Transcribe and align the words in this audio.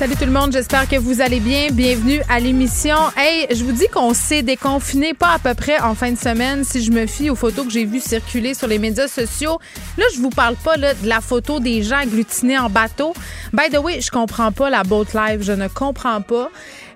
Salut 0.00 0.16
tout 0.16 0.24
le 0.24 0.30
monde, 0.30 0.50
j'espère 0.50 0.88
que 0.88 0.96
vous 0.96 1.20
allez 1.20 1.40
bien. 1.40 1.68
Bienvenue 1.72 2.22
à 2.30 2.40
l'émission. 2.40 2.96
Hey, 3.18 3.46
je 3.54 3.62
vous 3.62 3.72
dis 3.72 3.86
qu'on 3.88 4.14
s'est 4.14 4.42
déconfiné 4.42 5.12
pas 5.12 5.34
à 5.34 5.38
peu 5.38 5.52
près 5.52 5.78
en 5.78 5.94
fin 5.94 6.10
de 6.10 6.16
semaine 6.16 6.64
si 6.64 6.82
je 6.82 6.90
me 6.90 7.04
fie 7.06 7.28
aux 7.28 7.34
photos 7.34 7.66
que 7.66 7.70
j'ai 7.70 7.84
vues 7.84 8.00
circuler 8.00 8.54
sur 8.54 8.66
les 8.66 8.78
médias 8.78 9.08
sociaux. 9.08 9.58
Là, 9.98 10.06
je 10.14 10.20
vous 10.22 10.30
parle 10.30 10.56
pas 10.56 10.78
là, 10.78 10.94
de 10.94 11.06
la 11.06 11.20
photo 11.20 11.60
des 11.60 11.82
gens 11.82 11.98
agglutinés 11.98 12.58
en 12.58 12.70
bateau. 12.70 13.12
By 13.52 13.68
the 13.70 13.76
way, 13.76 14.00
je 14.00 14.10
comprends 14.10 14.52
pas 14.52 14.70
la 14.70 14.84
boat 14.84 15.04
live, 15.12 15.42
je 15.42 15.52
ne 15.52 15.68
comprends 15.68 16.22
pas. 16.22 16.48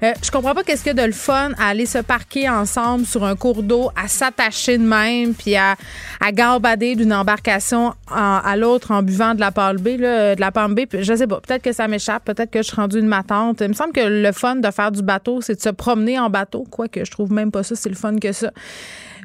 Euh, 0.02 0.12
je 0.22 0.30
comprends 0.30 0.54
pas 0.54 0.64
qu'est-ce 0.64 0.82
qu'il 0.82 0.96
y 0.96 0.98
a 0.98 1.02
de 1.02 1.06
le 1.06 1.12
fun 1.12 1.52
à 1.58 1.68
aller 1.68 1.86
se 1.86 1.98
parquer 1.98 2.48
ensemble 2.48 3.06
sur 3.06 3.24
un 3.24 3.36
cours 3.36 3.62
d'eau, 3.62 3.90
à 3.96 4.08
s'attacher 4.08 4.78
de 4.78 4.84
même, 4.84 5.34
puis 5.34 5.56
à, 5.56 5.76
à 6.20 6.32
gambader 6.32 6.96
d'une 6.96 7.12
embarcation 7.12 7.94
à 8.10 8.56
l'autre 8.56 8.90
en 8.90 9.02
buvant 9.02 9.34
de 9.34 9.40
la 9.40 9.50
palme 9.50 9.78
B, 9.78 9.98
là, 9.98 10.34
de 10.34 10.40
la 10.40 10.52
palme 10.52 10.74
B. 10.74 10.80
Je 10.92 11.14
sais 11.14 11.26
pas, 11.26 11.40
peut-être 11.40 11.62
que 11.62 11.72
ça 11.72 11.88
m'échappe, 11.88 12.24
peut-être 12.24 12.50
que 12.50 12.60
je 12.60 12.68
suis 12.68 12.76
rendue 12.76 12.98
une 12.98 13.06
matante. 13.06 13.60
Il 13.60 13.68
me 13.68 13.74
semble 13.74 13.92
que 13.92 14.00
le 14.00 14.32
fun 14.32 14.56
de 14.56 14.70
faire 14.70 14.92
du 14.92 15.02
bateau, 15.02 15.40
c'est 15.40 15.54
de 15.54 15.60
se 15.60 15.70
promener 15.70 16.18
en 16.18 16.30
bateau, 16.30 16.64
quoique 16.70 17.04
je 17.04 17.10
trouve 17.10 17.32
même 17.32 17.50
pas 17.50 17.62
ça, 17.62 17.74
c'est 17.74 17.88
le 17.88 17.94
fun 17.94 18.16
que 18.18 18.32
ça. 18.32 18.50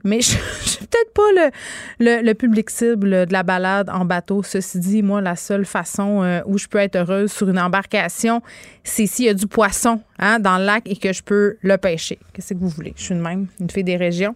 Mais 0.04 0.22
je, 0.22 0.32
je 0.64 0.70
suis 0.70 0.86
peut-être 0.86 1.14
pas 1.14 1.52
le, 2.00 2.22
le, 2.22 2.34
public 2.34 2.70
cible 2.70 3.26
de 3.26 3.34
la 3.34 3.44
balade 3.44 3.90
en 3.90 4.06
bateau. 4.06 4.44
Ceci 4.44 4.80
dit, 4.80 5.04
moi, 5.04 5.22
la 5.22 5.36
seule 5.36 5.66
façon 5.66 6.24
euh, 6.24 6.42
où 6.46 6.58
je 6.58 6.68
peux 6.68 6.78
être 6.78 6.96
heureuse 6.96 7.32
sur 7.32 7.50
une 7.50 7.60
embarcation, 7.60 8.42
c'est 8.84 9.06
s'il 9.06 9.26
y 9.26 9.30
a 9.30 9.34
du 9.34 9.48
poisson 9.48 10.02
hein, 10.20 10.40
dans 10.40 10.58
le 10.58 10.66
lac 10.66 10.84
et 10.86 10.96
que 10.96 11.14
je 11.14 11.24
peux 11.24 11.58
le 11.62 11.78
pêcher. 11.78 12.20
Qu'est-ce 12.34 12.54
que 12.54 12.60
vous 12.60 12.70
voulez? 12.70 12.94
Je 12.96 13.04
suis 13.04 13.16
une 13.16 13.22
même, 13.22 13.48
une 13.60 13.70
fille 13.70 13.84
des 13.84 13.96
régions. 13.96 14.36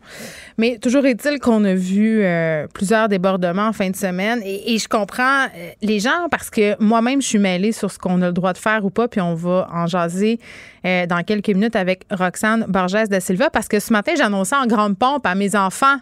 Mais 0.57 0.77
toujours 0.77 1.05
est-il 1.05 1.39
qu'on 1.39 1.63
a 1.65 1.73
vu 1.73 2.21
euh, 2.23 2.67
plusieurs 2.73 3.09
débordements 3.09 3.67
en 3.67 3.73
fin 3.73 3.89
de 3.89 3.95
semaine 3.95 4.41
et, 4.43 4.77
je 4.77 4.87
comprends 4.87 5.43
euh, 5.45 5.69
les 5.81 5.99
gens 5.99 6.27
parce 6.31 6.49
que 6.49 6.81
moi-même, 6.81 7.21
je 7.21 7.27
suis 7.27 7.39
mêlée 7.39 7.71
sur 7.71 7.91
ce 7.91 7.99
qu'on 7.99 8.21
a 8.21 8.27
le 8.27 8.33
droit 8.33 8.53
de 8.53 8.57
faire 8.57 8.83
ou 8.83 8.89
pas, 8.89 9.07
puis 9.07 9.21
on 9.21 9.35
va 9.35 9.67
en 9.71 9.85
jaser 9.85 10.39
euh, 10.85 11.05
dans 11.05 11.23
quelques 11.23 11.49
minutes 11.49 11.75
avec 11.75 12.05
Roxane 12.11 12.65
Borges 12.67 13.07
de 13.09 13.19
Silva 13.19 13.49
parce 13.49 13.67
que 13.67 13.79
ce 13.79 13.93
matin, 13.93 14.13
j'annonçais 14.17 14.55
en 14.55 14.65
grande 14.65 14.97
pompe 14.97 15.25
à 15.25 15.35
mes 15.35 15.55
enfants 15.55 15.97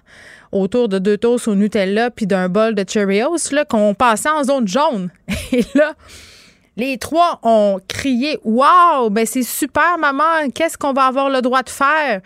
autour 0.52 0.90
de 0.90 1.00
deux 1.00 1.18
toasts 1.18 1.48
au 1.48 1.56
Nutella 1.56 2.12
puis 2.12 2.28
d'un 2.28 2.50
bol 2.50 2.76
de 2.76 2.86
Cheerios 2.88 3.38
qu'on 3.70 3.94
passait 3.94 4.30
en 4.30 4.44
zone 4.44 4.68
jaune. 4.68 5.10
Et 5.52 5.64
là, 5.76 5.94
les 6.78 6.98
trois 6.98 7.40
ont 7.44 7.80
crié 7.88 8.40
Waouh, 8.44 9.10
ben 9.10 9.26
c'est 9.26 9.44
super, 9.44 9.98
maman, 9.98 10.50
qu'est-ce 10.54 10.78
qu'on 10.78 10.94
va 10.94 11.06
avoir 11.06 11.30
le 11.30 11.42
droit 11.42 11.64
de 11.64 11.70
faire? 11.70 12.22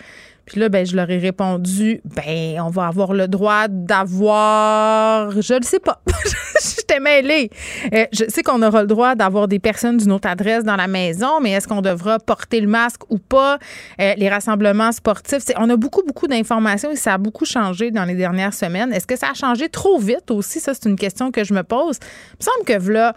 Puis 0.45 0.59
là, 0.59 0.69
ben, 0.69 0.85
je 0.85 0.95
leur 0.95 1.09
ai 1.09 1.17
répondu, 1.17 2.01
ben, 2.05 2.61
on 2.61 2.69
va 2.69 2.85
avoir 2.85 3.13
le 3.13 3.27
droit 3.27 3.67
d'avoir, 3.67 5.31
je 5.41 5.55
ne 5.55 5.63
sais 5.63 5.79
pas, 5.79 5.99
j'étais 6.63 6.99
mêlée. 6.99 7.49
Euh, 7.91 8.05
je 8.11 8.25
sais 8.29 8.43
qu'on 8.43 8.61
aura 8.61 8.81
le 8.81 8.87
droit 8.87 9.15
d'avoir 9.15 9.47
des 9.47 9.57
personnes 9.57 9.97
d'une 9.97 10.11
autre 10.11 10.27
adresse 10.27 10.63
dans 10.63 10.75
la 10.75 10.87
maison, 10.87 11.39
mais 11.41 11.51
est-ce 11.51 11.67
qu'on 11.67 11.81
devra 11.81 12.19
porter 12.19 12.61
le 12.61 12.67
masque 12.67 13.09
ou 13.09 13.17
pas? 13.17 13.57
Euh, 13.99 14.13
les 14.17 14.29
rassemblements 14.29 14.91
sportifs, 14.91 15.45
on 15.57 15.67
a 15.71 15.77
beaucoup, 15.77 16.03
beaucoup 16.05 16.27
d'informations 16.27 16.91
et 16.91 16.95
ça 16.95 17.15
a 17.15 17.17
beaucoup 17.17 17.45
changé 17.45 17.89
dans 17.89 18.05
les 18.05 18.15
dernières 18.15 18.53
semaines. 18.53 18.93
Est-ce 18.93 19.07
que 19.07 19.17
ça 19.17 19.31
a 19.31 19.33
changé 19.33 19.67
trop 19.67 19.97
vite 19.97 20.29
aussi? 20.29 20.59
Ça, 20.59 20.75
c'est 20.75 20.87
une 20.87 20.95
question 20.95 21.31
que 21.31 21.43
je 21.43 21.55
me 21.55 21.63
pose. 21.63 21.97
Me 22.39 22.43
semble 22.43 22.65
que 22.65 22.91
là, 22.91 23.15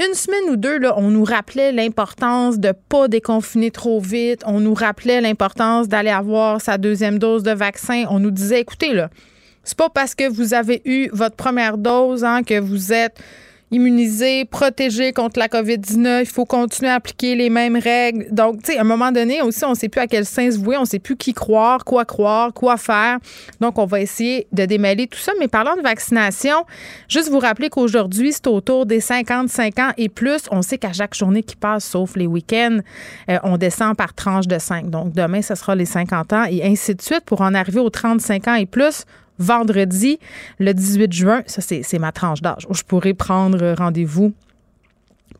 une 0.00 0.14
semaine 0.14 0.48
ou 0.50 0.56
deux, 0.56 0.78
là, 0.78 0.94
on 0.96 1.10
nous 1.10 1.24
rappelait 1.24 1.72
l'importance 1.72 2.58
de 2.58 2.72
pas 2.88 3.08
déconfiner 3.08 3.70
trop 3.70 4.00
vite. 4.00 4.42
On 4.46 4.60
nous 4.60 4.72
rappelait 4.72 5.20
l'importance 5.20 5.88
d'aller 5.88 6.10
avoir 6.10 6.60
sa 6.60 6.78
deuxième 6.78 7.18
dose 7.18 7.42
de 7.42 7.50
vaccin. 7.50 8.06
On 8.08 8.18
nous 8.18 8.30
disait, 8.30 8.60
écoutez, 8.60 8.94
là, 8.94 9.10
c'est 9.62 9.76
pas 9.76 9.90
parce 9.90 10.14
que 10.14 10.26
vous 10.26 10.54
avez 10.54 10.80
eu 10.86 11.10
votre 11.12 11.36
première 11.36 11.76
dose 11.76 12.24
hein, 12.24 12.42
que 12.42 12.58
vous 12.58 12.94
êtes 12.94 13.20
immunisé, 13.70 14.44
protégé 14.44 15.12
contre 15.12 15.38
la 15.38 15.48
COVID-19. 15.48 16.20
Il 16.22 16.26
faut 16.26 16.44
continuer 16.44 16.90
à 16.90 16.94
appliquer 16.94 17.36
les 17.36 17.50
mêmes 17.50 17.76
règles. 17.76 18.26
Donc, 18.32 18.62
tu 18.62 18.72
sais, 18.72 18.78
à 18.78 18.80
un 18.80 18.84
moment 18.84 19.12
donné 19.12 19.42
aussi, 19.42 19.64
on 19.64 19.70
ne 19.70 19.74
sait 19.74 19.88
plus 19.88 20.00
à 20.00 20.06
quel 20.06 20.24
sens 20.24 20.56
vouer, 20.56 20.76
on 20.76 20.82
ne 20.82 20.86
sait 20.86 20.98
plus 20.98 21.16
qui 21.16 21.32
croire, 21.32 21.84
quoi 21.84 22.04
croire, 22.04 22.52
quoi 22.52 22.76
faire. 22.76 23.18
Donc, 23.60 23.78
on 23.78 23.86
va 23.86 24.00
essayer 24.00 24.46
de 24.52 24.64
démêler 24.64 25.06
tout 25.06 25.18
ça. 25.18 25.32
Mais 25.38 25.48
parlant 25.48 25.76
de 25.76 25.82
vaccination, 25.82 26.64
juste 27.08 27.30
vous 27.30 27.38
rappeler 27.38 27.68
qu'aujourd'hui, 27.68 28.32
c'est 28.32 28.48
autour 28.48 28.86
des 28.86 29.00
55 29.00 29.78
ans 29.78 29.90
et 29.96 30.08
plus. 30.08 30.42
On 30.50 30.62
sait 30.62 30.78
qu'à 30.78 30.92
chaque 30.92 31.14
journée 31.14 31.42
qui 31.42 31.56
passe, 31.56 31.84
sauf 31.84 32.16
les 32.16 32.26
week-ends, 32.26 32.78
euh, 33.28 33.38
on 33.44 33.56
descend 33.56 33.96
par 33.96 34.14
tranche 34.14 34.48
de 34.48 34.58
5. 34.58 34.90
Donc, 34.90 35.12
demain, 35.12 35.42
ce 35.42 35.54
sera 35.54 35.74
les 35.74 35.84
50 35.84 36.32
ans 36.32 36.44
et 36.50 36.64
ainsi 36.64 36.94
de 36.94 37.02
suite 37.02 37.24
pour 37.24 37.40
en 37.40 37.54
arriver 37.54 37.80
aux 37.80 37.90
35 37.90 38.48
ans 38.48 38.54
et 38.54 38.66
plus 38.66 39.04
vendredi, 39.40 40.20
le 40.60 40.72
18 40.72 41.12
juin. 41.12 41.42
Ça, 41.46 41.60
c'est 41.60 41.98
ma 41.98 42.12
tranche 42.12 42.40
d'âge 42.42 42.66
où 42.68 42.74
je 42.74 42.84
pourrais 42.84 43.14
prendre 43.14 43.74
rendez-vous 43.76 44.32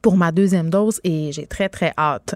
pour 0.02 0.16
ma 0.16 0.32
deuxième 0.32 0.70
dose 0.70 1.00
et 1.04 1.30
j'ai 1.32 1.46
très, 1.46 1.68
très 1.68 1.92
hâte. 1.98 2.34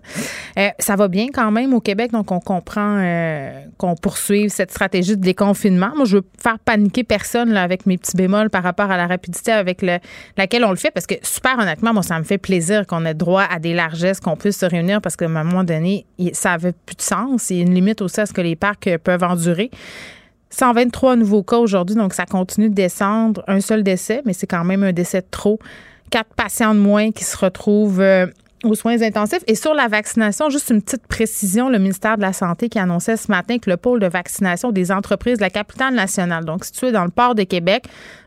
Euh, 0.59 0.69
ça 0.79 0.97
va 0.97 1.09
bien 1.09 1.29
quand 1.33 1.51
même 1.51 1.73
au 1.75 1.81
Québec, 1.81 2.13
donc 2.13 2.31
on 2.31 2.41
comprend 2.41 2.99
euh, 2.99 3.65
qu'on 3.79 3.95
poursuive 3.95 4.51
cette 4.51 4.71
stratégie 4.71 5.17
de 5.17 5.23
déconfinement. 5.23 5.91
Moi, 5.97 6.05
je 6.05 6.19
veux 6.19 6.25
faire 6.39 6.59
paniquer 6.59 7.05
personne 7.05 7.57
avec 7.57 7.87
mes 7.87 7.97
petits 7.97 8.17
bémols 8.17 8.51
par 8.51 8.63
rapport 8.63 8.91
à 8.91 8.97
la 8.97 9.07
rapidité 9.07 9.53
avec 9.53 9.83
le, 9.83 9.99
laquelle 10.37 10.65
on 10.65 10.71
le 10.71 10.77
fait 10.77 10.91
parce 10.91 11.07
que, 11.07 11.15
super 11.23 11.59
honnêtement, 11.59 11.93
moi, 11.93 12.03
ça 12.03 12.19
me 12.19 12.25
fait 12.25 12.39
plaisir 12.39 12.87
qu'on 12.87 13.05
ait 13.07 13.15
droit 13.15 13.45
à 13.51 13.59
des 13.59 13.75
largesses, 13.75 14.21
qu'on 14.21 14.37
puisse 14.37 14.59
se 14.59 14.67
réunir 14.67 15.01
parce 15.01 15.17
qu'à 15.17 15.27
un 15.27 15.29
moment 15.29 15.65
donné, 15.65 16.05
ça 16.33 16.53
avait 16.53 16.73
plus 16.73 16.97
de 16.97 17.03
sens. 17.03 17.51
Il 17.51 17.57
y 17.57 17.61
a 17.61 17.63
une 17.63 17.75
limite 17.75 18.03
aussi 18.03 18.21
à 18.21 18.27
ce 18.27 18.33
que 18.33 18.41
les 18.41 18.57
parcs 18.57 18.91
peuvent 19.03 19.25
endurer. 19.25 19.71
123 20.55 21.17
nouveaux 21.17 21.43
cas 21.43 21.59
aujourd'hui, 21.59 21.97
donc 21.97 22.15
ça 22.15 22.27
continue 22.27 22.69
de 22.69 22.75
descendre. 22.75 23.43
Un 23.49 23.61
seul 23.61 23.83
décès, 23.83 24.23
mais 24.25 24.33
c'est 24.33 24.47
quand 24.47 24.65
même 24.65 24.83
un 24.83 24.93
décès 24.93 25.21
de 25.21 25.27
trop. 25.31 25.59
Quatre 26.11 26.33
patients 26.35 26.75
de 26.75 26.81
moins 26.81 27.11
qui 27.11 27.25
se 27.25 27.37
retrouvent 27.37 28.01
euh, 28.01 28.27
aux 28.63 28.75
soins 28.75 29.03
intensifs. 29.03 29.43
Et 29.47 29.55
sur 29.55 29.75
la 29.75 29.89
vaccination, 29.89 30.51
juste 30.51 30.71
une 30.71 30.81
petite 30.81 31.07
précision, 31.07 31.69
le 31.69 31.79
ministère 31.79 32.17
de 32.17 32.23
la 32.23 32.33
Santé 32.33 32.69
qui 32.69 32.79
annonçait 32.79 33.17
ce 33.17 33.31
matin 33.31 33.59
que 33.59 33.69
le 33.69 33.77
pôle 33.77 34.01
de 34.01 34.07
vaccination 34.07 34.71
des 34.71 34.93
entreprises 34.93 35.39
de 35.39 35.43
la 35.43 35.51
capitale 35.51 35.95
nationale, 35.95 36.45
donc 36.45 36.65
situé 36.65 36.93
dans 36.93 37.05
le 37.05 37.11
port 37.11 37.35
de 37.35 37.43
Québec, 37.43 37.85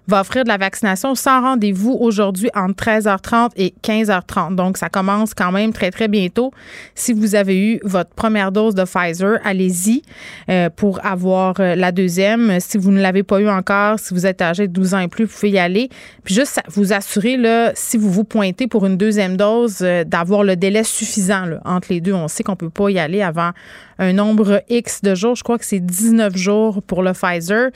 va 0.08 0.22
offrir 0.22 0.44
de 0.44 0.50
la 0.50 0.58
vaccination 0.58 1.16
sans 1.16 1.42
rendez-vous 1.42 1.98
aujourd'hui 2.00 2.50
entre 2.56 2.86
13h30 2.86 3.50
et 3.58 3.74
15h30. 3.84 4.56
Donc, 4.56 4.78
ça 4.78 4.90
commence 4.90 5.34
quand 5.34 5.52
même 5.52 5.74
très, 5.74 5.92
très 5.92 6.08
bientôt. 6.08 6.52
Si 6.96 7.14
vous 7.14 7.36
avez 7.36 7.60
eu 7.60 7.80
votre 7.84 8.12
première 8.12 8.52
dose 8.52 8.76
de 8.76 8.84
Pfizer, 8.84 9.40
allez-y 9.44 10.02
euh, 10.50 10.70
pour 10.70 11.06
avoir 11.06 11.56
euh, 11.60 11.76
la 11.76 11.92
deuxième. 11.92 12.60
Si 12.60 12.78
vous 12.78 12.92
ne 12.92 13.02
l'avez 13.02 13.24
pas 13.24 13.40
eu 13.40 13.50
encore, 13.50 14.00
si 14.00 14.14
vous 14.14 14.26
êtes 14.26 14.42
âgé 14.42 14.68
de 14.68 14.74
12 14.74 14.94
ans 14.94 15.00
et 15.00 15.08
plus, 15.08 15.26
vous 15.26 15.34
pouvez 15.34 15.52
y 15.52 15.60
aller. 15.60 15.90
Puis 16.24 16.34
juste 16.34 16.62
vous 16.70 16.94
assurer, 16.94 17.38
là, 17.38 17.72
si 17.76 17.98
vous 17.98 18.12
vous 18.12 18.24
pointez 18.24 18.68
pour 18.68 18.86
une 18.86 18.98
deuxième 18.98 19.38
dose, 19.38 19.80
euh, 19.82 20.04
d'avoir 20.04 20.44
le 20.44 20.56
délai 20.56 20.84
suffisant 20.84 21.46
entre 21.66 21.88
les 21.92 22.02
deux. 22.02 22.14
On 22.14 22.28
sait 22.28 22.44
qu'on 22.44 22.56
peut 22.56 22.70
pas 22.70 22.90
y 22.90 23.00
aller 23.00 23.22
avant 23.22 23.52
un 24.00 24.14
nombre 24.14 24.62
X 24.70 25.02
de 25.02 25.16
jours. 25.16 25.36
Je 25.36 25.44
crois 25.44 25.58
que 25.58 25.66
c'est 25.66 25.80
19 25.80 26.36
jours 26.36 26.82
pour 26.84 27.04
le 27.04 27.14
Pfizer. 27.14 27.70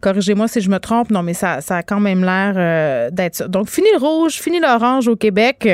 Corrigez-moi 0.00 0.48
si 0.48 0.60
je 0.60 0.70
me 0.70 0.78
trompe. 0.78 1.10
Non, 1.10 1.22
mais 1.22 1.34
ça, 1.34 1.60
ça 1.60 1.76
a 1.78 1.82
quand 1.82 2.00
même 2.00 2.24
l'air 2.24 2.54
euh, 2.56 3.10
d'être 3.10 3.36
ça. 3.36 3.48
Donc, 3.48 3.68
fini 3.68 3.88
le 3.92 3.98
rouge, 3.98 4.34
fini 4.34 4.60
l'orange 4.60 5.08
au 5.08 5.16
Québec. 5.16 5.68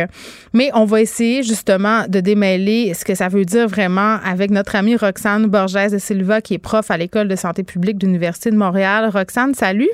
Mais 0.52 0.70
on 0.74 0.84
va 0.84 1.00
essayer 1.00 1.42
justement 1.42 2.04
de 2.08 2.20
démêler 2.20 2.94
ce 2.94 3.04
que 3.04 3.14
ça 3.14 3.28
veut 3.28 3.44
dire 3.44 3.68
vraiment 3.68 4.18
avec 4.24 4.50
notre 4.50 4.76
amie 4.76 4.96
Roxane 4.96 5.46
Borges 5.46 5.90
de 5.90 5.98
Silva, 5.98 6.40
qui 6.40 6.54
est 6.54 6.58
prof 6.58 6.90
à 6.90 6.96
l'École 6.96 7.28
de 7.28 7.36
santé 7.36 7.62
publique 7.62 7.98
de 7.98 8.06
l'Université 8.06 8.50
de 8.50 8.56
Montréal. 8.56 9.10
Roxane, 9.12 9.54
salut. 9.54 9.90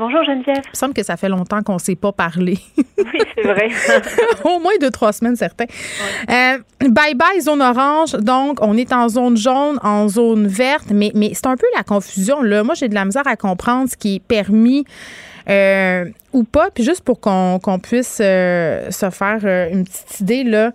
Bonjour 0.00 0.24
Geneviève. 0.24 0.62
Il 0.64 0.70
me 0.70 0.76
semble 0.76 0.94
que 0.94 1.02
ça 1.02 1.18
fait 1.18 1.28
longtemps 1.28 1.62
qu'on 1.62 1.74
ne 1.74 1.78
s'est 1.78 1.94
pas 1.94 2.10
parlé. 2.10 2.56
oui, 2.78 3.20
c'est 3.34 3.42
vrai. 3.42 3.68
Au 4.44 4.58
moins 4.58 4.72
deux, 4.80 4.90
trois 4.90 5.12
semaines, 5.12 5.36
certains. 5.36 5.66
Euh, 6.30 6.56
bye 6.88 7.14
bye, 7.14 7.38
zone 7.38 7.60
orange. 7.60 8.12
Donc, 8.12 8.60
on 8.62 8.78
est 8.78 8.94
en 8.94 9.10
zone 9.10 9.36
jaune, 9.36 9.78
en 9.82 10.08
zone 10.08 10.46
verte, 10.46 10.86
mais, 10.90 11.12
mais 11.14 11.32
c'est 11.34 11.48
un 11.48 11.56
peu 11.56 11.66
la 11.76 11.82
confusion. 11.82 12.40
Là. 12.40 12.64
Moi, 12.64 12.74
j'ai 12.76 12.88
de 12.88 12.94
la 12.94 13.04
misère 13.04 13.26
à 13.26 13.36
comprendre 13.36 13.90
ce 13.90 13.96
qui 13.98 14.14
est 14.14 14.20
permis. 14.20 14.86
Euh, 15.50 16.06
ou 16.32 16.44
pas, 16.44 16.70
puis 16.70 16.84
juste 16.84 17.02
pour 17.02 17.18
qu'on 17.20 17.78
puisse 17.82 18.20
euh, 18.22 18.90
se 18.90 19.10
faire 19.10 19.68
une 19.70 19.84
petite 19.84 20.20
idée, 20.20 20.44
là, 20.44 20.70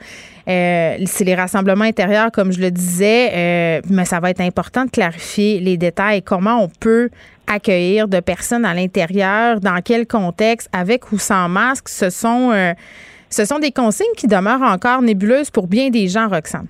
c'est 0.46 1.24
les 1.24 1.36
rassemblements 1.36 1.86
intérieurs, 1.86 2.32
comme 2.32 2.52
je 2.52 2.60
le 2.60 2.72
disais, 2.72 3.82
mais 3.90 4.06
ça 4.06 4.20
va 4.20 4.32
être 4.32 4.42
important 4.42 4.86
de 4.86 4.90
clarifier 4.90 5.60
les 5.62 5.78
détails, 5.78 6.22
comment 6.24 6.62
on 6.62 6.68
peut 6.68 7.10
accueillir 7.48 8.08
de 8.08 8.20
personnes 8.20 8.66
à 8.66 8.74
l'intérieur, 8.74 9.60
dans 9.60 9.80
quel 9.84 10.08
contexte, 10.08 10.70
avec 10.74 11.12
ou 11.12 11.18
sans 11.18 11.50
masque, 11.50 11.90
ce 11.90 12.10
sont, 12.10 12.52
euh, 12.52 12.74
ce 13.30 13.46
sont 13.46 13.60
des 13.60 13.72
consignes 13.72 14.16
qui 14.18 14.28
demeurent 14.28 14.62
encore 14.62 15.02
nébuleuses 15.02 15.52
pour 15.52 15.68
bien 15.68 15.90
des 15.90 16.08
gens, 16.08 16.28
Roxane. 16.28 16.68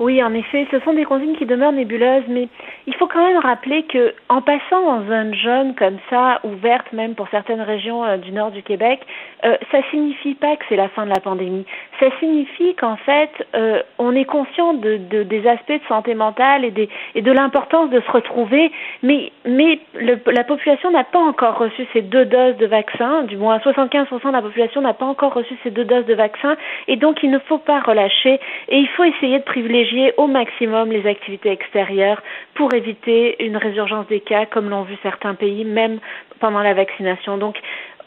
Oui, 0.00 0.22
en 0.22 0.32
effet, 0.32 0.66
ce 0.70 0.80
sont 0.80 0.94
des 0.94 1.04
consignes 1.04 1.36
qui 1.36 1.44
demeurent 1.44 1.72
nébuleuses, 1.72 2.24
mais 2.26 2.48
il 2.86 2.94
faut 2.94 3.06
quand 3.06 3.22
même 3.22 3.36
rappeler 3.36 3.82
que 3.82 4.14
en 4.30 4.40
passant 4.40 4.82
en 4.82 5.06
zone 5.06 5.34
jaune 5.34 5.74
comme 5.74 5.98
ça, 6.08 6.40
ouverte 6.42 6.90
même 6.94 7.14
pour 7.14 7.28
certaines 7.28 7.60
régions 7.60 8.02
euh, 8.02 8.16
du 8.16 8.32
nord 8.32 8.50
du 8.50 8.62
Québec, 8.62 9.00
euh, 9.44 9.56
ça 9.70 9.78
signifie 9.90 10.34
pas 10.34 10.56
que 10.56 10.64
c'est 10.68 10.76
la 10.76 10.88
fin 10.88 11.04
de 11.04 11.10
la 11.10 11.20
pandémie. 11.20 11.64
Ça 11.98 12.06
signifie 12.18 12.74
qu'en 12.74 12.96
fait, 12.96 13.30
euh, 13.54 13.82
on 13.98 14.14
est 14.14 14.24
conscient 14.24 14.74
de, 14.74 14.96
de, 14.96 15.22
des 15.22 15.46
aspects 15.46 15.72
de 15.72 15.86
santé 15.88 16.14
mentale 16.14 16.64
et, 16.64 16.70
des, 16.70 16.88
et 17.14 17.22
de 17.22 17.32
l'importance 17.32 17.90
de 17.90 18.00
se 18.00 18.10
retrouver, 18.10 18.70
mais, 19.02 19.32
mais 19.44 19.80
le, 19.94 20.18
la 20.26 20.44
population 20.44 20.90
n'a 20.90 21.04
pas 21.04 21.18
encore 21.18 21.58
reçu 21.58 21.86
ces 21.92 22.02
deux 22.02 22.24
doses 22.24 22.56
de 22.56 22.66
vaccin, 22.66 23.22
du 23.24 23.36
moins 23.36 23.58
75% 23.58 24.26
de 24.26 24.32
la 24.32 24.42
population 24.42 24.80
n'a 24.80 24.94
pas 24.94 25.06
encore 25.06 25.34
reçu 25.34 25.54
ces 25.62 25.70
deux 25.70 25.84
doses 25.84 26.06
de 26.06 26.14
vaccin, 26.14 26.56
et 26.88 26.96
donc 26.96 27.22
il 27.22 27.30
ne 27.30 27.38
faut 27.38 27.58
pas 27.58 27.80
relâcher, 27.80 28.40
et 28.68 28.78
il 28.78 28.88
faut 28.88 29.04
essayer 29.04 29.38
de 29.38 29.44
privilégier 29.44 30.12
au 30.16 30.26
maximum 30.26 30.90
les 30.90 31.06
activités 31.06 31.50
extérieures 31.50 32.22
pour 32.54 32.72
éviter 32.74 33.42
une 33.44 33.56
résurgence 33.56 34.06
des 34.08 34.20
cas, 34.20 34.46
comme 34.46 34.68
l'ont 34.68 34.82
vu 34.82 34.96
certains 35.02 35.34
pays, 35.34 35.64
même 35.64 35.98
pendant 36.40 36.60
la 36.60 36.74
vaccination. 36.74 37.36
Donc, 37.36 37.56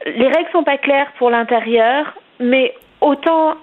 les 0.06 0.28
règles 0.28 0.50
sont 0.52 0.64
pas 0.64 0.78
claires 0.78 1.12
pour 1.18 1.30
l'intérieur, 1.30 2.14
mais 2.40 2.74
autant 3.02 3.56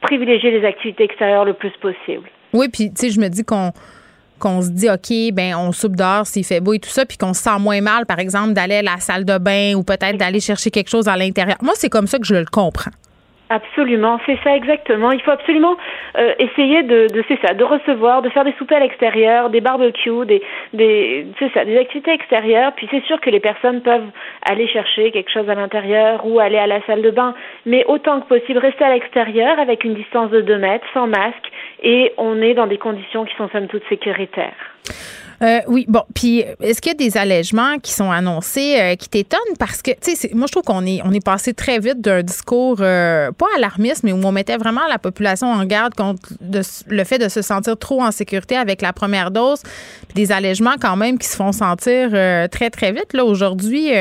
privilégier 0.00 0.50
les 0.50 0.66
activités 0.66 1.04
extérieures 1.04 1.44
le 1.44 1.54
plus 1.54 1.72
possible. 1.80 2.28
Oui, 2.52 2.68
puis 2.68 2.90
tu 2.90 3.06
sais, 3.06 3.10
je 3.10 3.20
me 3.20 3.28
dis 3.28 3.44
qu'on 3.44 3.72
qu'on 4.38 4.60
se 4.60 4.68
dit 4.68 4.90
OK, 4.90 5.34
ben 5.34 5.54
on 5.56 5.72
soupe 5.72 5.96
dehors 5.96 6.26
s'il 6.26 6.44
fait 6.44 6.60
beau 6.60 6.74
et 6.74 6.78
tout 6.78 6.90
ça, 6.90 7.06
puis 7.06 7.16
qu'on 7.16 7.32
se 7.32 7.42
sent 7.42 7.58
moins 7.58 7.80
mal, 7.80 8.04
par 8.04 8.18
exemple, 8.18 8.52
d'aller 8.52 8.76
à 8.76 8.82
la 8.82 8.98
salle 8.98 9.24
de 9.24 9.38
bain 9.38 9.74
ou 9.74 9.82
peut-être 9.82 10.18
d'aller 10.18 10.40
chercher 10.40 10.70
quelque 10.70 10.90
chose 10.90 11.08
à 11.08 11.16
l'intérieur. 11.16 11.56
Moi, 11.62 11.72
c'est 11.74 11.88
comme 11.88 12.06
ça 12.06 12.18
que 12.18 12.26
je 12.26 12.34
le 12.34 12.44
comprends. 12.44 12.90
Absolument, 13.48 14.18
c'est 14.26 14.38
ça 14.42 14.56
exactement. 14.56 15.12
Il 15.12 15.22
faut 15.22 15.30
absolument 15.30 15.76
euh, 16.18 16.34
essayer 16.40 16.82
de, 16.82 17.06
de 17.06 17.24
c'est 17.28 17.38
ça, 17.46 17.54
de 17.54 17.62
recevoir, 17.62 18.20
de 18.20 18.28
faire 18.28 18.44
des 18.44 18.52
soupers 18.58 18.78
à 18.78 18.80
l'extérieur, 18.80 19.50
des 19.50 19.60
barbecues, 19.60 20.26
des, 20.26 20.42
des 20.72 21.28
c'est 21.38 21.52
ça, 21.52 21.64
des 21.64 21.78
activités 21.78 22.12
extérieures. 22.12 22.72
Puis 22.74 22.88
c'est 22.90 23.04
sûr 23.04 23.20
que 23.20 23.30
les 23.30 23.38
personnes 23.38 23.82
peuvent 23.82 24.10
aller 24.42 24.66
chercher 24.66 25.12
quelque 25.12 25.30
chose 25.30 25.48
à 25.48 25.54
l'intérieur 25.54 26.26
ou 26.26 26.40
aller 26.40 26.58
à 26.58 26.66
la 26.66 26.84
salle 26.86 27.02
de 27.02 27.10
bain, 27.10 27.34
mais 27.66 27.84
autant 27.86 28.20
que 28.20 28.26
possible 28.26 28.58
rester 28.58 28.82
à 28.84 28.92
l'extérieur 28.92 29.60
avec 29.60 29.84
une 29.84 29.94
distance 29.94 30.30
de 30.30 30.40
2 30.40 30.58
mètres, 30.58 30.86
sans 30.92 31.06
masque, 31.06 31.52
et 31.84 32.12
on 32.18 32.42
est 32.42 32.54
dans 32.54 32.66
des 32.66 32.78
conditions 32.78 33.24
qui 33.24 33.36
sont 33.36 33.48
somme 33.50 33.68
toute 33.68 33.86
sécuritaires. 33.88 34.74
Euh, 35.42 35.60
oui, 35.68 35.84
bon, 35.88 36.02
puis 36.14 36.44
est-ce 36.60 36.80
qu'il 36.80 36.92
y 36.92 36.94
a 36.94 36.98
des 36.98 37.16
allègements 37.18 37.78
qui 37.78 37.92
sont 37.92 38.10
annoncés 38.10 38.76
euh, 38.78 38.94
qui 38.96 39.08
t'étonnent? 39.08 39.40
Parce 39.58 39.82
que 39.82 39.90
tu 40.00 40.16
sais 40.16 40.30
moi 40.34 40.46
je 40.46 40.52
trouve 40.52 40.64
qu'on 40.64 40.86
est 40.86 41.00
on 41.04 41.12
est 41.12 41.24
passé 41.24 41.52
très 41.52 41.78
vite 41.78 42.00
d'un 42.00 42.22
discours 42.22 42.78
euh, 42.80 43.30
pas 43.32 43.46
alarmiste 43.56 44.02
mais 44.02 44.12
où 44.12 44.20
on 44.24 44.32
mettait 44.32 44.56
vraiment 44.56 44.86
la 44.88 44.98
population 44.98 45.48
en 45.48 45.64
garde 45.64 45.94
contre 45.94 46.32
le 46.40 47.04
fait 47.04 47.18
de 47.18 47.28
se 47.28 47.42
sentir 47.42 47.76
trop 47.76 48.02
en 48.02 48.10
sécurité 48.10 48.56
avec 48.56 48.80
la 48.80 48.92
première 48.92 49.30
dose, 49.30 49.62
puis 50.08 50.14
des 50.14 50.32
allègements 50.32 50.76
quand 50.80 50.96
même 50.96 51.18
qui 51.18 51.28
se 51.28 51.36
font 51.36 51.52
sentir 51.52 52.10
très 52.50 52.70
très 52.70 52.92
vite. 52.92 53.12
Là 53.12 53.24
aujourd'hui 53.24 53.92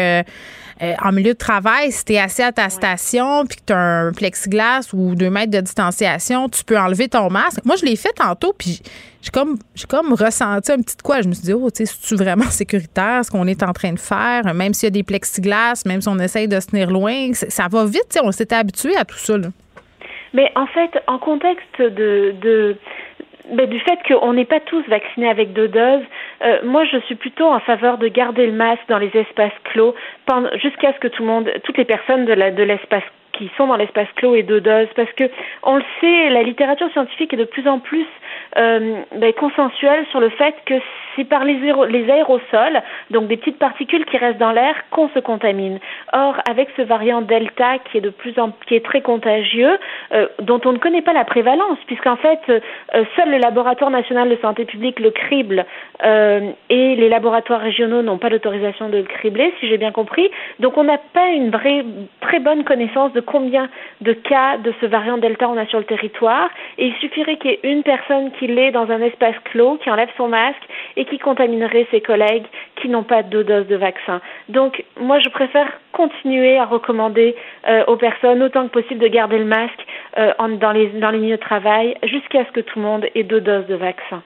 euh, 0.82 0.94
en 1.02 1.12
milieu 1.14 1.34
de 1.34 1.38
travail, 1.38 1.92
si 1.92 2.04
tu 2.04 2.14
es 2.14 2.20
assis 2.20 2.42
à 2.42 2.52
ta 2.52 2.70
station 2.70 3.46
puis 3.46 3.58
que 3.58 3.64
tu 3.68 3.74
as 3.74 3.78
un 3.78 4.12
plexiglas 4.12 4.90
ou 4.94 5.16
deux 5.16 5.30
mètres 5.30 5.52
de 5.52 5.62
distanciation, 5.62 6.50
tu 6.50 6.64
peux 6.66 6.78
enlever 6.78 7.08
ton 7.08 7.30
masque. 7.30 7.64
Moi, 7.64 7.76
je 7.78 7.86
l'ai 7.86 7.96
fait 7.96 8.12
tantôt 8.14 8.54
puis 8.58 8.82
j'ai 9.22 9.32
comme, 9.32 9.58
j'ai 9.74 9.88
comme 9.88 10.14
ressenti 10.14 10.72
un 10.72 10.82
petit 10.82 10.98
quoi. 11.02 11.22
Je 11.22 11.30
me 11.30 11.34
suis 11.34 11.44
dit, 11.44 11.54
oh, 11.54 11.72
tu 11.72 11.86
sais, 11.86 11.94
c'est-tu 11.94 12.16
vraiment 12.22 12.44
sécuritaire 12.50 13.24
ce 13.24 13.32
qu'on 13.32 13.48
est 13.48 13.64
en 13.64 13.72
train 13.72 13.94
de 13.94 14.00
faire? 14.00 14.54
Même 14.54 14.74
s'il 14.74 14.88
y 14.88 14.92
a 14.92 14.92
des 14.92 15.04
plexiglas, 15.04 15.84
même 15.86 16.02
si 16.02 16.10
on 16.10 16.20
essaye 16.20 16.48
de 16.48 16.60
se 16.60 16.68
tenir 16.68 16.92
loin, 16.92 17.32
ça 17.34 17.68
va 17.70 17.86
vite. 17.86 18.20
On 18.22 18.32
s'était 18.32 18.56
habitué 18.56 18.98
à 18.98 19.06
tout 19.06 19.18
ça. 19.18 19.38
Là. 19.38 19.48
Mais 20.34 20.52
en 20.56 20.68
fait, 20.68 20.92
en 21.08 21.18
contexte 21.18 21.80
de, 21.80 22.36
de 22.42 22.76
ben, 23.52 23.70
du 23.70 23.80
fait 23.80 24.00
qu'on 24.08 24.34
n'est 24.34 24.46
pas 24.46 24.60
tous 24.60 24.84
vaccinés 24.88 25.30
avec 25.30 25.54
deux 25.54 25.68
doses, 25.68 26.04
euh, 26.44 26.60
moi 26.64 26.84
je 26.86 26.98
suis 27.00 27.16
plutôt 27.16 27.46
en 27.46 27.60
faveur 27.60 27.98
de 27.98 28.08
garder 28.08 28.48
le 28.48 28.54
masque 28.54 28.84
dans 28.88 28.98
les 28.98 29.12
espaces 29.16 29.54
clos 29.66 29.96
jusqu'à 30.56 30.94
ce 30.94 31.00
que 31.00 31.08
tout 31.08 31.24
le 31.24 31.28
monde, 31.28 31.52
toutes 31.64 31.78
les 31.78 31.86
personnes 31.86 32.26
de 32.26 32.64
l'espace 32.64 33.04
qui 33.38 33.52
sont 33.58 33.68
dans 33.68 33.76
l'espace 33.76 34.08
clos 34.16 34.36
et 34.36 34.44
deux 34.44 34.62
doses, 34.62 34.88
parce 34.96 35.12
que 35.14 35.26
on 35.64 35.76
le 35.76 35.84
sait, 36.00 36.30
la 36.30 36.44
littérature 36.44 36.90
scientifique 36.92 37.34
est 37.34 37.38
de 37.38 37.44
plus 37.44 37.68
en 37.68 37.80
plus 37.80 38.06
euh, 38.58 39.02
ben, 39.16 39.34
consensuelle 39.34 40.06
sur 40.12 40.20
le 40.20 40.30
fait 40.30 40.56
que 40.66 40.76
c'est 41.16 41.24
par 41.24 41.44
les, 41.44 41.56
aérosols, 42.10 42.82
donc 43.10 43.28
des 43.28 43.38
petites 43.38 43.60
particules 43.60 44.06
qui 44.06 44.18
restent 44.18 44.38
dans 44.38 44.52
l'air, 44.52 44.76
qu'on 44.92 45.10
se 45.10 45.20
contamine. 45.20 45.80
Or, 46.14 46.36
avec 46.50 46.70
ce 46.76 46.82
variant 46.82 47.22
Delta 47.22 47.80
qui 47.80 47.98
est 47.98 48.02
de 48.02 48.10
plus 48.10 48.38
en 48.40 48.52
qui 48.68 48.76
est 48.76 48.86
très 48.86 49.02
contagieux, 49.02 49.78
euh, 50.14 50.28
dont 50.42 50.60
on 50.66 50.74
ne 50.74 50.78
connaît 50.78 51.02
pas 51.02 51.14
la 51.14 51.26
prévalence, 51.26 51.78
puisqu'en 51.88 52.18
fait, 52.18 52.40
euh, 52.50 52.60
seul 53.16 53.32
le 53.32 53.38
laboratoire 53.38 53.92
national 53.92 54.30
de 54.30 54.38
santé 54.42 54.66
publique 54.66 55.00
le 55.00 55.12
crible 55.12 55.66
et 56.04 56.96
les 56.96 57.10
laboratoires 57.10 57.62
régionaux 57.62 58.02
n'ont 58.02 58.18
pas 58.18 58.30
l'autorisation 58.30 58.90
de 58.90 58.98
le 58.98 59.04
cribler, 59.04 59.54
si 59.60 59.68
j'ai 59.68 59.78
bien 59.78 59.92
compris. 59.92 60.30
Donc, 60.60 60.78
on 60.78 60.84
n'a 60.84 60.98
pas 60.98 61.30
une 61.30 61.50
vraie 61.50 61.84
très 62.22 62.40
bonne 62.40 62.64
connaissance 62.64 63.14
de 63.14 63.22
combien 63.22 63.70
de 64.02 64.14
cas 64.14 64.58
de 64.58 64.74
ce 64.82 64.86
variant 64.86 65.18
Delta 65.18 65.50
on 65.50 65.58
a 65.58 65.66
sur 65.68 65.80
le 65.80 65.86
territoire. 65.86 66.50
Et 66.78 66.88
il 66.88 66.94
suffirait 66.96 67.38
qu'il 67.38 67.52
y 67.52 67.54
ait 67.56 67.60
une 67.64 67.84
personne 67.84 68.32
qui 68.32 68.45
l'ait 68.48 68.72
dans 68.72 68.90
un 68.90 69.02
espace 69.02 69.36
clos, 69.46 69.78
qui 69.78 69.90
enlève 69.90 70.10
son 70.18 70.28
masque 70.28 70.62
et 70.96 71.06
qui 71.06 71.18
contaminerait 71.18 71.88
ses 71.92 72.02
collègues 72.02 72.46
qui 72.82 72.90
n'ont 72.90 73.04
pas 73.04 73.24
deux 73.24 73.44
doses 73.44 73.68
de 73.68 73.76
vaccin. 73.76 74.22
Donc, 74.50 74.84
moi, 75.00 75.20
je 75.20 75.30
préfère 75.30 75.68
continuer 75.92 76.58
à 76.58 76.66
recommander 76.66 77.36
euh, 77.68 77.84
aux 77.88 77.98
personnes 77.98 78.44
autant 78.44 78.68
que 78.68 78.74
possible 78.74 79.00
de 79.00 79.08
garder 79.08 79.38
le 79.38 79.46
masque 79.46 79.86
euh, 80.18 80.34
dans, 80.60 80.72
les, 80.72 80.88
dans 81.00 81.12
milieux 81.12 81.38
de 81.38 81.42
travail 81.42 81.96
jusqu'à 82.04 82.46
ce 82.46 82.52
que 82.52 82.62
tout 82.62 82.80
le 82.80 82.86
monde 82.86 83.06
ait 83.16 83.24
deux 83.24 83.42
doses 83.42 83.68
de 83.68 83.76
vaccin. 83.76 84.22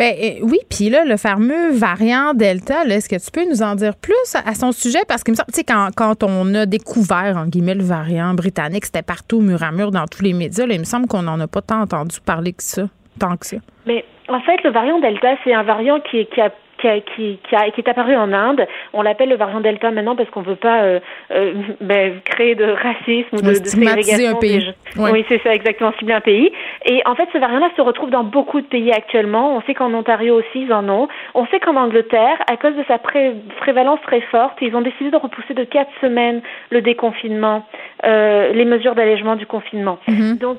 Ben 0.00 0.14
oui, 0.42 0.58
puis 0.70 0.88
là, 0.88 1.04
le 1.04 1.18
fameux 1.18 1.72
variant 1.72 2.32
Delta, 2.32 2.84
est-ce 2.84 3.06
que 3.06 3.16
tu 3.16 3.30
peux 3.30 3.46
nous 3.46 3.62
en 3.62 3.74
dire 3.74 3.94
plus 3.96 4.34
à 4.34 4.54
son 4.54 4.72
sujet? 4.72 5.00
Parce 5.06 5.22
que, 5.22 5.32
tu 5.32 5.42
sais, 5.52 5.64
quand, 5.64 6.24
on 6.24 6.54
a 6.54 6.64
découvert, 6.64 7.36
en 7.36 7.46
guillemets, 7.46 7.74
le 7.74 7.84
variant 7.84 8.32
britannique, 8.32 8.86
c'était 8.86 9.02
partout, 9.02 9.40
mur 9.40 9.62
à 9.62 9.72
mur, 9.72 9.90
dans 9.90 10.06
tous 10.06 10.22
les 10.22 10.32
médias. 10.32 10.64
il 10.70 10.78
me 10.78 10.84
semble 10.84 11.06
qu'on 11.06 11.22
n'en 11.22 11.38
a 11.40 11.46
pas 11.46 11.60
tant 11.60 11.82
entendu 11.82 12.16
parler 12.24 12.52
que 12.52 12.62
ça, 12.62 12.84
tant 13.18 13.36
que 13.36 13.46
ça. 13.46 13.56
Mais 13.86 14.04
en 14.28 14.40
fait, 14.40 14.62
le 14.62 14.70
variant 14.70 15.00
Delta, 15.00 15.36
c'est 15.44 15.52
un 15.52 15.62
variant 15.62 16.00
qui, 16.00 16.26
qui 16.26 16.40
a 16.40 16.50
qui, 16.80 17.38
qui, 17.48 17.54
a, 17.54 17.70
qui, 17.70 17.80
est 17.80 17.88
apparu 17.88 18.16
en 18.16 18.32
Inde. 18.32 18.66
On 18.92 19.02
l'appelle 19.02 19.28
le 19.28 19.36
variant 19.36 19.60
Delta 19.60 19.90
maintenant 19.90 20.16
parce 20.16 20.30
qu'on 20.30 20.40
ne 20.40 20.46
veut 20.46 20.56
pas 20.56 20.82
euh, 20.82 21.00
euh, 21.32 21.54
ben, 21.80 22.20
créer 22.24 22.54
de 22.54 22.64
racisme 22.64 23.36
ou 23.36 23.42
de, 23.42 23.58
de 23.58 23.64
ségrégation. 23.64 24.36
un 24.36 24.40
pays. 24.40 24.72
Oui, 24.96 25.24
c'est 25.28 25.42
ça, 25.42 25.54
exactement, 25.54 25.92
cibler 25.98 26.14
un 26.14 26.20
pays. 26.20 26.50
Et 26.86 27.02
en 27.06 27.14
fait, 27.14 27.28
ce 27.32 27.38
variant-là 27.38 27.70
se 27.76 27.82
retrouve 27.82 28.10
dans 28.10 28.24
beaucoup 28.24 28.60
de 28.60 28.66
pays 28.66 28.92
actuellement. 28.92 29.56
On 29.56 29.62
sait 29.62 29.74
qu'en 29.74 29.92
Ontario 29.94 30.36
aussi, 30.36 30.62
ils 30.62 30.72
en 30.72 30.88
ont. 30.88 31.08
On 31.34 31.46
sait 31.48 31.60
qu'en 31.60 31.76
Angleterre, 31.76 32.38
à 32.50 32.56
cause 32.56 32.74
de 32.74 32.84
sa 32.88 32.98
prévalence 32.98 34.00
très 34.06 34.20
forte, 34.22 34.58
ils 34.60 34.74
ont 34.74 34.82
décidé 34.82 35.10
de 35.10 35.16
repousser 35.16 35.54
de 35.54 35.64
quatre 35.64 35.90
semaines 36.00 36.40
le 36.70 36.80
déconfinement, 36.80 37.66
euh, 38.04 38.52
les 38.52 38.64
mesures 38.64 38.94
d'allègement 38.94 39.36
du 39.36 39.46
confinement. 39.46 39.98
Mm-hmm. 40.08 40.38
Donc, 40.38 40.58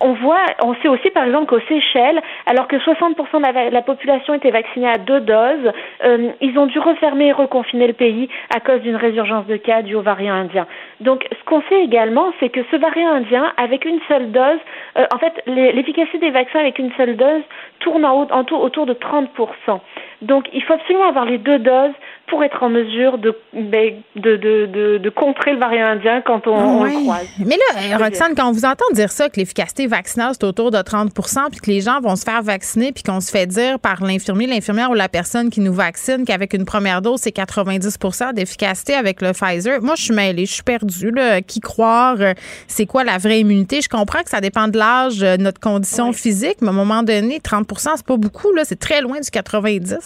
on 0.00 0.12
voit, 0.14 0.44
on 0.62 0.74
sait 0.76 0.88
aussi 0.88 1.10
par 1.10 1.24
exemple 1.24 1.46
qu'aux 1.46 1.66
Seychelles, 1.68 2.20
alors 2.46 2.68
que 2.68 2.76
60% 2.76 3.16
de 3.16 3.72
la, 3.72 3.82
population 3.82 4.34
était 4.34 4.50
vaccinée 4.50 4.88
à 4.88 4.98
deux 4.98 5.20
doses, 5.20 5.72
euh, 6.04 6.30
ils 6.40 6.58
ont 6.58 6.66
dû 6.66 6.78
refermer 6.78 7.28
et 7.28 7.32
reconfiner 7.32 7.86
le 7.86 7.92
pays 7.92 8.28
à 8.54 8.60
cause 8.60 8.80
d'une 8.82 8.96
résurgence 8.96 9.46
de 9.46 9.56
cas 9.56 9.82
due 9.82 9.94
au 9.94 10.02
variant 10.02 10.34
indien. 10.34 10.66
Donc, 11.00 11.26
ce 11.30 11.44
qu'on 11.44 11.62
sait 11.68 11.82
également, 11.82 12.32
c'est 12.40 12.48
que 12.50 12.60
ce 12.70 12.76
variant 12.76 13.10
indien, 13.10 13.52
avec 13.56 13.84
une 13.84 14.00
seule 14.08 14.30
dose, 14.32 14.58
euh, 14.98 15.06
en 15.14 15.18
fait, 15.18 15.42
l'efficacité 15.46 16.18
des 16.18 16.30
vaccins 16.30 16.60
avec 16.60 16.78
une 16.78 16.92
seule 16.96 17.16
dose 17.16 17.42
tourne 17.80 18.04
en, 18.04 18.44
tout, 18.44 18.56
autour 18.56 18.86
de 18.86 18.94
30%. 18.94 19.80
Donc, 20.22 20.46
il 20.52 20.62
faut 20.62 20.72
absolument 20.72 21.08
avoir 21.08 21.26
les 21.26 21.38
deux 21.38 21.58
doses 21.58 21.94
pour 22.28 22.42
être 22.42 22.62
en 22.62 22.70
mesure 22.70 23.18
de, 23.18 23.36
ben, 23.52 24.02
de, 24.16 24.36
de, 24.36 24.98
de, 24.98 25.10
contrer 25.10 25.52
le 25.52 25.58
variant 25.58 25.86
indien 25.86 26.22
quand 26.22 26.46
on, 26.46 26.84
le 26.84 26.90
croise. 26.90 27.28
Mais 27.38 27.56
là, 27.56 27.98
Roxane, 27.98 28.34
quand 28.34 28.48
on 28.48 28.52
vous 28.52 28.64
entend 28.64 28.84
dire 28.92 29.10
ça, 29.12 29.28
que 29.28 29.38
l'efficacité 29.38 29.86
vaccinale, 29.86 30.32
c'est 30.32 30.44
autour 30.44 30.70
de 30.70 30.78
30% 30.78 31.50
puis 31.50 31.60
que 31.60 31.70
les 31.70 31.80
gens 31.80 32.00
vont 32.00 32.16
se 32.16 32.24
faire 32.24 32.42
vacciner, 32.42 32.92
puis 32.92 33.04
qu'on 33.04 33.20
se 33.20 33.30
fait 33.30 33.46
dire 33.46 33.78
par 33.78 34.02
l'infirmier, 34.02 34.46
l'infirmière 34.46 34.90
ou 34.90 34.94
la 34.94 35.08
personne 35.08 35.50
qui 35.50 35.60
nous 35.60 35.72
vaccine 35.72 36.24
qu'avec 36.24 36.52
une 36.54 36.64
première 36.64 37.00
dose, 37.00 37.20
c'est 37.20 37.36
90% 37.36 38.32
d'efficacité 38.32 38.94
avec 38.94 39.20
le 39.20 39.32
Pfizer, 39.32 39.80
moi, 39.82 39.94
je 39.96 40.04
suis 40.04 40.14
mêlée, 40.14 40.46
je 40.46 40.52
suis 40.52 40.62
perdue. 40.62 41.10
Là. 41.10 41.42
Qui 41.42 41.60
croire? 41.60 42.16
Euh, 42.18 42.32
c'est 42.66 42.86
quoi 42.86 43.04
la 43.04 43.18
vraie 43.18 43.40
immunité? 43.40 43.80
Je 43.82 43.88
comprends 43.88 44.22
que 44.22 44.30
ça 44.30 44.40
dépend 44.40 44.66
de 44.66 44.78
l'âge, 44.78 45.18
de 45.18 45.36
notre 45.36 45.60
condition 45.60 46.12
physique, 46.12 46.56
mais 46.60 46.68
à 46.68 46.70
un 46.72 46.74
moment 46.74 47.02
donné, 47.02 47.38
30% 47.38 47.92
c'est 47.96 48.06
pas 48.06 48.16
beaucoup. 48.16 48.52
là 48.52 48.64
C'est 48.64 48.80
très 48.80 49.00
loin 49.00 49.20
du 49.20 49.30
90 49.30 50.05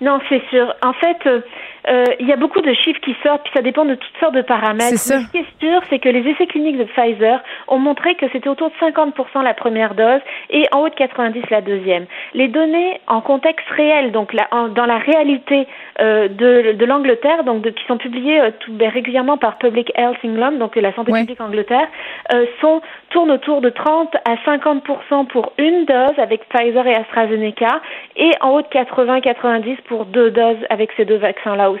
non, 0.00 0.20
c'est 0.28 0.42
sûr. 0.50 0.74
En 0.82 0.92
fait, 0.92 1.18
euh, 1.90 1.98
euh, 1.98 2.04
il 2.20 2.28
y 2.28 2.32
a 2.32 2.36
beaucoup 2.36 2.60
de 2.60 2.72
chiffres 2.74 3.00
qui 3.00 3.14
sortent, 3.22 3.42
puis 3.42 3.52
ça 3.54 3.62
dépend 3.62 3.84
de 3.84 3.94
toutes 3.94 4.16
sortes 4.20 4.34
de 4.34 4.42
paramètres. 4.42 4.98
Ce 4.98 5.30
qui 5.30 5.38
est 5.38 5.60
sûr, 5.60 5.80
c'est 5.90 5.98
que 5.98 6.08
les 6.08 6.28
essais 6.28 6.46
cliniques 6.46 6.78
de 6.78 6.84
Pfizer 6.84 7.40
ont 7.68 7.78
montré 7.78 8.14
que 8.14 8.26
c'était 8.32 8.48
autour 8.48 8.70
de 8.70 8.74
50% 8.86 9.42
la 9.42 9.54
première 9.54 9.94
dose 9.94 10.20
et 10.50 10.66
en 10.72 10.80
haut 10.80 10.88
de 10.88 10.94
90% 10.94 11.44
la 11.50 11.60
deuxième. 11.60 12.06
Les 12.34 12.48
données 12.48 13.00
en 13.06 13.20
contexte 13.20 13.68
réel, 13.70 14.12
donc 14.12 14.34
dans 14.52 14.86
la 14.86 14.98
réalité 14.98 15.66
euh, 16.00 16.28
de, 16.28 16.72
de 16.72 16.84
l'Angleterre, 16.84 17.44
donc 17.44 17.62
de, 17.62 17.70
qui 17.70 17.84
sont 17.86 17.98
publiées 17.98 18.40
euh, 18.40 18.50
tout, 18.60 18.72
ben, 18.72 18.90
régulièrement 18.90 19.36
par 19.36 19.58
Public 19.58 19.90
Health 19.94 20.18
England, 20.24 20.52
donc 20.52 20.76
la 20.76 20.94
santé 20.94 21.12
publique 21.12 21.40
Angleterre, 21.40 21.88
sont 22.60 22.80
tournent 23.10 23.30
autour 23.30 23.60
de 23.60 23.70
30 23.70 24.14
à 24.24 24.34
50% 24.46 25.26
pour 25.28 25.52
une 25.58 25.86
dose 25.86 26.18
avec 26.18 26.46
Pfizer 26.48 26.86
et 26.86 26.94
AstraZeneca 26.94 27.80
et 28.16 28.30
en 28.40 28.50
haut 28.50 28.62
de 28.62 28.66
80-90 28.66 29.76
pour 29.88 30.04
deux 30.04 30.30
doses 30.30 30.58
avec 30.68 30.90
ces 30.96 31.04
deux 31.04 31.16
vaccins-là 31.16 31.70
aussi. 31.70 31.77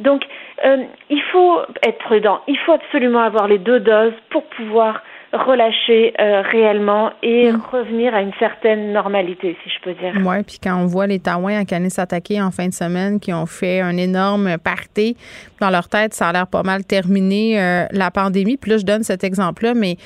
Donc, 0.00 0.22
euh, 0.64 0.84
il 1.10 1.22
faut 1.32 1.60
être 1.82 1.98
prudent. 1.98 2.40
Il 2.48 2.58
faut 2.58 2.72
absolument 2.72 3.22
avoir 3.22 3.48
les 3.48 3.58
deux 3.58 3.80
doses 3.80 4.14
pour 4.30 4.44
pouvoir 4.44 5.02
relâcher 5.32 6.14
euh, 6.20 6.42
réellement 6.42 7.12
et 7.22 7.50
mm. 7.50 7.60
revenir 7.72 8.14
à 8.14 8.22
une 8.22 8.32
certaine 8.38 8.92
normalité, 8.92 9.56
si 9.62 9.70
je 9.70 9.80
peux 9.82 9.94
dire. 9.94 10.14
Oui, 10.24 10.42
puis 10.42 10.58
quand 10.62 10.76
on 10.76 10.86
voit 10.86 11.06
les 11.06 11.18
Taouins 11.18 11.58
à 11.58 11.64
Canis 11.64 11.90
s'attaquer 11.90 12.40
en 12.40 12.50
fin 12.50 12.68
de 12.68 12.74
semaine, 12.74 13.20
qui 13.20 13.32
ont 13.32 13.46
fait 13.46 13.80
un 13.80 13.96
énorme 13.96 14.56
party, 14.58 15.16
dans 15.60 15.70
leur 15.70 15.88
tête, 15.88 16.14
ça 16.14 16.28
a 16.28 16.32
l'air 16.32 16.46
pas 16.46 16.62
mal 16.62 16.84
terminé, 16.84 17.60
euh, 17.60 17.86
la 17.90 18.10
pandémie. 18.10 18.56
Puis 18.56 18.70
là, 18.70 18.78
je 18.78 18.84
donne 18.84 19.02
cet 19.02 19.24
exemple-là, 19.24 19.74
mais 19.74 19.96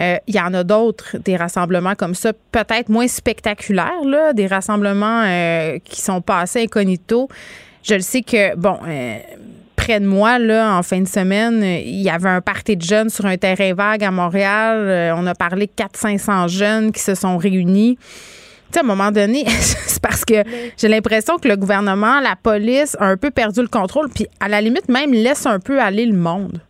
euh, 0.00 0.16
il 0.26 0.34
y 0.34 0.40
en 0.40 0.52
a 0.54 0.64
d'autres, 0.64 1.18
des 1.18 1.36
rassemblements 1.36 1.94
comme 1.94 2.14
ça, 2.14 2.32
peut-être 2.52 2.88
moins 2.88 3.06
spectaculaires, 3.06 4.04
là, 4.04 4.32
des 4.32 4.46
rassemblements 4.46 5.22
qui 5.84 6.00
sont 6.00 6.20
passés 6.20 6.64
incognito. 6.64 7.28
Je 7.84 7.94
le 7.94 8.00
sais 8.00 8.22
que, 8.22 8.56
bon, 8.56 8.78
près 9.84 10.00
de 10.00 10.06
moi, 10.06 10.38
là, 10.38 10.76
en 10.78 10.82
fin 10.82 11.00
de 11.00 11.08
semaine, 11.08 11.62
il 11.62 12.00
y 12.00 12.08
avait 12.08 12.30
un 12.30 12.40
party 12.40 12.76
de 12.76 12.82
jeunes 12.82 13.10
sur 13.10 13.26
un 13.26 13.36
terrain 13.36 13.74
vague 13.74 14.02
à 14.02 14.10
Montréal. 14.10 14.78
Euh, 14.78 15.14
on 15.14 15.26
a 15.26 15.34
parlé 15.34 15.66
de 15.66 15.72
400-500 15.72 16.48
jeunes 16.48 16.92
qui 16.92 17.02
se 17.02 17.14
sont 17.14 17.36
réunis. 17.36 17.98
Tu 18.72 18.78
à 18.78 18.82
un 18.82 18.86
moment 18.86 19.10
donné, 19.10 19.44
c'est 19.60 20.00
parce 20.00 20.24
que 20.24 20.42
j'ai 20.78 20.88
l'impression 20.88 21.36
que 21.36 21.48
le 21.48 21.56
gouvernement, 21.56 22.20
la 22.20 22.34
police 22.34 22.96
a 22.98 23.06
un 23.06 23.18
peu 23.18 23.30
perdu 23.30 23.60
le 23.60 23.68
contrôle, 23.68 24.08
puis 24.08 24.26
à 24.40 24.48
la 24.48 24.62
limite 24.62 24.88
même 24.88 25.12
laisse 25.12 25.44
un 25.44 25.60
peu 25.60 25.78
aller 25.78 26.06
le 26.06 26.16
monde. 26.16 26.60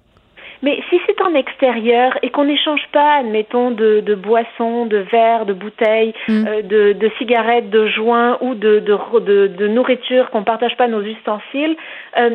Mais 0.64 0.80
si 0.88 0.98
c'est 1.04 1.20
en 1.20 1.34
extérieur 1.34 2.18
et 2.22 2.30
qu'on 2.30 2.46
n'échange 2.46 2.80
pas, 2.90 3.16
admettons, 3.16 3.70
de, 3.70 4.00
de, 4.00 4.14
boissons, 4.14 4.86
de 4.86 4.96
verres, 4.96 5.44
de 5.44 5.52
bouteilles, 5.52 6.14
mm. 6.26 6.46
euh, 6.46 6.62
de, 6.62 6.92
de, 6.94 7.10
cigarettes, 7.18 7.68
de 7.68 7.86
joints 7.86 8.38
ou 8.40 8.54
de, 8.54 8.78
de 8.80 9.68
nourriture, 9.68 10.30
qu'on 10.30 10.40
ne 10.40 10.44
partage 10.44 10.74
pas 10.78 10.88
nos 10.88 11.02
ustensiles, 11.02 11.76
euh, 12.16 12.30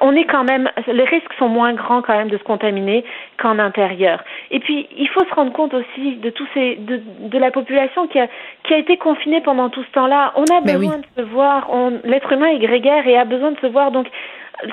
on 0.00 0.14
est 0.14 0.24
quand 0.24 0.44
même, 0.44 0.70
les 0.86 1.04
risques 1.04 1.32
sont 1.38 1.48
moins 1.48 1.72
grands 1.72 2.02
quand 2.02 2.16
même 2.16 2.28
de 2.28 2.38
se 2.38 2.42
contaminer 2.44 3.04
qu'en 3.38 3.58
intérieur. 3.58 4.22
Et 4.50 4.60
puis, 4.60 4.86
il 4.96 5.08
faut 5.08 5.24
se 5.24 5.34
rendre 5.34 5.52
compte 5.52 5.74
aussi 5.74 6.16
de 6.16 6.30
tous 6.30 6.46
ces, 6.54 6.76
de, 6.76 7.00
de 7.20 7.38
la 7.38 7.50
population 7.50 8.06
qui 8.06 8.18
a, 8.18 8.28
qui 8.64 8.74
a 8.74 8.78
été 8.78 8.96
confinée 8.96 9.40
pendant 9.40 9.68
tout 9.68 9.82
ce 9.82 9.90
temps-là. 9.92 10.32
On 10.36 10.44
a 10.44 10.60
ben 10.60 10.78
besoin 10.78 10.98
de 10.98 11.06
se 11.16 11.22
voir. 11.22 11.68
L'être 12.04 12.32
humain 12.32 12.48
est 12.48 12.58
grégaire 12.58 13.06
et 13.06 13.16
a 13.16 13.24
besoin 13.24 13.52
de 13.52 13.58
se 13.60 13.66
voir. 13.66 13.90
Donc, 13.90 14.06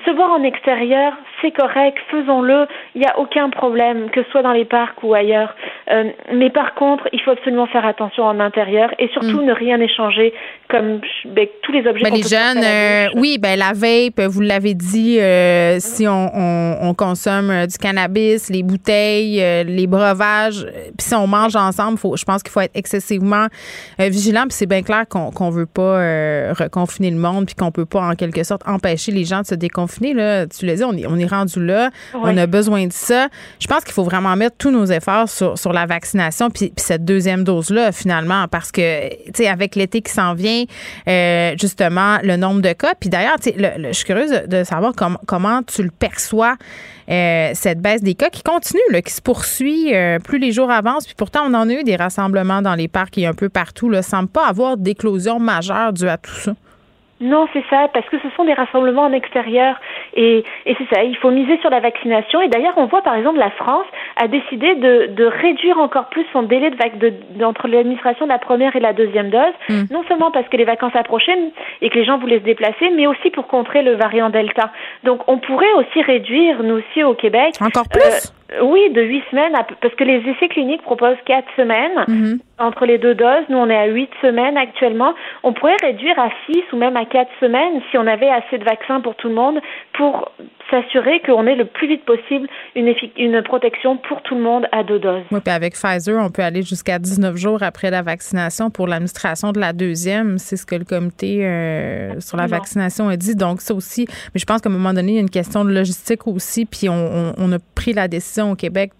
se 0.05 0.11
voir 0.11 0.31
en 0.31 0.43
extérieur, 0.43 1.13
c'est 1.41 1.51
correct, 1.51 1.97
faisons-le, 2.09 2.67
il 2.95 3.01
n'y 3.01 3.07
a 3.07 3.19
aucun 3.19 3.49
problème, 3.49 4.09
que 4.11 4.23
ce 4.23 4.29
soit 4.31 4.41
dans 4.41 4.53
les 4.53 4.63
parcs 4.63 5.03
ou 5.03 5.13
ailleurs. 5.13 5.53
Euh, 5.91 6.05
mais 6.33 6.49
par 6.49 6.73
contre, 6.75 7.07
il 7.11 7.19
faut 7.21 7.31
absolument 7.31 7.67
faire 7.67 7.85
attention 7.85 8.23
en 8.23 8.39
intérieur 8.39 8.93
et 8.97 9.09
surtout 9.09 9.41
mm. 9.41 9.45
ne 9.45 9.53
rien 9.53 9.81
échanger 9.81 10.33
comme 10.69 11.01
ben, 11.25 11.47
tous 11.61 11.73
les 11.73 11.85
objets. 11.85 12.03
Ben, 12.03 12.13
les 12.13 12.23
jeunes, 12.23 12.63
euh, 12.63 13.07
oui, 13.19 13.37
ben 13.39 13.59
la 13.59 13.73
vape, 13.73 14.21
vous 14.31 14.39
l'avez 14.39 14.73
dit, 14.73 15.19
euh, 15.19 15.77
si 15.79 16.07
on, 16.07 16.29
on, 16.33 16.93
consomme 16.93 17.65
du 17.67 17.77
cannabis, 17.77 18.49
les 18.49 18.63
bouteilles, 18.63 19.43
les 19.65 19.87
breuvages, 19.87 20.65
puis 20.97 21.07
si 21.07 21.15
on 21.15 21.27
mange 21.27 21.55
ensemble, 21.55 21.97
faut, 21.97 22.15
je 22.15 22.23
pense 22.23 22.43
qu'il 22.43 22.51
faut 22.51 22.61
être 22.61 22.75
excessivement 22.75 23.47
vigilant. 23.99 24.43
Puis 24.43 24.51
c'est 24.51 24.67
bien 24.67 24.83
clair 24.83 25.05
qu'on 25.09 25.31
qu'on 25.31 25.49
veut 25.49 25.65
pas 25.65 26.53
reconfiner 26.53 27.09
le 27.09 27.17
monde, 27.17 27.47
puis 27.47 27.55
qu'on 27.55 27.71
peut 27.71 27.85
pas 27.85 28.01
en 28.01 28.13
quelque 28.13 28.43
sorte 28.43 28.61
empêcher 28.67 29.11
les 29.11 29.25
gens 29.25 29.41
de 29.41 29.47
se 29.47 29.55
déconfiner. 29.73 30.13
Là, 30.13 30.45
tu 30.45 30.65
l'as 30.65 30.75
dit, 30.75 30.83
on 30.83 30.93
est, 30.93 31.07
on 31.07 31.17
est 31.17 31.25
rendu 31.25 31.63
là, 31.63 31.89
on 32.13 32.37
a 32.37 32.45
besoin 32.45 32.85
de 32.85 32.93
ça. 32.93 33.27
Je 33.59 33.67
pense 33.67 33.83
qu'il 33.83 33.93
faut 33.93 34.03
vraiment 34.03 34.35
mettre 34.35 34.55
tous 34.57 34.71
nos 34.71 34.85
efforts 34.85 35.27
sur, 35.27 35.57
sur 35.57 35.73
la 35.73 35.85
vaccination, 35.85 36.49
puis, 36.51 36.71
cette 36.77 37.03
deuxième 37.03 37.43
dose-là, 37.43 37.91
finalement, 37.91 38.47
parce 38.47 38.71
que, 38.71 39.09
tu 39.25 39.31
sais, 39.35 39.47
avec 39.47 39.75
l'été 39.75 40.01
qui 40.01 40.11
s'en 40.11 40.35
vient, 40.35 40.63
euh, 41.07 41.55
justement, 41.59 42.19
le 42.23 42.37
nombre 42.37 42.61
de 42.61 42.73
cas. 42.73 42.93
Puis 42.99 43.09
d'ailleurs, 43.09 43.39
tu 43.41 43.51
sais, 43.51 43.75
je 43.79 43.91
suis 43.91 44.05
curieuse 44.05 44.43
de 44.47 44.63
savoir 44.63 44.93
comment 45.25 45.63
tu 45.63 45.83
le 45.83 45.91
perçois, 45.91 46.55
euh, 47.09 47.51
cette 47.53 47.81
baisse 47.81 48.01
des 48.01 48.13
cas 48.13 48.29
qui 48.29 48.43
continue, 48.43 48.81
là, 48.91 49.01
qui 49.01 49.11
se 49.11 49.21
poursuit 49.21 49.93
euh, 49.93 50.19
plus 50.19 50.37
les 50.37 50.51
jours 50.51 50.71
avancent. 50.71 51.05
Puis 51.05 51.15
pourtant, 51.17 51.41
on 51.45 51.53
en 51.53 51.69
a 51.69 51.73
eu 51.73 51.83
des 51.83 51.95
rassemblements 51.95 52.61
dans 52.61 52.75
les 52.75 52.87
parcs 52.87 53.17
et 53.17 53.25
un 53.25 53.33
peu 53.33 53.49
partout. 53.49 53.89
Là, 53.89 54.01
semble 54.01 54.29
pas 54.29 54.47
avoir 54.47 54.77
d'éclosion 54.77 55.39
majeure 55.39 55.93
due 55.93 56.07
à 56.07 56.17
tout 56.17 56.35
ça. 56.35 56.53
Non, 57.23 57.47
c'est 57.53 57.63
ça, 57.69 57.87
parce 57.93 58.05
que 58.09 58.19
ce 58.19 58.27
sont 58.35 58.43
des 58.43 58.53
rassemblements 58.53 59.03
en 59.03 59.13
extérieur. 59.13 59.79
Et, 60.13 60.43
et 60.65 60.75
c'est 60.77 60.93
ça, 60.93 61.03
il 61.03 61.15
faut 61.15 61.31
miser 61.31 61.57
sur 61.59 61.69
la 61.69 61.79
vaccination. 61.79 62.41
Et 62.41 62.49
d'ailleurs, 62.49 62.73
on 62.75 62.85
voit 62.85 63.01
par 63.01 63.15
exemple 63.15 63.39
la 63.39 63.51
France 63.51 63.85
a 64.17 64.27
décidé 64.27 64.75
de, 64.75 65.07
de 65.07 65.23
réduire 65.23 65.79
encore 65.79 66.09
plus 66.09 66.25
son 66.33 66.43
délai 66.43 66.69
de, 66.69 66.77
de, 67.09 67.45
entre 67.45 67.69
l'administration 67.69 68.25
de 68.25 68.29
la 68.29 68.39
première 68.39 68.75
et 68.75 68.81
la 68.81 68.91
deuxième 68.91 69.29
dose, 69.29 69.53
hmm. 69.69 69.83
non 69.89 70.03
seulement 70.09 70.31
parce 70.31 70.49
que 70.49 70.57
les 70.57 70.65
vacances 70.65 70.95
approchaient 70.95 71.37
et 71.81 71.89
que 71.89 71.95
les 71.95 72.03
gens 72.03 72.17
voulaient 72.17 72.39
se 72.39 72.43
déplacer, 72.43 72.89
mais 72.89 73.07
aussi 73.07 73.29
pour 73.29 73.47
contrer 73.47 73.83
le 73.83 73.95
variant 73.95 74.29
Delta. 74.29 74.71
Donc, 75.05 75.21
on 75.27 75.37
pourrait 75.37 75.73
aussi 75.77 76.01
réduire, 76.01 76.61
nous 76.61 76.79
aussi 76.79 77.03
au 77.03 77.13
Québec. 77.13 77.55
Encore 77.61 77.87
plus? 77.87 78.01
Euh, 78.03 78.42
oui, 78.61 78.89
de 78.91 79.01
huit 79.01 79.23
semaines, 79.31 79.53
parce 79.81 79.95
que 79.95 80.03
les 80.03 80.19
essais 80.29 80.47
cliniques 80.47 80.81
proposent 80.83 81.17
quatre 81.25 81.47
semaines 81.55 82.05
mhm. 82.07 82.39
entre 82.59 82.85
les 82.85 82.97
deux 82.97 83.15
doses. 83.15 83.45
Nous, 83.49 83.57
on 83.57 83.69
est 83.69 83.77
à 83.77 83.87
huit 83.87 84.09
semaines 84.21 84.57
actuellement. 84.57 85.13
On 85.43 85.53
pourrait 85.53 85.77
réduire 85.81 86.17
à 86.19 86.29
six 86.45 86.61
ou 86.71 86.77
même 86.77 86.95
à 86.97 87.05
quatre 87.05 87.31
semaines 87.39 87.81
si 87.89 87.97
on 87.97 88.05
avait 88.05 88.29
assez 88.29 88.57
de 88.57 88.63
vaccins 88.63 89.01
pour 89.01 89.15
tout 89.15 89.29
le 89.29 89.35
monde 89.35 89.59
pour 89.93 90.31
s'assurer 90.71 91.21
qu'on 91.25 91.45
ait 91.45 91.55
le 91.55 91.65
plus 91.65 91.87
vite 91.87 92.05
possible 92.05 92.47
une, 92.75 92.93
une 93.17 93.43
protection 93.43 93.97
pour 93.97 94.21
tout 94.21 94.35
le 94.35 94.41
monde 94.41 94.65
à 94.71 94.83
deux 94.83 94.99
doses. 94.99 95.23
Oui, 95.31 95.39
puis 95.43 95.53
avec 95.53 95.73
Pfizer, 95.73 96.23
on 96.23 96.29
peut 96.29 96.41
aller 96.41 96.61
jusqu'à 96.61 96.99
19 96.99 97.35
jours 97.35 97.63
après 97.63 97.91
la 97.91 98.01
vaccination 98.01 98.69
pour 98.69 98.87
l'administration 98.87 99.51
de 99.51 99.59
la 99.59 99.73
deuxième. 99.73 100.37
C'est 100.37 100.57
ce 100.57 100.65
que 100.65 100.75
le 100.75 100.85
comité 100.85 101.45
euh, 101.45 102.19
sur 102.19 102.37
la 102.37 102.47
vaccination 102.47 103.09
a 103.09 103.17
dit. 103.17 103.35
Donc, 103.35 103.61
ça 103.61 103.73
aussi, 103.73 104.07
mais 104.33 104.39
je 104.39 104.45
pense 104.45 104.61
qu'à 104.61 104.69
un 104.69 104.73
moment 104.73 104.93
donné, 104.93 105.13
il 105.13 105.15
y 105.15 105.19
a 105.19 105.21
une 105.21 105.29
question 105.29 105.65
de 105.65 105.71
logistique 105.71 106.27
aussi, 106.27 106.65
puis 106.65 106.89
on, 106.89 107.33
on 107.37 107.51
a 107.51 107.57
pris 107.75 107.93
la 107.93 108.07
décision 108.07 108.42
au 108.51 108.55
Québec 108.55 108.91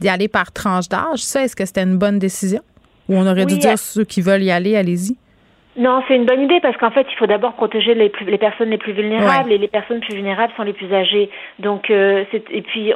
d'y 0.00 0.08
aller 0.08 0.28
par 0.28 0.52
tranche 0.52 0.88
d'âge. 0.88 1.22
Ça, 1.24 1.44
est-ce 1.44 1.56
que 1.56 1.64
c'était 1.64 1.82
une 1.82 1.98
bonne 1.98 2.18
décision? 2.18 2.62
Ou 3.08 3.16
on 3.16 3.26
aurait 3.26 3.46
dû 3.46 3.58
dire 3.58 3.78
ceux 3.78 4.04
qui 4.04 4.20
veulent 4.22 4.42
y 4.42 4.50
aller, 4.50 4.76
allez-y? 4.76 5.16
Non, 5.76 6.02
c'est 6.06 6.16
une 6.16 6.26
bonne 6.26 6.42
idée 6.42 6.60
parce 6.60 6.76
qu'en 6.76 6.90
fait, 6.90 7.06
il 7.10 7.16
faut 7.16 7.26
d'abord 7.26 7.54
protéger 7.54 7.94
les, 7.94 8.12
les 8.26 8.38
personnes 8.38 8.68
les 8.68 8.76
plus 8.76 8.92
vulnérables 8.92 9.50
et 9.50 9.56
les 9.56 9.68
personnes 9.68 10.00
plus 10.00 10.14
vulnérables 10.14 10.52
sont 10.54 10.64
les 10.64 10.74
plus 10.74 10.92
âgées. 10.92 11.30
Donc, 11.60 11.88
euh, 11.90 12.24
et 12.50 12.60
puis 12.60 12.92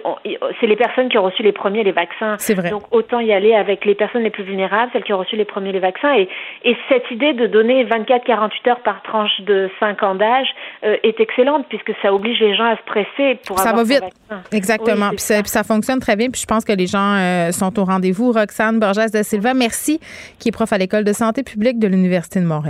c'est 0.60 0.66
les 0.66 0.76
personnes 0.76 1.08
qui 1.08 1.16
ont 1.16 1.22
reçu 1.22 1.42
les 1.42 1.52
premiers 1.52 1.84
les 1.84 1.92
vaccins. 1.92 2.36
C'est 2.38 2.52
vrai. 2.52 2.68
Donc, 2.68 2.82
autant 2.90 3.20
y 3.20 3.32
aller 3.32 3.54
avec 3.54 3.86
les 3.86 3.94
personnes 3.94 4.22
les 4.22 4.30
plus 4.30 4.42
vulnérables, 4.42 4.90
celles 4.92 5.04
qui 5.04 5.14
ont 5.14 5.18
reçu 5.18 5.36
les 5.36 5.46
premiers 5.46 5.72
les 5.72 5.78
vaccins. 5.78 6.12
Et, 6.14 6.28
et 6.64 6.76
cette 6.90 7.10
idée 7.10 7.32
de 7.32 7.46
donner 7.46 7.82
24-48 7.86 8.68
heures 8.68 8.80
par 8.80 9.02
tranche 9.02 9.40
de 9.40 9.70
5 9.80 10.02
ans 10.02 10.14
d'âge 10.14 10.48
euh, 10.84 10.96
est 11.02 11.18
excellente 11.18 11.64
puisque 11.70 11.92
ça 12.02 12.12
oblige 12.12 12.40
les 12.40 12.54
gens 12.54 12.66
à 12.66 12.76
se 12.76 12.82
presser 12.82 13.38
pour 13.46 13.58
ça 13.58 13.70
avoir 13.70 13.86
va 13.86 13.94
vite. 13.94 14.04
Exactement. 14.52 15.10
puis, 15.10 15.20
ça, 15.20 15.40
puis, 15.40 15.48
ça, 15.48 15.62
fonctionne 15.62 16.00
très 16.00 16.16
bien. 16.16 16.28
Puis 16.28 16.42
je 16.42 16.46
pense 16.46 16.66
que 16.66 16.72
les 16.72 16.86
gens 16.86 17.14
euh, 17.16 17.52
sont 17.52 17.78
au 17.78 17.84
rendez-vous. 17.84 18.32
Roxane 18.32 18.78
Borges 18.78 19.10
de 19.12 19.22
Silva, 19.22 19.54
merci, 19.54 19.98
qui 20.38 20.50
est 20.50 20.52
prof 20.52 20.70
à 20.74 20.78
l'école 20.78 21.04
de 21.04 21.12
santé 21.14 21.42
publique 21.42 21.78
de 21.78 21.88
l'Université 21.88 22.40
de 22.40 22.44
Montréal. 22.44 22.65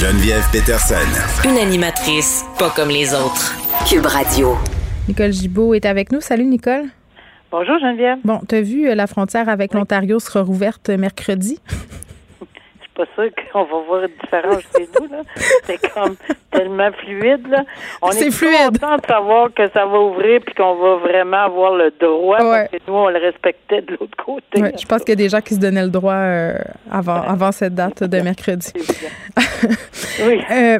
Geneviève 0.00 0.48
Peterson. 0.50 0.94
Une 1.44 1.58
animatrice 1.58 2.46
pas 2.58 2.70
comme 2.70 2.88
les 2.88 3.12
autres. 3.12 3.54
Cube 3.86 4.06
Radio. 4.06 4.56
Nicole 5.06 5.30
Gibault 5.30 5.74
est 5.74 5.84
avec 5.84 6.10
nous. 6.10 6.22
Salut, 6.22 6.46
Nicole. 6.46 6.84
Bonjour, 7.50 7.78
Geneviève. 7.78 8.16
Bon, 8.24 8.40
tu 8.48 8.54
as 8.54 8.62
vu, 8.62 8.88
euh, 8.88 8.94
la 8.94 9.06
frontière 9.06 9.50
avec 9.50 9.74
l'Ontario 9.74 10.18
sera 10.18 10.40
rouverte 10.40 10.88
mercredi? 10.88 11.58
Pas 12.94 13.04
sûr 13.14 13.30
qu'on 13.52 13.64
va 13.64 13.78
voir 13.86 14.02
une 14.02 14.12
différence 14.20 14.62
chez 14.76 14.88
nous. 14.98 15.08
Là. 15.08 15.22
C'est 15.64 15.92
comme 15.92 16.16
tellement 16.50 16.90
fluide. 16.92 17.46
Là. 17.48 17.64
On 18.02 18.10
est, 18.10 18.30
fluide. 18.30 18.78
content 18.78 18.96
de 18.96 19.06
savoir 19.06 19.54
que 19.54 19.68
ça 19.70 19.86
va 19.86 19.98
ouvrir 19.98 20.40
puis 20.44 20.54
qu'on 20.54 20.74
va 20.74 20.96
vraiment 20.96 21.44
avoir 21.44 21.74
le 21.74 21.92
droit 22.00 22.38
parce 22.38 22.68
que 22.68 22.76
nous, 22.86 22.94
on 22.94 23.08
le 23.08 23.18
respectait 23.18 23.82
de 23.82 23.92
l'autre 23.92 24.16
côté. 24.24 24.72
je 24.78 24.86
pense 24.86 25.00
qu'il 25.00 25.10
y 25.10 25.12
a 25.12 25.16
des 25.16 25.28
gens 25.28 25.40
qui 25.40 25.54
se 25.54 25.60
donnaient 25.60 25.84
le 25.84 25.90
droit 25.90 26.14
euh, 26.14 26.58
avant, 26.90 27.22
avant 27.22 27.52
cette 27.52 27.74
date 27.74 28.04
de 28.04 28.20
mercredi. 28.22 28.72
oui. 30.26 30.42
Euh, 30.50 30.78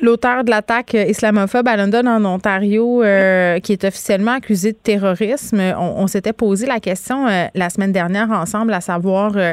l'auteur 0.00 0.44
de 0.44 0.50
l'attaque 0.50 0.94
islamophobe 0.94 1.68
à 1.68 1.76
London, 1.76 2.06
en 2.06 2.24
Ontario, 2.24 3.02
euh, 3.02 3.58
qui 3.60 3.72
est 3.72 3.84
officiellement 3.84 4.32
accusé 4.32 4.72
de 4.72 4.76
terrorisme. 4.76 5.60
On, 5.78 6.06
s'était 6.06 6.32
posé 6.32 6.66
la 6.66 6.80
question 6.80 7.26
euh, 7.26 7.46
la 7.54 7.70
semaine 7.70 7.92
dernière 7.92 8.30
ensemble, 8.30 8.72
à 8.72 8.80
savoir 8.80 9.32
euh, 9.36 9.52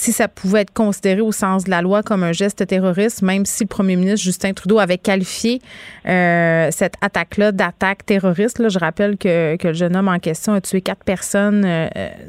si 0.00 0.12
ça 0.12 0.28
pouvait 0.28 0.62
être 0.62 0.72
considéré 0.72 1.20
au 1.20 1.32
sens 1.32 1.64
de 1.64 1.70
la 1.70 1.82
loi 1.82 2.02
comme 2.02 2.22
un 2.22 2.32
geste 2.32 2.66
terroriste, 2.66 3.22
même 3.22 3.44
si 3.44 3.64
le 3.64 3.68
premier 3.68 3.96
ministre 3.96 4.24
Justin 4.24 4.52
Trudeau 4.52 4.78
avait 4.78 4.98
qualifié 4.98 5.60
cette 6.04 6.94
attaque-là 7.00 7.52
d'attaque 7.52 8.06
terroriste. 8.06 8.58
Là, 8.58 8.68
je 8.68 8.78
rappelle 8.78 9.16
que, 9.16 9.56
que, 9.56 9.68
le 9.68 9.74
jeune 9.74 9.94
homme 9.96 10.08
en 10.08 10.18
question 10.18 10.54
a 10.54 10.60
tué 10.60 10.80
quatre 10.80 11.04
personnes 11.04 11.66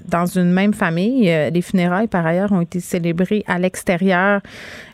dans 0.07 0.25
une 0.25 0.51
même 0.51 0.73
famille. 0.73 1.23
les 1.23 1.61
funérailles, 1.61 2.07
par 2.07 2.25
ailleurs, 2.25 2.51
ont 2.51 2.61
été 2.61 2.79
célébrées 2.79 3.43
à 3.47 3.57
l'extérieur. 3.57 4.41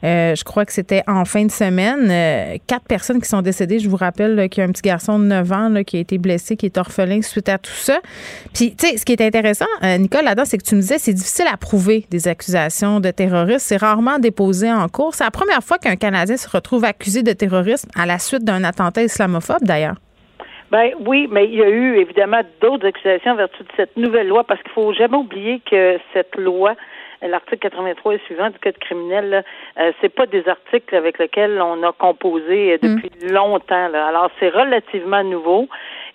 je 0.03 0.43
crois 0.43 0.65
que 0.65 0.73
c'était 0.73 1.03
en 1.07 1.25
fin 1.25 1.45
de 1.45 1.51
semaine 1.51 2.59
quatre 2.67 2.85
personnes 2.85 3.19
qui 3.19 3.29
sont 3.29 3.41
décédées. 3.41 3.79
Je 3.79 3.89
vous 3.89 3.97
rappelle 3.97 4.47
qu'il 4.49 4.61
y 4.61 4.65
a 4.65 4.69
un 4.69 4.71
petit 4.71 4.83
garçon 4.83 5.19
de 5.19 5.25
9 5.25 5.51
ans 5.51 5.83
qui 5.83 5.97
a 5.97 5.99
été 5.99 6.17
blessé, 6.17 6.55
qui 6.55 6.67
est 6.67 6.77
orphelin 6.77 7.21
suite 7.21 7.49
à 7.49 7.57
tout 7.57 7.71
ça. 7.71 7.99
Puis, 8.53 8.75
tu 8.75 8.87
sais, 8.87 8.97
ce 8.97 9.05
qui 9.05 9.13
est 9.13 9.21
intéressant, 9.21 9.65
euh, 9.83 9.97
Nicole, 9.97 10.25
là-dedans, 10.25 10.45
c'est 10.45 10.57
que 10.57 10.63
tu 10.63 10.75
me 10.75 10.81
disais, 10.81 10.97
c'est 10.99 11.13
difficile 11.13 11.45
à 11.51 11.57
prouver 11.57 12.05
des 12.09 12.27
accusations 12.27 12.66
de 12.99 13.11
terrorisme. 13.11 13.59
C'est 13.59 13.77
rarement 13.77 14.19
déposé 14.19 14.71
en 14.71 14.87
cours. 14.87 15.13
C'est 15.13 15.23
la 15.23 15.31
première 15.31 15.61
fois 15.61 15.77
qu'un 15.77 15.95
Canadien 15.95 16.37
se 16.37 16.49
retrouve 16.49 16.83
accusé 16.85 17.23
de 17.23 17.33
terrorisme 17.33 17.89
à 17.95 18.05
la 18.05 18.19
suite 18.19 18.43
d'un 18.43 18.63
attentat 18.63 19.03
islamophobe, 19.03 19.63
d'ailleurs. 19.63 19.95
Ben 20.71 20.91
oui, 21.05 21.27
mais 21.31 21.45
il 21.45 21.55
y 21.55 21.63
a 21.63 21.69
eu 21.69 21.97
évidemment 21.97 22.41
d'autres 22.61 22.87
accusations 22.87 23.31
en 23.31 23.35
vertu 23.35 23.63
de 23.63 23.69
cette 23.77 23.95
nouvelle 23.95 24.27
loi 24.27 24.43
parce 24.43 24.61
qu'il 24.63 24.71
faut 24.71 24.93
jamais 24.93 25.15
oublier 25.15 25.61
que 25.69 25.97
cette 26.13 26.35
loi 26.35 26.75
l'article 27.21 27.57
83 27.57 28.13
et 28.13 28.19
suivant 28.25 28.49
du 28.49 28.59
code 28.59 28.77
criminel, 28.77 29.43
euh, 29.79 29.91
c'est 30.01 30.13
pas 30.13 30.25
des 30.25 30.47
articles 30.47 30.95
avec 30.95 31.17
lesquels 31.17 31.59
on 31.61 31.81
a 31.83 31.91
composé 31.93 32.73
euh, 32.73 32.77
depuis 32.81 33.09
mm. 33.23 33.33
longtemps. 33.33 33.87
Là. 33.89 34.07
Alors 34.07 34.29
c'est 34.39 34.49
relativement 34.49 35.23
nouveau. 35.23 35.67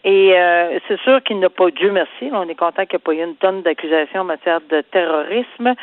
Et 0.04 0.36
euh, 0.36 0.80
c'est 0.88 0.98
sûr 1.00 1.22
qu'il 1.22 1.38
n'a 1.38 1.48
pas, 1.48 1.70
Dieu 1.70 1.92
merci, 1.92 2.28
on 2.32 2.48
est 2.48 2.56
content 2.56 2.86
qu'il 2.86 2.98
n'y 2.98 3.02
ait 3.02 3.04
pas 3.04 3.14
eu 3.14 3.24
une 3.24 3.36
tonne 3.36 3.62
d'accusations 3.62 4.22
en 4.22 4.24
matière 4.24 4.60
de 4.68 4.80
terrorisme. 4.80 5.74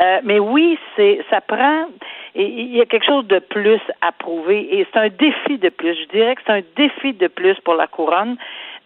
Euh, 0.00 0.20
mais 0.24 0.38
oui, 0.38 0.78
c'est 0.96 1.24
ça 1.30 1.40
prend 1.40 1.86
il 2.34 2.74
y 2.74 2.80
a 2.80 2.86
quelque 2.86 3.06
chose 3.06 3.26
de 3.28 3.38
plus 3.38 3.80
à 4.00 4.10
prouver 4.10 4.78
et 4.78 4.86
c'est 4.92 4.98
un 4.98 5.08
défi 5.08 5.56
de 5.58 5.68
plus. 5.68 5.94
Je 5.94 6.08
dirais 6.08 6.34
que 6.34 6.42
c'est 6.44 6.52
un 6.52 6.62
défi 6.76 7.12
de 7.12 7.28
plus 7.28 7.54
pour 7.60 7.74
la 7.74 7.86
couronne 7.86 8.36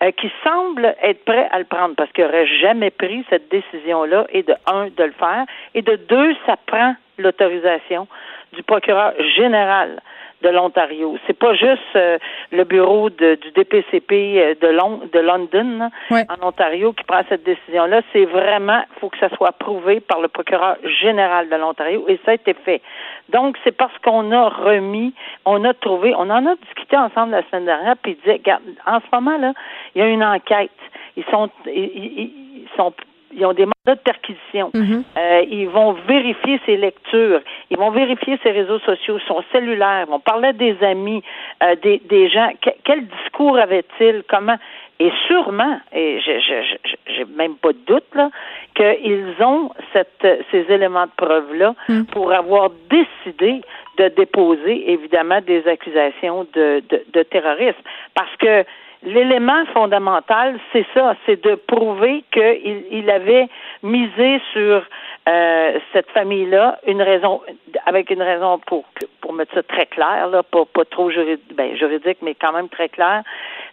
euh, 0.03 0.11
qui 0.13 0.31
semble 0.45 0.95
être 1.03 1.25
prêt 1.25 1.49
à 1.51 1.59
le 1.59 1.65
prendre 1.65 1.95
parce 1.95 2.13
qu'il 2.13 2.25
n'aurait 2.25 2.47
jamais 2.47 2.91
pris 2.91 3.25
cette 3.31 3.51
décision-là 3.51 4.27
et 4.31 4.43
de 4.43 4.55
un, 4.67 4.89
de 4.89 5.05
le 5.05 5.13
faire 5.13 5.47
et 5.75 5.83
de 5.83 5.97
deux, 5.97 6.37
ça 6.45 6.57
prend 6.67 6.95
l'autorisation 7.17 8.07
du 8.53 8.63
procureur 8.63 9.13
général 9.37 10.01
de 10.43 10.49
l'Ontario. 10.49 11.17
C'est 11.27 11.39
pas 11.39 11.55
juste 11.55 11.83
euh, 11.97 12.19
le 12.53 12.65
bureau 12.65 13.11
de, 13.11 13.35
du 13.37 13.51
DPCP 13.53 14.13
euh, 14.13 14.55
de, 14.61 15.09
de 15.09 15.19
London 15.19 15.91
en 16.11 16.47
Ontario 16.47 16.93
qui 16.93 17.05
prend 17.05 17.23
cette 17.29 17.45
décision-là. 17.45 18.03
C'est 18.13 18.25
vraiment, 18.25 18.83
il 18.97 19.01
faut 19.01 19.09
que 19.09 19.19
ça 19.19 19.29
soit 19.31 19.53
prouvé 19.53 20.01
par 20.01 20.21
le 20.21 20.29
procureur 20.29 20.77
général 21.03 21.49
de 21.49 21.57
l'Ontario 21.57 22.05
et 22.09 22.21
ça 22.25 22.33
a 22.33 22.35
été 22.35 22.55
fait. 22.55 22.83
Donc 23.31 23.57
c'est 23.65 23.77
parce 23.77 23.97
qu'on 23.99 24.31
a 24.33 24.49
remis, 24.49 25.13
on 25.45 25.65
a 25.65 25.75
trouvé, 25.75 26.15
on 26.15 26.31
en 26.31 26.47
a 26.47 26.55
discuté 26.57 26.97
ensemble 26.97 27.33
la 27.33 27.43
semaine 27.49 27.65
dernière, 27.67 27.97
puis 27.97 28.13
il 28.13 28.17
disait, 28.17 28.35
regarde, 28.35 28.63
en 28.87 29.01
ce 29.01 29.07
moment 29.13 29.39
là, 29.39 29.53
il 29.95 30.01
y 30.01 30.03
a 30.03 30.09
une 30.09 30.25
enquête. 30.25 30.71
Ils 31.17 31.25
sont, 31.31 31.51
ils, 31.67 31.75
ils 31.75 32.69
sont 32.77 32.93
ils 33.33 33.45
ont 33.47 33.53
des 33.53 33.67
mandats 33.67 33.95
de 33.95 34.01
perquisition. 34.01 34.71
Mhm. 34.75 35.05
euh, 35.17 35.43
ils 35.49 35.69
vont 35.69 35.93
vérifier 35.93 36.61
ses 36.67 36.77
lectures. 36.77 37.41
Ils 37.71 37.79
vont 37.79 37.91
vérifier 37.91 38.39
ses 38.43 38.51
réseaux 38.51 38.79
sociaux, 38.81 39.19
son 39.27 39.43
cellulaire. 39.53 40.05
Ils 40.07 40.11
vont 40.11 40.21
parler 40.21 40.53
des 40.53 40.77
amis, 40.83 41.23
euh, 41.63 41.77
des, 41.77 42.01
des 42.09 42.29
gens. 42.29 42.51
quel 42.85 43.07
discours 43.07 43.59
avait-il? 43.59 44.23
Comment? 44.29 44.57
Et 45.01 45.13
sûrement, 45.29 45.79
et 45.93 46.19
je 46.21 46.77
j'ai 47.07 47.25
même 47.37 47.55
pas 47.55 47.73
de 47.73 47.79
doute 47.87 48.13
là, 48.15 48.31
qu'ils 48.75 49.35
ont 49.41 49.71
cette, 49.93 50.27
ces 50.51 50.67
éléments 50.69 51.07
de 51.07 51.13
preuve 51.17 51.55
là 51.55 51.75
mhm. 51.89 52.07
pour 52.07 52.33
avoir 52.33 52.71
décidé 52.91 53.61
de 53.97 54.09
déposer 54.09 54.91
évidemment 54.91 55.41
des 55.41 55.67
accusations 55.69 56.49
de, 56.53 56.83
de, 56.89 57.05
de 57.13 57.23
terrorisme, 57.23 57.79
parce 58.15 58.35
que 58.39 58.65
l'élément 59.03 59.65
fondamental, 59.73 60.59
c'est 60.73 60.87
ça, 60.95 61.15
c'est 61.25 61.43
de 61.43 61.55
prouver 61.55 62.25
qu'il 62.33 62.85
il 62.91 63.11
avait 63.11 63.49
misé 63.83 64.41
sur 64.53 64.83
euh, 65.29 65.79
cette 65.93 66.11
famille-là, 66.11 66.79
une 66.87 67.03
raison, 67.03 67.41
avec 67.87 68.11
une 68.11 68.23
raison 68.23 68.59
pour 68.67 68.85
pour 69.21 69.33
mettre 69.33 69.55
ça 69.55 69.63
très 69.63 69.87
clair, 69.87 70.29
là, 70.29 70.43
pas, 70.43 70.65
pas 70.65 70.85
trop 70.85 71.11
juridique, 71.11 71.55
ben, 71.55 71.77
juridique, 71.77 72.19
mais 72.23 72.35
quand 72.35 72.53
même 72.53 72.69
très 72.69 72.89
clair, 72.89 73.23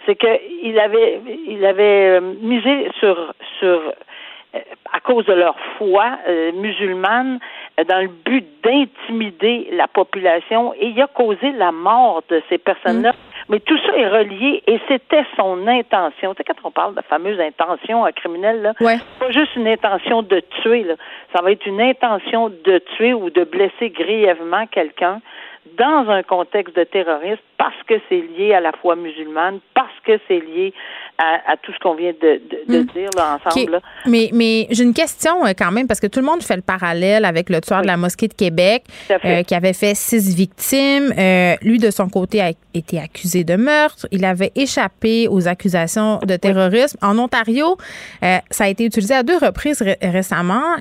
c'est 0.06 0.16
qu'il 0.16 0.80
avait 0.80 1.22
il 1.48 1.66
avait 1.66 2.20
euh, 2.20 2.22
misé 2.22 2.90
sur 3.00 3.34
sur 3.60 3.82
euh, 4.56 4.60
à 4.92 5.00
cause 5.00 5.26
de 5.26 5.34
leur 5.34 5.56
foi 5.78 6.18
musulmane, 6.54 7.40
dans 7.88 8.02
le 8.02 8.08
but 8.08 8.46
d'intimider 8.64 9.70
la 9.72 9.88
population, 9.88 10.74
et 10.76 10.88
il 10.88 11.02
a 11.02 11.08
causé 11.08 11.52
la 11.52 11.72
mort 11.72 12.24
de 12.30 12.42
ces 12.48 12.58
personnes-là. 12.58 13.12
Mais 13.50 13.60
tout 13.60 13.78
ça 13.86 13.96
est 13.96 14.08
relié 14.08 14.64
et 14.66 14.80
c'était 14.88 15.24
son 15.38 15.68
intention. 15.68 16.34
Tu 16.34 16.38
sais, 16.38 16.44
quand 16.44 16.68
on 16.68 16.72
parle 16.72 16.96
de 16.96 17.02
fameuse 17.02 17.40
intention 17.40 18.04
criminelle, 18.16 18.62
là, 18.62 18.74
pas 19.20 19.32
juste 19.32 19.56
une 19.56 19.68
intention 19.68 20.24
de 20.24 20.42
tuer, 20.62 20.84
là. 20.84 20.96
ça 21.34 21.42
va 21.42 21.52
être 21.52 21.66
une 21.66 21.82
intention 21.82 22.50
de 22.50 22.80
tuer 22.96 23.14
ou 23.14 23.30
de 23.30 23.44
blesser 23.44 23.92
grièvement 23.92 24.66
quelqu'un 24.68 25.22
dans 25.78 26.10
un 26.10 26.24
contexte 26.24 26.76
de 26.76 26.84
terrorisme 26.84 27.42
parce 27.58 27.76
que 27.88 27.96
c'est 28.10 28.22
lié 28.22 28.54
à 28.54 28.60
la 28.60 28.72
foi 28.74 28.96
musulmane, 28.96 29.60
parce 29.74 29.94
que 30.06 30.20
c'est 30.28 30.40
lié 30.40 30.74
à, 31.18 31.56
tout 31.62 31.72
ce 31.72 31.80
qu'on 31.80 31.96
vient 31.96 32.12
de, 32.22 32.42
hmm. 32.68 32.86
dire 32.94 33.10
là, 33.16 33.38
ensemble. 33.44 33.80
Mais, 34.06 34.30
mais 34.34 34.68
j'ai 34.70 34.84
une 34.84 34.94
question 34.94 35.46
euh, 35.46 35.54
quand 35.58 35.72
même, 35.72 35.88
parce 35.88 36.00
que 36.00 36.08
tout 36.08 36.20
le 36.20 36.26
monde 36.26 36.44
fait 36.44 36.58
le 36.58 36.62
parallèle 36.62 37.24
avec 37.24 37.50
le 37.50 37.62
tueur 37.62 37.82
de 37.82 37.88
la 37.88 37.96
mosquée 37.96 38.28
de 38.28 38.34
Québec, 38.34 38.84
euh, 39.10 39.44
qui 39.44 39.56
avait 39.56 39.74
fait 39.74 39.96
six 39.96 40.36
victimes. 40.36 41.14
Euh, 41.18 41.56
lui, 41.62 41.80
de 41.80 41.90
son 41.90 42.10
côté, 42.10 42.42
a 42.42 42.52
été 42.74 43.00
accusé 43.00 43.44
de 43.44 43.56
meurtre. 43.56 44.08
Il 44.12 44.26
avait 44.26 44.52
échappé 44.56 45.28
aux 45.30 45.48
accusations 45.48 46.20
de 46.20 46.36
terrorisme. 46.36 46.98
En 47.02 47.18
Ontario, 47.18 47.78
ça 48.22 48.66
a 48.66 48.68
été 48.68 48.86
utilisé 48.86 49.16
à 49.16 49.24
deux 49.24 49.38
reprises 49.38 49.82
récemment. 50.02 50.76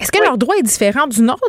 Est-ce 0.00 0.12
que 0.12 0.22
leur 0.22 0.38
droit 0.38 0.54
est 0.56 0.62
différent 0.62 1.06
du 1.06 1.22
nôtre? 1.22 1.42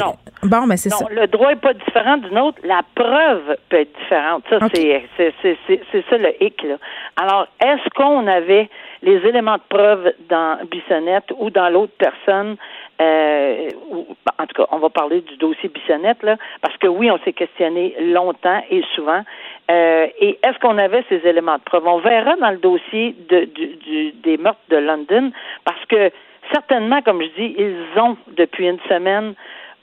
non. 0.00 0.14
Bon, 0.42 0.66
mais 0.66 0.76
c'est 0.76 0.90
ça. 0.90 1.04
le 1.10 1.26
droit 1.26 1.50
n'est 1.50 1.56
pas 1.56 1.74
différent 1.74 2.16
du 2.16 2.30
nôtre. 2.30 2.58
La 2.64 2.82
preuve 2.94 3.56
peut 3.68 3.80
être 3.80 3.98
différente. 3.98 4.44
Ça, 4.48 4.58
c'est 4.72 6.04
ça 6.08 6.16
le 6.16 6.42
hic. 6.42 6.62
Là. 6.62 6.76
Alors, 7.16 7.46
est-ce 7.60 7.88
qu'on 7.94 8.26
avait 8.26 8.68
les 9.02 9.16
éléments 9.26 9.56
de 9.56 9.62
preuve 9.68 10.12
dans 10.28 10.58
Bissonnette 10.70 11.32
ou 11.38 11.50
dans 11.50 11.68
l'autre 11.68 11.92
personne? 11.98 12.56
Euh, 13.00 13.70
ou, 13.90 14.06
en 14.38 14.46
tout 14.46 14.62
cas, 14.62 14.68
on 14.72 14.78
va 14.78 14.90
parler 14.90 15.22
du 15.22 15.36
dossier 15.38 15.70
Bissonnette, 15.70 16.22
là, 16.22 16.36
parce 16.60 16.76
que 16.76 16.86
oui, 16.86 17.10
on 17.10 17.18
s'est 17.24 17.32
questionné 17.32 17.96
longtemps 18.00 18.62
et 18.70 18.82
souvent. 18.94 19.22
Euh, 19.70 20.06
et 20.20 20.38
est-ce 20.42 20.58
qu'on 20.58 20.76
avait 20.76 21.02
ces 21.08 21.26
éléments 21.26 21.56
de 21.56 21.62
preuve? 21.62 21.86
On 21.86 21.98
verra 21.98 22.36
dans 22.36 22.50
le 22.50 22.58
dossier 22.58 23.16
de, 23.30 23.44
du, 23.44 24.12
des 24.22 24.36
meurtres 24.36 24.60
de 24.68 24.76
London, 24.76 25.32
parce 25.64 25.82
que 25.86 26.10
certainement, 26.52 27.02
comme 27.02 27.22
je 27.22 27.42
dis, 27.42 27.54
ils 27.58 28.00
ont 28.00 28.16
depuis 28.36 28.68
une 28.68 28.80
semaine 28.88 29.34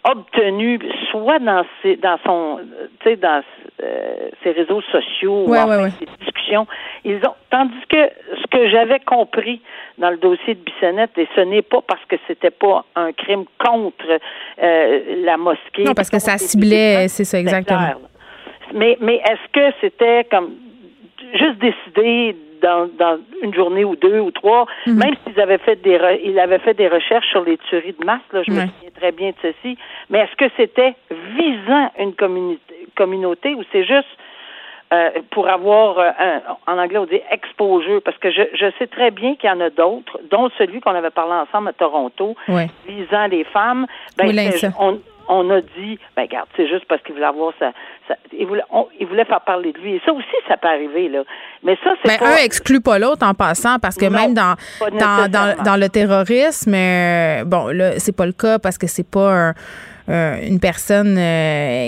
obtenu 0.10 0.80
soit 1.12 1.40
dans 1.40 1.66
ses, 1.82 1.98
dans 1.98 2.18
son 2.26 2.60
tu 3.02 3.10
sais 3.10 3.16
dans 3.18 3.42
euh, 3.84 4.30
ses 4.44 4.52
réseaux 4.52 4.82
sociaux 4.92 5.46
ou 5.48 5.54
ses 5.54 6.06
discussions. 6.24 6.66
Ils 7.04 7.18
ont 7.18 7.36
tandis 7.50 7.76
que 7.90 8.10
ce 8.42 8.48
que 8.50 8.70
j'avais 8.70 9.00
compris 9.00 9.62
dans 9.98 10.10
le 10.10 10.18
dossier 10.18 10.56
de 10.56 10.62
Bissonnette 10.62 11.18
et 11.18 11.28
ce 11.36 11.42
n'est 11.42 11.62
pas 11.62 11.82
parce 11.86 12.04
que 12.06 12.16
c'était 12.28 12.52
pas 12.52 12.86
un 12.96 13.12
crime 13.12 13.46
contre 13.60 14.20
euh, 14.62 15.26
la 15.26 15.38
mosquée. 15.38 15.84
Non 15.84 15.94
parce 15.94 16.10
que 16.10 16.20
ça 16.20 16.38
ciblait 16.38 17.08
c'est 17.08 17.26
ça 17.26 17.40
exactement. 17.40 18.00
mais 18.74 18.98
mais 19.02 19.16
est-ce 19.16 19.52
que 19.52 19.76
c'était 19.82 20.24
comme 20.32 20.52
juste 21.34 21.60
décider 21.60 22.36
dans, 22.62 22.90
dans 22.98 23.20
une 23.42 23.54
journée 23.54 23.84
ou 23.84 23.96
deux 23.96 24.20
ou 24.20 24.32
trois, 24.32 24.66
mhm. 24.86 24.96
même 24.96 25.14
s'ils 25.24 25.40
avaient 25.40 25.58
fait 25.58 25.82
des 25.82 26.00
il 26.24 26.40
avait 26.40 26.60
fait 26.60 26.74
des 26.74 26.88
recherches 26.88 27.28
sur 27.30 27.44
les 27.44 27.58
tueries 27.58 27.96
de 28.00 28.06
masse, 28.06 28.22
là, 28.32 28.42
je 28.48 28.52
me 28.52 28.60
souviens 28.62 28.90
très 28.96 29.12
bien 29.12 29.30
de 29.30 29.36
ceci, 29.42 29.78
mais 30.10 30.20
est-ce 30.20 30.36
que 30.36 30.52
c'était 30.58 30.96
visant 31.36 31.92
une 32.00 32.14
communauté, 32.14 32.88
communauté 32.96 33.56
ou 33.56 33.64
c'est 33.72 33.86
juste 33.86 34.08
euh, 34.94 35.10
pour 35.32 35.50
avoir 35.50 36.00
euh, 36.00 36.10
un, 36.20 36.42
en 36.66 36.78
anglais 36.78 36.98
on 36.98 37.06
dit 37.06 37.22
exposure? 37.32 38.02
Parce 38.04 38.18
que 38.18 38.32
je, 38.32 38.44
je 38.54 38.72
sais 38.80 38.88
très 38.88 39.12
bien 39.12 39.36
qu'il 39.36 39.50
y 39.50 39.54
en 39.54 39.60
a 39.60 39.70
d'autres, 39.70 40.20
dont 40.32 40.50
celui 40.58 40.80
qu'on 40.80 40.96
avait 40.96 41.10
parlé 41.10 41.34
ensemble 41.34 41.70
à 41.70 41.74
Toronto, 41.74 42.36
visant 42.88 43.28
les 43.28 43.44
femmes. 43.44 43.86
Ben, 44.18 44.32
on, 44.80 45.00
on 45.28 45.50
a 45.50 45.62
dit, 45.62 46.00
ben 46.16 46.24
regarde, 46.24 46.48
c'est 46.56 46.68
juste 46.68 46.86
parce 46.88 47.02
qu'il 47.04 47.14
voulait 47.14 47.28
avoir 47.28 47.54
ça, 47.60 47.72
il, 48.32 48.46
voulait, 48.48 48.64
il 49.00 49.08
voulait 49.08 49.26
faire 49.26 49.42
parler 49.42 49.74
de 49.74 49.80
lui. 49.80 49.96
Et 49.96 50.02
ça 50.06 50.14
aussi, 50.14 50.26
ça 50.48 50.58
peut 50.58 50.68
arriver, 50.68 51.10
là. 51.10 51.24
Mais 51.64 51.78
ça, 51.84 51.92
c'est 52.04 52.20
pas... 52.20 52.26
un 52.26 52.38
exclut 52.38 52.82
pas 52.82 53.00
l'autre 53.00 53.26
en 53.26 53.34
passant, 53.34 53.80
parce 53.80 53.96
que 53.96 54.06
même 54.06 54.34
dans, 54.34 54.56
dans, 54.80 55.30
dans, 55.64 55.80
le 55.80 55.90
terrorisme, 55.90 56.74
euh, 56.74 57.44
bon, 57.46 57.68
là, 57.68 58.00
c'est 58.00 58.16
pas 58.16 58.26
le 58.26 58.32
cas 58.32 58.60
parce 58.60 58.78
que 58.78 58.88
c'est 58.88 59.10
pas 59.10 59.50
un 59.50 59.54
une 60.08 60.60
personne 60.60 61.16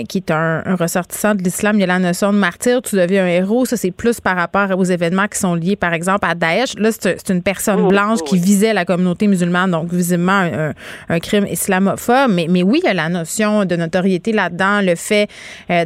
qui 0.06 0.18
est 0.18 0.30
un, 0.30 0.62
ressortissant 0.76 1.34
de 1.34 1.42
l'islam, 1.42 1.76
il 1.76 1.80
y 1.80 1.84
a 1.84 1.86
la 1.86 1.98
notion 1.98 2.32
de 2.32 2.38
martyr, 2.38 2.82
tu 2.82 2.96
deviens 2.96 3.24
un 3.24 3.28
héros. 3.28 3.64
Ça, 3.64 3.76
c'est 3.76 3.90
plus 3.90 4.20
par 4.20 4.36
rapport 4.36 4.78
aux 4.78 4.84
événements 4.84 5.26
qui 5.26 5.38
sont 5.38 5.54
liés, 5.54 5.76
par 5.76 5.92
exemple, 5.94 6.26
à 6.28 6.34
Daesh. 6.34 6.74
Là, 6.78 6.90
c'est 6.92 7.28
une 7.30 7.42
personne 7.42 7.80
oh, 7.80 7.88
blanche 7.88 8.18
oh, 8.22 8.24
qui 8.24 8.38
visait 8.38 8.72
la 8.72 8.84
communauté 8.84 9.26
musulmane, 9.26 9.70
donc 9.70 9.92
visiblement 9.92 10.32
un, 10.32 10.72
un, 11.08 11.18
crime 11.18 11.46
islamophobe. 11.46 12.30
Mais, 12.30 12.46
mais 12.48 12.62
oui, 12.62 12.80
il 12.82 12.86
y 12.86 12.90
a 12.90 12.94
la 12.94 13.08
notion 13.08 13.64
de 13.64 13.76
notoriété 13.76 14.32
là-dedans, 14.32 14.80
le 14.82 14.94
fait 14.96 15.28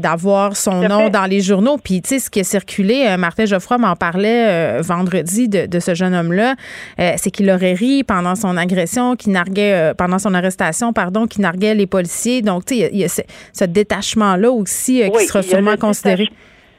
d'avoir 0.00 0.56
son 0.56 0.88
nom 0.88 1.08
dans 1.08 1.26
les 1.26 1.40
journaux. 1.40 1.78
Puis, 1.78 2.02
tu 2.02 2.10
sais, 2.10 2.18
ce 2.18 2.30
qui 2.30 2.40
a 2.40 2.44
circulé, 2.44 3.14
Martin 3.18 3.44
Geoffroy 3.44 3.78
m'en 3.78 3.96
parlait 3.96 4.80
vendredi 4.80 5.48
de, 5.48 5.66
de, 5.66 5.80
ce 5.80 5.94
jeune 5.94 6.14
homme-là, 6.14 6.54
c'est 6.98 7.30
qu'il 7.30 7.50
aurait 7.50 7.74
ri 7.74 8.02
pendant 8.04 8.34
son 8.34 8.56
agression, 8.56 9.16
qui 9.16 9.30
narguait, 9.30 9.92
pendant 9.96 10.18
son 10.18 10.34
arrestation, 10.34 10.92
pardon, 10.92 11.26
qui 11.26 11.40
narguait 11.40 11.74
les 11.74 11.86
policiers. 11.86 12.23
Donc, 12.42 12.64
tu 12.66 12.76
sais, 12.76 12.90
il 12.92 12.98
y, 12.98 13.04
a 13.04 13.08
ce, 13.08 13.64
détachement-là 13.64 14.50
aussi 14.50 15.02
euh, 15.02 15.08
qui 15.10 15.24
sera 15.24 15.42
sûrement 15.42 15.76
considéré. 15.76 16.28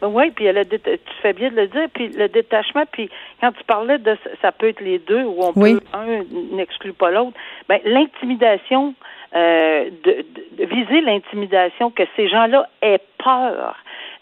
Oui, 0.01 0.29
puis 0.31 0.51
le 0.51 0.63
tu 0.65 0.99
fais 1.21 1.33
bien 1.33 1.49
de 1.49 1.55
le 1.55 1.67
dire, 1.67 1.87
puis 1.93 2.09
le 2.09 2.27
détachement, 2.27 2.83
puis 2.91 3.09
quand 3.41 3.51
tu 3.53 3.63
parlais 3.63 3.97
de 3.97 4.15
ça 4.41 4.51
peut 4.51 4.67
être 4.69 4.81
les 4.81 4.99
deux, 4.99 5.23
ou 5.23 5.37
on 5.39 5.53
peut 5.53 5.79
un 5.93 6.23
n'exclut 6.55 6.93
pas 6.93 7.09
l'autre, 7.09 7.35
ben 7.67 7.79
l'intimidation, 7.85 8.93
euh, 9.35 9.89
de, 10.03 10.25
viser 10.65 11.01
l'intimidation, 11.01 11.89
que 11.89 12.03
ces 12.15 12.27
gens-là 12.27 12.69
aient 12.81 13.01
peur. 13.23 13.77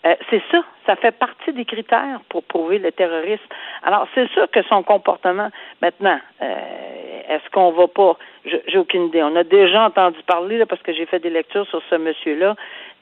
Euh, 0.05 0.15
c'est 0.29 0.41
ça, 0.51 0.63
ça 0.86 0.95
fait 0.95 1.12
partie 1.12 1.51
des 1.51 1.65
critères 1.65 2.21
pour 2.29 2.43
prouver 2.43 2.77
le 2.77 2.91
terrorisme. 2.91 3.43
Alors, 3.83 4.07
c'est 4.15 4.29
sûr 4.31 4.49
que 4.51 4.62
son 4.63 4.83
comportement, 4.83 5.49
maintenant, 5.81 6.19
est-ce 6.39 7.49
qu'on 7.51 7.71
va 7.71 7.88
pas 7.88 8.17
j'ai 8.45 8.77
aucune 8.77 9.06
idée. 9.06 9.23
On 9.23 9.36
a 9.36 9.43
déjà 9.43 9.86
entendu 9.86 10.17
parler, 10.27 10.58
là, 10.58 10.65
parce 10.65 10.82
que 10.82 10.93
j'ai 10.93 11.06
fait 11.06 11.19
des 11.19 11.29
lectures 11.29 11.67
sur 11.67 11.82
ce 11.89 11.95
monsieur-là. 11.95 12.56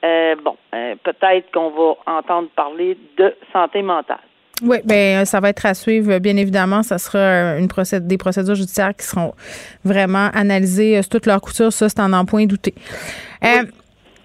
Euh, 0.03 0.35
bon, 0.43 0.55
euh, 0.73 0.95
peut-être 1.03 1.51
qu'on 1.51 1.69
va 1.69 1.95
entendre 2.05 2.49
parler 2.55 2.97
de 3.17 3.33
santé 3.53 3.81
mentale. 3.81 4.19
Oui, 4.63 4.77
bien, 4.85 5.25
ça 5.25 5.39
va 5.39 5.49
être 5.49 5.65
à 5.65 5.73
suivre, 5.73 6.19
bien 6.19 6.37
évidemment. 6.37 6.83
Ça 6.83 6.99
sera 6.99 7.57
une 7.57 7.67
procédure, 7.67 8.07
des 8.07 8.17
procédures 8.17 8.53
judiciaires 8.53 8.95
qui 8.95 9.05
seront 9.05 9.33
vraiment 9.83 10.29
analysées 10.33 10.97
euh, 10.97 11.01
sur 11.01 11.09
toute 11.09 11.25
leur 11.25 11.41
couture. 11.41 11.73
Ça, 11.73 11.89
c'est 11.89 11.99
en 11.99 12.13
en 12.13 12.25
point 12.25 12.45
douté 12.45 12.75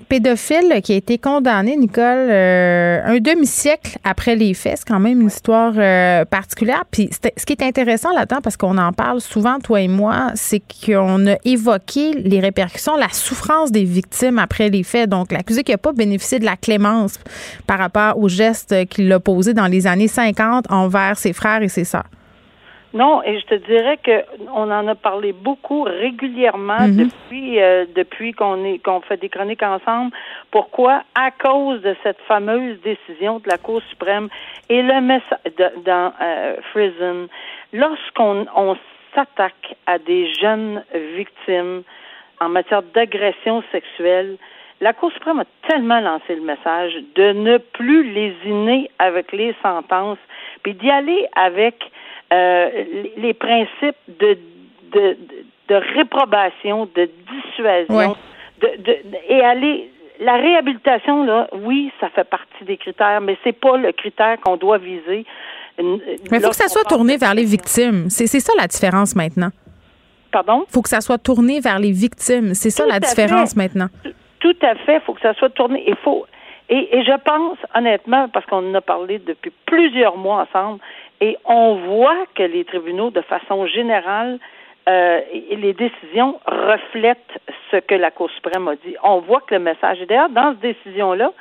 pédophile 0.08 0.80
qui 0.82 0.92
a 0.92 0.96
été 0.96 1.18
condamné, 1.18 1.76
Nicole, 1.76 2.28
euh, 2.30 3.00
un 3.04 3.18
demi-siècle 3.18 3.98
après 4.04 4.36
les 4.36 4.54
faits. 4.54 4.78
C'est 4.78 4.88
quand 4.88 5.00
même 5.00 5.20
une 5.20 5.26
histoire 5.26 5.72
euh, 5.76 6.24
particulière. 6.24 6.84
Puis 6.90 7.10
ce 7.12 7.44
qui 7.44 7.52
est 7.52 7.62
intéressant 7.62 8.12
là-dedans, 8.12 8.40
parce 8.42 8.56
qu'on 8.56 8.78
en 8.78 8.92
parle 8.92 9.20
souvent, 9.20 9.58
toi 9.58 9.80
et 9.80 9.88
moi, 9.88 10.32
c'est 10.34 10.62
qu'on 10.84 11.26
a 11.26 11.36
évoqué 11.44 12.12
les 12.12 12.40
répercussions, 12.40 12.96
la 12.96 13.08
souffrance 13.10 13.72
des 13.72 13.84
victimes 13.84 14.38
après 14.38 14.68
les 14.68 14.82
faits. 14.82 15.08
Donc, 15.08 15.32
l'accusé 15.32 15.62
qui 15.62 15.72
n'a 15.72 15.78
pas 15.78 15.92
bénéficié 15.92 16.38
de 16.38 16.44
la 16.44 16.56
clémence 16.56 17.18
par 17.66 17.78
rapport 17.78 18.18
aux 18.18 18.28
gestes 18.28 18.86
qu'il 18.88 19.12
a 19.12 19.20
posés 19.20 19.54
dans 19.54 19.66
les 19.66 19.86
années 19.86 20.08
50 20.08 20.66
envers 20.70 21.18
ses 21.18 21.32
frères 21.32 21.62
et 21.62 21.68
ses 21.68 21.84
sœurs. 21.84 22.08
Non, 22.96 23.22
et 23.22 23.38
je 23.38 23.44
te 23.44 23.54
dirais 23.56 23.98
que 23.98 24.24
on 24.54 24.70
en 24.70 24.88
a 24.88 24.94
parlé 24.94 25.35
beaucoup 25.35 25.82
régulièrement 25.82 26.88
mhm. 26.88 26.96
depuis 26.96 27.61
euh, 27.61 27.85
depuis 27.94 28.32
qu'on 28.32 28.64
est 28.64 28.78
qu'on 28.78 29.02
fait 29.02 29.18
des 29.18 29.28
chroniques 29.28 29.62
ensemble. 29.62 30.12
Pourquoi? 30.50 31.02
À 31.14 31.30
cause 31.30 31.82
de 31.82 31.94
cette 32.02 32.20
fameuse 32.26 32.80
décision 32.80 33.38
de 33.40 33.48
la 33.50 33.59
Cour 33.59 33.82
suprême 33.90 34.30
et 34.70 34.80
le 34.80 35.02
message 35.02 35.38
dans 35.85 36.11
euh, 36.22 37.26
lorsqu'on 37.74 38.46
on 38.56 38.76
s'attaque 39.14 39.76
à 39.87 39.98
des 39.98 40.32
jeunes 40.32 40.82
victimes 41.18 41.82
en 42.40 42.48
matière 42.48 42.82
d'agression 42.82 43.62
sexuelle, 43.72 44.38
la 44.80 44.94
Cour 44.94 45.12
suprême 45.12 45.40
a 45.40 45.68
tellement 45.68 46.00
lancé 46.00 46.35
le 46.35 46.40
message 46.40 46.94
de 47.14 47.32
ne 47.32 47.59
plus 47.59 48.11
lésiner 48.11 48.90
avec 48.98 49.32
les 49.32 49.54
sentences, 49.62 50.18
puis 50.62 50.72
d'y 50.72 50.90
aller 50.90 51.26
avec 51.37 51.90
euh, 52.32 52.84
les 53.16 53.34
principes 53.34 53.96
de, 54.08 54.38
de, 54.92 55.16
de, 55.68 55.74
réprobation, 55.94 56.88
de 56.94 57.08
dissuasion, 57.32 58.16
de, 58.60 58.82
de, 58.82 58.96
et 59.28 59.40
aller 59.42 59.90
la 60.20 60.36
réhabilitation, 60.36 61.24
là, 61.24 61.48
oui, 61.52 61.92
ça 62.00 62.08
fait 62.08 62.24
partie 62.24 62.64
des 62.64 62.76
critères, 62.76 63.20
mais 63.20 63.36
c'est 63.44 63.52
pas 63.52 63.76
le 63.76 63.92
critère 63.92 64.40
qu'on 64.40 64.56
doit 64.56 64.78
viser. 64.78 65.24
Mais 65.78 66.38
il 66.38 66.40
faut 66.40 66.50
que 66.50 66.56
ça 66.56 66.68
soit 66.68 66.84
tourné 66.84 67.16
vers 67.18 67.34
les 67.34 67.44
victimes. 67.44 68.08
C'est 68.08 68.26
ça 68.26 68.52
la 68.56 68.66
différence 68.66 69.14
maintenant. 69.14 69.50
Pardon? 70.32 70.64
Il 70.68 70.72
faut 70.72 70.82
que 70.82 70.88
ça 70.88 71.00
soit 71.00 71.18
tourné 71.18 71.60
vers 71.60 71.78
les 71.78 71.92
victimes. 71.92 72.54
C'est 72.54 72.70
ça 72.70 72.86
la 72.86 72.98
différence 72.98 73.54
maintenant. 73.56 73.88
Tout 74.40 74.56
à 74.62 74.74
fait. 74.74 74.96
Il 74.96 75.00
faut 75.00 75.14
que 75.14 75.20
ça 75.20 75.34
soit 75.34 75.50
tourné. 75.50 75.84
Il 75.86 75.96
faut. 75.96 76.26
Et, 76.68 76.98
et 76.98 77.04
je 77.04 77.16
pense, 77.24 77.58
honnêtement, 77.74 78.28
parce 78.28 78.44
qu'on 78.46 78.70
en 78.70 78.74
a 78.74 78.80
parlé 78.80 79.18
depuis 79.18 79.52
plusieurs 79.66 80.16
mois 80.16 80.46
ensemble, 80.48 80.80
et 81.20 81.37
on 81.44 81.74
voit 81.74 82.26
que 82.35 82.42
les 82.42 82.64
tribunaux, 82.64 83.11
de 83.11 83.22
façon 83.22 83.66
générale, 83.66 84.38
euh, 84.88 85.20
les 85.50 85.72
décisions 85.72 86.38
reflètent 86.46 87.40
ce 87.70 87.79
que 87.79 87.94
la 87.94 88.11
Cour 88.11 88.31
suprême 88.31 88.68
a 88.68 88.76
dit. 88.76 88.94
On 89.02 89.18
voit 89.18 89.40
que 89.40 89.55
le 89.55 89.61
message 89.61 90.00
est 90.00 90.07
d'ailleurs 90.07 90.29
dans 90.29 90.50
cette 90.52 90.61
décision-là, 90.61 91.33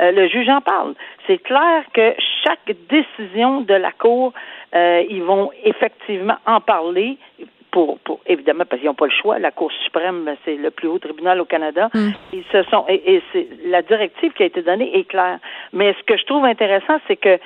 euh, 0.00 0.12
le 0.12 0.28
juge 0.28 0.48
en 0.48 0.60
parle. 0.60 0.94
C'est 1.26 1.38
clair 1.38 1.84
que 1.94 2.14
chaque 2.44 2.76
décision 2.90 3.62
de 3.62 3.74
la 3.74 3.92
Cour, 3.92 4.32
euh, 4.74 5.02
ils 5.08 5.22
vont 5.22 5.50
effectivement 5.64 6.36
en 6.46 6.60
parler. 6.60 7.18
Pour, 7.72 8.00
pour 8.00 8.18
évidemment 8.26 8.64
parce 8.68 8.80
qu'ils 8.80 8.88
n'ont 8.88 8.96
pas 8.96 9.06
le 9.06 9.12
choix. 9.12 9.38
La 9.38 9.52
Cour 9.52 9.70
suprême, 9.84 10.28
c'est 10.44 10.56
le 10.56 10.72
plus 10.72 10.88
haut 10.88 10.98
tribunal 10.98 11.40
au 11.40 11.44
Canada. 11.44 11.88
Mm. 11.94 12.08
Ils 12.32 12.44
se 12.50 12.64
sont 12.64 12.84
et, 12.88 13.14
et 13.14 13.22
c'est 13.32 13.46
la 13.66 13.82
directive 13.82 14.32
qui 14.32 14.42
a 14.42 14.46
été 14.46 14.60
donnée 14.60 14.98
est 14.98 15.04
claire. 15.04 15.38
Mais 15.72 15.94
ce 15.96 16.02
que 16.02 16.16
je 16.16 16.24
trouve 16.24 16.44
intéressant, 16.44 16.98
c'est 17.06 17.14
que 17.14 17.38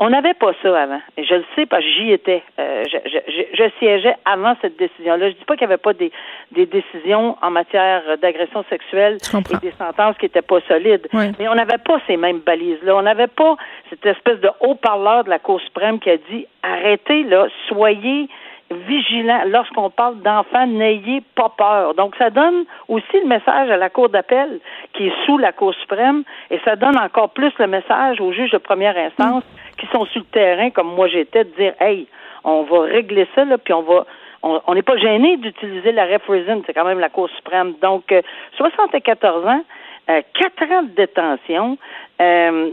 on 0.00 0.10
n'avait 0.10 0.34
pas 0.34 0.52
ça 0.62 0.80
avant. 0.80 1.00
Et 1.16 1.24
je 1.24 1.34
le 1.34 1.44
sais 1.56 1.66
parce 1.66 1.82
que 1.82 1.90
j'y 1.90 2.12
étais. 2.12 2.42
Euh, 2.58 2.84
je, 2.84 3.70
siégeais 3.78 4.14
avant 4.24 4.54
cette 4.62 4.78
décision-là. 4.78 5.30
Je 5.30 5.34
dis 5.34 5.44
pas 5.44 5.56
qu'il 5.56 5.66
n'y 5.66 5.72
avait 5.72 5.82
pas 5.82 5.92
des, 5.92 6.12
des 6.52 6.66
décisions 6.66 7.36
en 7.42 7.50
matière 7.50 8.02
d'agression 8.18 8.64
sexuelle 8.70 9.18
et 9.34 9.56
des 9.56 9.72
sentences 9.72 10.16
qui 10.18 10.26
n'étaient 10.26 10.42
pas 10.42 10.60
solides. 10.68 11.08
Mais 11.12 11.48
on 11.48 11.54
n'avait 11.54 11.78
pas 11.78 12.00
ces 12.06 12.16
mêmes 12.16 12.38
balises-là. 12.38 12.96
On 12.96 13.02
n'avait 13.02 13.26
pas 13.26 13.56
cette 13.90 14.06
espèce 14.06 14.38
de 14.40 14.50
haut-parleur 14.60 15.24
de 15.24 15.30
la 15.30 15.40
Cour 15.40 15.60
suprême 15.60 15.98
qui 15.98 16.10
a 16.10 16.16
dit 16.16 16.46
arrêtez 16.62 17.24
là, 17.24 17.48
soyez 17.66 18.28
vigilants 18.70 19.44
lorsqu'on 19.46 19.90
parle 19.90 20.20
d'enfants, 20.20 20.66
n'ayez 20.66 21.22
pas 21.34 21.50
peur. 21.56 21.94
Donc, 21.94 22.14
ça 22.16 22.30
donne 22.30 22.64
aussi 22.88 23.20
le 23.22 23.26
message 23.26 23.70
à 23.70 23.76
la 23.76 23.90
Cour 23.90 24.08
d'appel 24.08 24.60
qui 24.92 25.08
est 25.08 25.26
sous 25.26 25.38
la 25.38 25.52
Cour 25.52 25.74
suprême 25.74 26.24
et 26.50 26.58
ça 26.64 26.76
donne 26.76 26.98
encore 26.98 27.30
plus 27.30 27.52
le 27.58 27.66
message 27.66 28.20
aux 28.20 28.32
juges 28.32 28.50
de 28.50 28.58
première 28.58 28.96
instance 28.96 29.44
qui 29.78 29.86
sont 29.86 30.04
sur 30.06 30.20
le 30.20 30.26
terrain, 30.26 30.70
comme 30.70 30.94
moi 30.94 31.08
j'étais, 31.08 31.44
de 31.44 31.50
dire 31.50 31.74
Hey, 31.80 32.06
on 32.44 32.62
va 32.62 32.80
régler 32.82 33.26
ça, 33.34 33.44
là, 33.44 33.58
puis 33.58 33.72
on 33.72 33.82
va 33.82 34.04
on 34.42 34.74
n'est 34.74 34.82
pas 34.82 34.96
gêné 34.96 35.36
d'utiliser 35.36 35.92
la 35.92 36.06
représente, 36.06 36.62
c'est 36.66 36.72
quand 36.72 36.84
même 36.84 37.00
la 37.00 37.08
Cour 37.08 37.28
suprême. 37.30 37.74
Donc, 37.82 38.14
74 38.56 39.44
euh, 39.44 39.48
ans, 39.48 39.64
euh, 40.10 40.22
quatre 40.34 40.72
ans 40.72 40.82
de 40.84 40.94
détention. 40.94 41.76
Euh, 42.20 42.70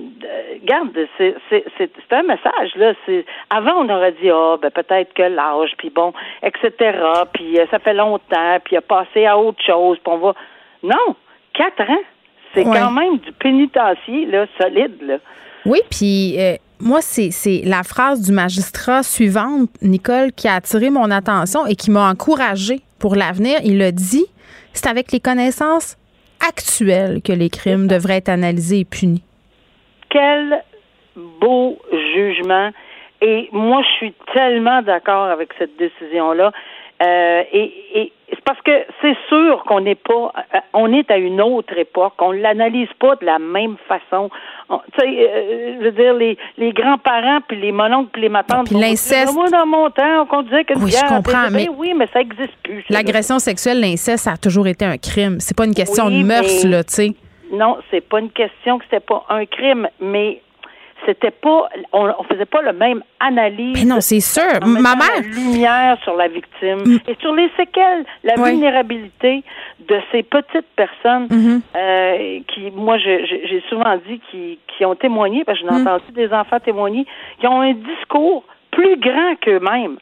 garde, 0.63 0.97
c'est 1.17 2.13
un 2.13 2.23
message 2.23 2.75
là. 2.75 2.93
Avant 3.49 3.83
on 3.83 3.89
aurait 3.89 4.13
dit 4.13 4.29
ah 4.31 4.55
ben 4.61 4.71
peut-être 4.71 5.13
que 5.13 5.23
l'âge 5.23 5.71
puis 5.77 5.89
bon 5.89 6.13
etc. 6.41 6.97
Puis 7.33 7.59
euh, 7.59 7.65
ça 7.69 7.79
fait 7.79 7.93
longtemps 7.93 8.57
puis 8.63 8.75
il 8.75 8.77
a 8.77 8.81
passé 8.81 9.25
à 9.25 9.37
autre 9.37 9.61
chose. 9.63 9.97
Puis 10.03 10.13
on 10.13 10.17
va 10.17 10.33
non 10.81 11.15
quatre 11.53 11.89
ans. 11.89 12.03
C'est 12.53 12.63
quand 12.63 12.91
même 12.91 13.17
du 13.17 13.33
pénitencier 13.33 14.25
là 14.27 14.45
solide 14.59 15.01
là. 15.01 15.17
Oui 15.65 15.81
puis 15.91 16.37
moi, 16.79 16.99
c'est 17.01 17.61
la 17.63 17.83
phrase 17.83 18.21
du 18.21 18.33
magistrat 18.33 19.01
suivante, 19.01 19.69
Nicole, 19.81 20.33
qui 20.33 20.47
a 20.47 20.55
attiré 20.55 20.89
mon 20.89 21.09
attention 21.09 21.65
et 21.65 21.75
qui 21.75 21.89
m'a 21.89 22.09
encouragée 22.09 22.81
pour 22.99 23.15
l'avenir. 23.15 23.59
Il 23.63 23.81
a 23.81 23.91
dit 23.91 24.25
c'est 24.73 24.87
avec 24.87 25.11
les 25.11 25.19
connaissances 25.19 25.97
actuelles 26.47 27.21
que 27.23 27.33
les 27.33 27.49
crimes 27.49 27.87
devraient 27.87 28.17
être 28.17 28.29
analysés 28.29 28.79
et 28.79 28.85
punis? 28.85 29.23
Quel 30.09 30.63
beau 31.15 31.77
jugement. 31.91 32.71
Et 33.21 33.49
moi, 33.51 33.81
je 33.81 33.95
suis 33.97 34.13
tellement 34.33 34.81
d'accord 34.81 35.25
avec 35.25 35.49
cette 35.57 35.77
décision-là. 35.77 36.51
Euh, 37.01 37.43
et, 37.51 37.73
et 37.93 38.11
c'est 38.29 38.43
parce 38.43 38.61
que 38.61 38.71
c'est 39.01 39.17
sûr 39.27 39.63
qu'on 39.67 39.81
n'est 39.81 39.95
pas, 39.95 40.31
euh, 40.53 40.59
on 40.73 40.93
est 40.93 41.11
à 41.11 41.17
une 41.17 41.41
autre 41.41 41.77
époque. 41.77 42.13
On 42.19 42.31
l'analyse 42.31 42.87
pas 42.99 43.15
de 43.17 43.25
la 43.25 43.37
même 43.37 43.75
façon. 43.87 44.29
Tu 44.69 44.75
sais, 44.99 45.07
euh, 45.07 45.75
je 45.79 45.83
veux 45.83 45.91
dire 45.91 46.13
les, 46.13 46.37
les 46.57 46.71
grands-parents 46.71 47.39
puis 47.47 47.59
les 47.59 47.73
mononcles 47.73 48.11
puis 48.13 48.21
les 48.21 48.29
matantes. 48.29 48.67
Puis 48.67 48.75
l'inceste. 48.75 49.33
Moi 49.33 49.49
dans 49.49 49.65
mon 49.65 49.89
temps, 49.89 50.25
on 50.31 50.41
disait 50.43 50.63
que 50.63 50.73
oui, 50.79 50.91
je 50.91 51.07
comprends, 51.07 51.49
mais 51.51 51.67
oui, 51.69 51.93
mais 51.95 52.07
ça 52.13 52.21
existe 52.21 52.55
plus. 52.63 52.85
L'agression 52.89 53.39
sexuelle, 53.39 53.81
l'inceste, 53.81 54.23
ça 54.23 54.31
a 54.31 54.37
toujours 54.37 54.67
été 54.67 54.85
un 54.85 54.97
crime. 54.97 55.39
C'est 55.39 55.57
pas 55.57 55.65
une 55.65 55.75
question 55.75 56.09
de 56.09 56.23
mœurs 56.23 56.65
là, 56.65 56.83
tu 56.83 56.93
sais. 56.93 57.11
Non, 57.51 57.77
c'est 57.91 58.01
pas 58.01 58.19
une 58.19 58.31
question 58.31 58.79
que 58.79 58.85
c'était 58.85 59.05
pas 59.05 59.23
un 59.29 59.45
crime, 59.45 59.87
mais 59.99 60.41
c'était 61.05 61.31
pas, 61.31 61.69
on, 61.93 62.09
on 62.19 62.23
faisait 62.23 62.45
pas 62.45 62.61
le 62.61 62.73
même 62.73 63.01
analyse. 63.19 63.73
Mais 63.75 63.85
non, 63.87 64.01
c'est 64.01 64.19
sûr. 64.19 64.43
Ma 64.65 64.95
mère. 64.95 65.15
la 65.15 65.21
lumière 65.21 65.97
sur 66.03 66.15
la 66.15 66.27
victime 66.27 66.83
Mm. 66.85 66.97
et 67.07 67.15
sur 67.21 67.33
les 67.33 67.49
séquelles, 67.57 68.05
la 68.23 68.35
vulnérabilité 68.35 69.43
de 69.87 69.99
ces 70.11 70.23
petites 70.23 70.67
personnes 70.75 71.27
Mhm. 71.29 71.61
euh, 71.75 72.39
qui, 72.47 72.71
moi, 72.71 72.97
j'ai 72.97 73.63
souvent 73.69 73.95
dit 74.07 74.19
qui, 74.31 74.59
qui 74.67 74.85
ont 74.85 74.95
témoigné, 74.95 75.43
parce 75.43 75.59
que 75.59 75.67
j'en 75.67 75.77
ai 75.77 75.81
Mm. 75.81 75.87
entendu 75.87 76.11
des 76.13 76.31
enfants 76.33 76.59
témoigner, 76.59 77.05
qui 77.39 77.47
ont 77.47 77.61
un 77.61 77.73
discours 77.73 78.43
plus 78.71 78.97
grand 78.97 79.35
qu'eux-mêmes. 79.41 79.97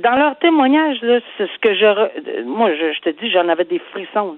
Dans 0.00 0.16
leur 0.16 0.36
témoignage, 0.38 0.98
là, 1.02 1.18
c'est 1.36 1.46
ce 1.48 1.58
que 1.60 1.74
je, 1.74 2.44
moi, 2.44 2.70
je, 2.72 2.92
je 2.92 3.00
te 3.00 3.10
dis, 3.20 3.30
j'en 3.30 3.48
avais 3.48 3.64
des 3.64 3.80
frissons. 3.92 4.36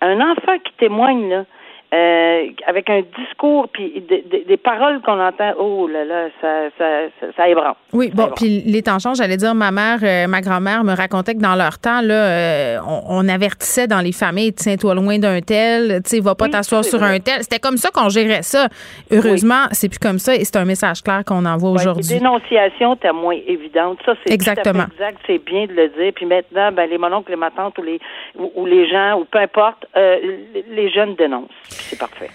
Un 0.00 0.20
enfant 0.20 0.58
qui 0.64 0.72
témoigne 0.78 1.28
là, 1.30 1.44
euh, 1.94 2.46
avec 2.66 2.90
un 2.90 3.02
discours 3.18 3.68
puis 3.72 4.02
des, 4.08 4.22
des- 4.22 4.44
des 4.44 4.56
paroles 4.56 5.00
qu'on 5.02 5.20
entend, 5.20 5.52
oh 5.58 5.86
là 5.86 6.04
là, 6.04 6.26
ça, 6.40 6.48
ça, 6.76 6.84
ça, 7.20 7.26
ça 7.36 7.48
ébranle. 7.48 7.74
Oui, 7.92 8.10
bon, 8.12 8.28
puis 8.34 8.62
les 8.66 8.82
temps 8.82 8.98
changent. 8.98 9.18
J'allais 9.18 9.36
dire, 9.36 9.54
ma 9.54 9.70
mère, 9.70 9.98
euh, 10.02 10.26
ma 10.26 10.40
grand-mère 10.40 10.82
me 10.82 10.94
racontait 10.96 11.34
que 11.34 11.40
dans 11.40 11.54
leur 11.54 11.78
temps, 11.78 12.00
là, 12.00 12.14
euh, 12.14 12.78
on, 12.88 13.02
on 13.24 13.28
avertissait 13.28 13.86
dans 13.86 14.00
les 14.00 14.12
familles, 14.12 14.52
tiens-toi 14.52 14.94
loin 14.94 15.18
d'un 15.18 15.40
tel, 15.40 16.02
tu 16.02 16.16
sais, 16.16 16.20
va 16.20 16.34
pas 16.34 16.46
Oui, 16.46 16.50
t'asseoir 16.50 16.84
sur 16.84 16.98
vrai. 16.98 17.14
un 17.16 17.20
tel. 17.20 17.42
C'était 17.42 17.60
comme 17.60 17.76
ça 17.76 17.90
qu'on 17.90 18.08
gérait 18.08 18.42
ça. 18.42 18.66
Heureusement, 19.12 19.66
c'est 19.72 19.88
plus 19.88 19.98
comme 20.00 20.18
ça 20.18 20.34
et 20.34 20.44
c'est 20.44 20.56
un 20.56 20.64
message 20.64 21.02
clair 21.02 21.22
qu'on 21.24 21.44
envoie 21.44 21.70
aujourd'hui. 21.70 22.08
Les 22.14 22.18
dénonciations 22.18 22.94
étaient 22.94 23.12
moins 23.12 23.38
évidentes. 23.46 23.98
Ça, 24.04 24.14
c'est 24.24 24.32
Exactement. 24.34 24.84
tout 24.84 24.90
à 24.90 24.96
fait 24.96 25.04
exact. 25.12 25.18
C'est 25.26 25.44
bien 25.44 25.66
de 25.66 25.72
le 25.72 25.88
dire. 25.90 26.12
Puis 26.14 26.26
maintenant, 26.26 26.72
ben, 26.72 26.88
les 26.90 26.98
mononcles, 26.98 27.30
les 27.30 27.36
matantes 27.36 27.78
ou 27.78 27.82
les, 27.82 28.00
ou, 28.38 28.50
ou 28.56 28.66
les 28.66 28.88
gens, 28.88 29.18
ou 29.20 29.24
peu 29.24 29.38
importe, 29.38 29.86
les 29.94 30.90
jeunes 30.90 31.14
dénoncent. 31.14 31.83
C'est 31.88 31.98
parfait. 31.98 32.30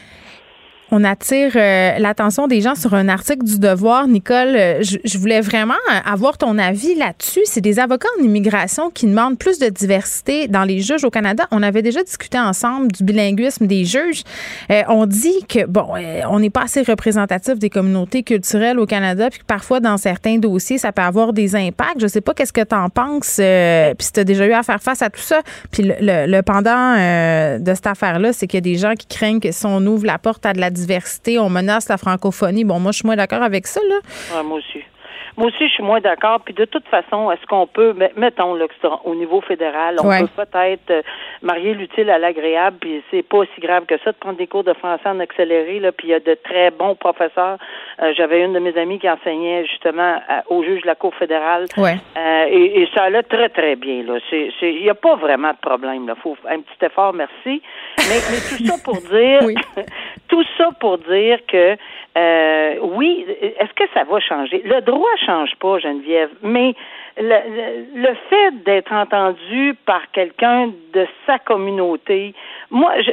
On 0.92 1.04
attire 1.04 1.52
euh, 1.56 2.00
l'attention 2.00 2.48
des 2.48 2.62
gens 2.62 2.74
sur 2.74 2.96
un 2.96 3.10
article 3.10 3.44
du 3.44 3.60
Devoir. 3.60 4.08
Nicole, 4.08 4.56
euh, 4.56 4.82
je, 4.82 4.98
je 5.06 5.18
voulais 5.20 5.40
vraiment 5.40 5.76
euh, 5.92 6.00
avoir 6.12 6.38
ton 6.40 6.58
avis 6.58 6.96
là-dessus. 6.96 7.42
C'est 7.46 7.62
des 7.62 7.80
avocats 7.80 8.08
en 8.20 8.24
immigration 8.24 8.90
qui 8.90 9.06
demandent 9.06 9.38
plus 9.38 9.60
de 9.60 9.68
diversité 9.68 10.48
dans 10.48 10.64
les 10.64 10.80
juges 10.80 11.04
au 11.04 11.12
Canada. 11.12 11.46
On 11.52 11.62
avait 11.62 11.84
déjà 11.84 12.02
discuté 12.04 12.40
ensemble 12.40 12.92
du 12.92 13.04
bilinguisme 13.04 13.68
des 13.68 13.86
juges. 13.86 14.24
Euh, 14.72 14.82
on 14.88 15.06
dit 15.06 15.46
que, 15.48 15.66
bon, 15.68 15.90
euh, 15.96 16.22
on 16.30 16.40
n'est 16.40 16.50
pas 16.50 16.64
assez 16.64 16.82
représentatif 16.82 17.60
des 17.60 17.70
communautés 17.70 18.24
culturelles 18.24 18.80
au 18.80 18.88
Canada, 18.88 19.30
puis 19.30 19.40
que 19.40 19.46
parfois, 19.46 19.80
dans 19.80 19.98
certains 19.98 20.38
dossiers, 20.40 20.80
ça 20.80 20.92
peut 20.92 21.04
avoir 21.04 21.34
des 21.34 21.56
impacts. 21.56 22.00
Je 22.00 22.08
sais 22.08 22.22
pas 22.22 22.34
qu'est-ce 22.34 22.54
que 22.54 22.64
tu 22.64 22.76
en 22.76 22.90
penses, 22.90 23.36
puis 23.36 24.06
si 24.06 24.12
tu 24.14 24.20
as 24.22 24.24
déjà 24.24 24.48
eu 24.48 24.54
à 24.54 24.64
faire 24.64 24.82
face 24.82 25.04
à 25.04 25.12
tout 25.12 25.22
ça. 25.22 25.42
Puis 25.72 25.84
le, 25.84 25.94
le- 26.02 26.26
le 26.26 26.42
pendant 26.42 26.96
de 27.60 27.74
cette 27.76 27.86
affaire-là, 27.88 28.34
c'est 28.34 28.48
qu'il 28.48 28.58
y 28.58 28.60
a 28.60 28.62
des 28.62 28.76
gens 28.78 28.96
qui 28.96 29.06
craignent 29.06 29.40
que 29.40 29.52
si 29.52 29.66
on 29.68 29.86
ouvre 29.86 30.06
la 30.06 30.18
porte 30.18 30.46
à 30.46 30.54
de 30.54 30.60
la 30.60 30.70
on 31.40 31.50
menace 31.50 31.90
la 31.90 31.98
francophonie. 31.98 32.64
Bon, 32.64 32.80
moi, 32.80 32.92
je 32.92 32.98
suis 32.98 33.06
moins 33.06 33.16
d'accord 33.16 33.42
avec 33.42 33.68
ça, 33.68 33.82
là. 33.90 34.44
Moi 34.44 34.60
aussi. 34.60 34.84
Moi 35.38 35.48
aussi, 35.48 35.68
je 35.68 35.74
suis 35.74 35.84
moins 35.84 36.00
d'accord. 36.02 36.40
Puis 36.44 36.54
de 36.54 36.66
toute 36.66 36.88
façon, 36.88 37.32
est-ce 37.32 37.46
qu'on 37.46 37.68
peut, 37.68 37.94
met- 37.94 38.12
mettons 38.16 38.54
là, 38.56 38.66
au 39.06 39.16
niveau 39.16 39.42
fédéral, 39.42 39.96
on 40.04 40.08
Ouais. 40.08 40.22
peut 40.22 40.46
peut-être 40.46 40.90
euh, 40.92 41.02
marier 41.42 41.74
l'utile 41.74 42.10
à 42.10 42.18
l'agréable, 42.18 42.78
puis 42.82 43.04
c'est 43.12 43.24
pas 43.24 43.38
aussi 43.38 43.60
grave 43.62 43.86
que 43.86 43.98
ça 44.04 44.12
de 44.12 44.18
prendre 44.18 44.38
des 44.38 44.48
cours 44.48 44.64
de 44.64 44.74
français 44.74 45.08
en 45.08 45.20
accéléré, 45.20 45.80
là, 45.80 45.92
puis 45.92 46.08
il 46.08 46.12
y 46.12 46.14
a 46.14 46.20
de 46.20 46.34
très 46.44 46.72
bons 46.72 46.96
professeurs. 46.96 47.58
Euh, 48.02 48.14
J'avais 48.18 48.42
une 48.44 48.54
de 48.54 48.60
mes 48.60 48.78
amies 48.78 49.00
qui 49.00 49.10
enseignait 49.10 49.66
justement 49.66 50.20
à- 50.28 50.44
au 50.50 50.64
juge 50.64 50.82
de 50.82 50.88
la 50.88 50.96
Cour 50.96 51.14
fédérale. 51.16 51.66
Ouais. 51.78 51.96
Euh, 52.18 52.46
et, 52.50 52.82
et 52.82 52.90
ça 52.96 53.04
allait 53.04 53.24
très, 53.24 53.50
très 53.50 53.76
bien. 53.76 54.04
Là. 54.04 54.18
Il 54.32 54.82
n'y 54.82 54.90
a 54.90 54.96
pas 54.96 55.16
vraiment 55.16 55.52
de 55.52 55.58
problème. 55.58 56.08
Là. 56.08 56.16
faut 56.22 56.36
un 56.50 56.60
petit 56.62 56.86
effort, 56.86 57.14
merci. 57.14 57.62
Mais, 57.98 58.20
mais 58.32 58.58
tout 58.58 58.66
ça 58.66 58.76
pour 58.84 58.96
dire, 59.12 59.40
Oui. 59.44 59.56
tout 60.28 60.44
ça 60.58 60.70
pour 60.80 60.98
dire 60.98 61.40
que 61.48 61.76
euh, 62.18 62.76
oui, 62.82 63.26
est-ce 63.42 63.74
que 63.76 63.84
ça 63.94 64.04
va 64.04 64.20
changer? 64.20 64.62
Le 64.66 64.82
droit 64.82 65.10
change 65.26 65.56
pas, 65.60 65.80
Geneviève, 65.80 66.30
mais 66.42 66.76
le, 67.18 67.24
le, 67.26 68.02
le 68.02 68.16
fait 68.30 68.64
d'être 68.64 68.92
entendu 68.94 69.76
par 69.86 70.10
quelqu'un 70.12 70.72
de 70.94 71.06
sa 71.26 71.40
communauté, 71.40 72.34
moi, 72.72 72.94
je, 73.02 73.12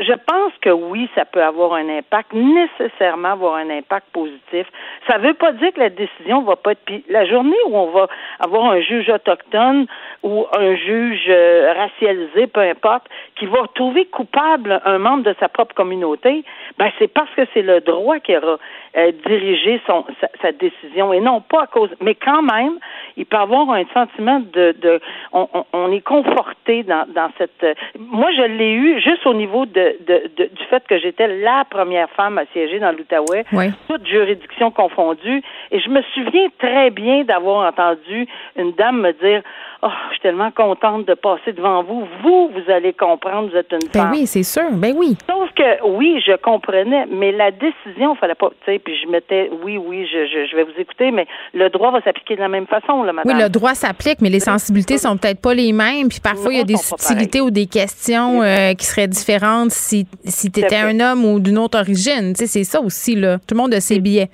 je, 0.00 0.12
pense 0.12 0.52
que 0.62 0.70
oui, 0.70 1.10
ça 1.14 1.26
peut 1.26 1.42
avoir 1.42 1.74
un 1.74 1.88
impact, 1.90 2.32
nécessairement 2.32 3.32
avoir 3.32 3.56
un 3.56 3.68
impact 3.68 4.06
positif. 4.12 4.66
Ça 5.06 5.18
veut 5.18 5.34
pas 5.34 5.52
dire 5.52 5.72
que 5.74 5.80
la 5.80 5.90
décision 5.90 6.42
va 6.42 6.56
pas 6.56 6.72
être. 6.72 6.80
La 7.10 7.26
journée 7.26 7.56
où 7.66 7.76
on 7.76 7.90
va 7.90 8.08
avoir 8.40 8.72
un 8.72 8.80
juge 8.80 9.10
autochtone 9.10 9.86
ou 10.22 10.46
un 10.56 10.74
juge 10.74 11.26
euh, 11.28 11.74
racialisé, 11.76 12.46
peu 12.46 12.60
importe, 12.60 13.06
qui 13.36 13.44
va 13.44 13.66
trouver 13.74 14.06
coupable 14.06 14.80
un 14.86 14.98
membre 14.98 15.24
de 15.24 15.34
sa 15.38 15.48
propre 15.48 15.74
communauté, 15.74 16.42
ben 16.78 16.90
c'est 16.98 17.08
parce 17.08 17.30
que 17.36 17.42
c'est 17.52 17.62
le 17.62 17.80
droit 17.80 18.20
qui 18.20 18.34
aura 18.34 18.58
euh, 18.96 19.12
dirigé 19.26 19.82
son 19.86 20.06
sa, 20.20 20.28
sa 20.40 20.52
décision 20.52 21.12
et 21.12 21.20
non 21.20 21.42
pas 21.42 21.64
à 21.64 21.66
cause. 21.66 21.90
Mais 22.00 22.14
quand 22.14 22.42
même, 22.42 22.78
il 23.18 23.26
peut 23.26 23.36
avoir 23.36 23.70
un 23.70 23.84
sentiment 23.92 24.40
de, 24.40 24.74
de 24.80 25.00
on, 25.32 25.46
on, 25.52 25.64
on 25.74 25.92
est 25.92 26.00
conforté 26.00 26.84
dans, 26.84 27.06
dans 27.12 27.30
cette. 27.36 27.62
euh, 27.62 27.74
moi, 27.98 28.30
je 28.36 28.42
l'ai 28.42 28.72
eu 28.72 28.93
juste 29.00 29.26
au 29.26 29.34
niveau 29.34 29.66
de, 29.66 29.96
de, 30.06 30.30
de- 30.36 30.44
du 30.52 30.64
fait 30.70 30.86
que 30.86 30.98
j'étais 30.98 31.26
la 31.28 31.64
première 31.68 32.08
femme 32.10 32.38
à 32.38 32.44
siéger 32.52 32.78
dans 32.78 32.92
l'Outaouais, 32.92 33.44
Ouais. 33.52 33.70
toutes 33.88 34.06
juridictions 34.06 34.70
confondues, 34.70 35.42
et 35.70 35.80
je 35.80 35.88
me 35.88 36.02
souviens 36.14 36.48
très 36.58 36.90
bien 36.90 37.24
d'avoir 37.24 37.68
entendu 37.68 38.26
une 38.56 38.72
dame 38.72 39.00
me 39.00 39.12
dire 39.12 39.42
Oh, 39.86 39.90
je 40.08 40.12
suis 40.14 40.20
tellement 40.22 40.50
contente 40.50 41.04
de 41.06 41.12
passer 41.12 41.52
devant 41.52 41.82
vous. 41.82 42.06
Vous, 42.22 42.48
vous 42.48 42.72
allez 42.72 42.94
comprendre, 42.94 43.50
vous 43.50 43.56
êtes 43.56 43.70
une 43.70 43.80
Ben 43.92 44.00
femme. 44.04 44.12
oui, 44.12 44.26
c'est 44.26 44.42
sûr. 44.42 44.62
Ben 44.72 44.94
oui. 44.96 45.14
Sauf 45.28 45.50
que 45.54 45.86
oui, 45.86 46.22
je 46.26 46.34
comprenais, 46.36 47.04
mais 47.10 47.32
la 47.32 47.50
décision, 47.50 48.14
fallait 48.14 48.34
pas, 48.34 48.48
tu 48.64 48.72
sais, 48.72 48.78
puis 48.78 48.94
je 49.04 49.06
mettais, 49.10 49.50
oui, 49.62 49.76
oui, 49.76 50.06
je, 50.10 50.26
je, 50.26 50.46
je 50.50 50.56
vais 50.56 50.62
vous 50.64 50.78
écouter, 50.80 51.10
mais 51.10 51.26
le 51.52 51.68
droit 51.68 51.90
va 51.90 52.00
s'appliquer 52.00 52.34
de 52.36 52.40
la 52.40 52.48
même 52.48 52.66
façon, 52.66 53.02
là, 53.02 53.12
madame. 53.12 53.36
Oui, 53.36 53.42
le 53.42 53.50
droit 53.50 53.74
s'applique, 53.74 54.22
mais 54.22 54.30
les 54.30 54.40
sensibilités 54.40 54.96
sont 54.96 55.18
peut-être 55.18 55.42
pas 55.42 55.52
les 55.52 55.72
mêmes. 55.74 56.08
Puis 56.08 56.20
parfois, 56.20 56.52
il 56.54 56.56
y 56.56 56.62
a 56.62 56.64
des 56.64 56.76
subtilités 56.78 57.42
ou 57.42 57.50
des 57.50 57.66
questions 57.66 58.40
euh, 58.42 58.72
qui 58.72 58.86
seraient 58.86 59.06
différentes 59.08 59.70
si, 59.70 60.06
si 60.24 60.50
tu 60.50 60.60
étais 60.60 60.76
un 60.76 60.98
homme 61.00 61.26
ou 61.26 61.40
d'une 61.40 61.58
autre 61.58 61.78
origine. 61.78 62.32
Tu 62.32 62.46
sais, 62.46 62.46
c'est 62.46 62.64
ça 62.64 62.80
aussi, 62.80 63.16
là. 63.16 63.36
Tout 63.36 63.54
le 63.54 63.58
monde 63.58 63.74
a 63.74 63.80
ses 63.80 64.00
billets. 64.00 64.30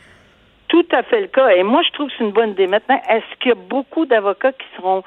Tout 0.69 0.87
à 0.93 1.03
fait 1.03 1.23
le 1.23 1.27
cas. 1.27 1.49
Et 1.49 1.65
moi, 1.65 1.81
je 1.85 1.91
trouve 1.95 2.07
que 2.07 2.13
c'est 2.17 2.23
une 2.23 2.31
bonne 2.31 2.51
idée. 2.51 2.69
Maintenant, 2.69 3.01
est-ce 3.11 3.25
qu'il 3.41 3.49
y 3.49 3.53
a 3.53 3.59
beaucoup 3.69 4.07
d'avocats 4.07 4.53
qui 4.53 4.65
seront, 4.77 5.03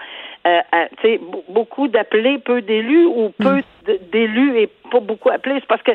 euh, 0.46 0.60
à- 0.72 0.88
tu 0.90 1.02
sais, 1.02 1.18
be- 1.18 1.44
beaucoup 1.50 1.88
d'appelés, 1.88 2.38
peu 2.40 2.62
d'élus, 2.62 3.06
ou 3.06 3.30
peu 3.40 3.62
d- 3.86 4.00
d'élus 4.12 4.58
et 4.58 4.68
pas 4.92 5.00
beaucoup 5.00 5.30
appelés? 5.30 5.56
C'est 5.60 5.68
parce 5.68 5.84
que 5.84 5.92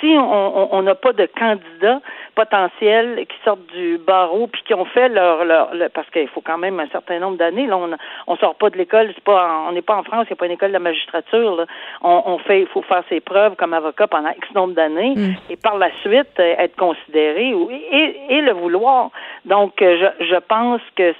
si 0.00 0.06
on 0.16 0.20
on- 0.62 0.68
on 0.72 0.82
n'a 0.82 0.94
pas 0.94 1.12
de 1.12 1.26
candidats 1.38 2.00
potentiels 2.44 3.26
qui 3.28 3.36
sortent 3.44 3.66
du 3.72 3.98
barreau 3.98 4.46
puis 4.46 4.62
qui 4.66 4.74
ont 4.74 4.84
fait 4.84 5.08
leur, 5.08 5.44
leur, 5.44 5.74
leur- 5.74 5.90
parce 5.90 6.08
qu'il 6.10 6.28
faut 6.28 6.40
quand 6.40 6.58
même 6.58 6.80
un 6.80 6.88
certain 6.88 7.18
nombre 7.18 7.36
d'années. 7.36 7.66
Là, 7.66 7.76
on 7.76 7.90
on 8.26 8.36
sort 8.36 8.54
pas 8.54 8.70
de 8.70 8.76
l'école, 8.78 9.10
c'est 9.14 9.24
pas, 9.24 9.64
on 9.68 9.72
n'est 9.72 9.82
pas 9.90 9.96
en 9.96 10.02
France, 10.04 10.26
il 10.28 10.32
n'y 10.32 10.38
a 10.38 10.40
pas 10.42 10.46
une 10.46 10.52
école 10.52 10.68
de 10.68 10.74
la 10.74 10.78
magistrature. 10.90 11.56
Là. 11.56 11.64
On, 12.02 12.22
on 12.26 12.38
fait, 12.38 12.60
il 12.62 12.66
faut 12.66 12.82
faire 12.82 13.02
ses 13.08 13.20
preuves 13.20 13.56
comme 13.56 13.74
avocat 13.74 14.06
pendant 14.06 14.30
X 14.30 14.44
nombre 14.54 14.74
d'années 14.74 15.14
et 15.50 15.56
par 15.56 15.76
la 15.78 15.90
suite 16.02 16.38
euh, 16.38 16.54
être 16.64 16.76
considéré 16.76 17.52
ou, 17.54 17.70
et, 17.70 18.16
et 18.30 18.40
le 18.40 18.52
vouloir. 18.52 19.10
Donc, 19.44 19.80
euh, 19.82 20.10
je, 20.18 20.26
je 20.26 20.36
pense 20.36 20.80
que 20.96 21.14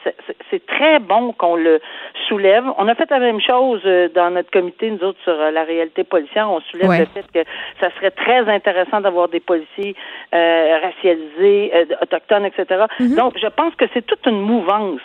c'est- 0.50 0.66
très 0.66 0.98
bon 1.00 1.32
qu'on 1.32 1.56
le 1.56 1.80
soulève. 2.28 2.64
On 2.78 2.86
a 2.88 2.94
fait 2.94 3.10
la 3.10 3.18
même 3.18 3.40
chose 3.40 3.80
euh, 3.86 4.08
dans 4.14 4.30
notre 4.30 4.50
comité, 4.50 4.90
nous 4.90 5.02
autres, 5.08 5.18
sur 5.24 5.34
la 5.36 5.64
réalité 5.64 6.04
policière. 6.04 6.50
On 6.50 6.60
soulève 6.60 6.88
Ouais. 6.90 7.00
le 7.00 7.06
fait 7.06 7.26
que 7.32 7.42
ça 7.80 7.90
serait 7.96 8.10
très 8.10 8.48
intéressant 8.48 9.00
d'avoir 9.00 9.28
des 9.28 9.40
policiers 9.40 9.94
euh, 10.34 10.78
racialisés, 10.82 11.09
euh, 11.14 11.84
autochtones, 12.02 12.44
etc. 12.44 12.84
Donc, 13.16 13.34
je 13.40 13.46
pense 13.48 13.74
que 13.74 13.84
c'est 13.92 14.04
toute 14.04 14.24
une 14.26 14.40
mouvance. 14.40 15.00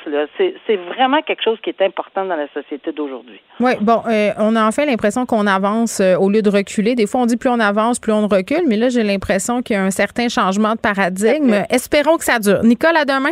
c'est 0.67 0.75
vraiment 0.75 1.21
quelque 1.21 1.43
chose 1.43 1.57
qui 1.63 1.69
est 1.69 1.81
important 1.81 2.25
dans 2.25 2.35
la 2.35 2.47
société 2.53 2.91
d'aujourd'hui. 2.91 3.39
Oui, 3.59 3.71
bon, 3.81 4.01
euh, 4.07 4.31
on 4.37 4.55
a 4.55 4.65
enfin 4.65 4.85
l'impression 4.85 5.25
qu'on 5.25 5.47
avance 5.47 5.99
euh, 5.99 6.15
au 6.17 6.29
lieu 6.29 6.41
de 6.41 6.49
reculer. 6.49 6.95
Des 6.95 7.07
fois, 7.07 7.21
on 7.21 7.25
dit 7.25 7.37
plus 7.37 7.49
on 7.49 7.59
avance, 7.59 7.99
plus 7.99 8.13
on 8.13 8.27
recule, 8.27 8.63
mais 8.67 8.77
là, 8.77 8.89
j'ai 8.89 9.03
l'impression 9.03 9.61
qu'il 9.61 9.75
y 9.75 9.79
a 9.79 9.83
un 9.83 9.91
certain 9.91 10.29
changement 10.29 10.73
de 10.73 10.79
paradigme. 10.79 11.63
Espérons 11.69 12.17
que 12.17 12.23
ça 12.23 12.39
dure. 12.39 12.63
Nicole, 12.63 12.97
à 12.97 13.05
demain. 13.05 13.31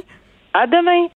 À 0.53 0.67
demain! 0.67 1.07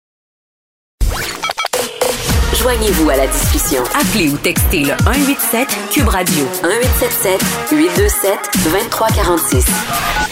Joignez-vous 2.67 3.11
à 3.11 3.17
la 3.17 3.27
discussion. 3.27 3.83
Appelez 3.95 4.31
ou 4.31 4.37
textez 4.39 4.81
le 4.81 4.97
187 5.05 5.69
Cube 5.93 6.09
Radio 6.09 6.45
1877 6.65 7.71
827 7.71 8.39
2346. 8.65 9.67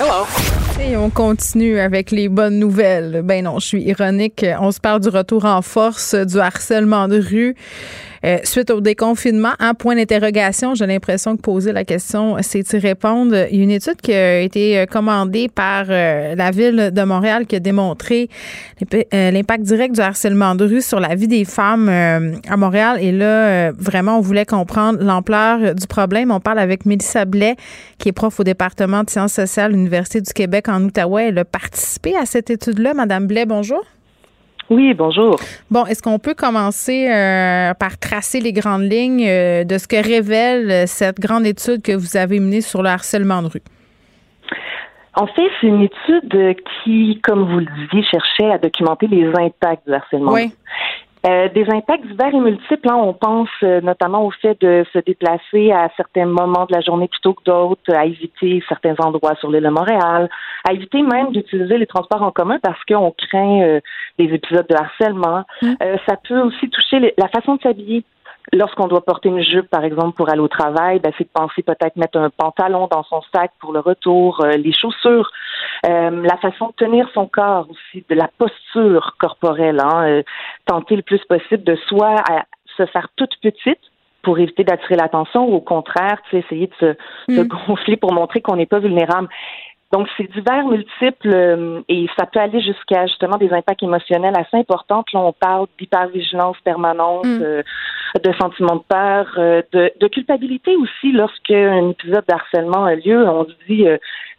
Hello. 0.00 0.63
Et 0.80 0.96
on 0.96 1.08
continue 1.08 1.78
avec 1.78 2.10
les 2.10 2.28
bonnes 2.28 2.58
nouvelles. 2.58 3.22
Ben 3.24 3.44
non, 3.44 3.58
je 3.58 3.66
suis 3.66 3.82
ironique. 3.82 4.44
On 4.60 4.72
se 4.72 4.80
parle 4.80 5.00
du 5.00 5.08
retour 5.08 5.44
en 5.44 5.62
force 5.62 6.14
du 6.14 6.38
harcèlement 6.38 7.08
de 7.08 7.20
rue. 7.20 7.54
Euh, 8.24 8.38
suite 8.42 8.70
au 8.70 8.80
déconfinement, 8.80 9.52
un 9.58 9.74
point 9.74 9.96
d'interrogation, 9.96 10.74
j'ai 10.74 10.86
l'impression 10.86 11.36
que 11.36 11.42
poser 11.42 11.72
la 11.72 11.84
question, 11.84 12.36
c'est 12.40 12.72
y 12.72 12.78
répondre. 12.78 13.36
Il 13.50 13.58
y 13.58 13.60
a 13.60 13.64
une 13.64 13.70
étude 13.70 14.00
qui 14.00 14.14
a 14.14 14.40
été 14.40 14.86
commandée 14.90 15.48
par 15.54 15.84
la 15.84 16.50
ville 16.50 16.90
de 16.90 17.02
Montréal 17.02 17.46
qui 17.46 17.56
a 17.56 17.60
démontré 17.60 18.30
l'impact 19.12 19.62
direct 19.64 19.94
du 19.94 20.00
harcèlement 20.00 20.54
de 20.54 20.64
rue 20.64 20.80
sur 20.80 21.00
la 21.00 21.14
vie 21.14 21.28
des 21.28 21.44
femmes 21.44 21.90
à 21.90 22.56
Montréal. 22.56 22.96
Et 23.02 23.12
là, 23.12 23.72
vraiment, 23.72 24.16
on 24.16 24.22
voulait 24.22 24.46
comprendre 24.46 25.02
l'ampleur 25.02 25.74
du 25.74 25.86
problème. 25.86 26.30
On 26.30 26.40
parle 26.40 26.60
avec 26.60 26.86
Mélissa 26.86 27.26
Blais, 27.26 27.56
qui 27.98 28.08
est 28.08 28.12
prof 28.12 28.40
au 28.40 28.44
département 28.44 29.04
de 29.04 29.10
sciences 29.10 29.34
sociales 29.34 29.72
à 29.72 29.76
l'Université 29.76 30.22
du 30.22 30.32
Québec 30.32 30.63
en 30.68 30.82
Outaouais. 30.82 31.28
Elle 31.28 31.38
a 31.38 31.44
participé 31.44 32.16
à 32.16 32.26
cette 32.26 32.50
étude-là. 32.50 32.94
Madame 32.94 33.26
Blais, 33.26 33.46
bonjour. 33.46 33.84
Oui, 34.70 34.94
bonjour. 34.94 35.36
Bon, 35.70 35.84
est-ce 35.84 36.02
qu'on 36.02 36.18
peut 36.18 36.34
commencer 36.34 37.08
euh, 37.10 37.74
par 37.74 37.98
tracer 37.98 38.40
les 38.40 38.52
grandes 38.52 38.90
lignes 38.90 39.26
euh, 39.26 39.64
de 39.64 39.76
ce 39.76 39.86
que 39.86 39.96
révèle 39.96 40.70
euh, 40.70 40.84
cette 40.86 41.20
grande 41.20 41.46
étude 41.46 41.82
que 41.82 41.92
vous 41.92 42.16
avez 42.16 42.40
menée 42.40 42.62
sur 42.62 42.82
le 42.82 42.88
harcèlement 42.88 43.42
de 43.42 43.48
rue? 43.48 43.62
En 45.16 45.26
fait, 45.26 45.48
c'est 45.60 45.66
une 45.66 45.82
étude 45.82 46.56
qui, 46.82 47.20
comme 47.22 47.44
vous 47.44 47.60
le 47.60 47.66
disiez, 47.66 48.02
cherchait 48.10 48.50
à 48.50 48.58
documenter 48.58 49.06
les 49.06 49.26
impacts 49.28 49.86
du 49.86 49.94
harcèlement. 49.94 50.32
Oui. 50.32 50.52
Euh, 51.26 51.48
des 51.48 51.64
impacts 51.70 52.06
divers 52.06 52.34
et 52.34 52.40
multiples. 52.40 52.86
Hein. 52.86 52.96
On 52.96 53.14
pense 53.14 53.48
euh, 53.62 53.80
notamment 53.80 54.26
au 54.26 54.30
fait 54.30 54.60
de 54.60 54.84
se 54.92 54.98
déplacer 54.98 55.72
à 55.72 55.88
certains 55.96 56.26
moments 56.26 56.66
de 56.66 56.74
la 56.74 56.82
journée 56.82 57.08
plutôt 57.08 57.32
que 57.32 57.42
d'autres, 57.44 57.94
à 57.94 58.04
éviter 58.04 58.62
certains 58.68 58.94
endroits 58.98 59.34
sur 59.36 59.50
l'île 59.50 59.64
de 59.64 59.70
Montréal, 59.70 60.28
à 60.68 60.72
éviter 60.74 61.00
même 61.00 61.32
d'utiliser 61.32 61.78
les 61.78 61.86
transports 61.86 62.20
en 62.20 62.30
commun 62.30 62.58
parce 62.62 62.78
qu'on 62.84 63.10
craint 63.12 63.62
euh, 63.62 63.80
des 64.18 64.26
épisodes 64.34 64.66
de 64.68 64.74
harcèlement. 64.74 65.44
Mmh. 65.62 65.72
ça 66.06 66.16
peut 66.28 66.40
aussi 66.40 66.68
toucher 66.68 67.14
la 67.16 67.28
façon 67.28 67.56
de 67.56 67.62
s'habiller 67.62 68.04
lorsqu'on 68.52 68.86
doit 68.86 69.04
porter 69.04 69.28
une 69.28 69.42
jupe, 69.42 69.68
par 69.68 69.84
exemple, 69.84 70.16
pour 70.16 70.28
aller 70.28 70.40
au 70.40 70.48
travail, 70.48 70.98
ben, 71.00 71.12
c'est 71.16 71.24
de 71.24 71.30
penser 71.32 71.62
peut-être 71.62 71.96
mettre 71.96 72.18
un 72.18 72.30
pantalon 72.30 72.88
dans 72.90 73.02
son 73.04 73.22
sac 73.34 73.52
pour 73.60 73.72
le 73.72 73.80
retour, 73.80 74.44
euh, 74.44 74.52
les 74.52 74.72
chaussures, 74.72 75.30
euh, 75.86 76.22
la 76.22 76.36
façon 76.36 76.68
de 76.68 76.72
tenir 76.72 77.08
son 77.14 77.26
corps 77.26 77.66
aussi, 77.70 78.04
de 78.08 78.14
la 78.14 78.28
posture 78.38 79.16
corporelle, 79.18 79.80
hein, 79.80 80.06
euh, 80.06 80.22
tenter 80.66 80.96
le 80.96 81.02
plus 81.02 81.24
possible 81.24 81.64
de 81.64 81.76
soi 81.88 82.16
à 82.30 82.44
se 82.76 82.86
faire 82.86 83.08
toute 83.16 83.34
petite 83.42 83.80
pour 84.22 84.38
éviter 84.38 84.64
d'attirer 84.64 84.96
l'attention 84.96 85.46
ou 85.46 85.54
au 85.54 85.60
contraire, 85.60 86.18
essayer 86.32 86.66
de 86.66 86.74
se, 86.80 87.34
se 87.34 87.40
mm. 87.40 87.48
gonfler 87.66 87.96
pour 87.96 88.12
montrer 88.12 88.40
qu'on 88.40 88.56
n'est 88.56 88.66
pas 88.66 88.78
vulnérable. 88.78 89.28
Donc, 89.94 90.08
c'est 90.16 90.28
divers, 90.32 90.66
multiples, 90.66 91.32
euh, 91.32 91.80
et 91.88 92.06
ça 92.18 92.26
peut 92.26 92.40
aller 92.40 92.60
jusqu'à 92.60 93.06
justement 93.06 93.36
des 93.36 93.52
impacts 93.52 93.80
émotionnels 93.80 94.34
assez 94.36 94.56
importants. 94.56 95.04
Là, 95.12 95.20
on 95.20 95.32
parle 95.32 95.68
d'hypervigilance 95.78 96.56
permanente, 96.64 97.24
mm. 97.24 97.40
euh, 97.40 97.62
de 98.20 98.32
sentiments 98.32 98.74
de 98.74 98.82
peur, 98.88 99.32
euh, 99.38 99.62
de, 99.72 99.92
de, 100.00 100.08
culpabilité 100.08 100.74
aussi 100.74 101.12
lorsque 101.12 101.52
un 101.52 101.90
épisode 101.90 102.24
d'harcèlement 102.26 102.86
a 102.86 102.96
lieu. 102.96 103.24
On 103.28 103.46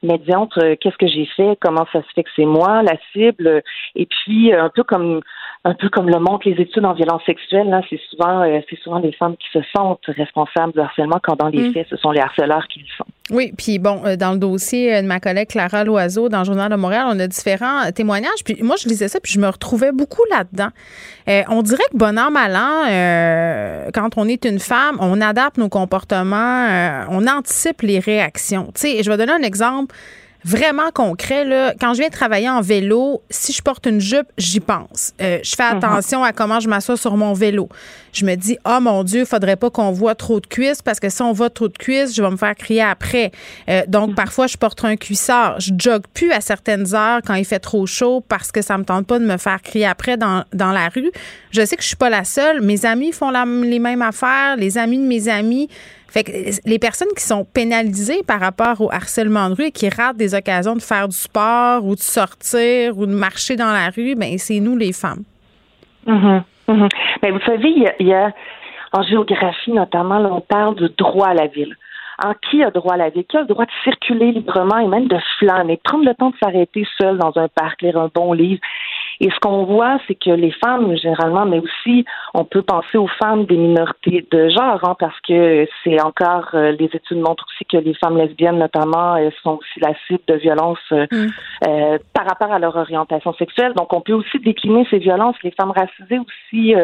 se 0.05 0.11
dit, 0.11 0.11
médiante, 0.11 0.53
qu'est-ce 0.79 0.97
que 0.97 1.07
j'ai 1.07 1.27
fait, 1.35 1.57
comment 1.61 1.85
ça 1.91 2.01
se 2.01 2.07
fait 2.13 2.23
que 2.23 2.29
c'est 2.35 2.45
moi, 2.45 2.83
la 2.83 2.97
cible, 3.13 3.61
et 3.95 4.05
puis 4.05 4.53
un 4.53 4.69
peu 4.69 4.83
comme 4.83 5.21
un 5.65 5.73
peu 5.73 5.89
comme 5.89 6.07
le 6.07 6.19
montrent 6.19 6.47
les 6.47 6.61
études 6.61 6.85
en 6.85 6.93
violence 6.93 7.23
sexuelle, 7.25 7.69
là, 7.69 7.81
c'est 7.89 7.99
souvent 8.09 8.45
c'est 8.69 8.79
souvent 8.81 8.99
les 8.99 9.11
femmes 9.13 9.35
qui 9.37 9.47
se 9.51 9.65
sentent 9.75 10.05
responsables 10.07 10.73
du 10.73 10.79
harcèlement 10.79 11.19
quand 11.23 11.35
dans 11.37 11.47
les 11.47 11.69
mm. 11.69 11.73
faits, 11.73 11.87
ce 11.89 11.97
sont 11.97 12.11
les 12.11 12.21
harceleurs 12.21 12.67
qui 12.67 12.79
le 12.79 12.85
sont. 12.95 13.05
Oui, 13.31 13.51
puis 13.57 13.79
bon, 13.79 14.01
euh, 14.05 14.15
dans 14.15 14.33
le 14.33 14.37
dossier 14.37 15.01
de 15.01 15.07
ma 15.07 15.19
collègue 15.19 15.47
Clara 15.47 15.83
Loiseau 15.83 16.29
dans 16.29 16.39
le 16.39 16.45
Journal 16.45 16.69
de 16.69 16.75
Montréal, 16.75 17.07
on 17.09 17.19
a 17.19 17.25
différents 17.25 17.91
témoignages. 17.91 18.43
Puis 18.45 18.61
moi, 18.61 18.75
je 18.75 18.87
lisais 18.87 19.07
ça, 19.07 19.19
puis 19.19 19.33
je 19.33 19.39
me 19.39 19.47
retrouvais 19.47 19.91
beaucoup 19.91 20.21
là-dedans. 20.29 20.69
Euh, 21.27 21.41
on 21.49 21.63
dirait 21.63 21.83
que 21.91 21.97
bon 21.97 22.19
an, 22.19 22.29
mal 22.29 22.55
an, 22.55 22.87
euh, 22.87 23.89
quand 23.95 24.09
on 24.17 24.27
est 24.27 24.45
une 24.45 24.59
femme, 24.59 24.97
on 24.99 25.19
adapte 25.21 25.57
nos 25.57 25.69
comportements, 25.69 27.07
on 27.09 27.25
anticipe 27.25 27.81
les 27.81 27.97
réactions. 27.97 28.65
Tu 28.75 28.81
sais, 28.81 29.03
je 29.03 29.09
vais 29.09 29.17
donner 29.17 29.31
un 29.31 29.41
exemple 29.41 29.94
vraiment 30.45 30.91
concret, 30.93 31.43
là, 31.43 31.73
quand 31.81 31.95
je 31.95 32.01
viens 32.01 32.09
travailler 32.09 32.47
en 32.47 32.61
vélo, 32.61 33.23
si 33.31 33.51
je 33.51 33.63
porte 33.63 33.87
une 33.87 33.99
jupe, 33.99 34.27
j'y 34.37 34.59
pense. 34.59 35.11
Euh, 35.19 35.39
je 35.43 35.55
fais 35.55 35.71
mhm. 35.71 35.77
attention 35.77 36.23
à 36.23 36.33
comment 36.33 36.59
je 36.59 36.69
m'assois 36.69 36.97
sur 36.97 37.17
mon 37.17 37.33
vélo. 37.33 37.67
Je 38.13 38.25
me 38.25 38.35
dis, 38.35 38.55
oh 38.63 38.77
mon 38.79 39.03
Dieu, 39.03 39.25
faudrait 39.25 39.55
pas 39.55 39.71
qu'on 39.71 39.91
voit 39.91 40.13
trop 40.13 40.39
de 40.39 40.45
cuisses 40.45 40.83
parce 40.83 40.99
que 40.99 41.09
si 41.09 41.21
on 41.23 41.33
voit 41.33 41.49
trop 41.49 41.67
de 41.67 41.77
cuisses, 41.77 42.15
je 42.15 42.21
vais 42.21 42.29
me 42.29 42.37
faire 42.37 42.55
crier 42.55 42.83
après. 42.83 43.31
Euh, 43.69 43.81
donc, 43.87 44.09
mhm. 44.09 44.15
parfois, 44.15 44.45
je 44.45 44.55
porte 44.55 44.85
un 44.85 44.95
cuissard. 44.97 45.59
Je 45.59 45.71
jogue 45.79 46.03
plus 46.13 46.31
à 46.31 46.41
certaines 46.41 46.93
heures 46.93 47.21
quand 47.25 47.33
il 47.33 47.45
fait 47.45 47.59
trop 47.59 47.87
chaud 47.87 48.23
parce 48.29 48.51
que 48.51 48.61
ça 48.61 48.77
me 48.77 48.85
tente 48.85 49.07
pas 49.07 49.17
de 49.17 49.25
me 49.25 49.37
faire 49.37 49.61
crier 49.63 49.87
après 49.87 50.15
dans, 50.15 50.43
dans 50.53 50.71
la 50.71 50.89
rue. 50.89 51.11
Je 51.49 51.65
sais 51.65 51.75
que 51.75 51.81
je 51.81 51.87
suis 51.87 51.97
pas 51.97 52.11
la 52.11 52.23
seule. 52.23 52.61
Mes 52.61 52.85
amis 52.85 53.11
font 53.11 53.31
les 53.31 53.79
mêmes 53.79 54.03
affaires. 54.03 54.57
Les 54.57 54.77
amis 54.77 54.99
de 54.99 55.07
mes 55.07 55.27
amis 55.27 55.69
fait 56.15 56.23
que 56.23 56.31
les 56.69 56.79
personnes 56.79 57.13
qui 57.15 57.23
sont 57.23 57.43
pénalisées 57.43 58.23
par 58.25 58.39
rapport 58.39 58.79
au 58.79 58.89
harcèlement 58.89 59.49
de 59.49 59.55
rue 59.55 59.65
et 59.65 59.71
qui 59.71 59.89
ratent 59.89 60.15
des 60.15 60.33
occasions 60.33 60.75
de 60.75 60.81
faire 60.81 61.09
du 61.09 61.15
sport 61.15 61.83
ou 61.83 61.95
de 61.95 61.99
sortir 61.99 62.97
ou 62.97 63.05
de 63.05 63.13
marcher 63.13 63.57
dans 63.57 63.73
la 63.73 63.89
rue, 63.89 64.15
ben 64.15 64.37
c'est 64.37 64.61
nous 64.61 64.77
les 64.77 64.93
femmes. 64.93 65.23
Mm-hmm. 66.07 66.41
Mm-hmm. 66.69 66.89
Ben, 67.21 67.33
vous 67.33 67.45
savez, 67.45 67.69
il 67.99 68.07
y, 68.07 68.13
a, 68.13 68.31
en 68.93 69.03
géographie 69.03 69.73
notamment, 69.73 70.19
on 70.37 70.39
parle 70.39 70.75
de 70.75 70.87
droit 70.97 71.27
à 71.27 71.33
la 71.33 71.47
ville. 71.47 71.75
En 72.23 72.33
qui 72.49 72.63
a 72.63 72.71
droit 72.71 72.93
à 72.93 72.97
la 72.97 73.09
ville? 73.09 73.25
Qui 73.25 73.35
a 73.35 73.41
le 73.41 73.47
droit 73.47 73.65
de 73.65 73.71
circuler 73.83 74.31
librement 74.31 74.79
et 74.79 74.87
même 74.87 75.09
de 75.09 75.17
flâner, 75.37 75.81
prendre 75.83 76.05
le 76.05 76.13
temps 76.15 76.29
de 76.29 76.37
s'arrêter 76.41 76.87
seul 76.97 77.17
dans 77.17 77.33
un 77.35 77.49
parc, 77.49 77.81
lire 77.81 77.97
un 77.97 78.09
bon 78.13 78.31
livre? 78.31 78.61
Et 79.21 79.29
ce 79.29 79.39
qu'on 79.39 79.63
voit, 79.63 79.97
c'est 80.07 80.15
que 80.15 80.31
les 80.31 80.51
femmes, 80.51 80.95
généralement, 80.97 81.45
mais 81.45 81.59
aussi, 81.59 82.05
on 82.33 82.43
peut 82.43 82.61
penser 82.61 82.97
aux 82.97 83.07
femmes 83.07 83.45
des 83.45 83.55
minorités 83.55 84.25
de 84.31 84.49
genre, 84.49 84.79
hein, 84.83 84.95
parce 84.99 85.19
que 85.21 85.67
c'est 85.83 86.01
encore, 86.01 86.49
euh, 86.53 86.71
les 86.71 86.85
études 86.85 87.19
montrent 87.19 87.45
aussi 87.49 87.65
que 87.65 87.77
les 87.77 87.93
femmes 87.93 88.17
lesbiennes, 88.17 88.59
notamment, 88.59 89.15
elles 89.15 89.33
sont 89.41 89.59
aussi 89.59 89.79
la 89.79 89.93
cible 90.07 90.23
de 90.27 90.35
violences 90.35 90.77
euh, 90.91 91.05
mm. 91.11 91.27
euh, 91.67 91.97
par 92.13 92.25
rapport 92.25 92.51
à 92.51 92.59
leur 92.59 92.75
orientation 92.75 93.33
sexuelle. 93.33 93.73
Donc, 93.73 93.93
on 93.93 94.01
peut 94.01 94.13
aussi 94.13 94.39
décliner 94.39 94.85
ces 94.89 94.99
violences. 94.99 95.35
Les 95.43 95.51
femmes 95.51 95.71
racisées 95.71 96.19
aussi 96.19 96.75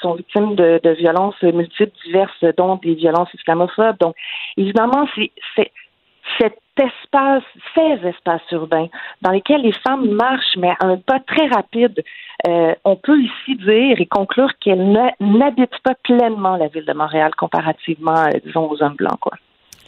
sont 0.00 0.14
victimes 0.14 0.54
de, 0.54 0.80
de 0.82 0.90
violences 0.90 1.40
multiples, 1.42 1.92
diverses, 2.04 2.44
dont 2.56 2.76
des 2.76 2.94
violences 2.94 3.32
islamophobes. 3.34 3.98
Donc, 3.98 4.14
évidemment, 4.56 5.06
c'est 5.14 5.70
cet 6.38 6.58
espace, 6.78 7.42
ces 7.74 8.06
espaces 8.06 8.42
urbains 8.52 8.88
dans 9.22 9.30
lesquels 9.30 9.62
les 9.62 9.72
femmes 9.72 10.10
marchent, 10.10 10.56
mais 10.58 10.70
à 10.80 10.86
un 10.86 10.96
pas 10.98 11.20
très 11.20 11.48
rapide, 11.48 12.02
euh, 12.46 12.74
on 12.84 12.96
peut 12.96 13.18
ici 13.18 13.56
dire 13.56 14.00
et 14.00 14.06
conclure 14.06 14.50
qu'elles 14.60 14.92
n'habitent 15.20 15.80
pas 15.82 15.94
pleinement 16.02 16.56
la 16.56 16.68
ville 16.68 16.84
de 16.84 16.92
Montréal 16.92 17.32
comparativement, 17.36 18.26
euh, 18.26 18.38
disons, 18.44 18.70
aux 18.70 18.82
hommes 18.82 18.96
blancs, 18.96 19.18
quoi. 19.20 19.32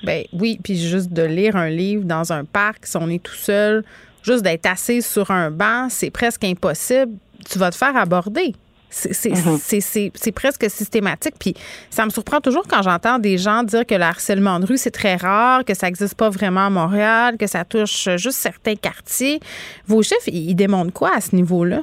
Ben 0.03 0.25
oui, 0.33 0.59
puis 0.63 0.77
juste 0.77 1.13
de 1.13 1.25
lire 1.25 1.57
un 1.57 1.69
livre 1.69 2.05
dans 2.05 2.33
un 2.33 2.45
parc, 2.45 2.87
si 2.87 2.97
on 2.97 3.09
est 3.09 3.23
tout 3.23 3.35
seul, 3.35 3.83
juste 4.23 4.45
d'être 4.45 4.67
assis 4.67 5.03
sur 5.03 5.31
un 5.31 5.51
banc, 5.51 5.89
c'est 5.89 6.11
presque 6.11 6.45
impossible. 6.45 7.13
Tu 7.51 7.59
vas 7.59 7.71
te 7.71 7.77
faire 7.77 7.97
aborder. 7.97 8.55
Mm-hmm. 8.91 10.11
C'est 10.15 10.33
presque 10.33 10.69
systématique. 10.71 11.35
Puis 11.39 11.55
ça 11.91 12.05
me 12.05 12.11
surprend 12.11 12.41
toujours 12.41 12.65
quand 12.69 12.83
j'entends 12.83 13.19
des 13.19 13.39
gens 13.39 13.63
dire 13.63 13.87
que 13.87 13.95
le 13.95 14.03
harcèlement 14.03 14.61
de 14.61 14.67
rue, 14.67 14.77
c'est 14.77 14.91
très 14.91 15.17
rare, 15.17 15.65
que 15.65 15.75
ça 15.75 15.87
n'existe 15.87 16.17
pas 16.17 16.31
vraiment 16.31 16.67
à 16.67 16.71
Montréal, 16.71 17.37
que 17.39 17.47
ça 17.47 17.65
touche 17.65 18.09
juste 18.17 18.39
certains 18.39 18.77
quartiers. 18.77 19.41
Vos 19.87 20.03
chiffres, 20.03 20.29
ils 20.29 20.55
démontrent 20.55 20.93
quoi 20.93 21.11
à 21.15 21.21
ce 21.21 21.35
niveau-là? 21.37 21.81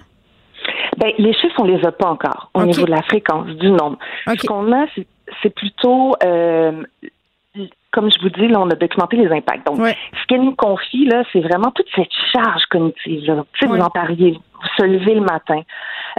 Ben, 0.98 1.12
les 1.18 1.34
chiffres, 1.34 1.60
on 1.60 1.65
les 1.65 1.86
a 1.86 1.91
pas 1.91 2.08
encore 2.08 2.50
au 2.54 2.63
niveau 2.63 2.86
de 2.86 2.91
la 2.91 3.02
fréquence, 3.04 3.48
du 3.48 3.70
nombre. 3.70 3.98
Ce 4.28 4.48
qu'on 4.48 4.72
a, 4.72 4.86
c'est 5.44 5.54
plutôt 5.54 6.15
euh, 6.24 6.84
comme 7.96 8.12
je 8.12 8.20
vous 8.22 8.30
dis, 8.30 8.48
là, 8.50 8.60
on 8.60 8.70
a 8.70 8.76
documenté 8.76 9.15
les 9.15 9.32
impacts. 9.32 9.65
Donc, 9.65 9.78
ce 9.80 10.28
qu'elle 10.28 10.41
nous 10.41 10.56
confie, 10.56 11.06
là, 11.06 11.24
c'est 11.32 11.39
vraiment 11.39 11.72
toute 11.72 11.88
cette 11.96 12.12
charge 12.34 12.63
cognitive. 12.70 13.26
Là. 13.26 13.46
Tu 13.54 13.65
sais, 13.65 13.72
vous 13.72 13.80
en 13.80 13.89
parliez, 13.89 14.32
vous 14.34 14.68
se 14.78 14.84
levez 14.84 15.15
le 15.15 15.22
matin. 15.22 15.62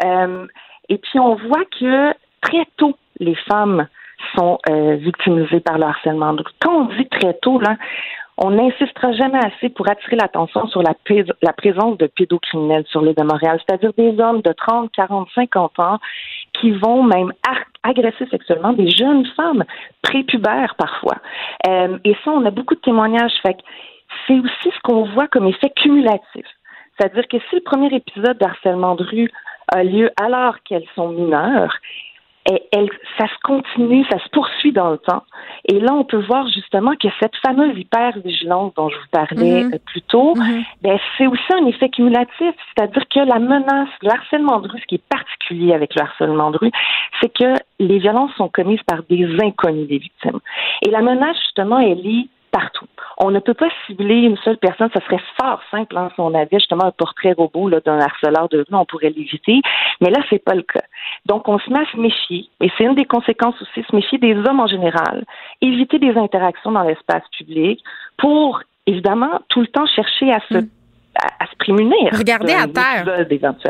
Euh, 0.05 0.47
et 0.89 0.99
puis 0.99 1.19
on 1.19 1.35
voit 1.35 1.65
que 1.79 2.13
très 2.41 2.67
tôt, 2.77 2.97
les 3.19 3.35
femmes 3.49 3.87
sont 4.37 4.59
euh, 4.71 4.97
victimisées 4.97 5.61
par 5.61 5.79
le 5.79 5.85
harcèlement. 5.85 6.33
Donc, 6.35 6.49
quand 6.61 6.73
on 6.73 6.85
dit 6.97 7.09
très 7.09 7.35
tôt, 7.35 7.61
là, 7.61 7.77
on 8.39 8.51
n'insistera 8.51 9.13
jamais 9.13 9.39
assez 9.39 9.71
pour 9.71 9.89
attirer 9.89 10.17
l'attention 10.17 10.67
sur 10.69 10.83
la, 10.83 10.95
présence 11.53 11.97
de 11.97 12.07
pédocriminels 12.07 12.85
sur 12.87 13.01
l'île 13.01 13.15
de 13.15 13.23
Montréal, 13.23 13.59
c'est-à-dire 13.67 13.93
des 13.97 14.21
hommes 14.21 14.43
de 14.43 14.53
30, 14.53 14.91
40, 14.93 15.29
50 15.35 15.79
ans 15.79 15.99
qui 16.61 16.71
vont 16.73 17.03
même 17.03 17.33
agresser 17.83 18.27
sexuellement 18.31 18.73
des 18.73 18.91
jeunes 18.91 19.25
femmes 19.37 19.65
prépubères 20.03 20.75
parfois. 20.77 21.17
Euh, 21.67 21.99
et 22.05 22.15
ça, 22.25 22.31
on 22.31 22.45
a 22.45 22.51
beaucoup 22.51 22.75
de 22.75 22.81
témoignages. 22.81 23.33
Fait 23.43 23.57
c'est 24.27 24.39
aussi 24.39 24.71
ce 24.75 24.81
qu'on 24.83 25.05
voit 25.13 25.29
comme 25.29 25.47
effet 25.47 25.71
cumulatif. 25.71 26.47
C'est-à-dire 26.99 27.27
que 27.29 27.39
si 27.49 27.57
le 27.57 27.63
premier 27.63 27.95
épisode 27.95 28.39
de 28.39 28.45
harcèlement 28.45 28.95
de 28.95 29.05
rue 29.05 29.31
a 29.73 29.85
lieu 29.85 30.11
alors 30.21 30.57
qu'elles 30.65 30.87
sont 30.95 31.09
mineures, 31.09 31.75
elle, 32.73 32.89
ça 33.19 33.27
se 33.27 33.39
continue, 33.43 34.05
ça 34.11 34.19
se 34.19 34.29
poursuit 34.31 34.73
dans 34.73 34.91
le 34.91 34.99
temps. 34.99 35.25
Et 35.65 35.81
là, 35.81 35.93
on 35.95 36.05
peut 36.05 36.23
voir 36.27 36.47
justement 36.49 36.93
que 36.95 37.09
cette 37.21 37.35
fameuse 37.45 37.77
hypervigilance 37.77 38.73
dont 38.75 38.89
je 38.89 38.97
vous 38.97 39.09
parlais 39.11 39.65
mm-hmm. 39.65 39.79
plus 39.81 40.03
tôt, 40.03 40.35
mm-hmm. 40.35 40.65
ben, 40.83 40.99
c'est 41.19 41.27
aussi 41.27 41.53
un 41.53 41.67
effet 41.67 41.89
cumulatif, 41.89 42.55
c'est-à-dire 42.77 43.03
que 43.09 43.21
la 43.21 43.39
menace, 43.39 43.89
le 44.03 44.11
harcèlement 44.11 44.61
de 44.61 44.69
rue, 44.69 44.81
ce 44.81 44.87
qui 44.87 44.95
est 44.97 45.09
particulier 45.09 45.75
avec 45.75 45.95
le 45.95 46.03
harcèlement 46.03 46.51
de 46.51 46.59
rue, 46.59 46.71
c'est 47.21 47.33
que 47.33 47.55
les 47.79 47.99
violences 47.99 48.33
sont 48.37 48.49
commises 48.49 48.83
par 48.87 49.03
des 49.09 49.27
inconnus 49.43 49.89
des 49.89 49.99
victimes. 49.99 50.39
Et 50.87 50.91
la 50.91 51.01
menace, 51.01 51.37
justement, 51.43 51.79
elle 51.79 52.07
est 52.07 52.29
On 53.19 53.31
ne 53.31 53.39
peut 53.39 53.55
pas 53.55 53.69
cibler 53.87 54.23
une 54.23 54.37
seule 54.39 54.59
personne. 54.59 54.91
Ça 54.93 55.01
serait 55.01 55.23
fort 55.41 55.61
simple 55.71 55.97
hein, 55.97 56.11
si 56.15 56.21
on 56.21 56.33
justement 56.53 56.85
un 56.85 56.91
portrait 56.91 57.33
robot 57.33 57.71
d'un 57.71 57.99
harceleur 57.99 58.49
de 58.49 58.59
rue, 58.59 58.65
on 58.73 58.85
pourrait 58.85 59.11
l'éviter. 59.11 59.61
Mais 60.01 60.11
là, 60.11 60.19
c'est 60.29 60.43
pas 60.43 60.55
le 60.55 60.63
cas. 60.63 60.85
Donc, 61.25 61.49
on 61.49 61.59
se 61.59 61.71
met 61.71 61.81
à 61.81 61.91
se 61.91 61.97
méfier, 61.97 62.49
et 62.61 62.71
c'est 62.77 62.85
une 62.85 62.95
des 62.95 63.05
conséquences 63.05 63.61
aussi, 63.63 63.83
se 63.89 63.95
méfier 63.95 64.19
des 64.19 64.35
hommes 64.35 64.61
en 64.61 64.67
général, 64.67 65.25
éviter 65.61 65.99
des 65.99 66.17
interactions 66.17 66.73
dans 66.73 66.83
l'espace 66.83 67.23
public 67.37 67.83
pour 68.19 68.61
évidemment 68.87 69.41
tout 69.49 69.61
le 69.61 69.67
temps 69.67 69.87
chercher 69.87 70.33
à 70.33 70.41
se 70.49 70.59
mm 70.59 70.69
à, 71.39 71.47
se 71.47 71.57
prémunir. 71.59 72.11
Regardez 72.13 72.53
à 72.53 72.67
terre. 72.67 73.05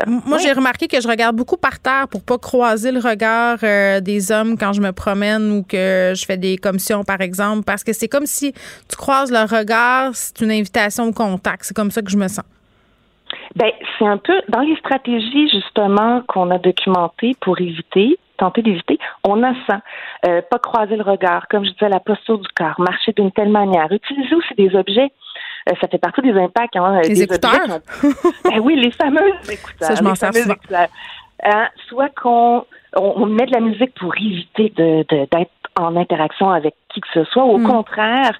Moi, 0.07 0.37
j'ai 0.37 0.51
remarqué 0.51 0.87
que 0.87 0.99
je 1.01 1.07
regarde 1.07 1.35
beaucoup 1.35 1.57
par 1.57 1.79
terre 1.79 2.07
pour 2.09 2.23
pas 2.23 2.37
croiser 2.37 2.91
le 2.91 2.99
regard 2.99 3.57
euh, 3.63 3.99
des 3.99 4.31
hommes 4.31 4.57
quand 4.57 4.73
je 4.73 4.81
me 4.81 4.91
promène 4.91 5.51
ou 5.51 5.63
que 5.63 6.13
je 6.15 6.25
fais 6.25 6.37
des 6.37 6.57
commissions, 6.57 7.03
par 7.03 7.21
exemple, 7.21 7.63
parce 7.63 7.83
que 7.83 7.93
c'est 7.93 8.07
comme 8.07 8.25
si 8.25 8.53
tu 8.53 8.95
croises 8.95 9.31
le 9.31 9.43
regard, 9.43 10.11
c'est 10.13 10.41
une 10.41 10.51
invitation 10.51 11.05
au 11.05 11.13
contact. 11.13 11.63
C'est 11.63 11.75
comme 11.75 11.91
ça 11.91 12.01
que 12.01 12.09
je 12.09 12.17
me 12.17 12.27
sens. 12.27 12.45
Ben, 13.55 13.71
c'est 13.97 14.05
un 14.05 14.17
peu 14.17 14.39
dans 14.49 14.61
les 14.61 14.75
stratégies 14.77 15.49
justement 15.49 16.21
qu'on 16.27 16.51
a 16.51 16.59
documentées 16.59 17.35
pour 17.41 17.59
éviter, 17.59 18.17
tenter 18.37 18.61
d'éviter, 18.61 18.99
on 19.23 19.43
a 19.43 19.53
ça. 19.67 19.81
Euh, 20.27 20.41
pas 20.49 20.59
croiser 20.59 20.95
le 20.95 21.03
regard, 21.03 21.47
comme 21.49 21.65
je 21.65 21.71
disais, 21.71 21.89
la 21.89 21.99
posture 21.99 22.37
du 22.37 22.47
corps, 22.55 22.79
marcher 22.79 23.13
d'une 23.13 23.31
telle 23.31 23.49
manière, 23.49 23.91
utiliser 23.91 24.35
aussi 24.35 24.53
des 24.55 24.75
objets 24.75 25.11
euh, 25.69 25.73
ça 25.81 25.87
fait 25.87 25.97
partie 25.97 26.21
des 26.21 26.31
impacts. 26.31 26.75
Hein, 26.75 27.01
les 27.03 27.23
écouteurs? 27.23 27.51
ben 28.43 28.59
oui, 28.61 28.75
les 28.75 28.91
fameux 28.91 29.33
écouteurs. 29.51 29.89
Ça, 29.89 29.95
je 29.95 30.03
m'en 30.03 30.15
sers. 30.15 30.31
Hein, 31.43 31.67
soit 31.87 32.09
qu'on 32.09 32.65
on, 32.95 33.25
met 33.27 33.45
de 33.45 33.51
la 33.51 33.59
musique 33.59 33.93
pour 33.93 34.15
éviter 34.15 34.69
d'être 34.75 35.11
de, 35.11 35.81
en 35.81 35.95
interaction 35.95 36.49
avec 36.49 36.73
qui 36.93 37.01
que 37.01 37.07
ce 37.13 37.23
soit. 37.25 37.43
Au 37.43 37.57
mm. 37.57 37.63
contraire, 37.63 38.39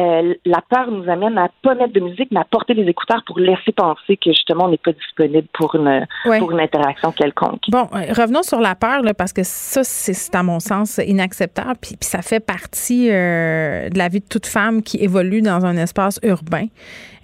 euh, 0.00 0.34
la 0.44 0.60
peur 0.68 0.90
nous 0.90 1.08
amène 1.10 1.36
à 1.38 1.48
pas 1.62 1.74
mettre 1.74 1.92
de 1.92 2.00
musique, 2.00 2.28
mais 2.30 2.40
à 2.40 2.44
porter 2.44 2.74
les 2.74 2.88
écouteurs 2.88 3.22
pour 3.26 3.38
laisser 3.38 3.72
penser 3.74 4.16
que 4.16 4.30
justement 4.30 4.66
on 4.66 4.68
n'est 4.68 4.76
pas 4.76 4.92
disponible 4.92 5.48
pour 5.52 5.74
une 5.74 6.06
pour 6.38 6.52
une 6.52 6.60
interaction 6.60 7.12
quelconque. 7.12 7.62
Bon, 7.68 7.88
euh, 7.94 8.12
revenons 8.16 8.42
sur 8.42 8.60
la 8.60 8.74
peur 8.74 9.02
là, 9.02 9.14
parce 9.14 9.32
que 9.32 9.42
ça 9.42 9.82
c'est 9.84 10.34
à 10.34 10.42
mon 10.42 10.60
sens 10.60 11.00
inacceptable, 11.04 11.76
puis, 11.80 11.96
ça 12.00 12.22
fait 12.22 12.40
partie 12.40 13.10
euh, 13.10 13.88
de 13.88 13.98
la 13.98 14.08
vie 14.08 14.20
de 14.20 14.28
toute 14.28 14.46
femme 14.46 14.82
qui 14.82 15.02
évolue 15.02 15.42
dans 15.42 15.64
un 15.66 15.76
espace 15.76 16.20
urbain. 16.22 16.66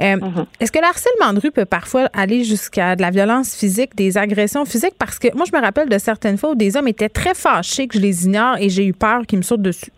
Mm-hmm. 0.01 0.47
Est-ce 0.61 0.73
que 0.73 0.79
le 0.79 0.87
harcèlement 0.87 1.33
de 1.33 1.41
rue 1.41 1.53
peut 1.53 1.65
parfois 1.65 2.09
aller 2.13 2.43
jusqu'à 2.43 2.97
de 2.97 3.03
la 3.03 3.11
violence 3.11 3.57
physique, 3.57 3.95
des 3.95 4.19
agressions 4.19 4.65
physiques? 4.65 4.95
Parce 4.99 5.19
que 5.19 5.29
moi, 5.37 5.45
je 5.51 5.57
me 5.57 5.63
rappelle 5.63 5.89
de 5.89 5.99
certaines 5.99 6.37
fois 6.37 6.51
où 6.51 6.55
des 6.55 6.77
hommes 6.77 6.89
étaient 6.89 7.09
très 7.09 7.35
fâchés 7.35 7.87
que 7.87 7.97
je 7.99 8.03
les 8.03 8.27
ignore 8.27 8.57
et 8.59 8.69
j'ai 8.69 8.85
eu 8.85 8.93
peur 8.93 9.23
qu'ils 9.27 9.39
me 9.39 9.45
sautent 9.45 9.63
dessus. 9.63 9.93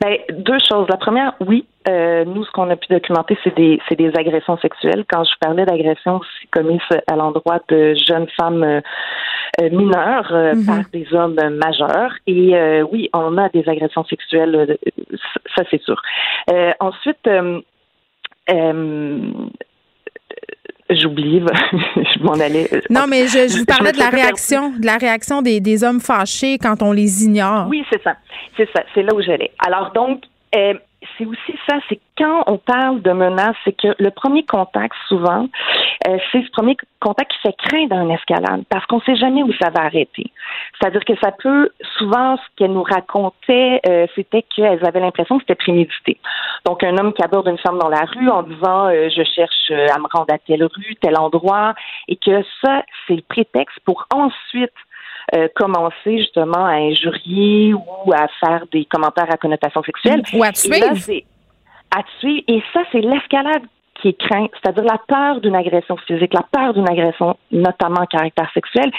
Ben, 0.00 0.18
deux 0.30 0.58
choses. 0.68 0.86
La 0.88 0.96
première, 0.96 1.34
oui, 1.40 1.66
euh, 1.88 2.24
nous, 2.24 2.44
ce 2.44 2.50
qu'on 2.50 2.68
a 2.70 2.76
pu 2.76 2.86
documenter, 2.90 3.38
c'est 3.42 3.54
des, 3.56 3.80
c'est 3.88 3.96
des 3.96 4.12
agressions 4.16 4.58
sexuelles. 4.58 5.04
Quand 5.08 5.24
je 5.24 5.32
parlais 5.40 5.64
d'agressions 5.64 6.20
commises 6.50 6.80
à 7.10 7.16
l'endroit 7.16 7.60
de 7.68 7.94
jeunes 7.94 8.28
femmes 8.38 8.62
euh, 8.62 8.80
euh, 9.60 9.70
mineures 9.70 10.32
mhm. 10.32 10.66
par 10.66 10.84
des 10.92 11.06
hommes 11.12 11.38
majeurs. 11.56 12.12
Et 12.26 12.54
oui, 12.90 13.08
on 13.12 13.36
a 13.38 13.48
des 13.48 13.68
agressions 13.68 14.04
sexuelles, 14.04 14.78
ça 15.56 15.64
c'est 15.70 15.82
sûr. 15.82 16.00
ensuite, 16.80 17.28
J'oublie, 20.90 21.40
je 21.96 22.22
m'en 22.22 22.32
allais. 22.32 22.68
Non, 22.90 23.06
mais 23.08 23.26
je, 23.26 23.58
vous 23.58 23.64
parlais 23.64 23.92
de 23.92 23.98
la 23.98 24.10
réaction, 24.10 24.72
de 24.78 24.86
la 24.86 24.96
réaction 24.96 25.42
des, 25.42 25.60
des, 25.60 25.84
hommes 25.84 26.00
fâchés 26.00 26.58
quand 26.58 26.82
on 26.82 26.92
les 26.92 27.24
ignore. 27.24 27.66
Oui, 27.68 27.84
c'est 27.90 28.02
ça. 28.02 28.16
C'est 28.56 28.68
ça. 28.74 28.82
C'est 28.94 29.02
là 29.02 29.14
où 29.14 29.22
j'allais. 29.22 29.52
Alors 29.58 29.92
donc, 29.92 30.24
euh, 30.54 30.74
c'est 31.16 31.24
aussi 31.24 31.54
ça, 31.68 31.78
c'est 31.88 31.98
quand 32.18 32.44
on 32.46 32.58
parle 32.58 33.00
de 33.00 33.12
menace, 33.12 33.56
c'est 33.64 33.72
que 33.72 33.94
le 33.98 34.10
premier 34.10 34.44
contact, 34.44 34.94
souvent, 35.08 35.48
euh, 36.06 36.18
c'est 36.30 36.42
ce 36.42 36.50
premier 36.50 36.76
contact 37.00 37.32
qui 37.32 37.38
fait 37.38 37.56
craindre 37.56 37.96
une 37.96 38.10
escalade 38.10 38.64
parce 38.68 38.84
qu'on 38.86 38.96
ne 38.96 39.02
sait 39.02 39.16
jamais 39.16 39.42
où 39.42 39.52
ça 39.54 39.70
va 39.70 39.84
arrêter. 39.84 40.30
C'est-à-dire 40.78 41.04
que 41.04 41.14
ça 41.22 41.32
peut, 41.32 41.70
souvent, 41.98 42.36
ce 42.36 42.42
qu'elle 42.56 42.72
nous 42.72 42.82
racontait, 42.82 43.80
euh, 43.88 44.06
c'était 44.14 44.42
qu'elles 44.54 44.84
avaient 44.86 45.00
l'impression 45.00 45.38
que 45.38 45.44
c'était 45.44 45.54
prémédité. 45.54 46.18
Donc, 46.66 46.84
un 46.84 46.96
homme 46.98 47.14
qui 47.14 47.22
aborde 47.22 47.48
une 47.48 47.58
femme 47.58 47.78
dans 47.78 47.88
la 47.88 48.04
rue 48.04 48.28
en 48.28 48.42
disant 48.42 48.88
euh, 48.88 49.08
je 49.08 49.22
cherche 49.34 49.70
à 49.70 49.98
me 49.98 50.06
rendre 50.12 50.32
à 50.32 50.38
telle 50.38 50.64
rue, 50.64 50.96
tel 51.00 51.16
endroit, 51.18 51.74
et 52.08 52.16
que 52.16 52.42
ça, 52.62 52.82
c'est 53.06 53.16
le 53.16 53.22
prétexte 53.22 53.78
pour 53.86 54.06
ensuite 54.12 54.72
euh, 55.34 55.48
commencer 55.54 56.18
justement 56.18 56.64
à 56.64 56.74
injurier 56.74 57.74
ou 57.74 58.12
à 58.12 58.28
faire 58.40 58.64
des 58.72 58.84
commentaires 58.84 59.32
à 59.32 59.36
connotation 59.36 59.82
sexuelle. 59.82 60.22
Ou 60.34 60.44
à 60.44 60.52
tuer. 60.52 60.78
Et 60.78 61.24
à 61.90 62.02
tuer. 62.20 62.44
Et 62.48 62.62
ça, 62.72 62.80
c'est 62.92 63.00
l'escalade 63.00 63.62
qui 64.00 64.08
est 64.08 64.18
crainte, 64.18 64.50
c'est-à-dire 64.62 64.84
la 64.84 64.98
peur 65.06 65.40
d'une 65.40 65.54
agression 65.54 65.96
physique, 65.98 66.32
la 66.32 66.44
peur 66.50 66.72
d'une 66.72 66.88
agression, 66.88 67.36
notamment 67.50 68.00
en 68.00 68.06
caractère 68.06 68.50
sexuel. 68.54 68.90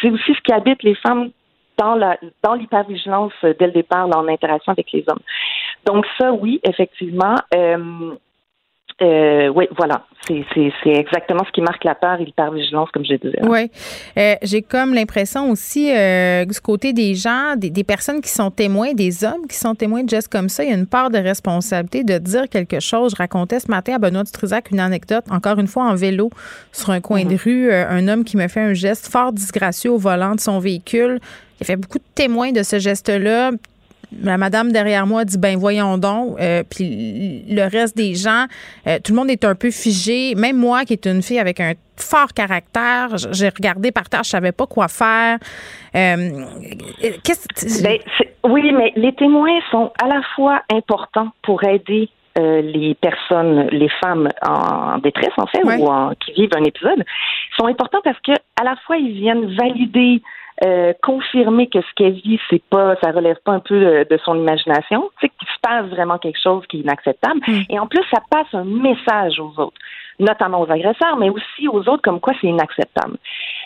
C'est 0.00 0.10
aussi 0.10 0.34
ce 0.34 0.40
qui 0.40 0.52
habite 0.52 0.82
les 0.82 0.96
femmes 0.96 1.30
dans 1.78 1.94
la 1.94 2.18
dans 2.42 2.54
l'hypervigilance 2.54 3.32
dès 3.42 3.66
le 3.66 3.72
départ 3.72 4.08
en 4.08 4.26
interaction 4.28 4.72
avec 4.72 4.90
les 4.92 5.04
hommes. 5.08 5.20
Donc 5.86 6.04
ça, 6.18 6.32
oui, 6.32 6.60
effectivement. 6.64 7.36
Euh, 7.54 8.16
euh, 9.02 9.48
oui, 9.48 9.66
voilà. 9.76 10.04
C'est 10.26 10.90
exactement 10.90 11.42
ce 11.44 11.50
qui 11.50 11.62
marque 11.62 11.82
la 11.84 11.94
peur 11.94 12.20
et 12.20 12.24
l'hypervigilance, 12.24 12.90
comme 12.92 13.04
je 13.04 13.14
disais. 13.14 13.40
Oui. 13.42 13.70
Euh, 14.16 14.34
j'ai 14.42 14.62
comme 14.62 14.94
l'impression 14.94 15.50
aussi, 15.50 15.90
euh, 15.92 16.44
du 16.44 16.60
côté 16.60 16.92
des 16.92 17.14
gens, 17.14 17.56
des, 17.56 17.70
des, 17.70 17.82
personnes 17.82 18.20
qui 18.20 18.28
sont 18.28 18.50
témoins, 18.50 18.92
des 18.92 19.24
hommes 19.24 19.46
qui 19.48 19.56
sont 19.56 19.74
témoins 19.74 20.04
de 20.04 20.10
gestes 20.10 20.30
comme 20.30 20.48
ça, 20.48 20.62
il 20.62 20.70
y 20.70 20.72
a 20.72 20.76
une 20.76 20.86
part 20.86 21.10
de 21.10 21.18
responsabilité 21.18 22.04
de 22.04 22.18
dire 22.18 22.48
quelque 22.48 22.78
chose. 22.78 23.12
Je 23.12 23.16
racontais 23.16 23.58
ce 23.58 23.70
matin 23.70 23.94
à 23.94 23.98
Benoît 23.98 24.22
Dutrisac 24.22 24.70
une 24.70 24.80
anecdote, 24.80 25.24
encore 25.30 25.58
une 25.58 25.66
fois 25.66 25.84
en 25.84 25.94
vélo, 25.94 26.30
sur 26.70 26.90
un 26.90 27.00
coin 27.00 27.24
de 27.24 27.34
mm-hmm. 27.34 27.42
rue, 27.42 27.70
euh, 27.72 27.88
un 27.88 28.06
homme 28.06 28.24
qui 28.24 28.36
me 28.36 28.46
fait 28.46 28.60
un 28.60 28.74
geste 28.74 29.10
fort 29.10 29.32
disgracieux 29.32 29.90
au 29.90 29.98
volant 29.98 30.34
de 30.34 30.40
son 30.40 30.58
véhicule. 30.58 31.18
Il 31.58 31.64
a 31.64 31.66
fait 31.66 31.76
beaucoup 31.76 31.98
de 31.98 32.04
témoins 32.14 32.52
de 32.52 32.62
ce 32.62 32.78
geste-là 32.78 33.50
la 34.22 34.38
madame 34.38 34.72
derrière 34.72 35.06
moi 35.06 35.24
dit 35.24 35.38
ben 35.38 35.56
voyons 35.56 35.98
donc. 35.98 36.40
Euh, 36.40 36.62
puis 36.68 37.44
le 37.48 37.62
reste 37.62 37.96
des 37.96 38.14
gens, 38.14 38.46
euh, 38.86 38.98
tout 39.02 39.12
le 39.12 39.18
monde 39.18 39.30
est 39.30 39.44
un 39.44 39.54
peu 39.54 39.70
figé. 39.70 40.34
Même 40.34 40.56
moi, 40.56 40.84
qui 40.84 40.92
est 40.94 41.06
une 41.06 41.22
fille 41.22 41.38
avec 41.38 41.60
un 41.60 41.72
fort 41.96 42.32
caractère, 42.34 43.16
j'ai 43.16 43.48
regardé 43.48 43.92
par 43.92 44.08
terre, 44.08 44.24
je 44.24 44.30
savais 44.30 44.52
pas 44.52 44.66
quoi 44.66 44.88
faire. 44.88 45.38
Euh, 45.94 46.16
ben, 47.82 47.98
oui, 48.44 48.72
mais 48.72 48.92
les 48.96 49.14
témoins 49.14 49.60
sont 49.70 49.92
à 50.02 50.08
la 50.08 50.22
fois 50.34 50.62
importants 50.72 51.28
pour 51.42 51.62
aider 51.64 52.08
les 52.36 52.96
personnes, 53.02 53.66
les 53.70 53.90
femmes 54.02 54.28
en 54.40 54.96
détresse 54.98 55.34
en 55.36 55.46
fait, 55.46 55.62
ou 55.62 55.86
en, 55.88 56.14
qui 56.14 56.32
vivent 56.32 56.56
un 56.56 56.64
épisode, 56.64 57.04
sont 57.58 57.66
importants 57.66 58.00
parce 58.02 58.18
que 58.20 58.32
à 58.32 58.64
la 58.64 58.76
fois 58.86 58.96
ils 58.96 59.12
viennent 59.12 59.54
valider 59.56 60.22
euh, 60.62 60.92
confirmer 61.02 61.68
que 61.68 61.80
ce 61.80 61.94
qu'elle 61.96 62.12
vit, 62.12 62.38
c'est 62.50 62.62
pas, 62.62 62.94
ça 63.02 63.12
relève 63.12 63.38
pas 63.44 63.52
un 63.52 63.60
peu 63.60 64.04
de, 64.04 64.18
son 64.24 64.34
imagination, 64.34 65.10
tu 65.18 65.26
sais, 65.26 65.32
qu'il 65.38 65.48
se 65.48 65.60
passe 65.62 65.86
vraiment 65.86 66.18
quelque 66.18 66.38
chose 66.42 66.64
qui 66.68 66.78
est 66.78 66.80
inacceptable. 66.80 67.40
Mm. 67.46 67.62
Et 67.70 67.78
en 67.78 67.86
plus, 67.86 68.04
ça 68.12 68.20
passe 68.30 68.52
un 68.52 68.64
message 68.64 69.40
aux 69.40 69.52
autres, 69.58 69.78
notamment 70.18 70.60
aux 70.60 70.70
agresseurs, 70.70 71.16
mais 71.16 71.30
aussi 71.30 71.68
aux 71.68 71.88
autres, 71.88 72.02
comme 72.02 72.20
quoi 72.20 72.34
c'est 72.40 72.48
inacceptable. 72.48 73.16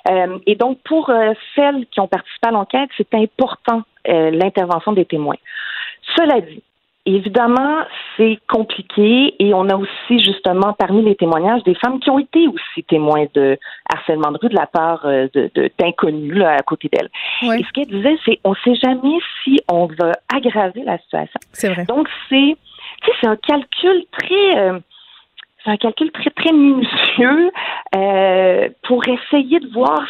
Euh, 0.08 0.38
et 0.46 0.54
donc, 0.54 0.78
pour 0.84 1.10
euh, 1.10 1.32
celles 1.54 1.86
qui 1.86 2.00
ont 2.00 2.08
participé 2.08 2.48
à 2.48 2.52
l'enquête, 2.52 2.90
c'est 2.96 3.14
important 3.14 3.82
l'intervention 4.06 4.92
des 4.92 5.06
témoins. 5.06 5.38
Cela 6.14 6.42
dit, 6.42 6.62
Évidemment, 7.06 7.84
c'est 8.16 8.38
compliqué 8.48 9.34
et 9.38 9.52
on 9.52 9.68
a 9.68 9.76
aussi 9.76 10.24
justement 10.24 10.72
parmi 10.72 11.02
les 11.02 11.14
témoignages 11.14 11.62
des 11.64 11.74
femmes 11.74 12.00
qui 12.00 12.08
ont 12.08 12.18
été 12.18 12.48
aussi 12.48 12.82
témoins 12.84 13.26
de 13.34 13.58
harcèlement 13.92 14.30
de 14.32 14.38
rue 14.40 14.48
de 14.48 14.54
la 14.54 14.66
part 14.66 15.04
euh, 15.04 15.28
de, 15.34 15.50
d'inconnus 15.78 16.42
à 16.42 16.62
côté 16.62 16.88
d'elles. 16.90 17.10
Et 17.42 17.62
ce 17.62 17.72
qu'elle 17.72 17.88
disait, 17.88 18.16
c'est 18.24 18.40
on 18.42 18.50
ne 18.52 18.56
sait 18.64 18.74
jamais 18.76 19.18
si 19.42 19.60
on 19.70 19.86
va 19.86 20.12
aggraver 20.34 20.82
la 20.82 20.96
situation. 20.98 21.38
C'est 21.52 21.68
vrai. 21.68 21.84
Donc 21.84 22.08
c'est 22.30 22.56
c'est 23.20 23.26
un 23.26 23.36
calcul 23.36 24.06
très 24.12 24.58
euh, 24.58 24.78
c'est 25.62 25.72
un 25.72 25.76
calcul 25.76 26.10
très 26.10 26.30
très 26.30 26.52
minutieux 26.52 27.50
euh, 27.94 28.68
pour 28.82 29.02
essayer 29.06 29.60
de 29.60 29.68
voir 29.72 30.00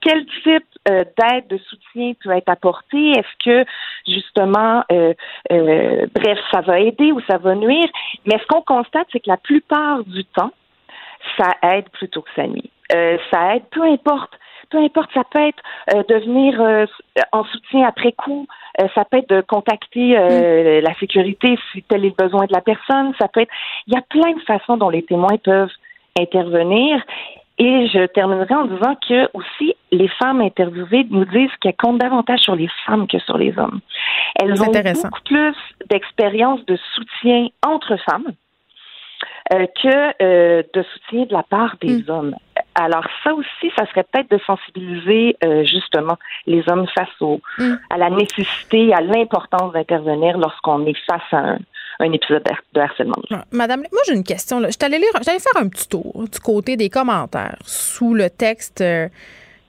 quel 0.00 0.26
type 0.42 0.64
euh, 0.88 1.04
d'aide, 1.18 1.46
de 1.48 1.58
soutien 1.58 2.12
peut 2.22 2.30
être 2.30 2.48
apporté? 2.48 3.10
Est-ce 3.10 3.44
que 3.44 3.70
justement, 4.06 4.82
euh, 4.92 5.14
euh, 5.52 6.06
bref, 6.14 6.38
ça 6.52 6.60
va 6.60 6.80
aider 6.80 7.12
ou 7.12 7.20
ça 7.28 7.38
va 7.38 7.54
nuire? 7.54 7.88
Mais 8.26 8.38
ce 8.38 8.46
qu'on 8.46 8.62
constate, 8.62 9.06
c'est 9.12 9.20
que 9.20 9.30
la 9.30 9.36
plupart 9.36 10.04
du 10.04 10.24
temps, 10.24 10.52
ça 11.36 11.50
aide 11.62 11.88
plutôt 11.90 12.22
que 12.22 12.30
ça 12.36 12.46
nuit. 12.46 12.70
ça 12.90 13.56
aide, 13.56 13.64
peu 13.70 13.82
importe 13.82 14.32
peu 14.70 14.76
importe, 14.76 15.10
ça 15.14 15.22
peut 15.24 15.40
être 15.40 15.62
de 16.08 16.14
venir 16.16 16.60
euh, 16.60 16.84
en 17.32 17.42
soutien 17.44 17.88
après 17.88 18.12
coup, 18.12 18.46
ça 18.94 19.06
peut 19.06 19.16
être 19.16 19.30
de 19.30 19.40
contacter 19.40 20.14
mm. 20.14 20.84
la 20.84 20.94
sécurité 21.00 21.58
si 21.72 21.82
tel 21.84 22.04
est 22.04 22.08
le 22.08 22.14
besoin 22.26 22.44
de 22.44 22.52
la 22.52 22.60
personne, 22.60 23.14
ça 23.18 23.28
peut 23.28 23.40
être, 23.40 23.52
il 23.86 23.94
y 23.94 23.96
a 23.96 24.02
plein 24.02 24.32
de 24.34 24.42
façons 24.42 24.76
dont 24.76 24.90
les 24.90 25.02
témoins 25.02 25.38
peuvent 25.42 25.72
intervenir. 26.20 27.02
Et 27.58 27.88
je 27.88 28.06
terminerai 28.06 28.54
en 28.54 28.66
disant 28.66 28.94
que 29.08 29.28
aussi 29.34 29.74
les 29.90 30.08
femmes 30.08 30.40
interviewées 30.40 31.06
nous 31.10 31.24
disent 31.24 31.50
qu'elles 31.60 31.76
comptent 31.76 31.98
davantage 31.98 32.40
sur 32.40 32.54
les 32.54 32.68
femmes 32.86 33.08
que 33.08 33.18
sur 33.18 33.36
les 33.36 33.56
hommes. 33.58 33.80
Elles 34.36 34.62
ont 34.62 34.66
beaucoup 34.66 35.22
plus 35.24 35.56
d'expérience 35.90 36.64
de 36.66 36.78
soutien 36.94 37.48
entre 37.66 37.96
femmes 38.08 38.32
euh, 39.52 39.66
que 39.82 40.22
euh, 40.22 40.62
de 40.74 40.82
soutien 40.82 41.24
de 41.24 41.32
la 41.32 41.42
part 41.42 41.76
des 41.80 42.02
mm. 42.02 42.04
hommes. 42.08 42.36
Alors 42.74 43.04
ça 43.24 43.32
aussi, 43.34 43.72
ça 43.76 43.86
serait 43.86 44.04
peut-être 44.04 44.30
de 44.30 44.38
sensibiliser 44.46 45.36
euh, 45.42 45.64
justement 45.64 46.16
les 46.46 46.62
hommes 46.68 46.86
face 46.94 47.08
au, 47.20 47.40
mm. 47.58 47.74
à 47.90 47.96
la 47.96 48.10
nécessité, 48.10 48.92
à 48.92 49.00
l'importance 49.00 49.72
d'intervenir 49.72 50.38
lorsqu'on 50.38 50.84
est 50.86 50.98
face 51.06 51.32
à 51.32 51.38
un, 51.38 51.58
un 52.00 52.12
épisode 52.12 52.44
de 52.74 52.80
harcèlement. 52.80 53.16
Madame, 53.50 53.80
moi 53.80 54.02
j'ai 54.06 54.14
une 54.14 54.24
question. 54.24 54.60
Je 54.60 54.76
t'allais 54.76 54.98
lire, 54.98 55.10
j'allais 55.24 55.40
faire 55.40 55.60
un 55.60 55.68
petit 55.68 55.88
tour 55.88 56.24
du 56.30 56.40
côté 56.40 56.76
des 56.76 56.88
commentaires 56.88 57.58
sous 57.64 58.14
le 58.14 58.30
texte. 58.30 58.80
Euh, 58.80 59.08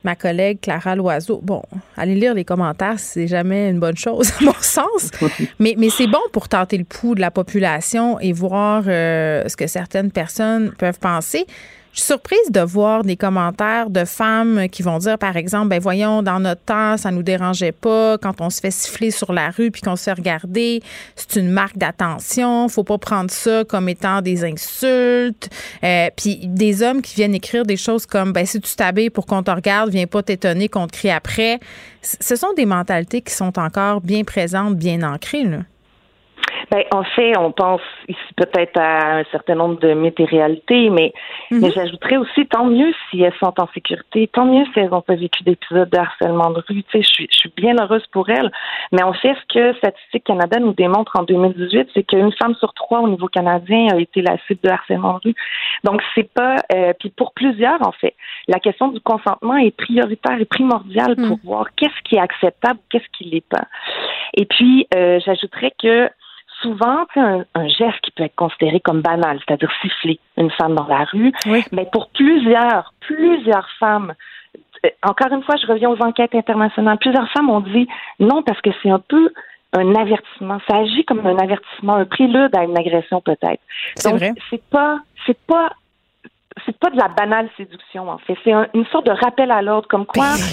ma 0.04 0.16
collègue 0.16 0.60
Clara 0.62 0.96
Loiseau. 0.96 1.40
Bon, 1.44 1.62
aller 1.98 2.16
lire 2.16 2.34
les 2.34 2.46
commentaires, 2.46 3.00
c'est 3.00 3.28
jamais 3.28 3.70
une 3.70 3.80
bonne 3.80 3.98
chose, 3.98 4.32
à 4.40 4.44
mon 4.44 4.54
sens. 4.54 5.12
Mais, 5.60 5.76
mais 5.78 5.90
c'est 5.90 6.08
bon 6.08 6.22
pour 6.32 6.48
tenter 6.48 6.78
le 6.78 6.86
pouls 6.86 7.16
de 7.16 7.22
la 7.22 7.32
population 7.32 8.20
et 8.20 8.32
voir 8.32 8.84
euh, 8.88 9.48
ce 9.48 9.58
que 9.58 9.68
certaines 9.68 10.12
personnes 10.12 10.72
peuvent 10.78 11.00
penser. 11.00 11.46
Je 11.92 12.02
suis 12.02 12.08
surprise 12.08 12.52
de 12.52 12.62
voir 12.62 13.04
des 13.04 13.18
commentaires 13.18 13.90
de 13.90 14.06
femmes 14.06 14.70
qui 14.70 14.84
vont 14.84 15.00
dire, 15.00 15.18
par 15.18 15.36
exemple, 15.38 15.70
ben 15.70 15.80
voyons, 15.80 16.22
dans 16.22 16.40
notre 16.40 16.62
temps, 16.62 16.98
ça 16.98 17.10
nous 17.10 17.24
dérangeait 17.24 17.72
pas 17.72 18.18
quand 18.20 18.42
on 18.42 18.50
se 18.52 18.60
fait 18.60 18.72
siffler 18.72 19.10
sur 19.10 19.34
la 19.34 19.50
rue 19.50 19.72
puis 19.72 19.82
qu'on 19.82 19.96
se 19.96 20.04
fait 20.04 20.14
regarder. 20.14 20.84
C'est 21.16 21.40
une 21.40 21.50
marque 21.50 21.78
d'attention. 21.78 22.70
Faut 22.70 22.84
pas 22.84 23.00
prendre 23.00 23.32
ça 23.32 23.64
comme 23.66 23.90
étant 23.90 24.22
des 24.22 24.44
insultes. 24.44 25.50
Euh, 25.84 26.10
puis 26.16 26.40
des 26.44 26.84
hommes 26.84 27.02
qui 27.02 27.16
viennent 27.16 27.36
écrire 27.36 27.66
des 27.66 27.78
choses 27.78 28.06
comme, 28.06 28.34
ben 28.34 28.46
si 28.46 28.62
tu 28.62 28.76
t'habilles 28.76 29.10
pour 29.10 29.26
qu'on 29.26 29.42
te 29.42 29.52
regarde, 29.52 29.90
viens 29.90 30.08
pas 30.08 30.22
t'étonner 30.22 30.70
qu'on 30.70 30.86
te 30.86 30.94
crie 30.94 31.12
après. 31.12 31.60
Ce 32.02 32.36
sont 32.36 32.54
des 32.54 32.66
mentalités 32.66 33.22
qui 33.22 33.34
sont 33.34 33.58
encore 33.58 34.02
bien 34.02 34.24
présentes, 34.24 34.76
bien 34.76 35.02
ancrées. 35.02 35.44
Là. 35.44 35.60
Ben, 36.72 36.84
en 36.92 37.04
fait, 37.04 37.36
on 37.38 37.52
pense 37.52 37.82
ici 38.08 38.34
peut-être 38.36 38.80
à 38.80 39.18
un 39.18 39.24
certain 39.32 39.56
nombre 39.56 39.80
de 39.80 39.94
mythes 39.94 40.20
et 40.20 40.26
réalités, 40.26 40.90
mais, 40.90 41.14
mhm. 41.50 41.62
mais 41.62 41.72
j'ajouterais 41.72 42.18
aussi 42.18 42.46
tant 42.46 42.66
mieux 42.66 42.94
si 43.10 43.22
elles 43.22 43.34
sont 43.40 43.54
en 43.60 43.68
sécurité, 43.74 44.30
tant 44.32 44.46
mieux 44.46 44.66
si 44.66 44.80
elles 44.80 44.90
n'ont 44.90 45.02
pas 45.02 45.16
vécu 45.16 45.44
d'épisodes 45.44 45.90
de 45.90 45.98
harcèlement 45.98 46.52
de 46.52 46.62
rue. 46.68 46.84
Tu 46.84 46.92
sais, 46.92 47.02
je 47.02 47.08
suis, 47.08 47.28
je 47.32 47.38
suis 47.38 47.54
bien 47.56 47.76
heureuse 47.80 48.06
pour 48.12 48.30
elles. 48.30 48.52
Mais 48.92 49.02
en 49.02 49.14
fait, 49.14 49.34
ce 49.34 49.54
que 49.54 49.78
Statistique 49.78 50.26
Canada 50.26 50.60
nous 50.60 50.74
démontre 50.74 51.18
en 51.18 51.24
2018, 51.24 51.90
c'est 51.94 52.04
qu'une 52.04 52.32
femme 52.34 52.54
sur 52.56 52.74
trois 52.74 53.00
au 53.00 53.10
niveau 53.10 53.28
canadien 53.28 53.88
a 53.92 53.98
été 53.98 54.22
la 54.22 54.38
cible 54.46 54.60
de 54.64 54.70
harcèlement 54.70 55.14
de 55.14 55.30
rue. 55.30 55.36
Donc, 55.84 56.02
c'est 56.14 56.32
pas, 56.32 56.58
euh, 56.74 56.94
puis 57.00 57.10
pour 57.10 57.34
plusieurs, 57.34 57.82
en 57.86 57.94
fait, 57.94 58.16
la 58.48 58.60
question 58.60 58.90
du 58.90 59.00
consentement 59.00 59.58
est 59.58 59.76
prioritaire 59.76 60.40
et 60.40 60.46
primordiale 60.46 61.16
pour 61.16 61.38
mhm. 61.38 61.40
voir 61.44 61.66
qu'est-ce 61.76 62.02
qui 62.04 62.16
est 62.16 62.20
acceptable, 62.20 62.80
qu'est-ce 62.90 63.10
qui 63.18 63.24
l'est 63.26 63.48
pas. 63.48 63.66
Et 64.36 64.46
puis, 64.46 64.88
euh, 64.96 65.20
j'ajouterais 65.26 65.74
que 65.82 66.10
souvent, 66.62 67.05
un, 67.16 67.43
un 67.55 67.68
geste 67.68 67.99
qui 68.03 68.12
peut 68.12 68.24
être 68.24 68.36
considéré 68.36 68.80
comme 68.80 69.01
banal, 69.01 69.39
c'est-à-dire 69.45 69.72
siffler 69.82 70.20
une 70.38 70.51
femme 70.51 70.76
dans 70.76 70.88
la 70.88 71.05
rue, 71.05 71.32
mais 71.72 71.88
pour 71.91 72.10
plusieurs, 72.10 72.93
plusieurs 73.01 73.68
femmes, 73.80 74.14
euh, 74.86 74.89
encore 75.03 75.32
une 75.32 75.43
fois, 75.43 75.55
je 75.62 75.68
reviens 75.68 75.89
aux 75.89 76.01
enquêtes 76.01 76.36
internationales, 76.36 76.97
plusieurs 76.99 77.30
femmes 77.32 77.49
ont 77.49 77.62
dit 77.62 77.88
non 78.20 78.43
parce 78.43 78.62
que 78.62 78.70
c'est 78.82 78.89
un 78.89 78.99
peu 78.99 79.32
un 79.74 79.95
avertissement. 79.95 80.60
Ça 80.68 80.78
agit 80.78 81.05
comme 81.05 81.26
un 81.26 81.38
avertissement, 81.38 81.95
un 81.95 82.05
prélude 82.05 82.55
à 82.55 82.64
une 82.64 82.78
agression 82.78 83.22
peut-être. 83.22 83.62
C'est 83.95 84.12
vrai. 84.12 84.34
C'est 84.49 84.64
pas, 84.70 84.99
c'est 85.26 85.38
pas 85.45 85.70
c'est 86.66 86.78
pas 86.78 86.89
de 86.89 86.97
la 86.97 87.07
banale 87.07 87.49
séduction 87.57 88.10
en 88.10 88.18
fait. 88.20 88.36
C'est 88.43 88.51
une 88.51 88.86
sorte 88.91 89.05
de 89.05 89.12
rappel 89.12 89.51
à 89.51 89.62
l'ordre, 89.62 89.88
comme 89.88 90.05
quoi 90.05 90.26
ben. 90.36 90.43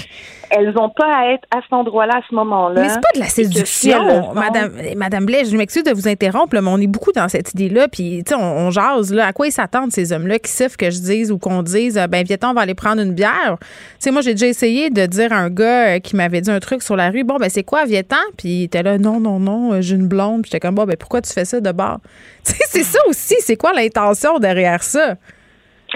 elles 0.49 0.73
n'ont 0.73 0.89
pas 0.89 1.05
à 1.05 1.31
être 1.33 1.47
à 1.55 1.61
cet 1.61 1.73
endroit-là, 1.73 2.17
à 2.17 2.21
ce 2.29 2.35
moment-là. 2.35 2.81
Mais 2.81 2.89
c'est 2.89 3.01
pas 3.01 3.13
de 3.15 3.19
la 3.19 3.27
séduction, 3.27 4.33
Madame, 4.33 4.71
Madame 4.95 5.25
Blaise. 5.25 5.51
Je 5.51 5.57
m'excuse 5.57 5.83
de 5.83 5.91
vous 5.91 6.07
interrompre, 6.07 6.59
mais 6.59 6.69
on 6.69 6.77
est 6.77 6.87
beaucoup 6.87 7.11
dans 7.11 7.27
cette 7.27 7.53
idée-là. 7.53 7.87
Puis, 7.87 8.23
tu 8.25 8.33
sais, 8.33 8.41
on, 8.41 8.71
jase, 8.71 9.13
là. 9.13 9.27
À 9.27 9.33
quoi 9.33 9.47
ils 9.47 9.51
s'attendent, 9.51 9.91
ces 9.91 10.13
hommes-là, 10.13 10.39
qui 10.39 10.51
savent 10.51 10.77
que 10.77 10.89
je 10.89 10.99
dise 10.99 11.31
ou 11.31 11.37
qu'on 11.37 11.63
dise, 11.63 12.01
ben, 12.09 12.23
viens 12.23 12.37
on 12.43 12.53
va 12.53 12.61
aller 12.61 12.75
prendre 12.75 13.01
une 13.01 13.13
bière. 13.13 13.57
Tu 13.59 13.65
sais, 13.99 14.11
moi, 14.11 14.21
j'ai 14.21 14.33
déjà 14.33 14.47
essayé 14.47 14.89
de 14.89 15.05
dire 15.05 15.33
à 15.33 15.37
un 15.37 15.49
gars 15.49 15.95
euh, 15.95 15.99
qui 15.99 16.15
m'avait 16.15 16.41
dit 16.41 16.51
un 16.51 16.59
truc 16.59 16.83
sur 16.83 16.95
la 16.95 17.09
rue, 17.09 17.23
bon, 17.23 17.37
ben, 17.37 17.49
c'est 17.49 17.63
quoi, 17.63 17.85
viens 17.85 18.01
Puis, 18.37 18.49
il 18.49 18.63
était 18.63 18.83
là, 18.83 18.97
non, 18.97 19.19
non, 19.19 19.39
non, 19.39 19.73
euh, 19.73 19.81
j'ai 19.81 19.95
une 19.95 20.07
blonde. 20.07 20.43
Puis, 20.43 20.51
j'étais 20.51 20.65
comme, 20.65 20.75
bon, 20.75 20.85
ben, 20.85 20.97
pourquoi 20.97 21.21
tu 21.21 21.31
fais 21.33 21.45
ça 21.45 21.59
de 21.59 21.71
bord? 21.71 21.99
Tu 22.47 22.53
sais, 22.53 22.63
c'est 22.67 22.83
ça 22.83 22.99
aussi. 23.09 23.35
C'est 23.39 23.57
quoi 23.57 23.73
l'intention 23.73 24.39
derrière 24.39 24.81
ça? 24.81 25.15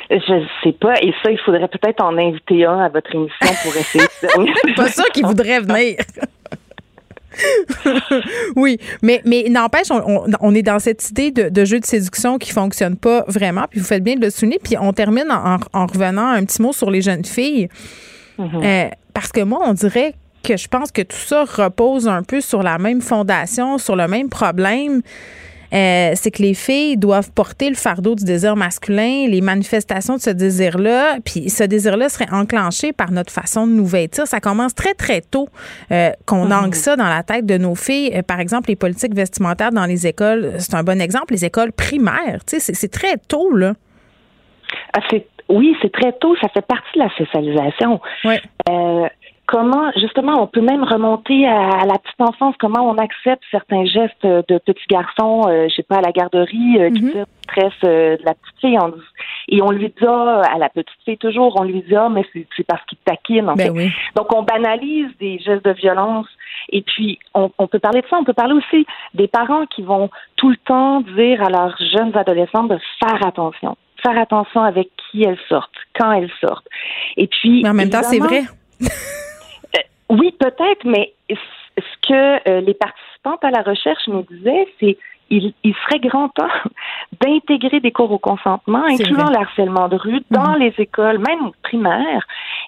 Je 0.09 0.45
sais 0.63 0.71
pas. 0.73 1.01
Et 1.01 1.13
ça, 1.23 1.31
il 1.31 1.39
faudrait 1.39 1.67
peut-être 1.67 2.03
en 2.03 2.17
inviter 2.17 2.65
un 2.65 2.79
à 2.79 2.89
votre 2.89 3.13
émission 3.13 3.47
pour 3.63 3.75
essayer 3.75 4.03
de 4.03 4.75
Pas 4.75 4.89
sûr 4.89 5.05
qu'il 5.05 5.25
voudrait 5.25 5.59
venir. 5.59 5.97
oui, 8.55 8.77
mais, 9.01 9.21
mais 9.25 9.45
n'empêche, 9.49 9.87
on, 9.91 10.55
est 10.55 10.61
dans 10.61 10.79
cette 10.79 11.09
idée 11.09 11.31
de, 11.31 11.65
jeu 11.65 11.79
de 11.79 11.85
séduction 11.85 12.37
qui 12.37 12.51
fonctionne 12.51 12.97
pas 12.97 13.23
vraiment. 13.27 13.65
Puis 13.69 13.79
vous 13.79 13.85
faites 13.85 14.03
bien 14.03 14.15
de 14.15 14.21
le 14.21 14.29
souligner. 14.29 14.59
Puis 14.61 14.75
on 14.79 14.93
termine 14.93 15.31
en, 15.31 15.85
revenant 15.85 16.27
un 16.27 16.43
petit 16.45 16.61
mot 16.61 16.73
sur 16.73 16.91
les 16.91 17.01
jeunes 17.01 17.25
filles. 17.25 17.69
Mm-hmm. 18.37 18.65
Euh, 18.65 18.89
parce 19.13 19.31
que 19.31 19.41
moi, 19.41 19.61
on 19.65 19.73
dirait 19.73 20.13
que 20.43 20.57
je 20.57 20.67
pense 20.67 20.91
que 20.91 21.01
tout 21.01 21.17
ça 21.17 21.45
repose 21.45 22.07
un 22.07 22.23
peu 22.23 22.41
sur 22.41 22.63
la 22.63 22.77
même 22.77 23.01
fondation, 23.01 23.77
sur 23.77 23.95
le 23.95 24.07
même 24.07 24.29
problème. 24.29 25.01
Euh, 25.73 26.11
c'est 26.15 26.31
que 26.31 26.41
les 26.41 26.53
filles 26.53 26.97
doivent 26.97 27.31
porter 27.31 27.69
le 27.69 27.75
fardeau 27.75 28.15
du 28.15 28.25
désir 28.25 28.55
masculin, 28.55 29.27
les 29.27 29.41
manifestations 29.41 30.15
de 30.15 30.21
ce 30.21 30.29
désir-là, 30.29 31.17
puis 31.23 31.49
ce 31.49 31.63
désir-là 31.63 32.09
serait 32.09 32.31
enclenché 32.31 32.93
par 32.93 33.11
notre 33.11 33.31
façon 33.31 33.67
de 33.67 33.71
nous 33.71 33.85
vêtir. 33.85 34.27
Ça 34.27 34.39
commence 34.39 34.75
très, 34.75 34.93
très 34.93 35.21
tôt 35.21 35.47
euh, 35.91 36.11
qu'on 36.25 36.47
mmh. 36.47 36.53
ancre 36.53 36.75
ça 36.75 36.95
dans 36.95 37.07
la 37.07 37.23
tête 37.23 37.45
de 37.45 37.57
nos 37.57 37.75
filles. 37.75 38.11
Euh, 38.15 38.21
par 38.21 38.39
exemple, 38.39 38.69
les 38.69 38.75
politiques 38.75 39.15
vestimentaires 39.15 39.71
dans 39.71 39.85
les 39.85 40.07
écoles, 40.07 40.53
c'est 40.57 40.75
un 40.75 40.83
bon 40.83 40.99
exemple, 40.99 41.33
les 41.33 41.45
écoles 41.45 41.71
primaires, 41.71 42.43
tu 42.45 42.59
sais, 42.59 42.73
c'est 42.73 42.91
très 42.91 43.17
tôt, 43.17 43.55
là. 43.55 43.73
Ah, 44.93 44.99
oui, 45.49 45.75
c'est 45.81 45.91
très 45.91 46.13
tôt, 46.13 46.35
ça 46.41 46.47
fait 46.49 46.65
partie 46.65 46.97
de 46.97 46.99
la 46.99 47.09
socialisation. 47.17 47.99
Oui 48.23 48.35
comment, 49.51 49.91
justement, 49.97 50.41
on 50.41 50.47
peut 50.47 50.61
même 50.61 50.83
remonter 50.83 51.45
à, 51.45 51.85
la 51.85 51.99
petite 51.99 52.21
enfance, 52.21 52.55
comment 52.57 52.89
on 52.89 52.97
accepte 52.97 53.43
certains 53.51 53.85
gestes 53.85 54.25
de 54.25 54.57
petits 54.57 54.87
garçons, 54.89 55.43
euh, 55.47 55.67
je 55.69 55.75
sais 55.75 55.83
pas, 55.83 55.97
à 55.97 56.01
la 56.01 56.11
garderie, 56.11 56.77
euh, 56.79 56.89
qui 56.89 57.03
mm 57.03 57.25
de 57.51 58.17
la 58.23 58.33
petite 58.33 58.59
fille. 58.61 58.77
et 59.49 59.61
on 59.61 59.71
lui 59.71 59.89
dit, 59.89 60.05
ah, 60.07 60.41
à 60.53 60.57
la 60.57 60.69
petite 60.69 60.87
fille 61.03 61.17
toujours, 61.17 61.59
on 61.59 61.65
lui 61.65 61.81
dit, 61.81 61.97
ah, 61.97 62.07
mais 62.09 62.23
c'est 62.33 62.63
parce 62.65 62.81
qu'il 62.85 62.97
taquine, 62.99 63.49
en 63.49 63.55
ben 63.55 63.75
fait. 63.75 63.89
Donc, 64.15 64.33
on 64.33 64.43
banalise 64.43 65.09
des 65.19 65.37
gestes 65.39 65.65
de 65.65 65.73
violence. 65.73 66.27
Et 66.69 66.81
puis, 66.81 67.19
on, 67.33 67.49
peut 67.67 67.79
parler 67.79 68.03
de 68.03 68.07
ça, 68.07 68.15
on 68.17 68.23
peut 68.23 68.31
parler 68.31 68.53
aussi 68.53 68.85
des 69.15 69.27
parents 69.27 69.65
qui 69.65 69.81
vont 69.81 70.09
tout 70.37 70.49
le 70.49 70.55
temps 70.65 71.01
dire 71.01 71.43
à 71.43 71.49
leurs 71.49 71.75
jeunes 71.93 72.15
adolescents 72.15 72.63
de 72.63 72.79
faire 73.03 73.27
attention 73.27 73.75
faire 74.01 74.17
attention 74.17 74.63
avec 74.63 74.89
qui 75.11 75.23
elles 75.23 75.37
sortent, 75.47 75.69
quand 75.99 76.11
elles 76.13 76.31
sortent. 76.39 76.65
Et 77.17 77.27
puis. 77.27 77.61
Mais 77.63 77.69
en 77.69 77.73
même 77.73 77.89
temps, 77.89 78.01
c'est 78.01 78.17
vrai. 78.17 78.43
Oui, 80.11 80.35
peut-être, 80.37 80.83
mais 80.83 81.13
ce 81.29 82.07
que 82.07 82.49
euh, 82.49 82.59
les 82.61 82.73
participantes 82.73 83.43
à 83.43 83.49
la 83.49 83.61
recherche 83.61 84.05
nous 84.07 84.23
disaient, 84.23 84.67
c'est 84.79 84.97
il, 85.29 85.53
il 85.63 85.73
serait 85.85 85.99
grand 85.99 86.27
temps 86.27 86.49
d'intégrer 87.21 87.79
des 87.79 87.93
cours 87.93 88.11
au 88.11 88.17
consentement, 88.19 88.83
incluant 88.83 89.29
le 89.29 89.37
harcèlement 89.37 89.87
de 89.87 89.95
rue, 89.95 90.19
dans 90.29 90.51
mhm. 90.51 90.59
les 90.59 90.73
écoles, 90.79 91.19
même 91.19 91.51
primaires, 91.63 92.27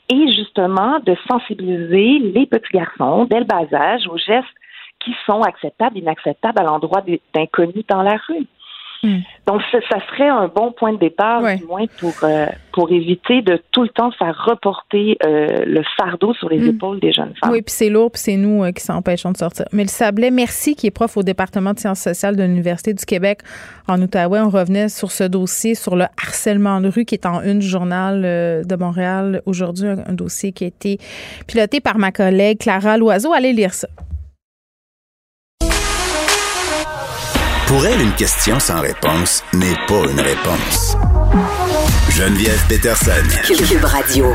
et 0.09 0.31
justement 0.31 0.99
de 0.99 1.17
sensibiliser 1.29 2.19
les 2.19 2.45
petits 2.45 2.77
garçons 2.77 3.25
dès 3.25 3.39
le 3.39 3.45
bas 3.45 3.65
âge 3.73 4.07
aux 4.07 4.17
gestes 4.17 4.47
qui 5.01 5.13
sont 5.25 5.41
acceptables, 5.41 5.97
inacceptables 5.97 6.61
à 6.61 6.63
l'endroit 6.63 7.03
d'inconnus 7.33 7.85
dans 7.89 8.03
la 8.03 8.15
rue. 8.29 8.47
Hmm. 9.03 9.19
Donc, 9.47 9.61
ça, 9.69 9.79
serait 10.09 10.29
un 10.29 10.47
bon 10.47 10.71
point 10.71 10.93
de 10.93 10.97
départ, 10.97 11.41
du 11.57 11.65
moins, 11.65 11.85
pour, 11.99 12.13
euh, 12.23 12.45
pour 12.71 12.89
éviter 12.89 13.41
de 13.41 13.61
tout 13.71 13.83
le 13.83 13.89
temps 13.89 14.11
faire 14.11 14.45
reporter 14.45 15.17
euh, 15.25 15.65
le 15.65 15.83
fardeau 15.97 16.33
sur 16.33 16.47
les 16.47 16.59
hmm. 16.59 16.69
épaules 16.69 16.99
des 17.01 17.11
jeunes 17.11 17.33
femmes. 17.41 17.51
Oui, 17.51 17.61
puis 17.61 17.73
c'est 17.73 17.89
lourd, 17.89 18.11
puis 18.11 18.21
c'est 18.21 18.37
nous 18.37 18.63
euh, 18.63 18.71
qui 18.71 18.81
s'empêchons 18.81 19.33
de 19.33 19.37
sortir. 19.37 19.65
Mais 19.73 19.83
le 19.83 19.89
Sablé, 19.89 20.31
merci, 20.31 20.75
qui 20.75 20.87
est 20.87 20.91
prof 20.91 21.17
au 21.17 21.23
département 21.23 21.73
de 21.73 21.79
sciences 21.79 21.99
sociales 21.99 22.37
de 22.37 22.43
l'Université 22.43 22.93
du 22.93 23.03
Québec 23.03 23.39
en 23.89 24.01
Outaouais. 24.01 24.39
On 24.39 24.49
revenait 24.49 24.87
sur 24.87 25.11
ce 25.11 25.25
dossier, 25.25 25.75
sur 25.75 25.97
le 25.97 26.05
harcèlement 26.25 26.79
de 26.79 26.87
rue 26.87 27.03
qui 27.03 27.15
est 27.15 27.25
en 27.25 27.41
une 27.41 27.61
journal 27.61 28.21
de 28.21 28.75
Montréal 28.77 29.41
aujourd'hui, 29.45 29.89
un 29.89 30.13
dossier 30.13 30.53
qui 30.53 30.63
a 30.63 30.67
été 30.67 30.97
piloté 31.45 31.81
par 31.81 31.97
ma 31.97 32.13
collègue 32.13 32.59
Clara 32.59 32.97
Loiseau. 32.97 33.33
Allez 33.33 33.51
lire 33.51 33.73
ça. 33.73 33.89
Pour 37.73 37.87
elle, 37.87 38.01
une 38.01 38.13
question 38.13 38.59
sans 38.59 38.81
réponse 38.81 39.43
n'est 39.51 39.73
pas 39.87 40.03
une 40.07 40.19
réponse. 40.19 40.95
Geneviève 42.11 42.63
Peterson. 42.69 43.25
Cube 43.47 43.83
Radio. 43.83 44.27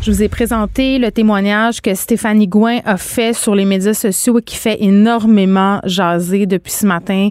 Je 0.00 0.12
vous 0.12 0.22
ai 0.22 0.28
présenté 0.28 1.00
le 1.00 1.10
témoignage 1.10 1.82
que 1.82 1.92
Stéphanie 1.96 2.46
Gouin 2.46 2.78
a 2.84 2.96
fait 2.96 3.32
sur 3.32 3.56
les 3.56 3.64
médias 3.64 3.94
sociaux 3.94 4.38
et 4.38 4.42
qui 4.42 4.54
fait 4.54 4.80
énormément 4.80 5.80
jaser 5.82 6.46
depuis 6.46 6.70
ce 6.70 6.86
matin. 6.86 7.30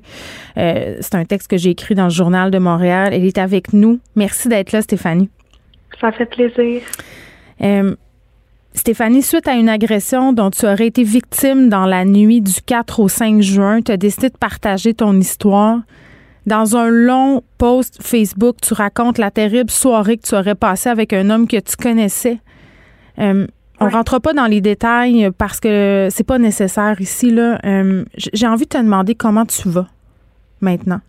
Euh, 0.58 0.98
c'est 1.00 1.16
un 1.16 1.24
texte 1.24 1.50
que 1.50 1.56
j'ai 1.56 1.70
écrit 1.70 1.96
dans 1.96 2.04
le 2.04 2.10
journal 2.10 2.52
de 2.52 2.58
Montréal. 2.58 3.14
Elle 3.14 3.24
est 3.24 3.38
avec 3.38 3.72
nous. 3.72 4.02
Merci 4.18 4.50
d'être 4.50 4.74
là, 4.74 4.82
Stéphanie. 4.82 5.30
Ça 6.02 6.12
fait 6.12 6.26
plaisir. 6.26 6.82
Euh, 7.62 7.96
Stéphanie, 8.76 9.22
suite 9.22 9.48
à 9.48 9.54
une 9.54 9.70
agression 9.70 10.34
dont 10.34 10.50
tu 10.50 10.66
aurais 10.66 10.88
été 10.88 11.04
victime 11.04 11.70
dans 11.70 11.86
la 11.86 12.06
nuit 12.06 12.42
du 12.42 12.54
4 12.66 13.00
au 13.02 13.08
5 13.08 13.40
juin, 13.40 13.82
tu 13.82 13.92
as 13.92 13.98
décidé 13.98 14.30
de 14.30 14.38
partager 14.38 14.96
ton 14.96 15.14
histoire. 15.14 15.80
Dans 16.48 16.76
un 16.76 16.90
long 16.90 17.44
post 17.60 18.02
Facebook, 18.02 18.58
tu 18.62 18.74
racontes 18.74 19.20
la 19.20 19.30
terrible 19.30 19.70
soirée 19.70 20.18
que 20.18 20.28
tu 20.28 20.36
aurais 20.36 20.56
passée 20.56 20.90
avec 20.90 21.14
un 21.14 21.30
homme 21.30 21.48
que 21.48 21.60
tu 21.60 21.76
connaissais. 21.78 22.40
Euh, 23.20 23.46
on 23.80 23.90
rentre 23.90 24.20
pas 24.20 24.34
dans 24.34 24.48
les 24.48 24.60
détails 24.60 25.30
parce 25.38 25.60
que 25.60 26.08
c'est 26.10 26.26
pas 26.26 26.40
nécessaire 26.40 27.00
ici. 27.00 27.30
Là. 27.30 27.60
Euh, 27.64 28.04
j'ai 28.18 28.48
envie 28.48 28.66
de 28.66 28.70
te 28.70 28.78
demander 28.78 29.14
comment 29.14 29.46
tu 29.46 29.70
vas 29.70 29.88
maintenant. 30.62 31.00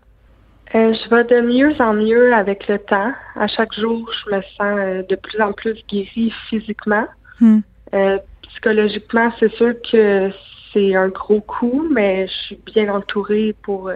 Euh, 0.74 0.92
je 0.92 1.08
vais 1.08 1.24
de 1.24 1.40
mieux 1.40 1.74
en 1.80 1.94
mieux 1.94 2.34
avec 2.34 2.68
le 2.68 2.78
temps. 2.78 3.12
À 3.36 3.46
chaque 3.46 3.72
jour, 3.74 4.08
je 4.12 4.36
me 4.36 4.42
sens 4.42 5.06
de 5.08 5.16
plus 5.16 5.40
en 5.40 5.52
plus 5.52 5.82
guérie 5.88 6.32
physiquement. 6.48 7.06
Hmm. 7.40 7.60
psychologiquement, 8.42 9.30
c'est 9.38 9.52
sûr 9.54 9.74
que 9.90 10.30
c'est 10.72 10.94
un 10.94 11.08
gros 11.08 11.40
coup, 11.40 11.86
mais 11.90 12.26
je 12.26 12.32
suis 12.32 12.60
bien 12.66 12.92
entourée 12.92 13.54
pour 13.62 13.90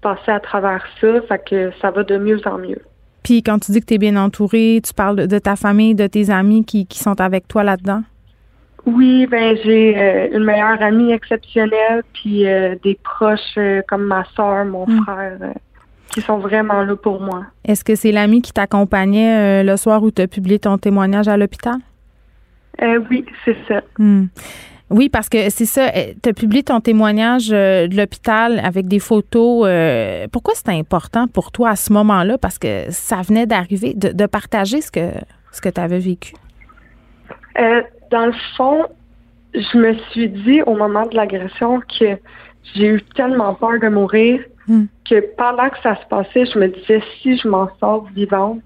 passer 0.00 0.30
à 0.30 0.40
travers 0.40 0.84
ça, 1.00 1.20
fait 1.22 1.44
que 1.48 1.72
ça 1.80 1.90
va 1.90 2.02
de 2.04 2.18
mieux 2.18 2.40
en 2.46 2.58
mieux. 2.58 2.82
Puis 3.24 3.42
quand 3.42 3.58
tu 3.58 3.72
dis 3.72 3.80
que 3.80 3.86
tu 3.86 3.94
es 3.94 3.98
bien 3.98 4.16
entourée, 4.16 4.80
tu 4.86 4.92
parles 4.92 5.26
de 5.26 5.38
ta 5.38 5.56
famille, 5.56 5.94
de 5.94 6.06
tes 6.06 6.30
amis 6.30 6.64
qui, 6.64 6.86
sont 6.92 7.20
avec 7.20 7.48
toi 7.48 7.64
là-dedans? 7.64 8.02
Oui, 8.84 9.26
ben 9.26 9.56
j'ai 9.64 9.96
euh, 9.96 10.28
une 10.36 10.44
meilleure 10.44 10.80
amie 10.82 11.10
exceptionnelle, 11.10 12.02
puis 12.12 12.46
euh, 12.46 12.76
des 12.84 12.98
proches 13.02 13.56
euh, 13.56 13.80
comme 13.88 14.04
ma 14.04 14.24
soeur, 14.36 14.66
mon 14.66 14.86
hmm. 14.86 15.02
frère, 15.04 15.38
qui 16.12 16.20
sont 16.20 16.36
vraiment 16.36 16.82
là 16.82 16.94
pour 16.94 17.18
moi. 17.18 17.46
Est-ce 17.64 17.82
que 17.82 17.94
c'est 17.94 18.12
l'ami 18.12 18.42
qui 18.42 18.52
t'accompagnait 18.52 19.64
le 19.64 19.76
soir 19.78 20.02
où 20.02 20.10
tu 20.10 20.20
as 20.20 20.28
publié 20.28 20.58
ton 20.58 20.76
témoignage 20.76 21.26
à 21.26 21.38
l'hôpital? 21.38 21.76
Oui, 22.82 23.24
c'est 23.44 23.56
ça. 23.68 23.82
Hmm. 23.98 24.26
Oui, 24.90 25.08
parce 25.08 25.28
que 25.28 25.50
c'est 25.50 25.64
ça. 25.64 25.90
Eh, 25.94 26.14
tu 26.22 26.28
as 26.28 26.32
publié 26.32 26.62
ton 26.62 26.80
témoignage 26.80 27.50
euh, 27.52 27.88
de 27.88 27.96
l'hôpital 27.96 28.60
avec 28.62 28.86
des 28.86 28.98
photos. 28.98 29.64
Euh, 29.66 30.26
pourquoi 30.30 30.54
c'était 30.54 30.78
important 30.78 31.26
pour 31.26 31.52
toi 31.52 31.70
à 31.70 31.76
ce 31.76 31.92
moment-là? 31.92 32.36
Parce 32.38 32.58
que 32.58 32.84
ça 32.90 33.22
venait 33.22 33.46
d'arriver, 33.46 33.94
de, 33.94 34.26
partager 34.26 34.80
ce 34.82 34.90
que, 34.90 35.10
ce 35.52 35.60
que 35.60 35.68
tu 35.68 35.80
avais 35.80 35.98
vécu. 35.98 36.34
Euh, 37.58 37.82
dans 38.10 38.26
le 38.26 38.34
fond, 38.56 38.84
je 39.54 39.78
me 39.78 39.94
suis 40.10 40.28
dit 40.28 40.62
au 40.62 40.76
moment 40.76 41.06
de 41.06 41.16
l'agression 41.16 41.80
que 41.80 42.18
j'ai 42.74 42.86
eu 42.86 43.02
tellement 43.16 43.54
peur 43.54 43.80
de 43.80 43.88
mourir 43.88 44.40
hmm. 44.68 44.84
que 45.08 45.24
pendant 45.36 45.70
que 45.70 45.78
ça 45.82 45.96
se 45.96 46.06
passait, 46.08 46.44
je 46.46 46.58
me 46.58 46.68
disais 46.68 47.02
si 47.22 47.38
je 47.38 47.48
m'en 47.48 47.68
sors 47.80 48.06
vivante, 48.14 48.64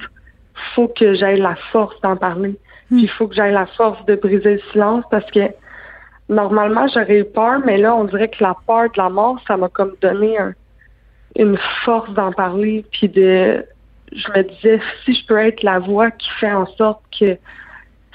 faut 0.74 0.88
que 0.88 1.14
j'aille 1.14 1.40
la 1.40 1.54
force 1.70 1.98
d'en 2.02 2.16
parler. 2.16 2.58
Hmm. 2.90 2.96
Puis 2.96 3.04
il 3.04 3.10
faut 3.10 3.28
que 3.28 3.34
j'aille 3.34 3.52
la 3.52 3.66
force 3.66 4.04
de 4.06 4.14
briser 4.14 4.54
le 4.54 4.60
silence 4.72 5.04
parce 5.10 5.30
que 5.30 5.50
normalement, 6.28 6.86
j'aurais 6.88 7.20
eu 7.20 7.24
peur, 7.24 7.60
mais 7.64 7.78
là, 7.78 7.94
on 7.94 8.04
dirait 8.04 8.28
que 8.28 8.42
la 8.42 8.56
peur 8.66 8.84
de 8.84 8.98
la 8.98 9.08
mort, 9.08 9.40
ça 9.46 9.56
m'a 9.56 9.68
comme 9.68 9.94
donné 10.00 10.36
une 11.36 11.58
force 11.84 12.12
d'en 12.14 12.32
parler, 12.32 12.84
puis 12.92 13.08
de, 13.08 13.64
je 14.12 14.28
me 14.32 14.42
disais, 14.42 14.80
si 15.04 15.14
je 15.14 15.26
peux 15.26 15.38
être 15.38 15.62
la 15.62 15.78
voix 15.78 16.10
qui 16.10 16.28
fait 16.40 16.52
en 16.52 16.66
sorte 16.76 17.02
que 17.18 17.36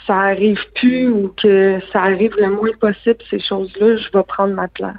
ça 0.05 0.15
arrive 0.15 0.59
plus 0.75 1.07
ou 1.09 1.33
que 1.41 1.79
ça 1.91 2.01
arrive 2.01 2.35
le 2.37 2.49
moins 2.49 2.73
possible, 2.79 3.17
ces 3.29 3.39
choses-là, 3.39 3.95
je 3.95 4.09
vais 4.13 4.23
prendre 4.23 4.53
ma 4.53 4.67
place. 4.67 4.95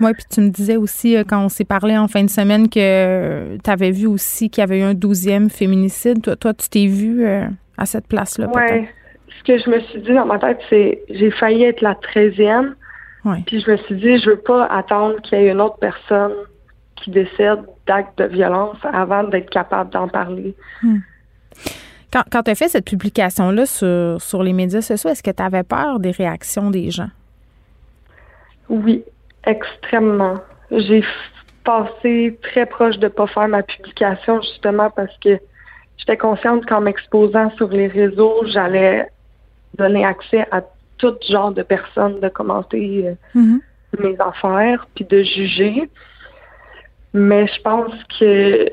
Oui, 0.00 0.12
puis 0.12 0.24
tu 0.28 0.40
me 0.40 0.50
disais 0.50 0.76
aussi, 0.76 1.16
euh, 1.16 1.22
quand 1.26 1.44
on 1.44 1.48
s'est 1.48 1.64
parlé 1.64 1.96
en 1.96 2.08
fin 2.08 2.24
de 2.24 2.30
semaine, 2.30 2.68
que 2.68 3.56
tu 3.62 3.70
avais 3.70 3.92
vu 3.92 4.06
aussi 4.06 4.50
qu'il 4.50 4.60
y 4.60 4.64
avait 4.64 4.80
eu 4.80 4.82
un 4.82 4.94
douzième 4.94 5.48
féminicide. 5.48 6.20
Toi, 6.20 6.36
toi 6.36 6.52
tu 6.52 6.68
t'es 6.68 6.86
vu 6.86 7.24
euh, 7.24 7.46
à 7.78 7.86
cette 7.86 8.08
place-là, 8.08 8.48
peut-être? 8.48 8.88
Ce 9.44 9.52
que 9.52 9.58
je 9.58 9.70
me 9.70 9.80
suis 9.80 10.00
dit 10.00 10.12
dans 10.12 10.26
ma 10.26 10.38
tête, 10.38 10.58
c'est 10.70 11.02
j'ai 11.10 11.30
failli 11.30 11.64
être 11.64 11.80
la 11.80 11.94
treizième. 11.94 12.74
Puis 13.46 13.60
je 13.60 13.70
me 13.70 13.76
suis 13.78 13.94
dit, 13.94 14.18
je 14.18 14.30
veux 14.30 14.36
pas 14.36 14.66
attendre 14.66 15.20
qu'il 15.22 15.38
y 15.38 15.46
ait 15.46 15.50
une 15.50 15.60
autre 15.60 15.78
personne 15.78 16.34
qui 16.96 17.10
décède 17.10 17.60
d'actes 17.86 18.18
de 18.18 18.24
violence 18.24 18.76
avant 18.92 19.24
d'être 19.24 19.48
capable 19.48 19.90
d'en 19.90 20.08
parler. 20.08 20.54
Hmm. 20.82 20.98
Quand, 22.12 22.22
quand 22.30 22.42
tu 22.42 22.50
as 22.50 22.54
fait 22.54 22.68
cette 22.68 22.84
publication-là 22.84 23.64
sur, 23.64 24.20
sur 24.20 24.42
les 24.42 24.52
médias 24.52 24.82
sociaux, 24.82 25.08
est-ce 25.08 25.22
que 25.22 25.30
tu 25.30 25.42
avais 25.42 25.62
peur 25.62 26.00
des 26.00 26.10
réactions 26.10 26.70
des 26.70 26.90
gens? 26.90 27.08
Oui, 28.68 29.02
extrêmement. 29.46 30.36
J'ai 30.70 31.02
passé 31.64 32.38
très 32.42 32.66
proche 32.66 32.98
de 32.98 33.06
ne 33.06 33.08
pas 33.08 33.26
faire 33.26 33.48
ma 33.48 33.62
publication 33.62 34.40
justement 34.42 34.90
parce 34.90 35.16
que 35.18 35.38
j'étais 35.96 36.18
consciente 36.18 36.66
qu'en 36.66 36.82
m'exposant 36.82 37.50
sur 37.56 37.68
les 37.68 37.86
réseaux, 37.86 38.44
j'allais 38.46 39.08
donner 39.76 40.04
accès 40.04 40.46
à 40.50 40.62
tout 40.98 41.14
genre 41.28 41.52
de 41.52 41.62
personnes 41.62 42.20
de 42.20 42.28
commenter 42.28 43.08
euh, 43.08 43.38
mm-hmm. 43.38 43.60
mes 44.00 44.20
affaires 44.20 44.86
puis 44.94 45.04
de 45.04 45.22
juger. 45.22 45.90
Mais 47.12 47.46
je 47.46 47.60
pense 47.62 47.92
que 48.18 48.70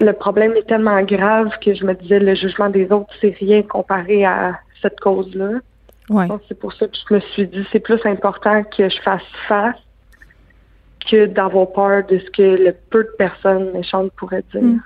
le 0.00 0.12
problème 0.12 0.52
est 0.56 0.66
tellement 0.66 1.02
grave 1.02 1.50
que 1.60 1.74
je 1.74 1.84
me 1.84 1.94
disais 1.94 2.20
le 2.20 2.34
jugement 2.34 2.70
des 2.70 2.90
autres, 2.90 3.12
c'est 3.20 3.36
rien 3.38 3.62
comparé 3.62 4.24
à 4.24 4.58
cette 4.80 4.98
cause-là. 5.00 5.60
Ouais. 6.08 6.26
C'est 6.48 6.58
pour 6.58 6.72
ça 6.72 6.86
que 6.86 6.96
je 6.96 7.14
me 7.14 7.20
suis 7.20 7.46
dit 7.46 7.66
c'est 7.70 7.80
plus 7.80 8.04
important 8.04 8.64
que 8.64 8.88
je 8.88 9.00
fasse 9.02 9.22
face 9.46 9.76
que 11.08 11.26
d'avoir 11.26 11.72
peur 11.72 12.06
de 12.06 12.18
ce 12.18 12.30
que 12.30 12.42
le 12.42 12.74
peu 12.90 13.04
de 13.04 13.10
personnes 13.16 13.72
méchantes 13.72 14.12
pourraient 14.12 14.44
dire. 14.52 14.62
Mm. 14.62 14.80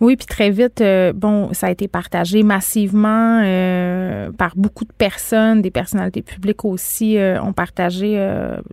Oui, 0.00 0.16
puis 0.16 0.26
très 0.26 0.48
vite, 0.48 0.80
euh, 0.80 1.12
bon, 1.12 1.52
ça 1.52 1.66
a 1.66 1.70
été 1.70 1.86
partagé 1.86 2.42
massivement 2.42 3.42
euh, 3.44 4.30
par 4.32 4.52
beaucoup 4.56 4.86
de 4.86 4.92
personnes, 4.92 5.60
des 5.60 5.70
personnalités 5.70 6.22
publiques 6.22 6.64
aussi 6.64 7.18
euh, 7.18 7.40
ont 7.42 7.52
partagé 7.52 8.18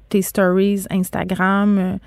tes 0.09 0.21
stories 0.21 0.85
Instagram. 0.89 1.99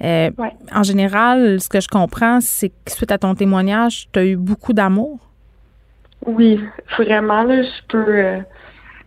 En 0.00 0.82
général, 0.82 1.60
ce 1.60 1.68
que 1.68 1.80
je 1.80 1.88
comprends, 1.88 2.40
c'est 2.40 2.68
que 2.68 2.92
suite 2.92 3.10
à 3.10 3.18
ton 3.18 3.34
témoignage, 3.34 4.08
tu 4.12 4.18
as 4.18 4.24
eu 4.24 4.36
beaucoup 4.36 4.72
d'amour. 4.72 5.18
Oui, 6.24 6.60
vraiment, 6.98 7.42
là, 7.42 7.62
je 7.62 7.86
peux 7.88 8.42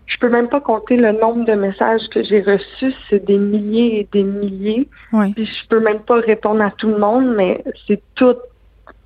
je 0.05 0.17
peux 0.19 0.29
même 0.29 0.49
pas 0.49 0.61
compter 0.61 0.97
le 0.97 1.13
nombre 1.13 1.45
de 1.45 1.53
messages 1.53 2.07
que 2.11 2.23
j'ai 2.23 2.41
reçus, 2.41 2.93
c'est 3.09 3.25
des 3.25 3.39
milliers 3.39 4.01
et 4.01 4.07
des 4.11 4.23
milliers. 4.23 4.87
Oui. 5.13 5.33
Puis 5.33 5.45
je 5.45 5.67
peux 5.67 5.79
même 5.79 6.01
pas 6.01 6.19
répondre 6.19 6.61
à 6.61 6.71
tout 6.71 6.89
le 6.89 6.99
monde, 6.99 7.33
mais 7.35 7.63
c'est 7.87 8.01
tout 8.13 8.35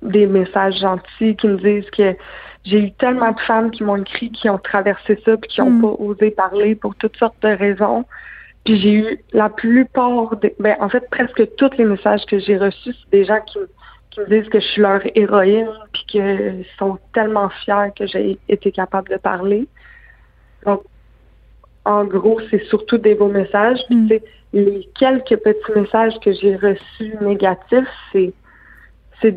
des 0.02 0.26
messages 0.26 0.78
gentils 0.78 1.36
qui 1.36 1.48
me 1.48 1.56
disent 1.56 1.90
que 1.90 2.16
j'ai 2.64 2.80
eu 2.84 2.92
tellement 2.92 3.32
de 3.32 3.40
femmes 3.40 3.70
qui 3.70 3.82
m'ont 3.82 3.96
écrit, 3.96 4.30
qui 4.30 4.48
ont 4.48 4.58
traversé 4.58 5.20
ça, 5.24 5.36
puis 5.36 5.48
qui 5.48 5.60
n'ont 5.60 5.70
mm. 5.70 5.82
pas 5.82 5.96
osé 5.98 6.30
parler 6.30 6.74
pour 6.74 6.94
toutes 6.94 7.16
sortes 7.16 7.40
de 7.42 7.48
raisons. 7.48 8.04
Puis 8.64 8.78
j'ai 8.78 8.92
eu 8.92 9.18
la 9.32 9.48
plupart, 9.48 10.36
des, 10.36 10.54
ben, 10.58 10.76
en 10.80 10.88
fait, 10.88 11.08
presque 11.10 11.42
tous 11.56 11.70
les 11.78 11.84
messages 11.84 12.24
que 12.26 12.38
j'ai 12.38 12.58
reçus, 12.58 12.94
c'est 12.94 13.10
des 13.10 13.24
gens 13.24 13.40
qui, 13.46 13.58
qui 14.10 14.20
me 14.20 14.26
disent 14.26 14.48
que 14.50 14.60
je 14.60 14.66
suis 14.66 14.82
leur 14.82 15.00
héroïne, 15.14 15.70
puis 15.92 16.04
qu'ils 16.06 16.66
sont 16.78 16.98
tellement 17.14 17.48
fiers 17.64 17.90
que 17.96 18.06
j'ai 18.06 18.38
été 18.48 18.72
capable 18.72 19.08
de 19.08 19.16
parler. 19.16 19.66
Donc, 20.66 20.82
en 21.86 22.04
gros, 22.04 22.38
c'est 22.50 22.62
surtout 22.64 22.98
des 22.98 23.14
beaux 23.14 23.28
messages. 23.28 23.80
Puis, 23.86 23.96
mm. 23.96 24.18
les 24.52 24.88
quelques 24.98 25.36
petits 25.36 25.72
messages 25.74 26.18
que 26.20 26.32
j'ai 26.32 26.56
reçus 26.56 27.14
négatifs, 27.22 27.88
c'est 28.12 28.34
c'est 29.22 29.36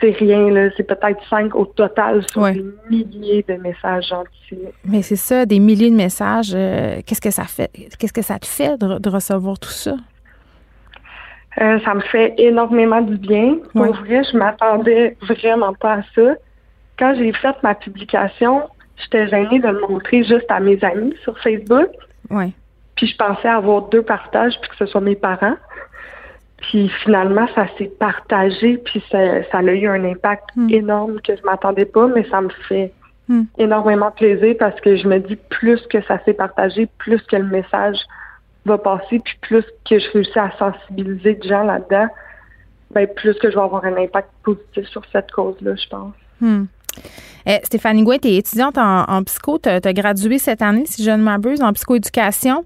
c'est 0.00 0.10
rien, 0.10 0.50
là. 0.50 0.68
C'est 0.76 0.84
peut-être 0.86 1.20
cinq 1.28 1.54
au 1.54 1.64
total 1.64 2.24
sur 2.30 2.44
des 2.50 2.64
milliers 2.90 3.44
de 3.48 3.54
messages 3.54 4.08
gentils. 4.08 4.68
Mais 4.84 5.02
c'est 5.02 5.16
ça, 5.16 5.46
des 5.46 5.58
milliers 5.58 5.90
de 5.90 5.96
messages. 5.96 6.52
Euh, 6.54 7.00
qu'est-ce 7.04 7.20
que 7.20 7.30
ça 7.30 7.44
fait? 7.44 7.70
Qu'est-ce 7.98 8.12
que 8.12 8.22
ça 8.22 8.38
te 8.38 8.46
fait 8.46 8.78
de, 8.78 9.08
recevoir 9.08 9.58
tout 9.58 9.70
ça? 9.70 9.96
Euh, 11.60 11.80
ça 11.80 11.94
me 11.94 12.00
fait 12.00 12.34
énormément 12.38 13.00
du 13.00 13.16
bien. 13.16 13.56
Pour 13.72 13.94
vrai, 13.94 14.22
je 14.30 14.36
m'attendais 14.36 15.16
vraiment 15.22 15.72
pas 15.74 15.94
à 15.94 16.02
ça. 16.14 16.34
Quand 16.98 17.14
j'ai 17.16 17.32
fait 17.32 17.56
ma 17.62 17.74
publication, 17.74 18.62
j'étais 18.96 19.28
gênée 19.28 19.58
de 19.58 19.68
le 19.68 19.80
montrer 19.88 20.22
juste 20.24 20.50
à 20.50 20.60
mes 20.60 20.82
amis 20.84 21.14
sur 21.22 21.38
Facebook. 21.40 21.88
Ouais. 22.30 22.52
Puis 22.96 23.06
je 23.06 23.16
pensais 23.16 23.48
avoir 23.48 23.82
deux 23.88 24.02
partages, 24.02 24.60
puis 24.60 24.70
que 24.70 24.76
ce 24.76 24.86
soit 24.86 25.00
mes 25.00 25.16
parents. 25.16 25.56
Puis 26.58 26.88
finalement, 27.04 27.46
ça 27.54 27.66
s'est 27.78 27.90
partagé, 27.98 28.78
puis 28.78 29.02
ça, 29.10 29.42
ça, 29.50 29.58
a 29.58 29.62
eu 29.62 29.86
un 29.86 30.04
impact 30.04 30.44
hmm. 30.56 30.70
énorme 30.70 31.20
que 31.20 31.36
je 31.36 31.42
m'attendais 31.42 31.84
pas, 31.84 32.08
mais 32.08 32.28
ça 32.28 32.40
me 32.40 32.48
fait 32.68 32.92
hmm. 33.28 33.44
énormément 33.58 34.10
plaisir 34.10 34.56
parce 34.58 34.78
que 34.80 34.96
je 34.96 35.06
me 35.06 35.18
dis 35.20 35.36
plus 35.36 35.80
que 35.86 36.02
ça 36.02 36.18
s'est 36.24 36.34
partagé, 36.34 36.88
plus 36.98 37.22
que 37.22 37.36
le 37.36 37.46
message 37.46 37.98
va 38.66 38.76
passer, 38.76 39.20
puis 39.20 39.34
plus 39.40 39.64
que 39.88 39.98
je 39.98 40.10
réussis 40.10 40.38
à 40.38 40.50
sensibiliser 40.58 41.34
des 41.34 41.48
gens 41.48 41.62
là-dedans, 41.62 42.08
ben 42.90 43.06
plus 43.06 43.34
que 43.34 43.50
je 43.50 43.56
vais 43.56 43.62
avoir 43.62 43.84
un 43.84 43.96
impact 43.96 44.28
positif 44.42 44.86
sur 44.88 45.02
cette 45.12 45.30
cause-là, 45.30 45.76
je 45.76 45.88
pense. 45.88 46.14
Hmm. 46.40 46.64
Eh, 47.46 47.60
Stéphanie 47.62 48.02
Gouin, 48.02 48.18
tu 48.18 48.28
es 48.28 48.36
étudiante 48.36 48.78
en, 48.78 49.22
psycho. 49.24 49.58
Tu 49.58 49.68
as, 49.68 49.92
gradué 49.92 50.38
cette 50.38 50.60
année, 50.60 50.86
si 50.86 51.02
je 51.04 51.10
ne 51.10 51.22
m'abuse, 51.22 51.62
en 51.62 51.72
psychoéducation. 51.72 52.64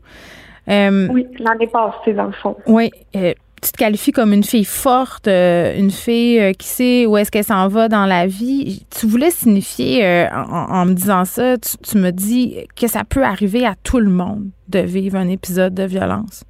Euh, 0.68 1.08
oui, 1.10 1.26
l'année 1.38 1.66
passée, 1.66 2.12
dans 2.14 2.26
le 2.26 2.32
fond. 2.32 2.56
Oui. 2.66 2.90
Euh, 3.14 3.32
tu 3.62 3.72
te 3.72 3.76
qualifies 3.78 4.12
comme 4.12 4.32
une 4.32 4.42
fille 4.42 4.64
forte, 4.64 5.28
euh, 5.28 5.76
une 5.76 5.90
fille 5.90 6.54
qui 6.56 6.66
sait 6.66 7.06
où 7.06 7.16
est-ce 7.16 7.30
qu'elle 7.30 7.44
s'en 7.44 7.68
va 7.68 7.88
dans 7.88 8.06
la 8.06 8.26
vie. 8.26 8.84
Tu 8.90 9.06
voulais 9.06 9.30
signifier, 9.30 10.26
en, 10.32 10.84
me 10.84 10.94
disant 10.94 11.24
ça, 11.24 11.56
tu, 11.58 11.78
tu, 11.78 11.98
me 11.98 12.10
dis 12.10 12.66
que 12.74 12.88
ça 12.88 13.04
peut 13.04 13.22
arriver 13.22 13.64
à 13.64 13.74
tout 13.82 14.00
le 14.00 14.10
monde 14.10 14.48
de 14.68 14.80
vivre 14.80 15.16
un 15.16 15.28
épisode 15.28 15.74
de 15.74 15.84
violence. 15.84 16.44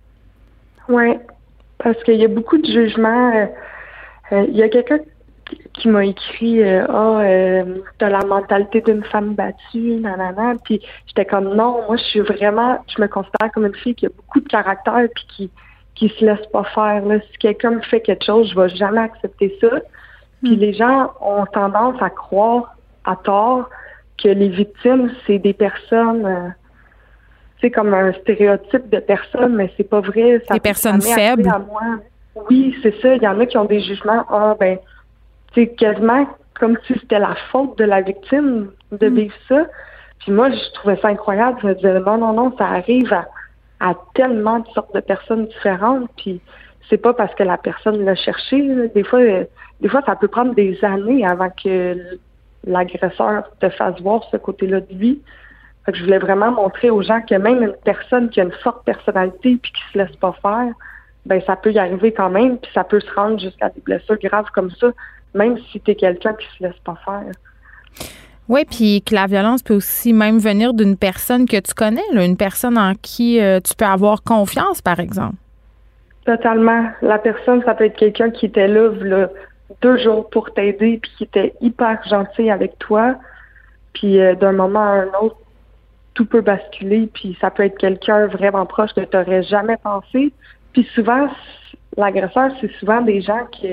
Oui, 0.88 1.12
parce 1.78 2.02
qu'il 2.04 2.16
y 2.16 2.24
a 2.24 2.28
beaucoup 2.28 2.58
de 2.58 2.66
jugements. 2.66 3.48
il 4.32 4.56
y 4.56 4.62
a 4.62 4.68
quelqu'un 4.68 4.98
qui 5.74 5.88
m'a 5.88 6.04
écrit 6.04 6.62
euh, 6.62 6.84
ah 6.88 7.20
euh, 7.20 7.78
t'as 7.98 8.08
la 8.08 8.24
mentalité 8.24 8.80
d'une 8.80 9.04
femme 9.04 9.34
battue 9.34 9.96
nanana 10.00 10.54
puis 10.64 10.80
j'étais 11.06 11.24
comme 11.24 11.54
non 11.54 11.82
moi 11.86 11.96
je 11.96 12.04
suis 12.04 12.20
vraiment 12.20 12.78
je 12.94 13.00
me 13.00 13.08
considère 13.08 13.50
comme 13.52 13.66
une 13.66 13.74
fille 13.74 13.94
qui 13.94 14.06
a 14.06 14.10
beaucoup 14.10 14.40
de 14.40 14.48
caractère 14.48 15.06
puis 15.14 15.26
qui 15.28 15.50
qui 16.08 16.18
se 16.18 16.24
laisse 16.24 16.46
pas 16.52 16.64
faire 16.64 17.04
là 17.04 17.20
si 17.20 17.38
quelqu'un 17.38 17.72
me 17.72 17.80
fait 17.82 18.00
quelque 18.00 18.24
chose 18.24 18.50
je 18.50 18.60
vais 18.60 18.68
jamais 18.70 19.00
accepter 19.00 19.56
ça 19.60 19.68
puis 20.42 20.56
hmm. 20.56 20.60
les 20.60 20.72
gens 20.72 21.12
ont 21.20 21.46
tendance 21.46 22.00
à 22.02 22.10
croire 22.10 22.74
à 23.04 23.16
tort 23.16 23.68
que 24.22 24.28
les 24.28 24.48
victimes 24.48 25.12
c'est 25.26 25.38
des 25.38 25.52
personnes 25.52 26.54
c'est 27.60 27.68
euh, 27.68 27.70
comme 27.70 27.94
un 27.94 28.12
stéréotype 28.14 28.88
de 28.90 28.98
personnes 28.98 29.54
mais 29.54 29.72
c'est 29.76 29.88
pas 29.88 30.00
vrai 30.00 30.42
ça 30.48 30.54
des 30.54 30.60
personnes 30.60 31.00
faibles 31.00 31.48
à 31.48 31.58
moi. 31.58 31.82
oui 32.50 32.74
c'est 32.82 33.00
ça 33.00 33.14
il 33.14 33.22
y 33.22 33.28
en 33.28 33.38
a 33.38 33.46
qui 33.46 33.56
ont 33.58 33.64
des 33.64 33.80
jugements 33.80 34.24
ah 34.28 34.56
ben 34.58 34.78
c'est 35.54 35.68
quasiment 35.68 36.26
comme 36.62 36.78
si 36.86 36.94
c'était 36.94 37.18
la 37.18 37.34
faute 37.50 37.76
de 37.78 37.84
la 37.84 38.02
victime 38.02 38.70
de 38.92 39.08
mm. 39.08 39.14
vivre 39.14 39.34
ça. 39.48 39.66
Puis 40.20 40.30
moi, 40.30 40.50
je 40.50 40.74
trouvais 40.74 40.96
ça 40.98 41.08
incroyable. 41.08 41.58
Je 41.62 41.66
me 41.66 41.74
disais, 41.74 41.98
non, 42.00 42.18
non, 42.18 42.32
non, 42.32 42.54
ça 42.56 42.66
arrive 42.66 43.12
à, 43.12 43.26
à 43.82 43.94
tellement 44.14 44.60
de 44.60 44.68
sortes 44.68 44.94
de 44.94 45.00
personnes 45.00 45.46
différentes. 45.46 46.08
Puis 46.16 46.40
c'est 46.88 46.96
pas 46.96 47.12
parce 47.12 47.34
que 47.34 47.42
la 47.42 47.58
personne 47.58 48.04
l'a 48.04 48.14
cherché. 48.14 48.88
Des 48.94 49.04
fois, 49.04 49.20
des 49.80 49.88
fois, 49.88 50.02
ça 50.06 50.16
peut 50.16 50.28
prendre 50.28 50.54
des 50.54 50.82
années 50.84 51.26
avant 51.26 51.50
que 51.50 51.96
l'agresseur 52.64 53.44
te 53.60 53.68
fasse 53.68 54.00
voir 54.00 54.22
ce 54.30 54.36
côté-là 54.36 54.80
de 54.80 54.94
lui. 54.94 55.20
Je 55.92 56.04
voulais 56.04 56.18
vraiment 56.18 56.52
montrer 56.52 56.90
aux 56.90 57.02
gens 57.02 57.20
que 57.22 57.34
même 57.34 57.62
une 57.62 57.74
personne 57.84 58.30
qui 58.30 58.40
a 58.40 58.44
une 58.44 58.52
forte 58.52 58.84
personnalité 58.84 59.58
puis 59.60 59.72
qui 59.72 59.82
se 59.92 59.98
laisse 59.98 60.16
pas 60.16 60.32
faire, 60.40 60.72
ben 61.26 61.42
ça 61.44 61.56
peut 61.56 61.72
y 61.72 61.78
arriver 61.78 62.12
quand 62.12 62.30
même, 62.30 62.58
puis 62.58 62.70
ça 62.72 62.84
peut 62.84 63.00
se 63.00 63.12
rendre 63.14 63.38
jusqu'à 63.38 63.68
des 63.68 63.80
blessures 63.80 64.18
graves 64.18 64.50
comme 64.54 64.70
ça 64.70 64.88
même 65.34 65.58
si 65.70 65.80
tu 65.80 65.90
es 65.90 65.94
quelqu'un 65.94 66.34
qui 66.34 66.46
se 66.56 66.62
laisse 66.64 66.78
pas 66.84 66.98
faire. 67.04 67.32
Oui, 68.48 68.64
puis 68.68 69.02
que 69.02 69.14
la 69.14 69.26
violence 69.26 69.62
peut 69.62 69.74
aussi 69.74 70.12
même 70.12 70.38
venir 70.38 70.74
d'une 70.74 70.96
personne 70.96 71.46
que 71.46 71.58
tu 71.60 71.74
connais, 71.74 72.02
une 72.12 72.36
personne 72.36 72.76
en 72.76 72.94
qui 73.00 73.40
euh, 73.40 73.60
tu 73.60 73.74
peux 73.74 73.84
avoir 73.84 74.22
confiance, 74.22 74.82
par 74.82 75.00
exemple. 75.00 75.36
Totalement. 76.24 76.86
La 77.02 77.18
personne, 77.18 77.62
ça 77.64 77.74
peut 77.74 77.84
être 77.84 77.96
quelqu'un 77.96 78.30
qui 78.30 78.46
était 78.46 78.68
là, 78.68 78.90
deux 79.80 79.96
jours 79.98 80.28
pour 80.30 80.52
t'aider, 80.52 80.98
puis 81.00 81.10
qui 81.16 81.24
était 81.24 81.54
hyper 81.60 82.00
gentil 82.08 82.50
avec 82.50 82.78
toi. 82.78 83.16
Puis 83.92 84.20
euh, 84.20 84.34
d'un 84.34 84.52
moment 84.52 84.80
à 84.80 85.02
un 85.02 85.10
autre, 85.22 85.36
tout 86.14 86.26
peut 86.26 86.40
basculer, 86.42 87.08
puis 87.12 87.36
ça 87.40 87.50
peut 87.50 87.64
être 87.64 87.78
quelqu'un 87.78 88.26
vraiment 88.26 88.66
proche 88.66 88.92
que 88.92 89.00
tu 89.00 89.16
n'aurais 89.16 89.42
jamais 89.44 89.76
pensé. 89.82 90.32
Puis 90.72 90.86
souvent, 90.94 91.28
l'agresseur, 91.96 92.50
c'est 92.60 92.70
souvent 92.78 93.00
des 93.00 93.20
gens 93.22 93.46
qui 93.50 93.68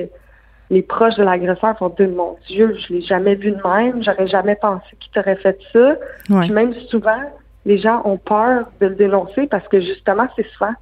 les 0.69 0.81
proches 0.81 1.15
de 1.15 1.23
l'agresseur 1.23 1.75
vont 1.79 1.89
dire 1.89 2.09
mon 2.09 2.37
Dieu, 2.47 2.77
je 2.77 2.93
l'ai 2.93 3.01
jamais 3.01 3.35
vu 3.35 3.51
de 3.51 3.67
même, 3.67 4.03
j'aurais 4.03 4.27
jamais 4.27 4.55
pensé 4.55 4.85
qu'il 4.99 5.11
t'aurait 5.11 5.37
fait 5.37 5.57
ça. 5.73 5.95
Puis 6.25 6.51
même 6.51 6.73
souvent, 6.89 7.21
les 7.65 7.77
gens 7.77 8.01
ont 8.05 8.17
peur 8.17 8.65
de 8.79 8.87
le 8.87 8.95
dénoncer 8.95 9.47
parce 9.47 9.67
que 9.67 9.81
justement, 9.81 10.27
c'est 10.35 10.47
souvent 10.53 10.73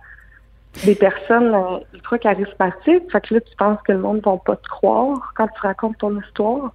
des 0.85 0.95
personnes 0.95 1.53
euh, 1.55 1.79
ultra 1.93 2.19
charismatiques. 2.19 3.11
Fait 3.11 3.21
que 3.21 3.33
là, 3.35 3.41
tu 3.41 3.55
penses 3.57 3.79
que 3.85 3.93
le 3.93 3.99
monde 3.99 4.17
ne 4.17 4.21
va 4.21 4.37
pas 4.45 4.55
te 4.55 4.67
croire 4.67 5.33
quand 5.35 5.47
tu 5.47 5.59
racontes 5.61 5.97
ton 5.97 6.19
histoire. 6.19 6.71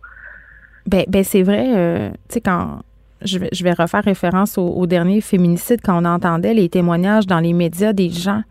Ben, 0.86 1.04
ben 1.06 1.22
c'est 1.22 1.42
vrai, 1.42 1.66
euh, 1.76 2.10
tu 2.28 2.34
sais, 2.34 2.40
quand 2.40 2.80
je 3.24 3.38
vais, 3.38 3.48
je 3.52 3.62
vais 3.62 3.72
refaire 3.72 4.02
référence 4.02 4.58
au, 4.58 4.86
dernier 4.86 5.20
féminicide, 5.20 5.80
quand 5.82 6.02
on 6.02 6.04
entendait 6.04 6.54
les 6.54 6.68
témoignages 6.68 7.26
dans 7.26 7.38
les 7.38 7.52
médias 7.52 7.92
des 7.92 8.08
gens 8.08 8.42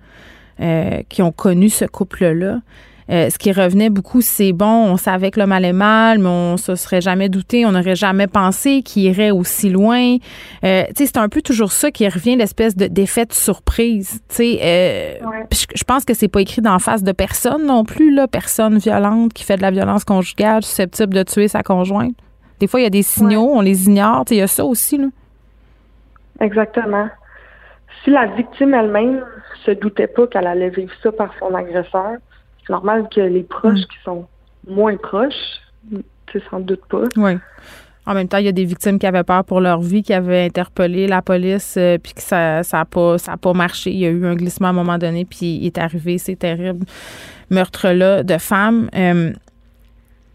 euh, 0.62 1.02
qui 1.10 1.22
ont 1.22 1.32
connu 1.32 1.70
ce 1.70 1.86
couple-là. 1.86 2.60
Euh, 3.10 3.30
ce 3.30 3.38
qui 3.38 3.52
revenait 3.52 3.90
beaucoup, 3.90 4.22
c'est 4.22 4.54
bon, 4.54 4.66
on 4.66 4.98
savait 4.98 5.32
que 5.32 5.40
l'homme 5.40 5.52
allait 5.52 5.74
mal, 5.74 6.20
mais 6.20 6.30
on 6.30 6.58
se 6.58 6.76
serait 6.76 7.02
jamais 7.02 7.30
douté, 7.30 7.66
on 7.66 7.72
n'aurait 7.72 7.96
jamais 7.96 8.28
pensé 8.28 8.84
qu'il 8.84 9.04
irait 9.04 9.32
aussi 9.32 9.70
loin. 9.70 10.18
Euh, 10.64 10.84
c'est 10.96 11.18
un 11.18 11.30
peu 11.30 11.42
toujours 11.42 11.72
ça 11.72 11.92
qui 11.92 12.08
revient, 12.08 12.36
l'espèce 12.36 12.76
de 12.76 12.88
d'effet 12.88 13.26
de 13.26 13.34
surprise. 13.34 14.22
Euh, 14.40 15.16
je, 15.52 15.84
pense 15.84 16.06
que 16.06 16.14
c'est 16.14 16.28
pas 16.28 16.42
écrit 16.42 16.62
d'en 16.62 16.80
face 16.80 17.04
de 17.04 17.12
personne 17.12 17.66
non 17.66 17.84
plus, 17.84 18.14
là, 18.14 18.28
personne 18.28 18.78
violente 18.78 19.34
qui 19.34 19.44
fait 19.44 19.58
de 19.58 19.62
la 19.62 19.72
violence 19.72 20.04
conjugale, 20.04 20.64
susceptible 20.64 21.14
de 21.14 21.24
tuer 21.24 21.48
sa 21.48 21.64
conjointe. 21.64 22.16
Des 22.60 22.68
fois, 22.68 22.80
il 22.80 22.84
y 22.84 22.88
a 22.88 22.92
des 22.92 23.02
signaux, 23.02 23.50
on 23.54 23.62
les 23.62 23.88
ignore. 23.88 24.24
Il 24.30 24.38
y 24.38 24.42
a 24.42 24.48
ça 24.48 24.64
aussi. 24.64 24.98
Là. 24.98 25.08
Exactement. 26.40 27.08
Si 28.04 28.12
la 28.12 28.28
victime 28.28 28.74
elle-même 28.74 29.24
se 29.66 29.72
doutait 29.72 30.08
pas 30.08 30.28
qu'elle 30.28 30.48
allait 30.48 30.70
vivre 30.70 30.92
ça 31.02 31.12
par 31.12 31.34
son 31.40 31.54
agresseur, 31.56 32.18
c'est 32.66 32.74
normal 32.74 33.08
que 33.14 33.22
les 33.22 33.44
proches 33.44 33.80
mm. 33.80 33.86
qui 33.86 33.98
sont 34.04 34.28
moins 34.68 34.98
proches, 34.98 35.62
tu 36.28 36.42
sans 36.50 36.60
doute 36.60 36.86
pas. 36.90 37.04
Oui. 37.18 37.38
En 38.08 38.16
même 38.16 38.28
temps, 38.28 38.38
il 38.38 38.46
y 38.46 38.50
a 38.50 38.52
des 38.52 38.66
victimes 38.66 38.98
qui 38.98 39.06
avaient 39.06 39.24
peur 39.24 39.44
pour 39.44 39.62
leur 39.62 39.80
vie, 39.80 40.02
qui 40.02 40.14
avaient 40.14 40.46
interpellé 40.46 41.08
la 41.08 41.22
police, 41.22 41.76
euh, 41.78 42.00
puis 42.00 42.14
que 42.14 42.22
ça 42.22 42.36
n'a 42.36 42.64
ça 42.64 42.84
pas, 42.84 43.18
ça 43.20 43.38
pas 43.38 43.54
marché. 43.54 43.92
Il 43.92 44.00
y 44.00 44.06
a 44.08 44.10
eu 44.10 44.26
un 44.26 44.36
glissement 44.36 44.68
à 44.68 44.72
un 44.72 44.74
moment 44.74 44.98
donné, 44.98 45.24
puis 45.24 45.58
il 45.58 45.68
est 45.68 45.78
arrivé 45.78 46.18
ces 46.18 46.36
terribles 46.36 46.86
meurtres-là 47.52 48.24
de 48.24 48.38
femmes. 48.40 48.90
Euh, 48.96 49.34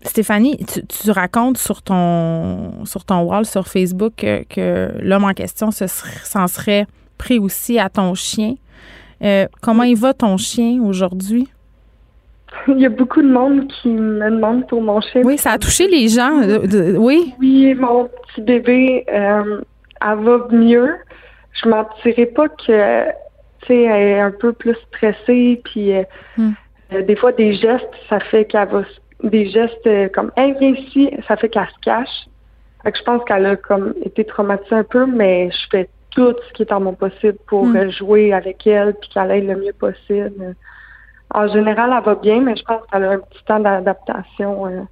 Stéphanie, 0.03 0.64
tu, 0.89 1.11
racontes 1.11 1.59
sur 1.59 1.83
ton 1.83 2.85
sur 2.85 3.05
ton 3.05 3.22
wall 3.22 3.45
sur 3.45 3.66
Facebook 3.66 4.14
que, 4.14 4.93
l'homme 5.03 5.24
en 5.24 5.33
question 5.33 5.70
s'en 5.72 6.47
serait 6.47 6.87
pris 7.18 7.41
aussi 7.41 7.81
à 7.81 7.89
ton 7.89 8.14
chien. 8.14 8.55
Euh, 9.22 9.47
comment 9.61 9.83
il 9.83 9.97
va 9.97 10.14
ton 10.14 10.37
chien 10.37 10.81
aujourd'hui? 10.83 11.49
Il 12.68 12.80
y 12.80 12.86
a 12.86 12.88
beaucoup 12.88 13.22
de 13.22 13.28
monde 13.28 13.68
qui 13.68 13.88
me 13.88 14.30
demande 14.30 14.66
pour 14.68 14.82
mon 14.82 15.00
chien. 15.00 15.22
Oui, 15.24 15.38
ça 15.38 15.52
a 15.52 15.59
touché 15.59 15.88
les 15.88 16.09
gens. 16.09 16.42
Euh, 16.42 16.96
oui. 16.96 17.34
Oui, 17.40 17.74
mon 17.74 18.04
petit 18.09 18.40
bébé, 18.40 19.04
euh, 19.12 19.61
elle 20.00 20.18
va 20.18 20.46
mieux. 20.50 20.96
Je 21.52 21.68
mentirais 21.68 22.26
pas 22.26 22.48
que, 22.48 23.04
tu 23.62 23.66
sais, 23.66 23.82
elle 23.82 24.09
est 24.09 24.20
un 24.20 24.30
peu 24.30 24.52
plus 24.52 24.76
stressée, 24.88 25.61
puis 25.64 25.94
euh, 25.94 26.02
hmm. 26.36 26.52
des 27.07 27.16
fois 27.16 27.32
des 27.32 27.54
gestes, 27.54 27.88
ça 28.09 28.20
fait 28.20 28.44
qu'elle 28.44 28.68
va, 28.68 28.82
des 29.22 29.48
gestes 29.48 29.88
comme, 30.12 30.30
hey, 30.36 30.54
viens 30.61 30.74
ici, 30.74 31.11
ça 31.26 31.36
fait 31.36 31.48
qu'elle 31.48 31.66
se 31.66 31.80
cache. 31.82 32.26
Fait 32.82 32.92
que 32.92 32.98
je 32.98 33.04
pense 33.04 33.24
qu'elle 33.24 33.46
a 33.46 33.57
comme 33.57 33.94
été 34.04 34.24
traumatisée 34.24 34.76
un 34.76 34.84
peu, 34.84 35.07
mais 35.07 35.50
je 35.50 35.66
fais 35.70 35.88
tout 36.11 36.34
ce 36.48 36.52
qui 36.52 36.62
est 36.62 36.72
en 36.72 36.80
mon 36.80 36.94
possible 36.94 37.38
pour 37.46 37.64
hmm. 37.64 37.90
jouer 37.90 38.32
avec 38.32 38.66
elle, 38.66 38.94
puis 38.94 39.09
qu'elle 39.11 39.30
aille 39.30 39.46
le 39.46 39.57
mieux 39.57 39.72
possible. 39.72 40.54
En 41.35 41.49
général, 41.49 41.93
elle 41.97 42.05
va 42.05 42.14
bien, 42.14 42.41
mais 42.41 42.57
je 42.57 42.62
pense 42.62 42.83
qu'elle 42.91 43.05
a 43.05 43.11
un 43.12 43.18
petit 43.18 43.45
temps 43.45 43.61
d'adaptation. 43.61 44.66
Euh, 44.66 44.83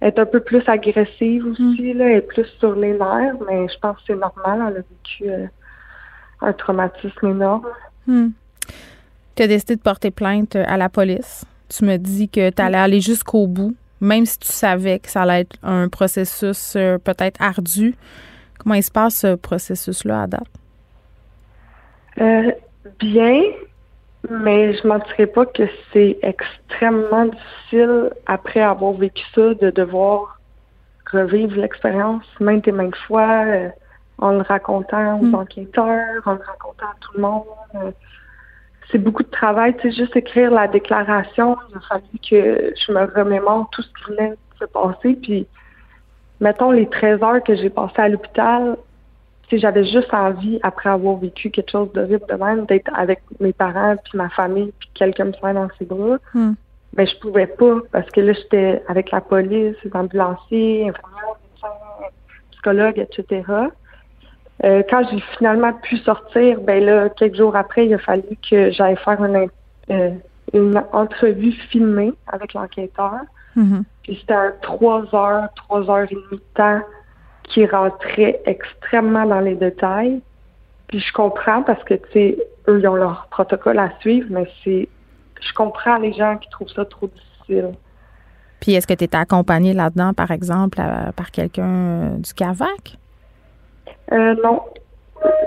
elle 0.00 0.08
est 0.08 0.18
un 0.18 0.26
peu 0.26 0.40
plus 0.40 0.62
agressive 0.68 1.46
aussi, 1.46 1.92
mm. 1.92 1.98
là, 1.98 2.04
elle 2.06 2.18
est 2.18 2.20
plus 2.20 2.46
sur 2.58 2.74
les 2.74 2.92
nerfs, 2.92 3.34
mais 3.46 3.66
je 3.68 3.78
pense 3.80 3.96
que 3.96 4.02
c'est 4.08 4.14
normal. 4.14 4.60
Elle 4.68 4.76
a 4.76 4.80
vécu 4.80 5.24
euh, 5.24 5.46
un 6.40 6.52
traumatisme 6.52 7.26
énorme. 7.26 7.66
Mm. 8.06 8.28
Tu 9.34 9.42
as 9.42 9.46
décidé 9.46 9.76
de 9.76 9.80
porter 9.80 10.10
plainte 10.10 10.56
à 10.56 10.76
la 10.76 10.88
police. 10.88 11.44
Tu 11.68 11.84
me 11.84 11.96
dis 11.96 12.28
que 12.28 12.50
tu 12.50 12.62
allais 12.62 12.78
aller 12.78 13.00
jusqu'au 13.00 13.46
bout, 13.46 13.74
même 14.00 14.26
si 14.26 14.38
tu 14.38 14.48
savais 14.48 15.00
que 15.00 15.08
ça 15.10 15.22
allait 15.22 15.40
être 15.40 15.56
un 15.62 15.88
processus 15.88 16.74
euh, 16.76 16.98
peut-être 16.98 17.42
ardu. 17.42 17.96
Comment 18.58 18.74
il 18.74 18.82
se 18.82 18.90
passe 18.90 19.16
ce 19.16 19.34
processus-là 19.34 20.22
à 20.22 20.26
date? 20.26 20.48
bien, 22.98 23.42
mais 24.28 24.74
je 24.74 24.86
mentirais 24.86 25.26
pas 25.26 25.46
que 25.46 25.64
c'est 25.92 26.18
extrêmement 26.22 27.26
difficile 27.26 28.10
après 28.26 28.60
avoir 28.60 28.92
vécu 28.92 29.22
ça 29.34 29.54
de 29.54 29.70
devoir 29.70 30.38
revivre 31.10 31.56
l'expérience 31.56 32.24
maintes 32.40 32.68
et 32.68 32.72
maintes 32.72 32.96
fois 33.06 33.44
euh, 33.46 33.68
en 34.18 34.32
le 34.32 34.42
racontant 34.42 35.20
aux 35.20 35.24
mm. 35.24 35.34
enquêteurs, 35.34 36.22
en 36.26 36.32
le 36.32 36.42
racontant 36.44 36.86
à 36.86 36.94
tout 37.00 37.12
le 37.14 37.22
monde. 37.22 37.44
Euh, 37.76 37.90
c'est 38.90 38.98
beaucoup 38.98 39.22
de 39.22 39.30
travail, 39.30 39.76
tu 39.76 39.90
sais, 39.90 39.96
juste 39.96 40.16
écrire 40.16 40.50
la 40.50 40.66
déclaration, 40.66 41.56
il 41.70 41.76
a 41.76 41.80
fallu 41.80 42.18
que 42.28 42.74
je 42.74 42.92
me 42.92 43.04
remémore 43.14 43.68
tout 43.70 43.82
ce 43.82 43.88
qui 43.88 44.12
venait 44.12 44.30
de 44.30 44.58
se 44.58 44.64
passer, 44.64 45.18
puis 45.22 45.46
mettons 46.40 46.70
les 46.70 46.88
13 46.88 47.22
heures 47.22 47.42
que 47.42 47.54
j'ai 47.54 47.68
passées 47.68 48.00
à 48.00 48.08
l'hôpital, 48.08 48.76
j'avais 49.56 49.84
juste 49.84 50.12
envie, 50.12 50.60
après 50.62 50.90
avoir 50.90 51.16
vécu 51.16 51.50
quelque 51.50 51.70
chose 51.70 51.90
d'horrible 51.92 52.24
de 52.28 52.34
même, 52.34 52.66
d'être 52.66 52.90
avec 52.94 53.20
mes 53.40 53.52
parents, 53.52 53.96
puis 54.04 54.18
ma 54.18 54.28
famille, 54.28 54.72
puis 54.78 54.90
quelqu'un 54.94 55.26
me 55.26 55.32
soit 55.32 55.54
dans 55.54 55.68
ses 55.78 55.86
bras. 55.86 56.18
Hmm. 56.34 56.52
Mais 56.96 57.06
je 57.06 57.18
pouvais 57.18 57.46
pas, 57.46 57.76
parce 57.92 58.10
que 58.10 58.20
là, 58.20 58.32
j'étais 58.32 58.82
avec 58.88 59.10
la 59.10 59.20
police, 59.20 59.76
les 59.84 59.94
ambulanciers, 59.94 60.88
infirmières, 60.88 61.38
médecin, 61.54 61.68
psychologue, 62.50 62.98
etc. 62.98 63.42
Euh, 64.64 64.82
quand 64.90 65.02
j'ai 65.10 65.20
finalement 65.38 65.72
pu 65.72 65.96
sortir, 65.98 66.60
ben 66.60 66.84
là, 66.84 67.08
quelques 67.10 67.36
jours 67.36 67.54
après, 67.54 67.86
il 67.86 67.94
a 67.94 67.98
fallu 67.98 68.36
que 68.50 68.70
j'aille 68.70 68.96
faire 68.96 69.22
une, 69.22 69.48
euh, 69.90 70.10
une 70.52 70.82
entrevue 70.92 71.52
filmée 71.70 72.12
avec 72.26 72.54
l'enquêteur. 72.54 73.20
Mm-hmm. 73.56 73.82
Puis 74.02 74.18
c'était 74.20 74.34
un 74.34 74.52
trois 74.60 75.04
heures, 75.14 75.48
trois 75.54 75.88
heures 75.88 76.06
et 76.10 76.14
demie 76.14 76.24
de 76.32 76.42
temps 76.54 76.80
qui 77.48 77.66
rentrait 77.66 78.40
extrêmement 78.46 79.26
dans 79.26 79.40
les 79.40 79.54
détails. 79.54 80.20
Puis 80.88 81.00
je 81.00 81.12
comprends 81.12 81.62
parce 81.62 81.82
que, 81.84 81.94
tu 81.94 82.12
sais, 82.12 82.38
eux, 82.68 82.80
ils 82.80 82.88
ont 82.88 82.94
leur 82.94 83.26
protocole 83.30 83.78
à 83.78 83.90
suivre, 84.00 84.28
mais 84.30 84.46
c'est. 84.64 84.88
Je 85.40 85.52
comprends 85.52 85.98
les 85.98 86.12
gens 86.12 86.36
qui 86.36 86.48
trouvent 86.50 86.70
ça 86.70 86.84
trop 86.84 87.06
difficile. 87.06 87.72
Puis 88.60 88.74
est-ce 88.74 88.86
que 88.86 88.94
tu 88.94 89.04
étais 89.04 89.16
accompagnée 89.16 89.72
là-dedans, 89.72 90.12
par 90.14 90.30
exemple, 90.30 90.78
par 91.16 91.30
quelqu'un 91.30 91.68
euh, 91.68 92.16
du 92.16 92.34
CAVAC? 92.34 92.98
Euh, 94.12 94.34
non. 94.42 94.62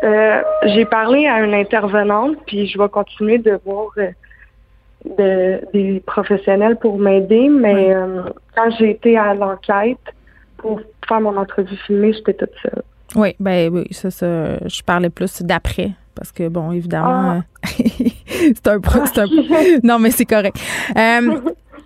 Euh, 0.03 0.41
j'ai 0.65 0.85
parlé 0.85 1.27
à 1.27 1.41
une 1.43 1.53
intervenante, 1.53 2.37
puis 2.45 2.67
je 2.67 2.77
vais 2.77 2.89
continuer 2.89 3.37
de 3.37 3.59
voir 3.65 3.89
des 5.15 6.03
professionnels 6.05 6.77
pour 6.77 6.99
m'aider, 6.99 7.49
mais 7.49 7.95
quand 8.55 8.69
j'ai 8.77 8.91
été 8.91 9.17
à 9.17 9.33
l'enquête 9.33 9.97
pour 10.57 10.81
faire 11.11 11.21
mon 11.21 11.35
entrevue 11.37 11.75
filmée, 11.87 12.13
j'étais 12.13 12.33
toute 12.33 12.55
seule. 12.61 12.83
Oui, 13.15 13.35
ben 13.39 13.73
oui, 13.73 13.87
ça, 13.91 14.09
ça 14.09 14.57
je 14.65 14.81
parlais 14.83 15.09
plus 15.09 15.41
d'après. 15.41 15.91
Parce 16.15 16.31
que, 16.31 16.47
bon, 16.49 16.71
évidemment, 16.71 17.41
ah. 17.41 17.67
c'est 18.27 18.67
un, 18.67 18.75
un 18.75 19.79
Non, 19.83 19.99
mais 19.99 20.11
c'est 20.11 20.25
correct. 20.25 20.57
Euh, 20.97 21.39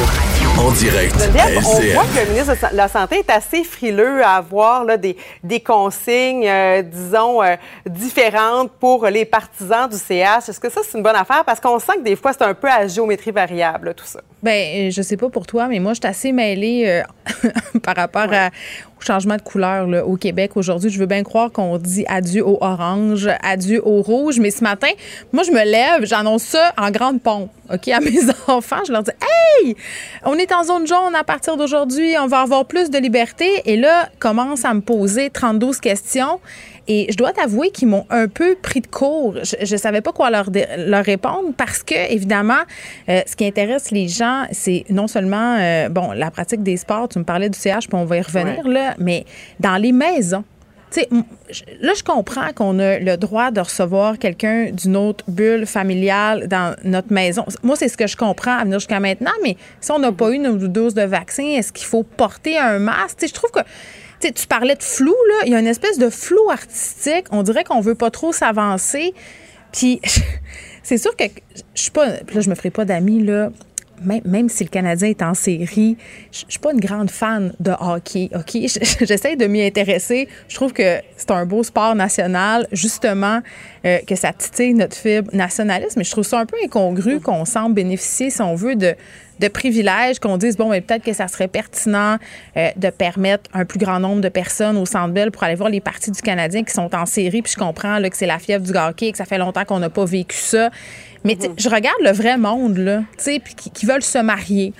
En 0.56 0.72
direct. 0.72 1.16
on 1.16 1.94
voit 1.94 2.04
que 2.06 2.26
le 2.26 2.32
ministre 2.32 2.72
de 2.72 2.78
la 2.78 2.88
Santé 2.88 3.18
est 3.18 3.30
assez 3.30 3.64
frileux 3.64 4.24
à 4.24 4.36
avoir 4.36 4.86
là, 4.86 4.98
des, 4.98 5.18
des 5.44 5.60
consignes, 5.60 6.48
euh, 6.48 6.82
disons, 6.82 7.44
euh, 7.44 7.56
différentes 7.88 8.72
pour 8.80 9.06
les 9.08 9.26
partisans 9.26 9.90
du 9.90 9.98
CH. 9.98 10.50
Est-ce 10.50 10.60
que 10.60 10.70
ça, 10.70 10.82
c'est 10.88 10.98
une 10.98 11.04
bonne 11.04 11.16
affaire? 11.16 11.44
Parce 11.46 11.60
qu'on 11.60 11.80
sent 11.80 11.94
que 11.98 12.04
des 12.04 12.16
fois, 12.16 12.34
c'est 12.34 12.44
un 12.44 12.54
peu 12.54 12.70
à 12.70 12.88
géométrie 12.88 13.32
variable, 13.32 13.94
tout 13.96 14.06
ça. 14.06 14.20
Bien, 14.44 14.90
je 14.92 15.02
sais 15.02 15.18
pas 15.18 15.30
pour 15.30 15.48
toi, 15.48 15.68
mais 15.68 15.80
moi, 15.80 15.94
je 15.94 16.00
suis 16.00 16.08
assez 16.08 16.32
mêlée 16.32 16.86
euh, 16.88 17.50
par 17.84 17.96
rapport 17.96 18.32
à, 18.32 18.50
au 18.98 19.04
changement 19.04 19.36
de 19.36 19.42
couleur 19.42 19.88
là, 19.88 20.06
au 20.06 20.16
Québec 20.16 20.52
aujourd'hui. 20.56 20.90
Je 20.90 21.00
veux 21.00 21.06
bien 21.06 21.24
croire 21.24 21.52
qu'on 21.52 21.78
dit 21.78 22.06
adieu 22.08 22.46
au 22.46 22.58
orange, 22.62 23.30
adieu 23.42 23.82
au 23.86 24.02
rouge, 24.02 24.40
mais 24.40 24.52
ce 24.52 24.64
matin, 24.64 24.90
moi, 25.34 25.44
je 25.44 25.52
me 25.52 25.64
lève, 25.64 26.06
j'annonce 26.06 26.44
ça 26.44 26.74
en 26.78 26.92
grande 26.92 27.22
pompe, 27.22 27.52
OK, 27.74 27.88
à 27.88 28.00
mes 28.00 28.20
enfants. 28.48 28.82
Je 28.86 28.92
leur 28.92 29.04
dis, 29.04 29.12
hey, 29.62 29.76
on 30.24 30.37
est 30.38 30.52
en 30.52 30.64
zone 30.64 30.88
jaune 30.88 31.16
à 31.16 31.24
partir 31.24 31.58
d'aujourd'hui, 31.58 32.16
on 32.20 32.28
va 32.28 32.42
avoir 32.42 32.66
plus 32.66 32.90
de 32.90 32.98
liberté. 32.98 33.62
Et 33.66 33.78
là, 33.78 34.10
commence 34.20 34.66
à 34.66 34.74
me 34.74 34.82
poser 34.82 35.30
32 35.30 35.72
questions. 35.82 36.40
Et 36.88 37.08
je 37.10 37.18
dois 37.18 37.34
t'avouer 37.34 37.70
qu'ils 37.70 37.90
m'ont 37.90 38.06
un 38.10 38.28
peu 38.28 38.56
pris 38.56 38.80
de 38.80 38.88
court. 38.88 39.36
Je 39.44 39.74
ne 39.74 39.78
savais 39.78 40.02
pas 40.02 40.14
quoi 40.14 40.30
leur, 40.30 40.50
leur 40.78 41.04
répondre 41.04 41.50
parce 41.58 41.84
que, 41.84 42.12
évidemment, 42.12 42.62
euh, 43.10 43.22
ce 43.28 43.36
qui 43.36 43.46
intéresse 43.46 43.92
les 43.92 44.08
gens, 44.08 44.46
c'est 44.52 44.86
non 44.90 45.08
seulement, 45.08 45.58
euh, 45.60 45.90
bon, 45.90 46.12
la 46.14 46.32
pratique 46.32 46.64
des 46.64 46.78
sports, 46.78 47.10
tu 47.10 47.20
me 47.20 47.26
parlais 47.26 47.50
du 47.50 47.60
CH, 47.60 47.88
puis 47.90 47.98
on 47.98 48.06
va 48.06 48.18
y 48.18 48.22
revenir, 48.22 48.68
là, 48.68 48.96
mais 49.00 49.26
dans 49.60 49.76
les 49.76 49.92
maisons. 49.92 50.46
Sais, 50.90 51.10
là, 51.82 51.94
je 51.96 52.04
comprends 52.04 52.52
qu'on 52.54 52.80
a 52.80 53.00
le 53.00 53.18
droit 53.18 53.52
de 53.52 53.60
recevoir 53.60 54.18
quelqu'un 54.18 54.72
d'une 54.72 54.96
autre 54.96 55.26
bulle 55.28 55.66
familiale 55.66 56.48
dans 56.48 56.76
notre 56.84 57.12
maison. 57.12 57.46
Moi, 57.64 57.76
c'est 57.76 57.90
ce 57.90 57.98
que 57.98 58.08
je 58.08 58.16
comprends 58.16 58.58
à 58.58 58.64
venir 58.64 58.80
jusqu'à 58.80 59.00
maintenant, 59.00 59.32
mais 59.44 59.58
si 59.82 59.92
on 59.92 60.00
n'a 60.00 60.12
pas 60.12 60.32
eu 60.32 60.40
nos 60.40 60.56
doses 60.56 60.94
de 60.94 61.04
vaccin, 61.04 61.44
est-ce 61.44 61.72
qu'il 61.72 61.88
faut 61.88 62.04
porter 62.04 62.58
un 62.58 62.80
masque? 62.80 63.18
sais, 63.20 63.28
je 63.28 63.34
trouve 63.34 63.52
que 63.52 63.60
tu 64.20 64.48
parlais 64.48 64.76
de 64.76 64.84
flou, 64.84 65.16
là. 65.30 65.36
Il 65.46 65.52
y 65.52 65.56
a 65.56 65.60
une 65.60 65.68
espèce 65.68 65.98
de 65.98 66.10
flou 66.10 66.50
artistique. 66.50 67.26
On 67.32 67.44
dirait 67.44 67.64
qu'on 67.64 67.82
veut 67.82 67.96
pas 67.96 68.12
trop 68.12 68.34
s'avancer. 68.34 69.14
Puis, 69.72 70.02
c'est 70.84 70.98
sûr 70.98 71.16
que 71.16 71.26
je 71.76 71.82
suis 71.82 71.92
pas. 71.92 72.08
Là, 72.08 72.42
je 72.42 72.50
me 72.50 72.56
ferai 72.56 72.72
pas 72.72 72.86
d'amis, 72.86 73.24
là. 73.24 73.50
Même, 74.04 74.50
si 74.50 74.64
le 74.64 74.70
Canadien 74.70 75.10
est 75.10 75.22
en 75.22 75.34
série, 75.34 75.98
je 76.32 76.44
suis 76.48 76.60
pas 76.60 76.72
une 76.72 76.80
grande 76.80 77.10
fan 77.10 77.54
de 77.60 77.72
hockey, 77.80 78.30
OK? 78.36 78.52
J'essaie 79.02 79.36
de 79.36 79.48
m'y 79.48 79.64
intéresser. 79.64 80.28
Je 80.48 80.56
trouve 80.56 80.74
que 80.74 81.02
c'est 81.16 81.32
un 81.32 81.46
beau 81.46 81.64
sport 81.64 81.96
national, 81.96 82.68
justement, 82.72 83.42
euh, 83.86 84.00
que 84.08 84.16
ça 84.16 84.34
titille 84.34 84.74
notre 84.74 84.96
fibre 84.96 85.30
nationaliste, 85.34 85.98
mais 85.98 86.04
je 86.04 86.12
trouve 86.12 86.26
ça 86.26 86.40
un 86.40 86.46
peu 86.46 86.58
incongru 86.64 87.20
qu'on 87.20 87.46
semble 87.46 87.76
bénéficier, 87.76 88.30
si 88.30 88.42
on 88.42 88.56
veut, 88.56 88.76
de 88.76 88.96
de 89.40 89.48
privilèges 89.48 90.20
qu'on 90.20 90.38
dise, 90.38 90.58
bon, 90.58 90.70
mais 90.70 90.82
peut-être 90.82 91.04
que 91.04 91.14
ça 91.14 91.28
serait 91.28 91.48
pertinent 91.48 92.18
euh, 92.56 92.70
de 92.76 92.90
permettre 92.90 93.50
un 93.54 93.66
plus 93.66 93.80
grand 93.80 94.00
nombre 94.00 94.22
de 94.22 94.30
personnes 94.30 94.78
au 94.78 94.86
Centre 94.86 95.14
Bell 95.14 95.32
pour 95.32 95.44
aller 95.44 95.56
voir 95.56 95.70
les 95.70 95.82
parties 95.82 96.12
du 96.12 96.22
Canadien 96.22 96.64
qui 96.64 96.74
sont 96.74 96.94
en 96.96 97.06
série. 97.06 97.42
Puis 97.42 97.54
je 97.54 97.60
comprends 97.60 98.00
là, 98.00 98.10
que 98.10 98.18
c'est 98.18 98.26
la 98.26 98.40
fièvre 98.40 98.66
du 98.66 98.76
hockey, 98.76 99.12
que 99.12 99.18
ça 99.18 99.26
fait 99.26 99.38
longtemps 99.38 99.66
qu'on 99.66 99.80
n'a 99.80 99.90
pas 99.90 100.06
vécu 100.06 100.38
ça. 100.38 100.70
Mais 101.28 101.34
mm-hmm. 101.34 101.62
je 101.62 101.70
regarde 101.70 102.02
le 102.02 102.12
vrai 102.12 102.38
monde, 102.38 102.78
là, 102.78 103.02
qui, 103.18 103.42
qui 103.42 103.86
veulent 103.86 104.02
se 104.02 104.18
marier. 104.20 104.74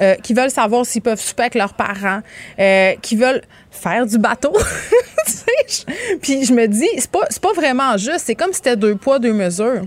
Euh, 0.00 0.16
qui 0.16 0.34
veulent 0.34 0.50
savoir 0.50 0.84
s'ils 0.84 1.02
peuvent 1.02 1.20
souper 1.20 1.42
avec 1.42 1.54
leurs 1.54 1.74
parents, 1.74 2.18
euh, 2.58 2.94
qui 3.00 3.14
veulent 3.14 3.42
faire 3.70 4.04
du 4.04 4.18
bateau. 4.18 4.52
Puis 6.20 6.44
je 6.44 6.52
me 6.52 6.66
dis, 6.66 6.88
c'est 6.98 7.10
pas, 7.10 7.26
pas 7.40 7.52
vraiment 7.52 7.96
juste. 7.96 8.22
C'est 8.24 8.34
comme 8.34 8.50
si 8.50 8.56
c'était 8.56 8.76
deux 8.76 8.96
poids, 8.96 9.20
deux 9.20 9.32
mesures 9.32 9.82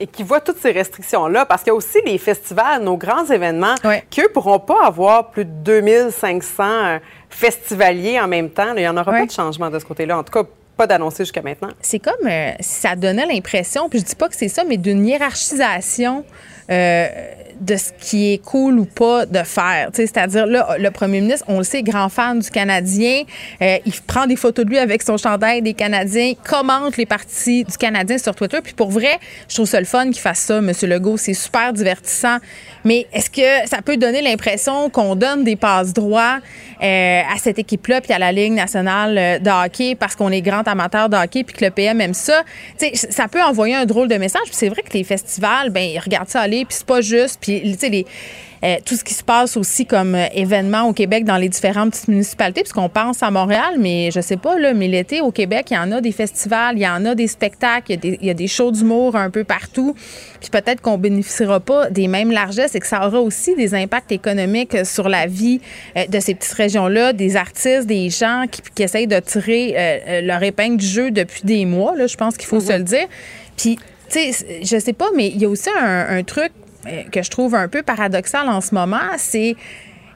et 0.00 0.06
qui 0.08 0.24
voient 0.24 0.40
toutes 0.40 0.58
ces 0.58 0.72
restrictions-là, 0.72 1.46
parce 1.46 1.62
qu'il 1.62 1.70
y 1.70 1.70
a 1.70 1.76
aussi 1.76 1.98
les 2.04 2.18
festivals, 2.18 2.82
nos 2.82 2.96
grands 2.96 3.24
événements, 3.26 3.76
qui, 4.10 4.20
eux, 4.20 4.28
pourront 4.34 4.58
pas 4.58 4.84
avoir 4.84 5.30
plus 5.30 5.44
de 5.44 5.50
2500 5.50 6.64
euh, 6.64 6.98
festivaliers 7.30 8.18
en 8.20 8.26
même 8.26 8.50
temps. 8.50 8.74
Il 8.74 8.80
n'y 8.80 8.88
en 8.88 8.96
aura 8.96 9.12
pas 9.12 9.26
de 9.26 9.30
changement 9.30 9.70
de 9.70 9.78
ce 9.78 9.84
côté-là. 9.84 10.18
En 10.18 10.24
tout 10.24 10.32
cas, 10.32 10.48
jusqu'à 11.18 11.42
maintenant. 11.42 11.68
C'est 11.80 11.98
comme 11.98 12.26
euh, 12.26 12.52
ça 12.60 12.96
donnait 12.96 13.26
l'impression, 13.26 13.88
puis 13.88 14.00
je 14.00 14.04
dis 14.04 14.14
pas 14.14 14.28
que 14.28 14.36
c'est 14.36 14.48
ça, 14.48 14.64
mais 14.64 14.76
d'une 14.76 15.06
hiérarchisation 15.06 16.24
euh, 16.70 17.08
de 17.62 17.76
ce 17.76 17.92
qui 18.00 18.32
est 18.32 18.38
cool 18.38 18.78
ou 18.78 18.84
pas 18.84 19.24
de 19.24 19.42
faire. 19.44 19.90
C'est-à-dire, 19.92 20.46
là, 20.46 20.76
le 20.78 20.90
premier 20.90 21.20
ministre, 21.20 21.44
on 21.48 21.58
le 21.58 21.64
sait, 21.64 21.82
grand 21.82 22.08
fan 22.08 22.40
du 22.40 22.50
Canadien. 22.50 23.22
Euh, 23.60 23.78
il 23.86 23.92
prend 24.06 24.26
des 24.26 24.36
photos 24.36 24.64
de 24.64 24.70
lui 24.70 24.78
avec 24.78 25.02
son 25.02 25.16
chandail 25.16 25.62
des 25.62 25.74
Canadiens, 25.74 26.32
commente 26.48 26.96
les 26.96 27.06
parties 27.06 27.64
du 27.64 27.76
Canadien 27.76 28.18
sur 28.18 28.34
Twitter. 28.34 28.58
Puis 28.62 28.74
pour 28.74 28.90
vrai, 28.90 29.18
je 29.48 29.54
trouve 29.54 29.66
ça 29.66 29.78
le 29.78 29.86
fun 29.86 30.06
qu'il 30.06 30.20
fasse 30.20 30.40
ça, 30.40 30.58
M. 30.58 30.72
Legault. 30.82 31.16
C'est 31.16 31.34
super 31.34 31.72
divertissant. 31.72 32.38
Mais 32.84 33.06
est-ce 33.12 33.30
que 33.30 33.68
ça 33.68 33.80
peut 33.80 33.96
donner 33.96 34.22
l'impression 34.22 34.90
qu'on 34.90 35.14
donne 35.14 35.44
des 35.44 35.56
passes 35.56 35.92
droits 35.92 36.38
euh, 36.82 37.20
à 37.22 37.38
cette 37.38 37.60
équipe-là 37.60 38.00
puis 38.00 38.12
à 38.12 38.18
la 38.18 38.32
Ligue 38.32 38.54
nationale 38.54 39.40
de 39.40 39.50
hockey 39.50 39.94
parce 39.94 40.16
qu'on 40.16 40.30
est 40.30 40.42
grand 40.42 40.66
amateur 40.66 41.08
de 41.08 41.16
hockey 41.16 41.44
puis 41.44 41.54
que 41.54 41.64
le 41.64 41.70
PM 41.70 42.00
aime 42.00 42.14
ça? 42.14 42.42
ça 42.92 43.28
peut 43.28 43.42
envoyer 43.42 43.76
un 43.76 43.84
drôle 43.84 44.08
de 44.08 44.16
message. 44.16 44.42
Puis 44.46 44.54
c'est 44.54 44.68
vrai 44.68 44.82
que 44.82 44.92
les 44.94 45.04
festivals, 45.04 45.70
ben 45.70 45.82
ils 45.82 46.00
regardent 46.00 46.28
ça 46.28 46.40
aller, 46.52 46.64
puis 46.64 46.76
c'est 46.76 46.86
pas 46.86 47.00
juste. 47.00 47.38
Puis 47.40 47.60
tu 47.62 47.78
sais, 47.78 47.88
les 47.88 48.06
euh, 48.64 48.76
tout 48.84 48.94
ce 48.94 49.02
qui 49.02 49.12
se 49.12 49.24
passe 49.24 49.56
aussi 49.56 49.86
comme 49.86 50.14
euh, 50.14 50.26
événement 50.34 50.84
au 50.84 50.92
Québec 50.92 51.24
dans 51.24 51.36
les 51.36 51.48
différentes 51.48 51.90
petites 51.90 52.06
municipalités, 52.06 52.60
puisqu'on 52.60 52.88
pense 52.88 53.20
à 53.20 53.30
Montréal, 53.32 53.74
mais 53.80 54.10
je 54.12 54.20
sais 54.20 54.36
pas, 54.36 54.56
là, 54.56 54.72
mais 54.72 54.86
l'été 54.86 55.20
au 55.20 55.32
Québec, 55.32 55.66
il 55.72 55.74
y 55.74 55.78
en 55.78 55.90
a 55.90 56.00
des 56.00 56.12
festivals, 56.12 56.76
il 56.76 56.82
y 56.82 56.86
en 56.86 57.04
a 57.04 57.16
des 57.16 57.26
spectacles, 57.26 57.90
il 57.90 57.94
y 57.94 57.94
a 57.94 57.96
des, 57.96 58.18
il 58.20 58.26
y 58.28 58.30
a 58.30 58.34
des 58.34 58.46
shows 58.46 58.70
d'humour 58.70 59.16
un 59.16 59.30
peu 59.30 59.42
partout. 59.42 59.96
Puis 60.40 60.50
peut-être 60.50 60.80
qu'on 60.80 60.96
bénéficiera 60.96 61.58
pas 61.58 61.90
des 61.90 62.06
mêmes 62.06 62.30
largesses 62.30 62.76
et 62.76 62.80
que 62.80 62.86
ça 62.86 63.04
aura 63.04 63.20
aussi 63.20 63.56
des 63.56 63.74
impacts 63.74 64.12
économiques 64.12 64.86
sur 64.86 65.08
la 65.08 65.26
vie 65.26 65.60
euh, 65.96 66.06
de 66.06 66.20
ces 66.20 66.36
petites 66.36 66.54
régions-là, 66.54 67.12
des 67.12 67.34
artistes, 67.34 67.86
des 67.86 68.10
gens 68.10 68.44
qui, 68.48 68.62
qui 68.76 68.84
essayent 68.84 69.08
de 69.08 69.18
tirer 69.18 70.22
leur 70.22 70.42
épingle 70.42 70.76
du 70.76 70.86
jeu 70.86 71.10
depuis 71.10 71.42
des 71.42 71.64
mois. 71.64 71.96
Là, 71.96 72.06
je 72.06 72.16
pense 72.16 72.36
qu'il 72.36 72.46
faut 72.46 72.60
se 72.60 72.72
le 72.72 72.84
dire. 72.84 73.06
Puis, 73.56 73.78
tu 74.12 74.18
je 74.62 74.78
sais 74.78 74.92
pas, 74.92 75.08
mais 75.16 75.28
il 75.28 75.38
y 75.38 75.44
a 75.44 75.48
aussi 75.48 75.70
un, 75.74 76.22
truc 76.22 76.52
euh, 76.86 77.02
que 77.10 77.22
je 77.22 77.30
trouve 77.30 77.54
un 77.54 77.68
peu 77.68 77.82
paradoxal 77.82 78.48
en 78.48 78.60
ce 78.60 78.74
moment, 78.74 79.16
c'est 79.16 79.56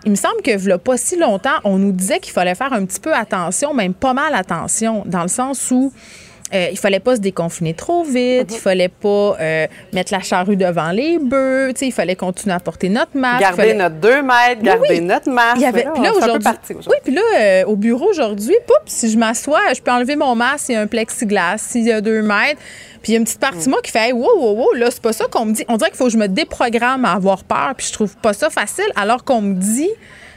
il 0.05 0.11
me 0.11 0.17
semble 0.17 0.41
que 0.43 0.69
là, 0.69 0.79
pas 0.79 0.97
si 0.97 1.17
longtemps, 1.17 1.59
on 1.65 1.79
nous 1.79 1.91
disait 1.91 2.21
qu'il 2.21 2.33
fallait 2.33 2.55
faire 2.55 2.73
un 2.73 2.85
petit 2.85 3.01
peu 3.01 3.13
attention, 3.13 3.75
même 3.75 3.93
pas 3.93 4.15
mal 4.15 4.35
attention, 4.35 5.03
dans 5.05 5.23
le 5.23 5.29
sens 5.29 5.71
où 5.73 5.93
euh, 6.55 6.69
il 6.71 6.79
fallait 6.79 7.01
pas 7.01 7.17
se 7.17 7.21
déconfiner 7.21 7.75
trop 7.75 8.05
vite, 8.05 8.49
il 8.51 8.59
fallait 8.59 8.89
pas 8.89 9.37
euh, 9.41 9.67
mettre 9.93 10.13
la 10.13 10.21
charrue 10.21 10.57
devant 10.57 10.91
les 10.91 11.19
bœufs, 11.19 11.73
il 11.81 11.93
fallait 11.93 12.17
continuer 12.17 12.55
à 12.55 12.61
porter 12.61 12.89
notre 12.89 13.17
masque. 13.17 13.41
Garder 13.41 13.75
notre 13.75 13.97
deux 13.97 14.23
mètres, 14.23 14.63
garder 14.63 15.01
notre 15.01 15.31
masque. 15.31 15.61
Il 15.61 15.73
puis 15.73 16.03
là, 16.03 16.13
aujourd'hui, 16.15 16.49
oui, 16.71 16.97
puis 17.03 17.15
là, 17.15 17.67
au 17.67 17.77
bureau 17.77 18.11
aujourd'hui, 18.11 18.57
si 18.87 19.11
je 19.11 19.19
m'assois, 19.19 19.73
je 19.75 19.81
peux 19.81 19.91
enlever 19.91 20.17
mon 20.17 20.35
masque, 20.35 20.69
il 20.69 20.73
y 20.73 20.77
a 20.77 20.81
un 20.81 20.87
plexiglas, 20.87 21.59
s'il 21.59 21.85
y 21.85 21.93
a 21.93 22.01
deux 22.01 22.23
mètres. 22.23 22.61
Puis 23.03 23.13
il 23.13 23.15
y 23.15 23.17
a 23.17 23.19
une 23.19 23.25
petite 23.25 23.41
partie 23.41 23.65
de 23.67 23.71
moi 23.71 23.81
qui 23.83 23.91
fait 23.93 24.13
wow, 24.13 24.37
wow, 24.37 24.57
wow, 24.57 24.73
là, 24.75 24.91
c'est 24.91 25.03
pas 25.03 25.13
ça 25.13 25.27
qu'on 25.31 25.47
me 25.47 25.53
dit. 25.53 25.65
On 25.69 25.77
dirait 25.77 25.91
qu'il 25.91 25.97
faut 25.97 26.07
que 26.07 26.11
je 26.11 26.19
me 26.19 26.29
déprogramme 26.29 27.05
à 27.05 27.13
avoir 27.13 27.45
peur, 27.45 27.75
puis 27.77 27.87
je 27.87 27.93
trouve 27.93 28.17
pas 28.17 28.33
ça 28.33 28.51
facile, 28.51 28.91
alors 28.97 29.25
qu'on 29.25 29.41
me 29.41 29.55
dit 29.55 29.91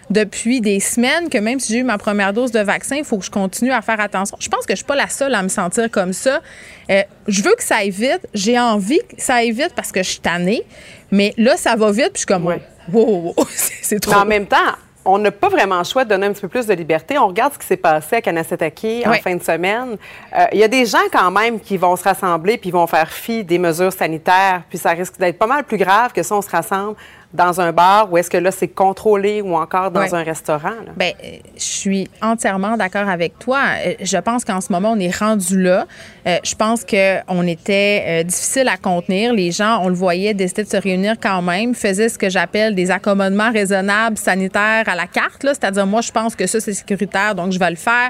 depuis 0.10 0.62
des 0.62 0.80
semaines 0.80 1.30
que 1.30 1.38
même 1.38 1.60
si 1.60 1.74
j'ai 1.74 1.80
eu 1.80 1.84
ma 1.84 1.98
première 1.98 2.34
dose 2.34 2.52
de 2.52 2.60
vaccin, 2.60 2.96
il 2.98 3.04
faut 3.04 3.18
que 3.18 3.26
je 3.26 3.32
continue 3.32 3.72
à 3.72 3.82
faire 3.82 4.00
attention. 4.00 4.38
Je 4.40 4.50
pense 4.50 4.66
que 4.66 4.74
je 4.74 4.78
suis 4.78 4.86
pas 4.86 4.96
la 4.96 5.08
seule 5.08 5.34
à 5.36 5.44
me 5.44 5.50
sentir 5.50 5.90
comme 5.92 6.14
ça. 6.14 6.42
Euh, 6.90 7.02
je 7.28 7.44
veux 7.44 7.56
que 7.56 7.64
ça 7.64 7.78
aille 7.78 7.92
vite. 7.92 8.28
J'ai 8.34 8.60
envie 8.60 9.00
que 9.00 9.22
ça 9.22 9.36
aille 9.36 9.52
vite 9.52 9.74
parce 9.76 9.92
que 9.92 10.02
je 10.02 10.10
suis 10.10 10.20
tannée. 10.20 10.64
Mais 11.12 11.34
là, 11.38 11.58
ça 11.58 11.76
va 11.76 11.92
vite, 11.92 12.14
puis 12.14 12.16
je 12.16 12.20
suis 12.20 12.26
comme, 12.26 12.46
wow, 12.46 12.60
wow, 12.92 13.34
wow, 13.38 13.48
c'est 13.50 14.00
trop. 14.00 14.14
Mais 14.14 14.18
en 14.20 14.26
même 14.26 14.46
temps, 14.48 14.58
on 15.06 15.18
n'a 15.18 15.32
pas 15.32 15.50
vraiment 15.50 15.80
le 15.80 15.84
choix 15.84 16.04
de 16.04 16.10
donner 16.10 16.28
un 16.28 16.34
petit 16.34 16.42
peu 16.42 16.48
plus 16.48 16.66
de 16.66 16.74
liberté. 16.74 17.18
On 17.18 17.28
regarde 17.28 17.54
ce 17.54 17.60
qui 17.60 17.66
s'est 17.66 17.78
passé 17.78 18.18
à 18.18 18.22
Kanasetaki 18.22 19.04
en 19.06 19.14
fin 19.14 19.36
de 19.36 19.44
semaine. 19.44 19.98
Euh, 20.38 20.46
il 20.52 20.60
y 20.60 20.64
a 20.64 20.68
des 20.68 20.86
gens 20.86 20.98
quand 21.12 21.32
même 21.32 21.60
qui 21.60 21.78
vont 21.78 21.96
se 21.96 22.04
rassembler 22.04 22.58
puis 22.58 22.72
vont 22.72 22.86
faire 22.86 23.10
fi 23.10 23.44
des 23.44 23.58
mesures 23.58 23.94
sanitaires. 23.94 24.64
Puis 24.70 24.78
ça 24.78 24.92
risque 24.92 25.18
d'être 25.18 25.38
pas 25.38 25.48
mal 25.48 25.64
plus 25.64 25.78
grave 25.78 26.14
que 26.14 26.22
si 26.22 26.32
on 26.32 26.42
se 26.42 26.50
rassemble 26.50 26.96
dans 27.32 27.62
un 27.62 27.72
bar 27.72 28.12
ou 28.12 28.18
est-ce 28.18 28.30
que 28.30 28.38
là, 28.38 28.50
c'est 28.50 28.68
contrôlé 28.68 29.42
ou 29.42 29.56
encore 29.56 29.92
dans 29.92 30.16
un 30.16 30.24
restaurant? 30.24 30.74
Bien, 30.98 31.12
euh, 31.24 31.38
je 31.56 31.64
suis 31.64 32.10
entièrement 32.24 32.76
d'accord 32.76 33.08
avec 33.08 33.38
toi. 33.38 33.60
Euh, 33.86 33.94
je 34.02 34.18
pense 34.18 34.44
qu'en 34.44 34.62
ce 34.62 34.72
moment, 34.72 34.94
on 34.94 35.00
est 35.00 35.16
rendu 35.16 35.62
là. 35.62 35.86
Euh, 36.26 36.38
je 36.44 36.56
pense 36.56 36.84
qu'on 36.84 37.48
était 37.48 38.24
difficile 38.24 38.68
à 38.68 38.78
contenir. 38.78 39.34
Les 39.34 39.52
gens, 39.52 39.80
on 39.84 39.90
le 39.90 39.94
voyait, 39.94 40.34
décidaient 40.34 40.64
de 40.64 40.70
se 40.70 40.78
réunir 40.78 41.16
quand 41.22 41.42
même, 41.44 41.76
faisaient 41.76 42.10
ce 42.10 42.18
que 42.18 42.30
j'appelle 42.30 42.74
des 42.74 42.90
accommodements 42.90 43.52
raisonnables 43.52 44.18
sanitaires 44.18 44.86
à 44.88 44.96
la 44.96 45.06
carte. 45.06 45.42
C'est-à-dire, 45.42 45.86
moi, 45.86 46.02
je 46.02 46.12
pense 46.12 46.36
que 46.36 46.48
ça, 46.48 46.60
c'est 46.60 46.74
sécuritaire, 46.74 47.36
donc 47.36 47.52
je 47.52 47.60
vais 47.60 47.70
le 47.70 47.76
faire. 47.76 48.10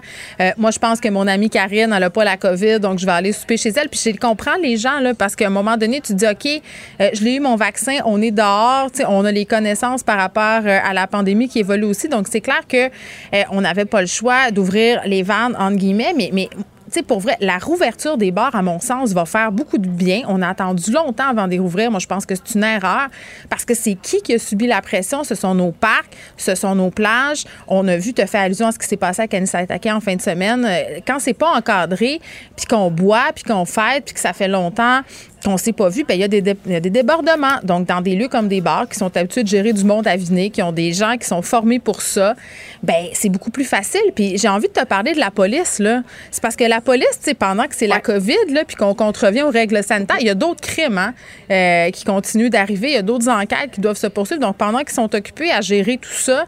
moi, 0.58 0.72
je 0.72 0.80
pense 0.80 1.00
que 1.00 1.10
mon 1.10 1.28
amie 1.28 1.50
Karine, 1.50 1.92
elle 1.94 2.00
n'a 2.00 2.10
pas 2.10 2.24
la 2.24 2.38
COVID, 2.38 2.80
donc 2.80 3.00
je 3.00 3.06
vais 3.06 3.12
aller 3.12 3.34
souper 3.34 3.58
chez 3.58 3.70
elle. 3.70 3.90
Puis 3.90 4.00
je 4.04 4.18
comprends 4.18 4.56
les 4.62 4.78
gens, 4.78 5.00
là, 5.00 5.14
parce 5.14 5.36
qu'à 5.36 5.48
un 5.48 5.52
moment 5.52 5.78
donné, 5.78 6.02
tu 6.02 6.14
te 6.14 6.18
dis, 6.18 6.28
OK, 6.28 6.62
je 7.00 7.24
l'ai 7.24 7.36
eu 7.36 7.40
mon 7.40 7.56
vaccin, 7.58 7.98
on 8.06 8.22
est 8.22 8.32
dehors, 8.32 8.90
on 9.10 9.26
a 9.26 9.32
les 9.32 9.46
connaissances 9.46 10.04
par 10.04 10.18
rapport 10.18 10.62
euh, 10.66 10.80
à 10.84 10.94
la 10.94 11.08
pandémie 11.08 11.50
qui 11.50 11.60
évolue 11.60 11.86
aussi. 11.86 12.08
Donc, 12.08 12.28
c'est 12.30 12.42
clair 12.42 12.62
que 12.68 12.88
euh, 12.88 13.44
on 13.52 13.62
n'avait 13.62 13.86
pas 13.86 14.02
le 14.02 14.08
choix 14.08 14.52
d'ouvrir 14.52 15.02
les 15.06 15.24
vannes, 15.24 15.56
entre 15.58 15.78
guillemets, 15.78 16.14
mais, 16.16 16.30
mais 16.34 16.50
sais, 16.92 17.04
pour 17.04 17.20
vrai, 17.20 17.38
la 17.40 17.58
rouverture 17.58 18.18
des 18.18 18.32
bars, 18.32 18.56
à 18.56 18.62
mon 18.62 18.80
sens, 18.80 19.12
va 19.12 19.26
faire 19.26 19.52
beaucoup 19.52 19.78
de 19.78 19.88
bien. 19.88 20.22
On 20.28 20.42
a 20.42 20.48
attendu 20.48 20.92
longtemps 20.92 21.28
avant 21.30 21.48
de 21.48 21.58
rouvrir. 21.58 21.92
Moi, 21.92 22.00
je 22.00 22.08
pense 22.08 22.26
que 22.26 22.36
c'est 22.36 22.56
une 22.56 22.64
erreur 22.64 23.08
parce 23.50 23.66
que 23.66 23.74
c'est 23.74 23.96
qui 23.96 24.22
qui 24.22 24.34
a 24.34 24.40
subi 24.40 24.68
la 24.68 24.82
pression? 24.82 25.24
Ce 25.24 25.36
sont 25.36 25.56
nos 25.56 25.72
parcs, 25.72 26.16
ce 26.38 26.56
sont 26.56 26.76
nos 26.76 26.90
plages. 26.90 27.46
On 27.68 27.88
a 27.88 27.98
vu, 27.98 28.14
te 28.14 28.26
faire 28.26 28.42
allusion 28.42 28.68
à 28.68 28.72
ce 28.72 28.80
qui 28.80 28.88
s'est 28.88 28.98
passé 28.98 29.22
à 29.22 29.28
Kanisatake 29.28 29.86
en 29.88 30.00
fin 30.00 30.16
de 30.16 30.22
semaine. 30.22 30.66
Euh, 30.66 31.00
quand 31.06 31.20
c'est 31.20 31.34
pas 31.34 31.52
encadré, 31.56 32.20
puis 32.56 32.66
qu'on 32.66 32.90
boit, 32.90 33.32
puis 33.34 33.44
qu'on 33.44 33.66
fête, 33.66 34.06
puis 34.06 34.14
que 34.14 34.20
ça 34.20 34.34
fait 34.34 34.48
longtemps 34.48 35.02
qu'on 35.44 35.58
s'est 35.58 35.74
pas 35.74 35.90
vu, 35.90 36.04
ben, 36.04 36.14
il 36.16 36.22
y, 36.22 36.24
a 36.24 36.28
des 36.28 36.42
des 36.42 36.90
débordements. 36.90 37.60
Donc, 37.64 37.88
dans 37.88 38.02
des 38.02 38.16
lieux 38.16 38.28
comme 38.28 38.48
des 38.48 38.62
bars 38.62 38.88
qui 38.88 38.98
sont 38.98 39.16
habitués 39.16 39.44
de 39.44 39.48
gérer 39.48 39.74
du 39.74 39.84
monde 39.84 40.08
à 40.08 40.18
qui 40.18 40.62
ont 40.62 40.72
des 40.72 40.94
gens 40.94 41.18
qui 41.18 41.28
sont 41.28 41.42
formés 41.42 41.80
pour 41.80 42.02
ça, 42.02 42.36
ben 42.84 43.08
c'est 43.14 43.30
beaucoup 43.30 43.52
plus 43.52 43.64
facile. 43.66 44.02
Puis 44.16 44.38
j'ai 44.38 44.48
envie 44.48 44.68
de 44.68 44.74
te 44.74 44.86
parler 44.86 45.14
de 45.14 45.20
la 45.20 45.32
police, 45.32 45.80
là. 45.80 46.02
C'est 46.32 46.42
parce 46.42 46.56
que 46.56 46.64
la 46.64 46.82
police, 46.82 47.20
pendant 47.38 47.66
que 47.66 47.76
c'est 47.76 47.88
la 47.88 48.00
COVID, 48.00 48.52
là, 48.52 48.64
puis 48.66 48.76
qu'on 48.76 48.94
contrevient 48.94 49.44
aux 49.44 49.50
règles 49.50 49.84
sanitaires, 49.84 50.18
il 50.20 50.28
y 50.28 50.30
a 50.30 50.36
d'autres 50.36 50.62
crimes 50.62 50.98
hein, 50.98 51.14
euh, 51.52 51.90
qui 51.92 52.04
continuent 52.04 52.50
d'arriver. 52.50 52.90
Il 52.90 52.94
y 52.94 52.98
a 52.98 53.02
d'autres 53.02 53.30
enquêtes 53.30 53.72
qui 53.72 53.82
doivent 53.82 53.98
se 53.98 54.08
poursuivre. 54.08 54.42
Donc, 54.42 54.58
pendant 54.58 54.80
qu'ils 54.80 54.92
sont 54.92 55.14
occupés 55.14 55.52
à 55.52 55.62
gérer 55.62 55.98
tout 55.98 56.10
ça, 56.12 56.46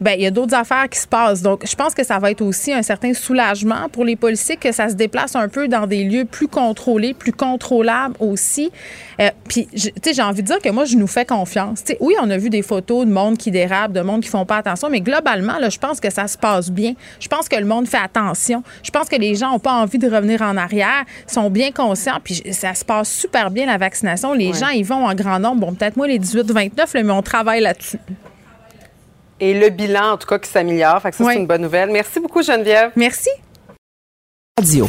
ben 0.00 0.12
il 0.12 0.22
y 0.22 0.26
a 0.26 0.30
d'autres 0.30 0.54
affaires 0.54 0.88
qui 0.88 0.98
se 0.98 1.06
passent. 1.06 1.42
Donc, 1.42 1.66
je 1.66 1.74
pense 1.74 1.94
que 1.94 2.04
ça 2.04 2.18
va 2.18 2.30
être 2.30 2.42
aussi 2.42 2.72
un 2.72 2.82
certain 2.82 3.14
soulagement 3.14 3.88
pour 3.90 4.04
les 4.04 4.16
policiers 4.16 4.56
que 4.56 4.72
ça 4.72 4.88
se 4.88 4.94
déplace 4.94 5.34
un 5.36 5.48
peu 5.48 5.68
dans 5.68 5.86
des 5.86 6.04
lieux 6.04 6.24
plus 6.24 6.48
contrôlés, 6.48 7.14
plus 7.14 7.32
contrôlables 7.32 8.14
aussi. 8.20 8.33
Euh, 9.20 9.30
puis, 9.48 9.66
tu 9.66 9.92
sais, 10.02 10.14
j'ai 10.14 10.22
envie 10.22 10.42
de 10.42 10.46
dire 10.46 10.58
que 10.58 10.68
moi, 10.68 10.84
je 10.84 10.96
nous 10.96 11.06
fais 11.06 11.24
confiance. 11.24 11.82
oui, 12.00 12.14
on 12.20 12.30
a 12.30 12.36
vu 12.36 12.50
des 12.50 12.62
photos 12.62 13.06
de 13.06 13.12
monde 13.12 13.38
qui 13.38 13.50
dérape, 13.50 13.92
de 13.92 14.00
monde 14.00 14.22
qui 14.22 14.28
font 14.28 14.44
pas 14.44 14.56
attention, 14.56 14.88
mais 14.90 15.00
globalement, 15.00 15.58
là, 15.58 15.68
je 15.68 15.78
pense 15.78 16.00
que 16.00 16.10
ça 16.10 16.26
se 16.26 16.36
passe 16.38 16.70
bien. 16.70 16.94
Je 17.20 17.28
pense 17.28 17.48
que 17.48 17.56
le 17.56 17.66
monde 17.66 17.86
fait 17.86 17.98
attention. 17.98 18.62
Je 18.82 18.90
pense 18.90 19.08
que 19.08 19.16
les 19.16 19.34
gens 19.34 19.52
n'ont 19.52 19.58
pas 19.58 19.74
envie 19.74 19.98
de 19.98 20.08
revenir 20.08 20.42
en 20.42 20.56
arrière, 20.56 21.04
sont 21.26 21.50
bien 21.50 21.72
conscients, 21.72 22.18
puis 22.22 22.42
ça 22.52 22.74
se 22.74 22.84
passe 22.84 23.10
super 23.10 23.50
bien 23.50 23.66
la 23.66 23.78
vaccination. 23.78 24.32
Les 24.32 24.52
gens, 24.52 24.68
ils 24.68 24.84
vont 24.84 25.06
en 25.06 25.14
grand 25.14 25.38
nombre. 25.38 25.66
Bon, 25.66 25.74
peut-être 25.74 25.96
moi 25.96 26.06
les 26.06 26.18
18-29, 26.18 27.02
mais 27.02 27.12
on 27.12 27.22
travaille 27.22 27.60
là-dessus. 27.60 27.98
Et 29.40 29.52
le 29.54 29.70
bilan, 29.70 30.12
en 30.12 30.16
tout 30.16 30.26
cas, 30.26 30.38
qui 30.38 30.48
s'améliore. 30.48 31.00
Fait 31.02 31.10
que 31.10 31.16
ça, 31.16 31.24
c'est 31.24 31.36
une 31.36 31.46
bonne 31.46 31.62
nouvelle. 31.62 31.90
Merci 31.90 32.20
beaucoup, 32.20 32.42
Geneviève. 32.42 32.92
Merci. 32.96 33.30
Radio. 34.58 34.88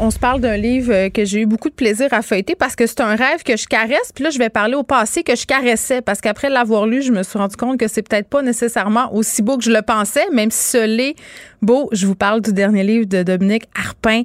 On 0.00 0.10
se 0.10 0.18
parle 0.18 0.40
d'un 0.42 0.58
livre 0.58 0.92
euh, 0.92 1.08
que 1.08 1.24
j'ai 1.24 1.40
eu 1.40 1.46
beaucoup 1.46 1.70
de 1.70 1.74
plaisir 1.74 2.08
à 2.12 2.20
feuilleter 2.20 2.54
parce 2.54 2.76
que 2.76 2.86
c'est 2.86 3.00
un 3.00 3.16
rêve 3.16 3.42
que 3.42 3.56
je 3.56 3.66
caresse. 3.66 4.12
Puis 4.14 4.22
là, 4.22 4.28
je 4.30 4.38
vais 4.38 4.50
parler 4.50 4.74
au 4.74 4.82
passé 4.82 5.22
que 5.22 5.34
je 5.34 5.46
caressais 5.46 6.02
parce 6.02 6.20
qu'après 6.20 6.50
l'avoir 6.50 6.86
lu, 6.86 7.00
je 7.00 7.10
me 7.10 7.22
suis 7.22 7.38
rendu 7.38 7.56
compte 7.56 7.78
que 7.78 7.88
c'est 7.88 8.06
peut-être 8.06 8.28
pas 8.28 8.42
nécessairement 8.42 9.14
aussi 9.14 9.42
beau 9.42 9.56
que 9.56 9.64
je 9.64 9.70
le 9.70 9.80
pensais, 9.80 10.24
même 10.32 10.50
si 10.50 10.72
ce 10.72 10.86
l'est 10.86 11.14
beau. 11.62 11.88
Je 11.92 12.06
vous 12.06 12.14
parle 12.14 12.42
du 12.42 12.52
dernier 12.52 12.84
livre 12.84 13.06
de 13.06 13.22
Dominique 13.22 13.64
Harpin, 13.74 14.22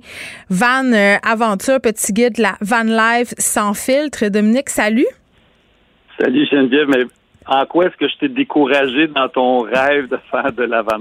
Van 0.49 0.91
euh, 0.91 1.15
Aventure, 1.23 1.79
petit 1.79 2.11
guide 2.11 2.35
de 2.35 2.41
la 2.41 2.57
Van 2.59 2.83
Life 2.83 3.33
sans 3.37 3.73
filtre. 3.73 4.27
Dominique, 4.27 4.69
salut. 4.69 5.07
Salut 6.19 6.45
Geneviève, 6.51 6.89
en 7.47 7.65
quoi 7.65 7.85
est-ce 7.85 7.97
que 7.97 8.07
je 8.07 8.17
t'ai 8.19 8.29
découragé 8.29 9.07
dans 9.07 9.27
ton 9.29 9.61
rêve 9.61 10.07
de 10.07 10.19
faire 10.31 10.51
de 10.53 10.63
la 10.63 10.81
van 10.81 10.99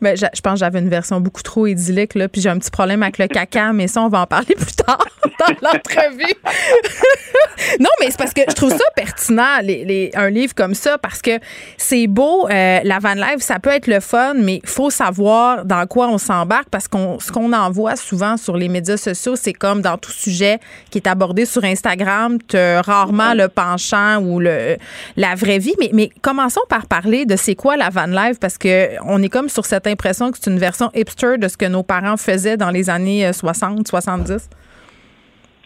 Ben, 0.00 0.16
je, 0.16 0.40
pense 0.40 0.54
que 0.54 0.58
j'avais 0.58 0.80
une 0.80 0.88
version 0.88 1.20
beaucoup 1.20 1.42
trop 1.42 1.66
idyllique, 1.66 2.14
là, 2.14 2.28
puis 2.28 2.40
j'ai 2.40 2.48
un 2.48 2.58
petit 2.58 2.70
problème 2.70 3.02
avec 3.02 3.18
le 3.18 3.26
caca, 3.26 3.72
mais 3.72 3.88
ça, 3.88 4.02
on 4.02 4.08
va 4.08 4.22
en 4.22 4.26
parler 4.26 4.54
plus 4.54 4.76
tard 4.76 5.04
dans 5.38 5.54
l'entrevue. 5.62 6.34
non, 7.80 7.90
mais 8.00 8.10
c'est 8.10 8.18
parce 8.18 8.34
que 8.34 8.42
je 8.48 8.54
trouve 8.54 8.70
ça 8.70 8.84
pertinent, 8.96 9.58
les, 9.62 10.10
un 10.14 10.30
livre 10.30 10.54
comme 10.54 10.74
ça, 10.74 10.98
parce 10.98 11.22
que 11.22 11.38
c'est 11.76 12.06
beau, 12.06 12.48
euh, 12.48 12.80
la 12.82 12.98
van 12.98 13.14
life, 13.14 13.38
ça 13.38 13.58
peut 13.58 13.70
être 13.70 13.86
le 13.86 14.00
fun, 14.00 14.34
mais 14.34 14.60
il 14.62 14.68
faut 14.68 14.90
savoir 14.90 15.64
dans 15.64 15.86
quoi 15.86 16.08
on 16.08 16.18
s'embarque, 16.18 16.68
parce 16.70 16.88
qu'on 16.88 17.18
ce 17.20 17.32
qu'on 17.32 17.52
en 17.52 17.70
voit 17.70 17.96
souvent 17.96 18.36
sur 18.36 18.56
les 18.56 18.68
médias 18.68 18.96
sociaux, 18.96 19.36
c'est 19.36 19.52
comme 19.52 19.82
dans 19.82 19.98
tout 19.98 20.12
sujet 20.12 20.58
qui 20.90 20.98
est 20.98 21.06
abordé 21.06 21.44
sur 21.44 21.64
Instagram, 21.64 22.38
tu 22.46 22.56
rarement 22.56 23.34
le 23.34 23.48
penchant 23.48 24.18
ou 24.22 24.40
le 24.40 24.76
la 25.16 25.34
vraie 25.34 25.58
vie 25.58 25.67
mais, 25.92 26.10
commençons 26.22 26.60
par 26.68 26.86
parler 26.86 27.26
de 27.26 27.36
c'est 27.36 27.54
quoi 27.54 27.76
la 27.76 27.90
van 27.90 28.06
life 28.06 28.38
parce 28.40 28.58
que 28.58 29.00
on 29.06 29.22
est 29.22 29.28
comme 29.28 29.48
sur 29.48 29.64
cette 29.64 29.86
impression 29.86 30.30
que 30.30 30.38
c'est 30.40 30.50
une 30.50 30.58
version 30.58 30.90
hipster 30.94 31.38
de 31.38 31.48
ce 31.48 31.56
que 31.56 31.66
nos 31.66 31.82
parents 31.82 32.16
faisaient 32.16 32.56
dans 32.56 32.70
les 32.70 32.90
années 32.90 33.32
60, 33.32 33.80
euh, 33.80 33.82
70. 33.84 34.50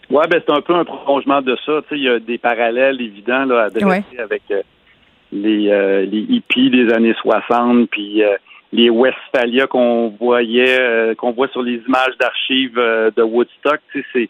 Oui, 0.09 0.23
ben 0.29 0.41
c'est 0.45 0.53
un 0.53 0.61
peu 0.61 0.75
un 0.75 0.85
prolongement 0.85 1.41
de 1.41 1.55
ça. 1.65 1.81
il 1.91 2.03
y 2.03 2.09
a 2.09 2.19
des 2.19 2.37
parallèles 2.37 3.01
évidents 3.01 3.45
là, 3.45 3.63
à 3.63 3.69
dresser 3.69 4.19
avec 4.19 4.43
euh, 4.51 4.61
les, 5.31 5.69
euh, 5.69 6.05
les 6.05 6.19
hippies 6.29 6.69
des 6.69 6.93
années 6.93 7.15
60, 7.21 7.89
puis 7.89 8.21
les 8.71 8.89
Westphalia 8.89 9.67
qu'on 9.67 10.09
voyait, 10.19 11.15
qu'on 11.17 11.31
voit 11.31 11.47
sur 11.49 11.61
les 11.61 11.81
images 11.87 12.17
d'archives 12.19 12.75
de 12.75 13.21
Woodstock. 13.21 13.79
C'est 14.13 14.29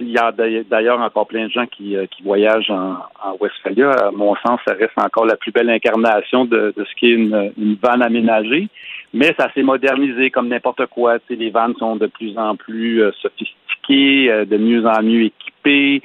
il 0.00 0.10
y 0.10 0.18
a 0.18 0.32
d'ailleurs 0.32 1.00
encore 1.00 1.26
plein 1.26 1.46
de 1.46 1.50
gens 1.50 1.66
qui, 1.66 1.96
euh, 1.96 2.06
qui 2.06 2.22
voyagent 2.22 2.70
en, 2.70 2.98
en, 3.22 3.36
Westphalia. 3.40 3.90
À 3.90 4.10
mon 4.10 4.34
sens, 4.36 4.60
ça 4.66 4.74
reste 4.74 4.96
encore 4.96 5.26
la 5.26 5.36
plus 5.36 5.52
belle 5.52 5.70
incarnation 5.70 6.44
de, 6.44 6.72
de 6.76 6.84
ce 6.84 6.94
qu'est 6.96 7.10
une, 7.10 7.52
une 7.58 7.76
vanne 7.82 8.02
aménagée. 8.02 8.68
Mais 9.12 9.34
ça 9.38 9.50
s'est 9.54 9.62
modernisé 9.62 10.30
comme 10.30 10.48
n'importe 10.48 10.86
quoi. 10.86 11.18
Les 11.28 11.50
vannes 11.50 11.74
sont 11.78 11.96
de 11.96 12.06
plus 12.06 12.36
en 12.36 12.56
plus 12.56 13.02
euh, 13.02 13.10
sophistiquées, 13.20 14.30
euh, 14.30 14.44
de 14.44 14.56
mieux 14.56 14.86
en 14.86 15.02
mieux 15.02 15.24
équipées, 15.24 16.02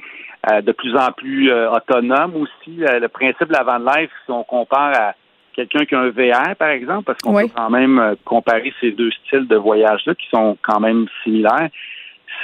de 0.62 0.72
plus 0.72 0.94
en 0.94 1.10
plus 1.12 1.50
autonomes 1.50 2.36
aussi. 2.36 2.76
le 2.76 3.06
principe 3.06 3.48
de 3.48 3.54
la 3.54 3.62
van 3.62 3.78
life, 3.78 4.10
si 4.26 4.30
on 4.30 4.44
compare 4.44 4.92
à 4.94 5.14
quelqu'un 5.54 5.86
qui 5.86 5.94
a 5.94 6.00
un 6.00 6.10
VR, 6.10 6.54
par 6.58 6.68
exemple, 6.68 7.04
parce 7.04 7.18
qu'on 7.22 7.34
peut 7.34 7.48
quand 7.56 7.70
même 7.70 8.14
comparer 8.26 8.70
ces 8.78 8.90
deux 8.90 9.10
styles 9.24 9.48
de 9.48 9.56
voyage-là 9.56 10.14
qui 10.14 10.28
sont 10.28 10.58
quand 10.60 10.80
même 10.80 11.06
similaires 11.22 11.70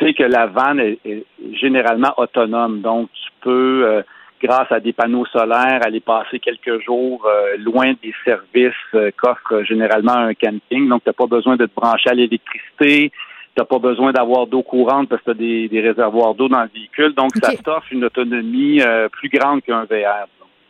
c'est 0.01 0.15
que 0.15 0.23
la 0.23 0.47
vanne 0.47 0.81
est, 0.81 1.25
généralement 1.53 2.13
autonome. 2.17 2.81
Donc, 2.81 3.09
tu 3.13 3.31
peux, 3.43 3.85
euh, 3.85 4.03
grâce 4.43 4.71
à 4.73 4.81
des 4.81 4.93
panneaux 4.93 5.27
solaires, 5.27 5.81
aller 5.85 6.01
passer 6.01 6.39
quelques 6.39 6.83
jours 6.85 7.27
euh, 7.27 7.57
loin 7.59 7.93
des 8.03 8.15
services 8.25 8.73
euh, 8.95 9.11
qu'offre 9.17 9.63
généralement 9.65 10.17
un 10.17 10.35
camping. 10.35 10.89
Donc, 10.89 11.05
tu 11.05 11.11
n'as 11.11 11.15
pas 11.15 11.27
besoin 11.27 11.57
de 11.57 11.67
te 11.67 11.75
brancher 11.75 12.11
à 12.11 12.15
l'électricité. 12.15 13.13
Tu 13.55 13.61
n'as 13.61 13.67
pas 13.67 13.79
besoin 13.79 14.13
d'avoir 14.13 14.47
d'eau 14.47 14.63
courante 14.63 15.09
parce 15.09 15.23
que 15.23 15.33
tu 15.33 15.65
as 15.65 15.69
des, 15.69 15.81
réservoirs 15.81 16.35
d'eau 16.35 16.49
dans 16.49 16.63
le 16.63 16.71
véhicule. 16.73 17.15
Donc, 17.15 17.31
ça 17.43 17.53
t'offre 17.63 17.93
une 17.93 18.05
autonomie 18.05 18.81
plus 19.13 19.29
grande 19.29 19.63
qu'un 19.63 19.85
VR. 19.85 20.29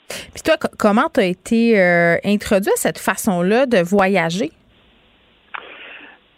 Puis 0.08 0.42
toi, 0.42 0.56
comment 0.78 1.08
tu 1.12 1.20
as 1.20 1.26
été 1.26 1.78
introduit 2.24 2.72
à 2.72 2.76
cette 2.76 2.98
façon-là 2.98 3.66
de 3.66 3.78
voyager? 3.78 4.50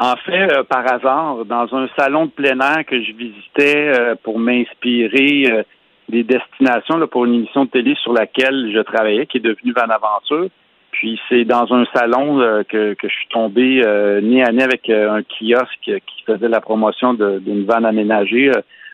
En 0.02 0.16
fait, 0.16 0.52
euh, 0.52 0.64
par 0.64 0.84
hasard, 0.92 1.44
dans 1.44 1.72
un 1.76 1.86
salon 1.96 2.26
de 2.26 2.32
plein 2.32 2.58
air 2.58 2.84
que 2.84 3.00
je 3.00 3.12
visitais 3.12 3.86
euh, 3.96 4.16
pour 4.20 4.40
m'inspirer 4.40 5.44
euh, 5.48 5.62
des 6.08 6.24
destinations 6.24 7.06
pour 7.06 7.24
une 7.24 7.34
émission 7.34 7.66
de 7.66 7.70
télé 7.70 7.94
sur 8.02 8.12
laquelle 8.12 8.72
je 8.74 8.80
travaillais, 8.80 9.26
qui 9.26 9.36
est 9.36 9.40
devenue 9.40 9.72
Van 9.72 9.88
Aventure. 9.88 10.48
Puis 10.90 11.20
c'est 11.28 11.44
dans 11.44 11.72
un 11.72 11.84
salon 11.94 12.38
que, 12.68 12.94
que 12.94 13.08
je 13.08 13.14
suis 13.14 13.28
tombé 13.28 13.80
nez 14.22 14.42
à 14.42 14.52
nez 14.52 14.62
avec 14.62 14.90
un 14.90 15.22
kiosque 15.22 15.80
qui 15.84 16.24
faisait 16.26 16.48
la 16.48 16.60
promotion 16.60 17.14
d'une 17.14 17.64
vanne 17.64 17.86
aménagée, 17.86 18.50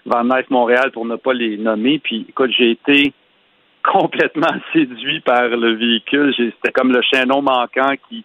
Van 0.07 0.23
Life 0.23 0.49
Montréal 0.49 0.93
pour 0.93 1.07
ne 1.07 1.17
pas 1.17 1.33
les 1.33 1.57
nommer. 1.57 1.99
Puis 1.99 2.25
écoute, 2.29 2.53
j'ai 2.57 2.71
été 2.71 3.13
complètement 3.83 4.55
séduit 4.73 5.21
par 5.21 5.49
le 5.49 5.73
véhicule. 5.73 6.33
C'était 6.37 6.73
comme 6.73 6.93
le 6.93 7.01
chaînon 7.03 7.43
manquant 7.43 7.95
qui 8.09 8.25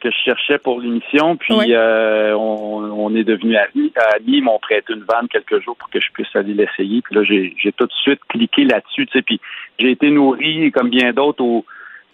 que 0.00 0.10
je 0.10 0.16
cherchais 0.24 0.58
pour 0.58 0.80
l'émission. 0.80 1.36
Puis 1.36 1.74
euh, 1.74 2.34
on, 2.36 3.14
est 3.14 3.24
devenu 3.24 3.56
amis. 3.56 3.92
Amis 4.14 4.38
ils 4.38 4.42
m'ont 4.42 4.58
prêté 4.58 4.92
une 4.92 5.04
vanne 5.04 5.28
quelques 5.28 5.62
jours 5.62 5.76
pour 5.76 5.88
que 5.90 6.00
je 6.00 6.10
puisse 6.12 6.34
aller 6.34 6.54
l'essayer. 6.54 7.02
Puis 7.02 7.14
là, 7.14 7.22
j'ai, 7.24 7.72
tout 7.72 7.86
de 7.86 7.92
suite 7.92 8.20
cliqué 8.28 8.64
là-dessus. 8.64 9.06
Tu 9.06 9.12
sais, 9.12 9.22
puis 9.22 9.40
j'ai 9.78 9.90
été 9.90 10.10
nourri, 10.10 10.70
comme 10.72 10.90
bien 10.90 11.12
d'autres, 11.12 11.42
aux, 11.42 11.64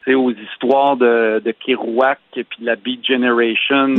aux 0.06 0.30
histoires 0.30 0.96
de, 0.96 1.42
de 1.44 1.50
Kerouac, 1.52 2.18
puis 2.32 2.44
de 2.60 2.66
la 2.66 2.76
Beat 2.76 3.04
Generation, 3.06 3.94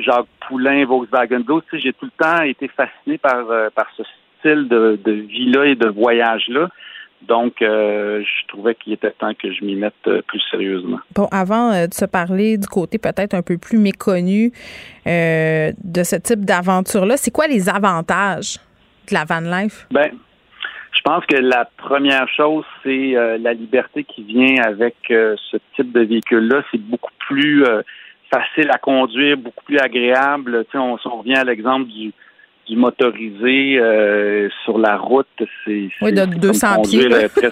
Jacques 0.00 0.26
Poulain, 0.46 0.84
Volkswagen 0.84 1.40
Blues. 1.40 1.62
Tu 1.70 1.76
sais, 1.76 1.82
j'ai 1.82 1.92
tout 1.92 2.06
le 2.06 2.24
temps 2.24 2.42
été 2.42 2.68
fasciné 2.68 3.18
par, 3.18 3.50
euh, 3.50 3.70
par 3.74 3.86
ce 3.96 4.02
style 4.38 4.68
de, 4.68 4.98
de 5.02 5.12
vie-là 5.12 5.66
et 5.66 5.74
de 5.74 5.88
voyage-là. 5.88 6.68
Donc, 7.28 7.62
euh, 7.62 8.22
je 8.22 8.46
trouvais 8.48 8.74
qu'il 8.74 8.92
était 8.92 9.10
temps 9.10 9.32
que 9.34 9.52
je 9.52 9.64
m'y 9.64 9.76
mette 9.76 9.94
euh, 10.06 10.22
plus 10.26 10.40
sérieusement. 10.50 10.98
Bon, 11.14 11.28
avant 11.30 11.72
euh, 11.72 11.86
de 11.86 11.94
se 11.94 12.04
parler 12.04 12.58
du 12.58 12.66
côté 12.66 12.98
peut-être 12.98 13.34
un 13.34 13.42
peu 13.42 13.58
plus 13.58 13.78
méconnu 13.78 14.52
de 15.06 16.02
ce 16.02 16.16
type 16.16 16.44
d'aventure-là, 16.44 17.16
c'est 17.16 17.30
quoi 17.30 17.46
les 17.46 17.68
avantages 17.68 18.58
de 19.08 19.14
la 19.14 19.24
van 19.24 19.40
life? 19.40 19.86
Ben, 19.90 20.10
je 20.92 21.00
pense 21.02 21.24
que 21.26 21.36
la 21.36 21.68
première 21.76 22.28
chose, 22.28 22.64
c'est 22.82 23.12
la 23.38 23.52
liberté 23.52 24.04
qui 24.04 24.22
vient 24.22 24.62
avec 24.62 24.94
ce 25.08 25.56
type 25.76 25.92
de 25.92 26.00
véhicule-là. 26.00 26.62
C'est 26.70 26.80
beaucoup 26.80 27.12
plus 27.28 27.64
facile 28.32 28.70
à 28.70 28.78
conduire, 28.78 29.36
beaucoup 29.36 29.64
plus 29.64 29.78
agréable. 29.78 30.64
Tu 30.66 30.72
sais, 30.72 30.78
on, 30.78 30.96
on 31.04 31.18
revient 31.18 31.36
à 31.36 31.44
l'exemple 31.44 31.86
du 31.88 32.12
du 32.66 32.76
motorisé 32.76 33.78
euh, 33.78 34.48
sur 34.64 34.78
la 34.78 34.96
route, 34.96 35.26
c'est 35.64 35.88
oui, 36.00 36.12
de 36.12 36.24
200 36.24 36.82
pieds. 36.82 37.12
Euh, 37.12 37.28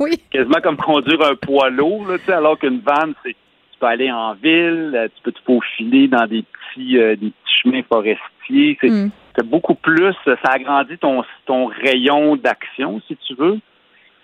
oui. 0.00 0.20
quasiment 0.30 0.60
comme 0.62 0.76
conduire 0.76 1.22
un 1.22 1.34
poids 1.34 1.70
lourd, 1.70 2.06
là, 2.08 2.36
alors 2.36 2.58
qu'une 2.58 2.80
vanne, 2.80 3.14
c'est 3.24 3.32
tu 3.32 3.78
peux 3.80 3.86
aller 3.86 4.10
en 4.10 4.34
ville, 4.34 4.92
euh, 4.94 5.08
tu 5.14 5.22
peux 5.22 5.32
te 5.32 5.40
faufiler 5.46 6.08
dans 6.08 6.26
des 6.26 6.42
petits, 6.42 6.94
des 6.94 7.16
petits 7.16 7.62
chemins 7.62 7.82
forestiers. 7.88 8.78
C'est 8.80 9.46
beaucoup 9.46 9.76
plus, 9.76 10.14
ça 10.24 10.50
agrandit 10.50 10.98
ton, 10.98 11.22
ton 11.46 11.66
rayon 11.66 12.34
d'action, 12.34 13.00
si 13.06 13.16
tu 13.16 13.34
veux. 13.34 13.58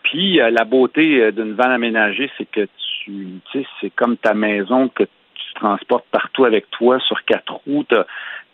Puis 0.03 0.37
la 0.37 0.65
beauté 0.65 1.31
d'une 1.31 1.55
vanne 1.55 1.71
aménagée, 1.71 2.31
c'est 2.37 2.51
que 2.51 2.67
tu, 3.05 3.41
tu 3.51 3.61
sais, 3.61 3.67
c'est 3.81 3.91
comme 3.91 4.17
ta 4.17 4.35
maison 4.35 4.89
que 4.89 5.05
tu 5.55 5.61
transportes 5.61 6.07
partout 6.11 6.45
avec 6.45 6.71
toi 6.71 6.99
sur 7.01 7.25
quatre 7.25 7.61
roues 7.67 7.85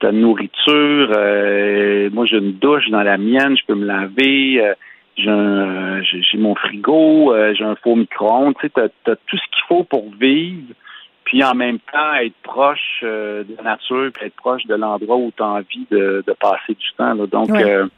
ta 0.01 0.13
nourriture. 0.13 1.13
Euh, 1.15 2.11
moi, 2.11 2.27
j'ai 2.27 2.39
une 2.39 2.55
douche 2.55 2.89
dans 2.91 3.03
la 3.03 3.19
mienne, 3.19 3.57
je 3.57 3.65
peux 3.67 3.75
me 3.75 3.87
laver. 3.87 4.61
Euh, 4.61 4.75
j'ai 6.03 6.39
mon 6.39 6.55
frigo, 6.55 7.33
euh, 7.33 7.55
j'ai 7.55 7.65
un 7.65 7.77
faux 7.77 7.95
micro-ondes. 7.95 8.55
Tu 8.61 8.69
sais, 8.69 8.83
as, 8.83 9.17
tout 9.27 9.37
ce 9.37 9.43
qu'il 9.53 9.65
faut 9.69 9.85
pour 9.85 10.11
vivre, 10.19 10.73
puis 11.25 11.45
en 11.45 11.55
même 11.55 11.79
temps 11.93 12.15
être 12.15 12.35
proche 12.43 13.03
de 13.03 13.47
la 13.59 13.63
nature, 13.63 14.11
puis 14.15 14.27
être 14.27 14.37
proche 14.37 14.67
de 14.67 14.75
l'endroit 14.75 15.17
où 15.17 15.31
tu 15.37 15.43
as 15.43 15.47
envie 15.47 15.87
de, 15.91 16.25
passer 16.41 16.75
du 16.75 16.89
temps. 16.97 17.15
Donc, 17.15 17.49
je 17.55 17.89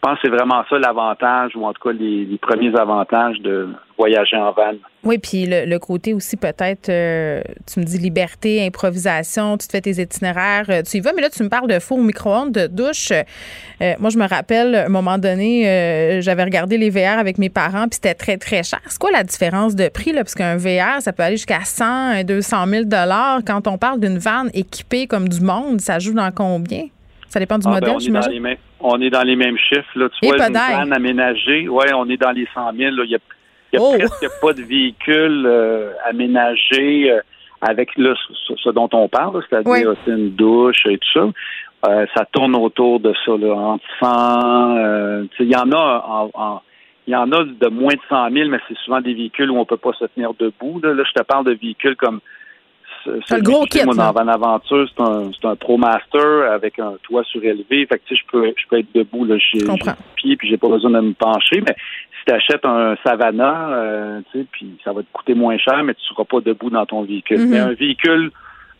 pense 0.00 0.14
que 0.14 0.20
c'est 0.24 0.34
vraiment 0.34 0.62
ça 0.68 0.78
l'avantage, 0.78 1.52
ou 1.56 1.64
en 1.64 1.72
tout 1.72 1.88
cas 1.88 1.92
les, 1.92 2.38
premiers 2.40 2.74
avantages 2.78 3.38
de 3.40 3.68
voyager 3.98 4.36
en 4.36 4.52
van. 4.52 4.72
Oui, 5.04 5.18
puis 5.18 5.46
le, 5.46 5.78
côté 5.78 6.14
aussi 6.14 6.36
peut-être, 6.36 6.88
euh, 6.88 7.42
tu 7.70 7.80
me 7.80 7.84
dis 7.84 7.98
liberté, 7.98 8.66
improvisation, 8.66 9.58
tu 9.58 9.66
te 9.66 9.72
fais 9.72 9.80
tes 9.80 10.00
itinéraires, 10.00 10.66
euh, 10.68 10.82
tu 10.82 10.98
y 10.98 11.00
vas, 11.00 11.12
mais 11.14 11.22
là 11.22 11.30
tu 11.30 11.42
me 11.42 11.48
parles 11.48 11.68
de 11.68 11.78
four 11.78 11.98
micro-ondes, 11.98 12.52
de 12.52 12.66
douche. 12.66 13.12
Euh, 13.12 13.94
moi, 13.98 14.10
je 14.10 14.18
me 14.18 14.26
rappelle, 14.26 14.74
à 14.74 14.86
un 14.86 14.88
moment 14.88 15.18
donné, 15.18 16.20
j'avais 16.22 16.44
regardé 16.44 16.78
les 16.78 16.90
VR 16.90 17.18
avec 17.18 17.38
mes 17.38 17.50
parents, 17.50 17.88
puis 17.88 17.96
c'était 18.02 18.14
très, 18.14 18.36
très 18.36 18.62
cher. 18.62 18.80
C'est 18.86 18.98
quoi 18.98 19.10
la 19.10 19.24
différence 19.24 19.74
de 19.74 19.88
prix, 19.88 20.12
là? 20.12 20.22
Parce 20.22 20.34
qu'un 20.34 20.56
VR, 20.56 21.00
ça 21.00 21.12
peut 21.12 21.22
aller 21.22 21.36
jusqu'à 21.36 21.60
100, 21.64 22.24
200 22.24 22.66
000 22.66 22.84
Quand 23.46 23.66
on 23.66 23.78
parle 23.78 24.00
d'une 24.00 24.18
van 24.18 24.46
équipée 24.54 25.06
comme 25.06 25.28
du 25.28 25.40
monde, 25.40 25.80
ça 25.80 25.98
joue 25.98 26.14
dans 26.14 26.30
combien? 26.30 26.84
Ça 27.30 27.38
dépend 27.38 27.58
du 27.58 27.66
ah, 27.68 27.78
ben, 27.78 27.86
modèle, 27.86 28.00
j'imagine. 28.00 28.56
On 28.80 29.00
est 29.00 29.10
dans 29.10 29.22
les 29.22 29.36
mêmes 29.36 29.56
chiffres. 29.56 29.88
Là. 29.94 30.08
Tu 30.20 30.26
vois, 30.26 30.48
une 30.48 30.52
vanne 30.52 30.92
aménagée, 30.92 31.68
ouais, 31.68 31.92
on 31.94 32.08
est 32.10 32.16
dans 32.16 32.32
les 32.32 32.46
100 32.52 32.72
000. 32.76 32.90
Il 32.90 33.08
n'y 33.08 33.14
a, 33.14 33.18
y 33.72 33.76
a 33.76 33.80
oh! 33.80 33.94
presque 33.96 34.26
pas 34.42 34.52
de 34.52 34.62
véhicule 34.62 35.46
euh, 35.46 35.92
aménagé 36.08 37.12
euh, 37.12 37.20
avec 37.60 37.96
là, 37.96 38.14
ce, 38.32 38.70
dont 38.70 38.88
on 38.92 39.08
parle, 39.08 39.44
c'est-à-dire 39.48 39.94
une 40.08 40.30
douche 40.30 40.84
et 40.86 40.98
tout 40.98 41.10
ça. 41.14 41.88
Euh, 41.88 42.04
ça 42.16 42.24
tourne 42.32 42.56
autour 42.56 42.98
de 42.98 43.14
ça, 43.24 43.36
là, 43.38 43.54
entre 43.54 43.84
100. 44.00 45.28
il 45.38 45.48
y 45.48 45.56
en 45.56 45.70
a 45.70 46.30
en, 46.34 46.62
il 47.06 47.12
y 47.12 47.16
en 47.16 47.30
a 47.30 47.44
de 47.44 47.68
moins 47.68 47.94
de 47.94 48.00
100 48.08 48.30
000, 48.32 48.48
mais 48.48 48.58
c'est 48.68 48.76
souvent 48.78 49.00
des 49.00 49.14
véhicules 49.14 49.50
où 49.52 49.58
on 49.58 49.64
peut 49.64 49.76
pas 49.76 49.92
se 49.92 50.04
tenir 50.06 50.32
debout. 50.34 50.80
Là, 50.82 50.94
là 50.94 51.04
je 51.06 51.12
te 51.12 51.22
parle 51.22 51.44
de 51.44 51.52
véhicules 51.52 51.96
comme 51.96 52.20
c'est 53.04 53.36
le 53.36 53.42
gros 53.42 53.64
kit. 53.64 53.84
Moi, 53.84 53.94
dans 53.94 54.12
Van 54.12 54.28
Aventure, 54.28 54.88
c'est 54.88 55.02
un, 55.02 55.30
c'est 55.32 55.46
un 55.46 55.56
Pro 55.56 55.76
Master 55.76 56.52
avec 56.52 56.78
un 56.78 56.94
toit 57.02 57.24
surélevé. 57.24 57.86
Fait 57.86 57.98
que, 57.98 58.02
tu 58.06 58.16
sais, 58.16 58.22
je 58.22 58.30
peux, 58.30 58.52
je 58.56 58.66
peux 58.68 58.78
être 58.78 58.92
debout, 58.94 59.24
là. 59.24 59.36
J'ai, 59.38 59.64
pied, 60.16 60.36
puis 60.36 60.48
j'ai 60.48 60.56
pas 60.56 60.68
besoin 60.68 60.90
de 60.90 61.00
me 61.00 61.12
pencher. 61.12 61.62
Mais 61.66 61.76
si 62.18 62.24
t'achètes 62.26 62.64
un 62.64 62.96
Savannah, 63.04 64.20
tu 64.32 64.40
sais, 64.40 64.46
puis 64.50 64.76
ça 64.84 64.92
va 64.92 65.02
te 65.02 65.08
coûter 65.12 65.34
moins 65.34 65.58
cher, 65.58 65.82
mais 65.84 65.94
tu 65.94 66.02
seras 66.02 66.24
pas 66.24 66.40
debout 66.40 66.70
dans 66.70 66.86
ton 66.86 67.02
véhicule. 67.02 67.46
Mais 67.48 67.58
un 67.58 67.74
véhicule 67.74 68.30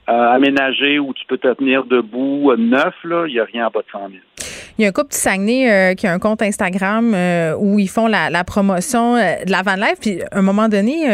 aménagé 0.07 0.99
où 0.99 1.15
tu 1.15 1.25
peux 1.27 1.39
te 1.39 1.53
tenir 1.55 1.85
debout 1.85 2.55
neuf, 2.57 2.95
là, 3.05 3.27
il 3.27 3.35
n'y 3.35 3.41
a 3.41 3.45
rien 3.45 3.67
en 3.67 3.71
bas 3.71 3.81
de 3.81 3.91
100 3.91 4.09
000. 4.09 4.21
Il 4.79 4.83
y 4.83 4.85
a 4.85 4.89
un 4.89 4.93
couple 4.93 5.13
du 5.13 5.19
Saguenay 5.19 5.71
euh, 5.71 5.95
qui 5.95 6.07
a 6.07 6.13
un 6.13 6.19
compte 6.19 6.43
Instagram 6.43 7.13
euh, 7.15 7.55
où 7.59 7.79
ils 7.79 7.89
font 7.89 8.07
la, 8.07 8.45
promotion 8.45 9.17
euh, 9.17 9.45
de 9.45 9.51
la 9.51 9.63
van 9.63 9.77
life. 9.77 9.99
Puis 10.01 10.23
à 10.23 10.39
un 10.39 10.43
moment 10.43 10.69
donné, 10.69 11.05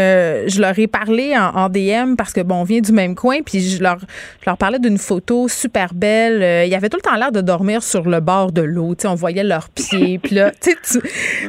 je 0.47 0.61
leur 0.61 0.79
ai 0.79 0.87
parlé 0.87 1.37
en, 1.37 1.69
DM 1.69 2.15
parce 2.17 2.33
que 2.33 2.41
bon, 2.41 2.57
on 2.57 2.65
vient 2.65 2.81
du 2.81 2.93
même 2.93 3.15
coin. 3.15 3.39
Puis 3.45 3.61
je 3.61 3.83
leur, 3.83 3.99
leur 4.47 4.57
parlais 4.57 4.79
d'une 4.79 4.99
photo 4.99 5.49
super 5.49 5.95
belle. 5.95 6.67
il 6.67 6.71
y 6.71 6.75
avait 6.75 6.89
tout 6.89 6.97
le 6.97 7.03
temps 7.03 7.17
l'air 7.17 7.33
de 7.33 7.41
dormir 7.41 7.83
sur 7.83 8.09
le 8.09 8.21
bord 8.21 8.53
de 8.53 8.63
l'eau. 8.63 8.95
on 9.05 9.15
voyait 9.15 9.45
leurs 9.45 9.69
pieds. 9.71 10.19
puis 10.19 10.35
là, 10.35 10.53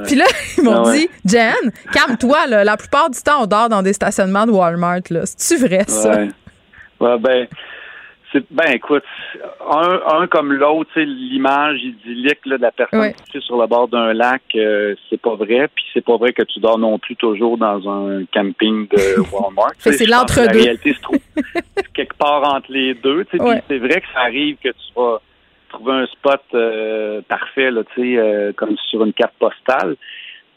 puis 0.06 0.16
là, 0.16 0.26
ils 0.58 0.64
m'ont 0.64 0.86
ah 0.86 0.94
dit, 0.94 1.08
Jen, 1.26 1.72
calme-toi. 1.94 2.48
La 2.48 2.78
plupart 2.78 3.10
du 3.10 3.20
temps, 3.20 3.44
on 3.44 3.46
dort 3.46 3.70
dans 3.70 3.84
des 3.84 3.94
stationnements 3.94 4.46
de 4.46 4.52
Walmart. 4.52 5.02
C'est-tu 5.26 5.66
vrai 5.66 5.84
ça? 5.88 6.22
Ouais. 7.00 7.18
ben, 7.20 7.48
ben 8.52 8.72
écoute, 8.74 9.04
un, 9.70 10.00
un 10.20 10.28
comme 10.28 10.54
l'autre, 10.54 10.90
l'image 11.00 11.82
idyllique 11.84 12.46
là, 12.46 12.58
de 12.58 12.62
la 12.62 12.72
personne 12.72 13.14
qui 13.32 13.38
est 13.38 13.42
sur 13.42 13.60
le 13.60 13.68
bord 13.68 13.88
d'un 13.88 14.14
lac, 14.14 14.42
euh, 14.56 14.96
c'est 15.10 15.22
pas 15.22 15.36
vrai. 15.36 15.68
Puis 15.74 15.86
c'est 15.94 16.04
pas 16.04 16.18
vrai 16.18 16.34
que 16.34 16.44
tu 16.44 16.60
dors 16.60 16.78
non 16.78 17.00
plus 17.00 17.16
toujours 17.16 17.58
dans 17.58 17.90
un 17.90 18.26
camping 18.34 18.88
de 18.88 19.20
Walmart. 19.32 19.74
c'est 19.78 20.06
l'entre-deux. 20.06 20.46
La 20.46 20.52
réalité 20.52 20.94
se 20.94 21.02
trouve 21.02 21.20
quelque 21.94 22.18
part 22.18 22.44
entre 22.54 22.72
les 22.72 22.94
deux. 22.94 23.26
C'est 23.32 23.38
vrai 23.78 24.02
que 24.02 24.08
ça 24.14 24.22
arrive 24.22 24.58
que 24.64 24.70
tu 24.70 24.94
vas 24.96 25.22
trouver 25.70 25.94
un 25.94 26.06
spot 26.08 26.42
euh, 26.54 27.22
parfait, 27.28 27.72
là, 27.72 27.82
euh, 27.98 28.54
comme 28.54 28.76
sur 28.90 29.04
une 29.04 29.14
carte 29.14 29.36
postale. 29.40 29.96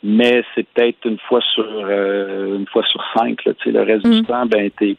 Mais 0.03 0.43
c'est 0.55 0.67
peut-être 0.69 1.05
une 1.05 1.19
fois 1.19 1.41
sur 1.55 1.67
une 1.67 2.67
fois 2.73 2.83
sur 2.91 3.05
cinq. 3.15 3.45
Là, 3.45 3.53
le 3.67 3.83
reste 3.83 4.07
du 4.07 4.23
mm. 4.23 4.25
temps, 4.25 4.47
ben 4.47 4.71
t'es 4.71 4.97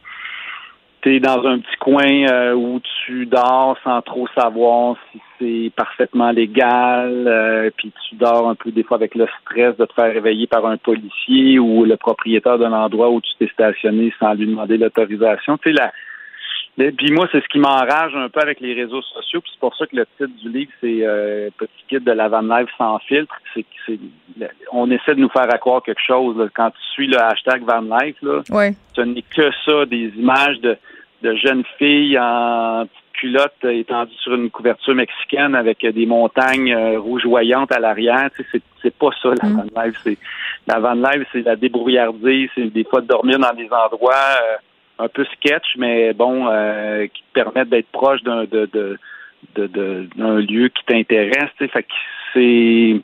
tu 1.01 1.15
es 1.15 1.19
dans 1.19 1.45
un 1.45 1.59
petit 1.59 1.77
coin 1.79 2.27
euh, 2.29 2.53
où 2.53 2.79
tu 3.05 3.25
dors 3.25 3.77
sans 3.83 4.01
trop 4.01 4.27
savoir 4.35 4.95
si 5.11 5.21
c'est 5.39 5.71
parfaitement 5.75 6.31
légal, 6.31 7.25
euh, 7.27 7.69
puis 7.75 7.91
tu 8.07 8.15
dors 8.15 8.49
un 8.49 8.55
peu 8.55 8.71
des 8.71 8.83
fois 8.83 8.97
avec 8.97 9.15
le 9.15 9.27
stress 9.41 9.75
de 9.77 9.85
te 9.85 9.93
faire 9.93 10.13
réveiller 10.13 10.47
par 10.47 10.65
un 10.65 10.77
policier 10.77 11.59
ou 11.59 11.85
le 11.85 11.97
propriétaire 11.97 12.59
d'un 12.59 12.73
endroit 12.73 13.09
où 13.09 13.21
tu 13.21 13.31
t'es 13.39 13.47
stationné 13.47 14.13
sans 14.19 14.33
lui 14.33 14.45
demander 14.45 14.77
l'autorisation. 14.77 15.57
Tu 15.57 15.73
sais, 15.73 15.83
puis 16.77 17.11
moi, 17.11 17.27
c'est 17.31 17.41
ce 17.41 17.47
qui 17.49 17.59
m'enrage 17.59 18.15
un 18.15 18.29
peu 18.29 18.39
avec 18.39 18.59
les 18.59 18.73
réseaux 18.73 19.01
sociaux. 19.01 19.41
Puis 19.41 19.51
c'est 19.53 19.59
pour 19.59 19.75
ça 19.75 19.85
que 19.85 19.95
le 19.95 20.05
titre 20.17 20.39
du 20.41 20.49
livre, 20.49 20.71
c'est 20.79 20.99
euh, 21.01 21.49
Petit 21.57 21.83
guide 21.89 22.03
de 22.03 22.11
la 22.11 22.29
van 22.29 22.41
life 22.41 22.69
sans 22.77 22.97
filtre. 22.99 23.35
C'est, 23.53 23.65
on 24.71 24.89
essaie 24.89 25.15
de 25.15 25.19
nous 25.19 25.29
faire 25.29 25.47
croire 25.59 25.83
quelque 25.83 26.01
chose. 26.01 26.49
Quand 26.55 26.71
tu 26.71 26.81
suis 26.93 27.07
le 27.07 27.19
hashtag 27.19 27.63
van 27.63 27.81
life, 27.81 28.15
là, 28.21 28.41
ce 28.95 29.01
n'est 29.01 29.21
que 29.21 29.51
ça, 29.65 29.85
des 29.85 30.11
images 30.17 30.59
de, 30.61 30.77
de 31.23 31.35
jeunes 31.35 31.63
filles 31.77 32.17
en 32.17 32.85
petite 32.85 33.01
culotte 33.13 33.65
étendues 33.65 34.15
sur 34.23 34.33
une 34.33 34.49
couverture 34.49 34.95
mexicaine 34.95 35.53
avec 35.53 35.85
des 35.85 36.05
montagnes 36.05 36.73
euh, 36.73 36.99
rougeoyantes 36.99 37.71
à 37.71 37.79
l'arrière. 37.79 38.29
c'est, 38.35 38.61
c'est 38.81 38.95
pas 38.95 39.09
ça 39.21 39.29
la 39.41 39.49
mm. 39.49 39.55
van 39.57 39.83
life. 39.83 39.99
C'est 40.03 40.17
la 40.67 40.79
van 40.79 40.93
life, 40.93 41.27
c'est 41.33 41.41
la 41.41 41.55
débrouillardise, 41.55 42.49
c'est 42.55 42.71
des 42.71 42.85
fois 42.85 43.01
de 43.01 43.07
dormir 43.07 43.37
dans 43.39 43.53
des 43.53 43.69
endroits. 43.71 44.13
Euh, 44.13 44.55
un 44.99 45.07
peu 45.07 45.25
sketch, 45.25 45.75
mais 45.77 46.13
bon, 46.13 46.47
euh, 46.47 47.07
qui 47.07 47.21
te 47.21 47.33
permettent 47.33 47.69
d'être 47.69 47.91
proche 47.91 48.21
d'un 48.23 48.43
de, 48.43 48.69
de, 48.71 48.97
de, 49.55 50.07
d'un 50.15 50.39
lieu 50.39 50.69
qui 50.69 50.83
t'intéresse. 50.85 51.49
Fait 51.57 51.83
que 51.83 51.93
c'est 52.33 53.01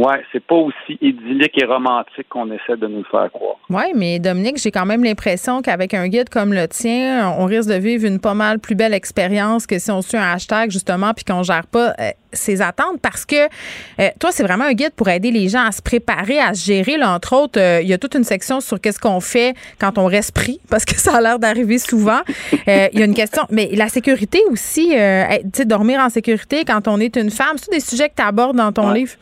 Ouais, 0.00 0.22
c'est 0.32 0.42
pas 0.42 0.54
aussi 0.54 0.96
idyllique 1.02 1.60
et 1.60 1.66
romantique 1.66 2.26
qu'on 2.30 2.50
essaie 2.50 2.78
de 2.78 2.86
nous 2.86 3.04
faire 3.04 3.30
croire. 3.30 3.56
Oui, 3.68 3.92
mais 3.94 4.18
Dominique, 4.18 4.56
j'ai 4.56 4.70
quand 4.70 4.86
même 4.86 5.04
l'impression 5.04 5.60
qu'avec 5.60 5.92
un 5.92 6.08
guide 6.08 6.30
comme 6.30 6.54
le 6.54 6.66
tien, 6.68 7.30
on 7.38 7.44
risque 7.44 7.68
de 7.68 7.74
vivre 7.74 8.06
une 8.06 8.18
pas 8.18 8.32
mal 8.32 8.60
plus 8.60 8.74
belle 8.74 8.94
expérience 8.94 9.66
que 9.66 9.78
si 9.78 9.90
on 9.90 10.00
suit 10.00 10.16
un 10.16 10.32
hashtag, 10.32 10.70
justement, 10.70 11.12
puis 11.12 11.26
qu'on 11.26 11.42
gère 11.42 11.66
pas 11.66 11.92
euh, 12.00 12.12
ses 12.32 12.62
attentes 12.62 12.98
parce 13.02 13.26
que 13.26 13.44
euh, 13.44 14.08
toi, 14.18 14.32
c'est 14.32 14.42
vraiment 14.42 14.64
un 14.64 14.72
guide 14.72 14.92
pour 14.96 15.10
aider 15.10 15.30
les 15.30 15.50
gens 15.50 15.66
à 15.66 15.70
se 15.72 15.82
préparer, 15.82 16.38
à 16.40 16.54
se 16.54 16.64
gérer. 16.64 16.96
Là, 16.96 17.12
entre 17.12 17.34
autres, 17.36 17.60
euh, 17.60 17.82
il 17.82 17.88
y 17.88 17.92
a 17.92 17.98
toute 17.98 18.14
une 18.14 18.24
section 18.24 18.62
sur 18.62 18.80
qu'est-ce 18.80 19.00
qu'on 19.00 19.20
fait 19.20 19.54
quand 19.78 19.98
on 19.98 20.06
reste 20.06 20.34
pris, 20.34 20.60
parce 20.70 20.86
que 20.86 20.94
ça 20.94 21.18
a 21.18 21.20
l'air 21.20 21.38
d'arriver 21.38 21.76
souvent. 21.76 22.20
Il 22.66 22.98
y 22.98 23.02
a 23.02 23.04
une 23.04 23.14
question, 23.14 23.42
mais 23.50 23.68
la 23.74 23.88
sécurité 23.90 24.40
aussi, 24.50 24.92
tu 24.92 24.96
sais, 24.96 25.64
dormir 25.66 26.00
en 26.00 26.08
sécurité 26.08 26.64
quand 26.64 26.88
on 26.88 26.98
est 27.00 27.16
une 27.16 27.30
femme, 27.30 27.58
c'est 27.58 27.70
des 27.70 27.80
sujets 27.80 28.08
que 28.08 28.14
tu 28.16 28.22
abordes 28.22 28.56
dans 28.56 28.72
ton 28.72 28.92
livre? 28.92 29.12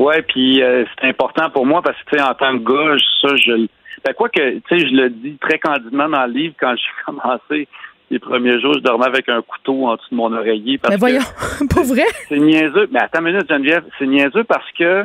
Oui, 0.00 0.14
puis 0.26 0.62
euh, 0.62 0.86
c'est 0.98 1.08
important 1.08 1.50
pour 1.50 1.66
moi 1.66 1.82
parce 1.82 1.96
que, 1.98 2.10
tu 2.10 2.16
sais, 2.16 2.22
en 2.22 2.32
tant 2.32 2.58
que 2.58 2.64
gars, 2.64 2.96
ça, 3.20 3.36
je. 3.36 3.66
Ben, 4.02 4.14
quoi 4.14 4.30
que, 4.30 4.54
tu 4.54 4.62
sais, 4.70 4.78
je 4.78 4.94
le 4.94 5.10
dis 5.10 5.36
très 5.38 5.58
candidement 5.58 6.08
dans 6.08 6.24
le 6.24 6.32
livre, 6.32 6.54
quand 6.58 6.74
j'ai 6.74 6.90
commencé 7.04 7.68
les 8.10 8.18
premiers 8.18 8.58
jours, 8.60 8.72
je 8.74 8.80
dormais 8.80 9.06
avec 9.06 9.28
un 9.28 9.42
couteau 9.42 9.86
en 9.86 9.96
dessous 9.96 10.08
de 10.10 10.16
mon 10.16 10.32
oreiller. 10.32 10.78
Parce 10.78 10.94
mais 10.94 10.98
voyons, 10.98 11.20
pas 11.74 11.82
vrai? 11.82 12.06
C'est 12.30 12.38
niaiseux. 12.38 12.88
Mais 12.90 13.00
attends 13.00 13.20
une 13.20 13.32
minute, 13.32 13.46
Geneviève, 13.46 13.84
c'est 13.98 14.06
niaiseux 14.06 14.44
parce 14.44 14.72
que 14.72 15.04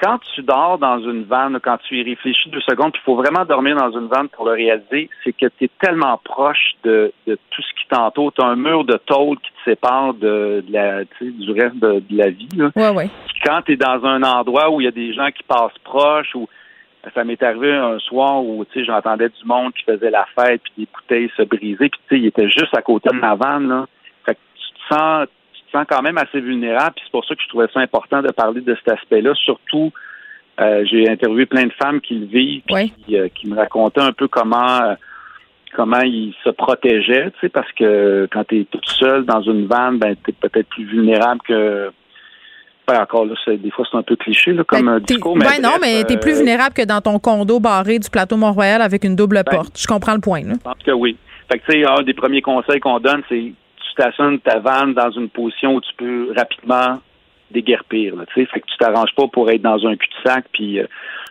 quand 0.00 0.18
tu 0.34 0.42
dors 0.42 0.78
dans 0.78 0.98
une 1.00 1.24
vanne, 1.24 1.58
quand 1.62 1.78
tu 1.78 1.96
y 1.96 2.02
réfléchis 2.02 2.48
deux 2.50 2.60
secondes, 2.60 2.92
il 2.94 3.00
faut 3.00 3.16
vraiment 3.16 3.44
dormir 3.44 3.76
dans 3.76 3.90
une 3.90 4.06
vanne 4.06 4.28
pour 4.28 4.46
le 4.46 4.52
réaliser, 4.52 5.10
c'est 5.24 5.32
que 5.32 5.46
tu 5.46 5.64
es 5.64 5.70
tellement 5.80 6.18
proche 6.22 6.74
de, 6.84 7.12
tout 7.26 7.62
ce 7.62 7.80
qui 7.80 7.88
t'entoure. 7.88 8.32
Tu 8.32 8.42
as 8.42 8.46
un 8.46 8.56
mur 8.56 8.84
de 8.84 8.96
tôle 9.06 9.38
qui 9.38 9.50
te 9.50 9.70
sépare 9.70 10.14
de, 10.14 10.64
la, 10.70 11.04
du 11.04 11.52
reste 11.52 11.76
de, 11.76 12.02
la 12.10 12.30
vie. 12.30 12.48
Là. 12.56 12.70
Ouais, 12.76 12.90
ouais. 12.90 13.10
Quand 13.44 13.62
tu 13.62 13.72
es 13.72 13.76
dans 13.76 14.04
un 14.04 14.22
endroit 14.22 14.70
où 14.70 14.80
il 14.80 14.84
y 14.84 14.88
a 14.88 14.92
des 14.92 15.12
gens 15.12 15.30
qui 15.30 15.42
passent 15.42 15.78
proches, 15.82 16.34
ou 16.34 16.48
ça 17.14 17.24
m'est 17.24 17.42
arrivé 17.42 17.72
un 17.72 17.98
soir 17.98 18.42
où 18.42 18.64
j'entendais 18.76 19.28
du 19.28 19.44
monde 19.44 19.72
qui 19.72 19.84
faisait 19.84 20.10
la 20.10 20.26
fête, 20.38 20.62
puis 20.62 20.72
des 20.78 20.88
bouteilles 20.92 21.30
se 21.36 21.42
brisaient, 21.42 21.90
puis 22.06 22.20
il 22.20 22.26
était 22.26 22.48
juste 22.48 22.76
à 22.76 22.82
côté 22.82 23.08
de 23.10 23.16
ma 23.18 23.34
vanne. 23.34 23.68
Là. 23.68 23.86
Fait 24.24 24.34
que 24.34 24.40
tu 24.54 24.72
te 24.72 24.94
sens 24.94 25.26
sens 25.72 25.86
quand 25.88 26.02
même 26.02 26.18
assez 26.18 26.40
vulnérable. 26.40 26.94
Puis 26.96 27.04
c'est 27.06 27.12
pour 27.12 27.24
ça 27.24 27.34
que 27.34 27.42
je 27.42 27.48
trouvais 27.48 27.68
ça 27.72 27.80
important 27.80 28.22
de 28.22 28.30
parler 28.32 28.60
de 28.60 28.74
cet 28.74 28.92
aspect-là. 28.92 29.34
Surtout, 29.34 29.92
euh, 30.60 30.84
j'ai 30.90 31.08
interviewé 31.08 31.46
plein 31.46 31.66
de 31.66 31.72
femmes 31.80 32.00
qui 32.00 32.14
le 32.14 32.26
vivent, 32.26 32.62
euh, 32.72 33.28
qui, 33.34 33.48
me 33.48 33.56
racontaient 33.56 34.00
un 34.00 34.12
peu 34.12 34.26
comment 34.26 34.82
euh, 34.82 34.94
comment 35.74 36.00
ils 36.00 36.34
se 36.42 36.50
protégeaient, 36.50 37.30
tu 37.32 37.40
sais, 37.40 37.48
parce 37.48 37.70
que 37.72 38.26
quand 38.32 38.44
tu 38.48 38.60
es 38.60 38.64
toute 38.64 38.88
seule 38.88 39.24
dans 39.24 39.42
une 39.42 39.66
vanne, 39.66 39.98
ben 39.98 40.16
t'es 40.16 40.32
peut-être 40.32 40.68
plus 40.68 40.84
vulnérable 40.84 41.40
que 41.46 41.92
ben, 42.88 43.02
encore 43.02 43.26
là, 43.26 43.34
des 43.46 43.70
fois 43.70 43.86
c'est 43.88 43.98
un 43.98 44.02
peu 44.02 44.16
cliché 44.16 44.52
là, 44.52 44.64
comme 44.64 44.86
ben, 44.86 44.98
discours. 44.98 45.36
Mais 45.36 45.44
ben 45.44 45.62
non, 45.62 45.76
mais 45.80 46.02
t'es 46.04 46.16
plus 46.16 46.38
vulnérable 46.38 46.74
que 46.74 46.84
dans 46.84 47.00
ton 47.00 47.18
condo 47.20 47.60
barré 47.60 47.98
du 47.98 48.10
plateau 48.10 48.36
Mont-Royal 48.36 48.82
avec 48.82 49.04
une 49.04 49.14
double 49.14 49.42
ben, 49.44 49.58
porte. 49.58 49.78
Je 49.78 49.86
comprends 49.86 50.14
le 50.14 50.20
point. 50.20 50.42
Là. 50.42 50.54
Je 50.54 50.60
pense 50.60 50.82
que 50.84 50.90
oui. 50.90 51.16
Fait 51.52 51.58
que 51.58 51.70
tu 51.70 51.80
sais, 51.80 51.86
un 51.86 52.02
des 52.02 52.14
premiers 52.14 52.42
conseils 52.42 52.80
qu'on 52.80 52.98
donne, 52.98 53.22
c'est 53.28 53.52
stationnes 53.98 54.38
ta 54.38 54.60
vanne 54.60 54.94
dans 54.94 55.10
une 55.10 55.28
position 55.28 55.74
où 55.74 55.80
tu 55.80 55.92
peux 55.96 56.32
rapidement 56.36 57.00
déguerpir. 57.50 58.14
Là, 58.14 58.24
fait 58.26 58.46
que 58.46 58.66
tu 58.66 58.76
t'arranges 58.78 59.14
pas 59.16 59.26
pour 59.26 59.50
être 59.50 59.62
dans 59.62 59.86
un 59.86 59.96
cul-de-sac 59.96 60.44
puis 60.52 60.80
euh, 60.80 60.86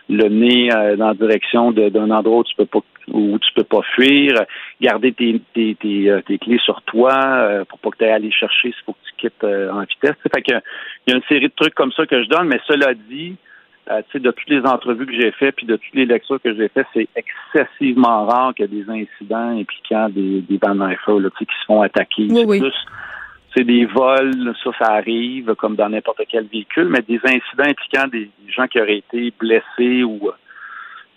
le 0.08 0.28
nez 0.28 0.72
euh, 0.72 0.96
dans 0.96 1.08
la 1.08 1.14
direction 1.14 1.70
d'un 1.72 2.10
endroit 2.10 2.38
où 2.38 2.44
tu 2.44 2.56
peux 2.56 2.66
pas 2.66 2.80
où 3.10 3.38
tu 3.38 3.50
peux 3.54 3.64
pas 3.64 3.80
fuir, 3.94 4.34
garder 4.82 5.12
tes, 5.12 5.40
tes, 5.54 5.76
tes, 5.76 6.10
euh, 6.10 6.20
clés 6.20 6.58
sur 6.62 6.82
toi 6.82 7.64
pour 7.66 7.78
pas 7.78 7.90
que 7.90 7.96
tu 7.96 8.04
ailles 8.04 8.10
aller 8.10 8.30
chercher 8.30 8.70
s'il 8.72 8.84
faut 8.84 8.92
que 8.92 8.98
tu 9.08 9.14
quittes 9.16 9.44
en 9.44 9.80
vitesse. 9.80 10.16
Il 10.46 10.60
y 11.06 11.12
a 11.12 11.16
une 11.16 11.22
série 11.22 11.48
de 11.48 11.54
trucs 11.56 11.74
comme 11.74 11.92
ça 11.92 12.04
que 12.04 12.22
je 12.22 12.28
donne, 12.28 12.48
mais 12.48 12.60
cela 12.66 12.92
dit, 12.92 13.36
euh, 13.90 14.02
de 14.14 14.30
toutes 14.30 14.48
les 14.50 14.60
entrevues 14.60 15.06
que 15.06 15.14
j'ai 15.14 15.32
faites, 15.32 15.56
puis 15.56 15.66
de 15.66 15.76
toutes 15.76 15.94
les 15.94 16.06
lectures 16.06 16.40
que 16.42 16.54
j'ai 16.54 16.68
faites, 16.68 16.86
c'est 16.94 17.08
excessivement 17.16 18.26
rare 18.26 18.54
qu'il 18.54 18.66
y 18.66 18.80
ait 18.80 18.84
des 18.84 18.90
incidents 18.90 19.58
impliquant 19.58 20.08
des, 20.08 20.42
des 20.42 20.58
Van 20.62 20.88
qui 21.38 21.44
se 21.44 21.64
font 21.66 21.82
attaquer. 21.82 22.28
c'est 23.56 23.64
des 23.64 23.86
vols, 23.86 24.54
ça, 24.62 24.70
ça 24.78 24.92
arrive 24.92 25.54
comme 25.54 25.74
dans 25.74 25.88
n'importe 25.88 26.20
quel 26.28 26.46
véhicule, 26.46 26.88
mais 26.88 27.00
des 27.02 27.20
incidents 27.24 27.64
impliquant 27.64 28.06
des, 28.08 28.30
gens 28.48 28.66
qui 28.66 28.80
auraient 28.80 28.98
été 28.98 29.32
blessés 29.38 30.02
ou 30.02 30.30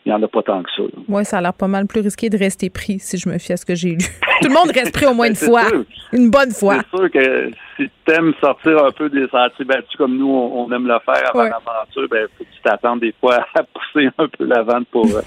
il 0.06 0.10
n'y 0.10 0.15
en 0.15 0.23
a 0.23 0.28
pas 0.28 0.41
tant 0.41 0.64
que 0.64 0.69
ça. 0.76 0.84
Oui, 1.07 1.26
ça 1.26 1.38
a 1.38 1.41
l'air 1.41 1.53
pas 1.53 1.68
mal 1.68 1.86
plus 1.86 2.02
risqué 2.02 2.30
de 2.30 2.38
rester 2.38 2.72
pris 2.72 2.98
si 2.99 3.18
je 3.18 3.30
me 3.30 3.38
fie 3.38 3.53
à 3.53 3.57
ce 3.57 3.65
que 3.65 3.76
j'ai 3.76 3.91
lu. 3.91 3.98
Tout 4.41 4.48
le 4.48 4.53
monde 4.53 4.72
reste 4.73 4.94
pris 4.94 5.06
au 5.06 5.14
moins 5.14 5.28
une 5.28 5.36
fois. 5.36 5.64
Une 6.11 6.32
bonne 6.32 6.52
fois. 6.52 6.78
C'est 6.91 6.98
sûr 6.98 7.11
que 7.11 7.52
si 7.78 7.90
tu 8.06 8.11
aimes 8.11 8.34
sortir 8.41 8.84
un 8.84 8.91
peu 8.91 9.10
des 9.10 9.28
sentiers 9.28 9.65
battus 9.65 9.95
comme 9.98 10.18
nous, 10.18 10.28
on, 10.28 10.72
aime 10.72 10.88
le 10.88 10.98
faire 11.06 11.30
avant 11.30 11.44
l'aventure, 11.44 12.07
ben, 12.10 12.28
faut 12.36 12.44
que 12.44 12.49
tu 12.49 12.61
t'attendes 12.64 13.02
des 13.02 13.14
fois 13.19 13.45
à 13.53 13.61
pousser 13.64 14.10
un 14.18 14.28
peu 14.28 14.45
la 14.45 14.64
vente 14.64 14.88
pour 14.91 15.06
euh, 15.06 15.22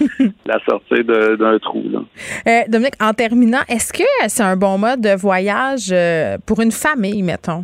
la 0.45 0.59
sortir 0.65 1.05
d'un 1.05 1.57
trou. 1.59 1.83
Là. 1.89 1.99
Euh, 2.47 2.61
Dominique, 2.67 3.01
en 3.01 3.13
terminant, 3.13 3.61
est-ce 3.69 3.93
que 3.93 4.03
c'est 4.27 4.43
un 4.43 4.57
bon 4.57 4.77
mode 4.77 4.99
de 4.99 5.15
voyage 5.15 5.87
euh, 5.91 6.37
pour 6.45 6.59
une 6.61 6.73
famille, 6.73 7.23
mettons? 7.23 7.63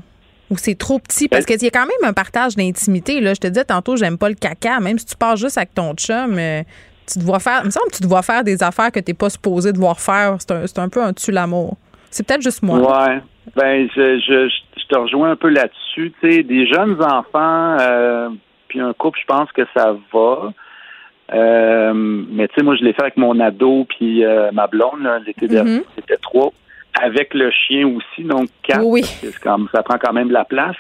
Ou 0.50 0.58
c'est 0.58 0.76
trop 0.76 1.00
petit? 1.00 1.28
Parce 1.28 1.46
qu'il 1.46 1.62
y 1.62 1.68
a 1.68 1.72
quand 1.72 1.86
même 1.86 2.10
un 2.10 2.14
partage 2.14 2.56
d'intimité. 2.56 3.22
Je 3.22 3.40
te 3.40 3.48
disais 3.48 3.64
tantôt, 3.64 3.96
j'aime 3.96 4.18
pas 4.18 4.28
le 4.28 4.36
caca. 4.36 4.80
Même 4.82 5.00
si 5.00 5.06
tu 5.06 5.16
pars 5.16 5.38
juste 5.38 5.58
avec 5.58 5.74
ton 5.74 5.94
chum, 5.94 6.38
tu 7.14 7.20
dois 7.20 7.40
faire, 7.40 7.62
il 7.64 7.68
me 7.68 7.72
semble 7.72 7.92
que 7.92 7.98
tu 7.98 8.08
dois 8.08 8.22
faire 8.22 8.44
des 8.44 8.62
affaires 8.64 8.92
que 8.92 9.00
tu 9.00 9.12
n'es 9.12 9.16
pas 9.16 9.30
supposé 9.30 9.72
devoir 9.72 10.00
faire. 10.00 10.38
C'est 10.40 10.80
un, 10.80 10.90
peu 10.90 11.02
un 11.02 11.14
tue 11.14 11.32
l'amour. 11.32 11.78
C'est 12.10 12.26
peut-être 12.26 12.42
juste 12.42 12.64
moi. 12.64 12.80
Ouais. 12.80 13.22
Ben, 13.56 13.90
je, 13.96 14.20
je, 14.20 14.88
te 14.88 14.98
rejoins 14.98 15.32
un 15.32 15.36
peu 15.36 15.50
là-dessus. 15.50 16.14
Tu 16.22 16.32
sais, 16.32 16.44
des 16.44 16.68
jeunes 16.68 17.02
enfants, 17.02 17.78
euh, 17.80 18.30
puis 18.68 18.82
un 18.82 18.94
couple, 18.94 19.20
je 19.22 19.26
pense 19.26 19.52
que 19.52 19.62
ça 19.76 19.96
va. 20.14 20.54
Euh, 21.34 21.94
mais 21.94 22.48
tu 22.50 22.56
sais, 22.56 22.64
moi, 22.64 22.76
je 22.76 22.84
l'ai 22.84 22.94
fait 22.94 23.04
avec 23.04 23.18
mon 23.18 23.40
ado 23.40 23.86
puis 23.86 24.26
euh, 24.26 24.52
ma 24.52 24.68
blonde, 24.68 25.08
l'été 25.26 25.48
dernier, 25.48 25.84
c'était 25.96 26.18
trois. 26.18 26.52
Avec 27.02 27.34
le 27.34 27.50
chien 27.52 27.88
aussi, 27.88 28.24
donc 28.24 28.50
quatre. 28.64 28.84
Oui. 28.84 29.04
Comme, 29.42 29.70
ça 29.74 29.82
prend 29.82 29.98
quand 29.98 30.12
même 30.12 30.28
de 30.28 30.34
la 30.34 30.44
place. 30.44 30.76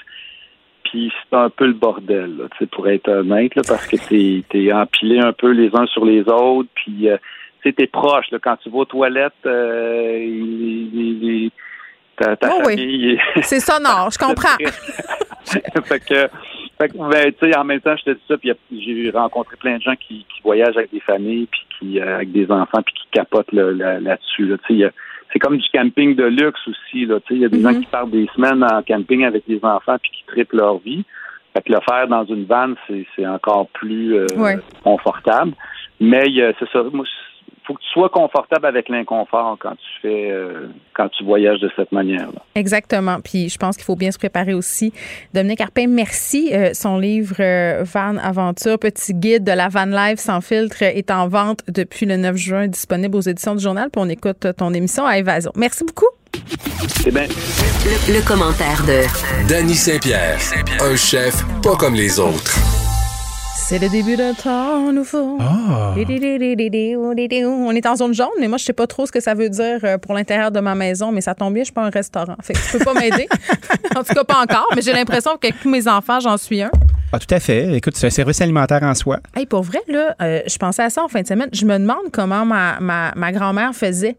Puis 0.91 1.09
c'est 1.23 1.37
un 1.37 1.49
peu 1.49 1.67
le 1.67 1.73
bordel, 1.73 2.35
là, 2.37 2.67
pour 2.69 2.89
être 2.89 3.07
honnête, 3.07 3.55
là, 3.55 3.61
parce 3.65 3.87
que 3.87 3.95
t'es 3.95 4.43
es 4.59 4.73
empilé 4.73 5.19
un 5.19 5.31
peu 5.31 5.51
les 5.51 5.73
uns 5.73 5.87
sur 5.87 6.03
les 6.03 6.21
autres, 6.27 6.69
puis 6.75 7.09
euh, 7.09 7.17
t'es 7.63 7.87
proche. 7.87 8.29
Là, 8.31 8.39
quand 8.41 8.57
tu 8.57 8.69
vas 8.69 8.79
aux 8.79 8.85
toilettes, 8.85 9.31
euh, 9.45 10.17
il, 10.19 11.49
ta, 12.17 12.35
ta 12.35 12.49
oh 12.53 12.63
famille... 12.65 13.17
Oui. 13.35 13.41
C'est 13.41 13.61
sonore, 13.61 14.09
je 14.11 14.17
comprends. 14.17 14.57
fait 15.85 15.99
que 15.99 16.29
ben, 16.77 17.31
tu 17.31 17.49
sais, 17.49 17.55
en 17.55 17.63
même 17.63 17.79
temps, 17.79 17.95
je 17.95 18.03
te 18.03 18.09
dis 18.11 18.23
ça, 18.27 18.37
puis 18.37 18.51
j'ai 18.71 19.11
rencontré 19.11 19.55
plein 19.55 19.77
de 19.77 19.81
gens 19.81 19.95
qui, 19.95 20.25
qui, 20.33 20.41
voyagent 20.43 20.75
avec 20.75 20.91
des 20.91 20.99
familles, 20.99 21.47
puis 21.49 21.61
qui 21.79 22.01
euh, 22.01 22.15
avec 22.15 22.33
des 22.33 22.51
enfants, 22.51 22.81
puis 22.85 22.93
qui 22.95 23.07
capotent 23.13 23.53
là-dessus. 23.53 24.45
Là, 24.45 24.57
tu 24.67 24.79
sais, 24.79 24.91
c'est 25.31 25.39
comme 25.39 25.57
du 25.57 25.67
camping 25.73 26.15
de 26.15 26.25
luxe 26.25 26.59
aussi. 26.67 27.05
Là, 27.05 27.19
tu 27.21 27.27
sais, 27.27 27.35
il 27.35 27.41
y 27.41 27.45
a 27.45 27.49
des 27.49 27.61
gens 27.61 27.71
mm-hmm. 27.71 27.79
qui 27.79 27.85
partent 27.87 28.11
des 28.11 28.27
semaines 28.35 28.63
en 28.63 28.81
camping 28.83 29.25
avec 29.25 29.47
des 29.47 29.59
enfants, 29.63 29.97
puis 30.01 30.11
qui 30.11 30.23
triplent 30.27 30.57
leur 30.57 30.77
vie. 30.79 31.03
Fait 31.53 31.61
que 31.61 31.71
le 31.73 31.79
faire 31.81 32.07
dans 32.07 32.25
une 32.25 32.45
vanne, 32.45 32.75
c'est 32.87 33.27
encore 33.27 33.67
plus 33.69 34.15
euh, 34.15 34.25
confortable. 34.83 35.51
Mais 35.99 36.25
c'est 36.59 36.69
ça. 36.71 36.83
Moi, 36.91 37.05
faut 37.71 37.77
que 37.77 37.83
tu 37.83 37.89
sois 37.93 38.09
confortable 38.09 38.65
avec 38.65 38.89
l'inconfort 38.89 39.57
quand 39.59 39.71
tu 39.71 40.01
fais 40.01 40.31
euh, 40.31 40.67
quand 40.93 41.09
tu 41.09 41.23
voyages 41.23 41.59
de 41.59 41.69
cette 41.75 41.91
manière-là. 41.91 42.41
Exactement. 42.55 43.19
Puis 43.23 43.49
je 43.49 43.57
pense 43.57 43.77
qu'il 43.77 43.85
faut 43.85 43.95
bien 43.95 44.11
se 44.11 44.17
préparer 44.17 44.53
aussi. 44.53 44.93
Dominique 45.33 45.61
Arpin, 45.61 45.87
merci. 45.87 46.49
Euh, 46.53 46.73
son 46.73 46.97
livre 46.97 47.35
euh, 47.39 47.83
Van 47.83 48.17
Aventure, 48.17 48.77
petit 48.79 49.13
guide 49.13 49.43
de 49.43 49.51
la 49.51 49.69
van 49.69 49.85
life 49.85 50.19
sans 50.19 50.41
filtre 50.41 50.81
est 50.81 51.11
en 51.11 51.27
vente 51.27 51.61
depuis 51.67 52.05
le 52.05 52.17
9 52.17 52.35
juin, 52.35 52.67
disponible 52.67 53.15
aux 53.15 53.21
éditions 53.21 53.55
du 53.55 53.63
journal. 53.63 53.89
Puis 53.91 54.01
on 54.03 54.09
écoute 54.09 54.47
ton 54.57 54.73
émission 54.73 55.05
à 55.05 55.17
Évasion. 55.17 55.51
Merci 55.55 55.83
beaucoup. 55.85 56.07
Eh 57.05 57.11
bien. 57.11 57.27
Le, 58.07 58.25
commentaire 58.25 58.83
de 58.85 59.49
Danny 59.49 59.73
Saint-Pierre, 59.73 60.39
un 60.79 60.95
chef 60.95 61.43
pas 61.61 61.75
comme 61.75 61.95
les 61.95 62.19
autres. 62.19 62.70
C'est 63.71 63.79
le 63.79 63.87
début 63.87 64.17
d'un 64.17 64.33
temps 64.33 64.91
nouveau. 64.91 65.37
Ah. 65.39 65.93
On 65.95 67.71
est 67.73 67.85
en 67.85 67.95
zone 67.95 68.13
jaune, 68.13 68.27
mais 68.37 68.49
moi, 68.49 68.57
je 68.57 68.65
sais 68.65 68.73
pas 68.73 68.85
trop 68.85 69.05
ce 69.05 69.13
que 69.13 69.21
ça 69.21 69.33
veut 69.33 69.47
dire 69.47 69.79
euh, 69.85 69.97
pour 69.97 70.13
l'intérieur 70.13 70.51
de 70.51 70.59
ma 70.59 70.75
maison, 70.75 71.13
mais 71.13 71.21
ça 71.21 71.35
tombe 71.35 71.53
bien, 71.53 71.61
je 71.61 71.67
suis 71.67 71.73
pas 71.73 71.85
un 71.85 71.89
restaurant. 71.89 72.35
Fait 72.41 72.51
que 72.51 72.59
tu 72.59 72.77
peux 72.77 72.83
pas 72.83 72.93
m'aider. 72.93 73.29
en 73.95 74.03
tout 74.03 74.13
cas, 74.13 74.25
pas 74.25 74.41
encore, 74.41 74.67
mais 74.75 74.81
j'ai 74.81 74.91
l'impression 74.91 75.37
que 75.37 75.47
tous 75.61 75.69
mes 75.69 75.87
enfants, 75.87 76.19
j'en 76.19 76.35
suis 76.35 76.61
un. 76.61 76.71
Ah, 77.13 77.19
tout 77.19 77.33
à 77.33 77.39
fait. 77.39 77.75
Écoute, 77.75 77.95
c'est 77.97 78.07
un 78.07 78.11
service 78.11 78.39
alimentaire 78.41 78.81
en 78.83 78.95
soi. 78.95 79.19
Hey, 79.35 79.45
pour 79.45 79.63
vrai, 79.63 79.79
là, 79.87 80.15
euh, 80.21 80.39
je 80.47 80.57
pensais 80.57 80.81
à 80.83 80.89
ça 80.89 81.03
en 81.03 81.07
fin 81.09 81.21
de 81.21 81.27
semaine. 81.27 81.49
Je 81.51 81.65
me 81.65 81.77
demande 81.77 82.09
comment 82.11 82.45
ma, 82.45 82.79
ma, 82.79 83.11
ma 83.15 83.31
grand-mère 83.33 83.75
faisait. 83.75 84.15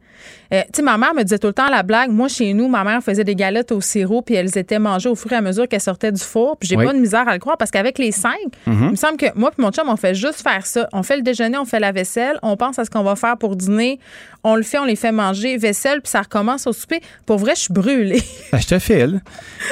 Euh, 0.52 0.60
tu 0.66 0.76
sais, 0.76 0.82
ma 0.82 0.98
mère 0.98 1.14
me 1.14 1.22
disait 1.22 1.38
tout 1.38 1.46
le 1.46 1.52
temps 1.54 1.68
la 1.70 1.82
blague. 1.82 2.10
Moi, 2.10 2.28
chez 2.28 2.52
nous, 2.52 2.68
ma 2.68 2.84
mère 2.84 3.02
faisait 3.02 3.24
des 3.24 3.34
galettes 3.34 3.72
au 3.72 3.80
sirop, 3.80 4.20
puis 4.20 4.34
elles 4.34 4.56
étaient 4.58 4.78
mangées 4.78 5.08
au 5.08 5.14
fur 5.14 5.32
et 5.32 5.36
à 5.36 5.40
mesure 5.40 5.66
qu'elles 5.66 5.80
sortaient 5.80 6.12
du 6.12 6.20
four. 6.22 6.58
Puis 6.58 6.68
j'ai 6.68 6.76
pas 6.76 6.92
de 6.92 6.98
misère 6.98 7.26
à 7.26 7.32
le 7.32 7.38
croire 7.38 7.56
parce 7.56 7.70
qu'avec 7.70 7.98
les 7.98 8.12
cinq, 8.12 8.36
Mhm. 8.66 8.84
il 8.84 8.90
me 8.90 8.96
semble 8.96 9.16
que 9.16 9.26
moi 9.34 9.50
et 9.58 9.62
mon 9.62 9.70
chum, 9.70 9.88
on 9.88 9.96
fait 9.96 10.14
juste 10.14 10.42
faire 10.42 10.66
ça. 10.66 10.86
On 10.92 11.02
fait 11.02 11.16
le 11.16 11.22
déjeuner, 11.22 11.56
on 11.56 11.64
fait 11.64 11.80
la 11.80 11.92
vaisselle, 11.92 12.38
on 12.42 12.56
pense 12.58 12.78
à 12.78 12.84
ce 12.84 12.90
qu'on 12.90 13.02
va 13.02 13.16
faire 13.16 13.38
pour 13.38 13.56
dîner, 13.56 13.98
on 14.44 14.54
le 14.54 14.62
fait, 14.62 14.78
on 14.78 14.84
les 14.84 14.96
fait 14.96 15.12
manger, 15.12 15.56
vaisselle, 15.56 16.02
puis 16.02 16.10
ça 16.10 16.20
recommence 16.22 16.66
au 16.66 16.72
souper. 16.74 17.00
Pour 17.24 17.38
vrai, 17.38 17.52
je 17.56 17.62
suis 17.62 17.72
brûlée. 17.74 18.22
Ben, 18.52 18.58
je 18.60 18.66
te 18.66 18.78
file. 18.78 19.22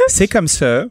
C'est 0.08 0.26
comme 0.28 0.48
ça. 0.48 0.84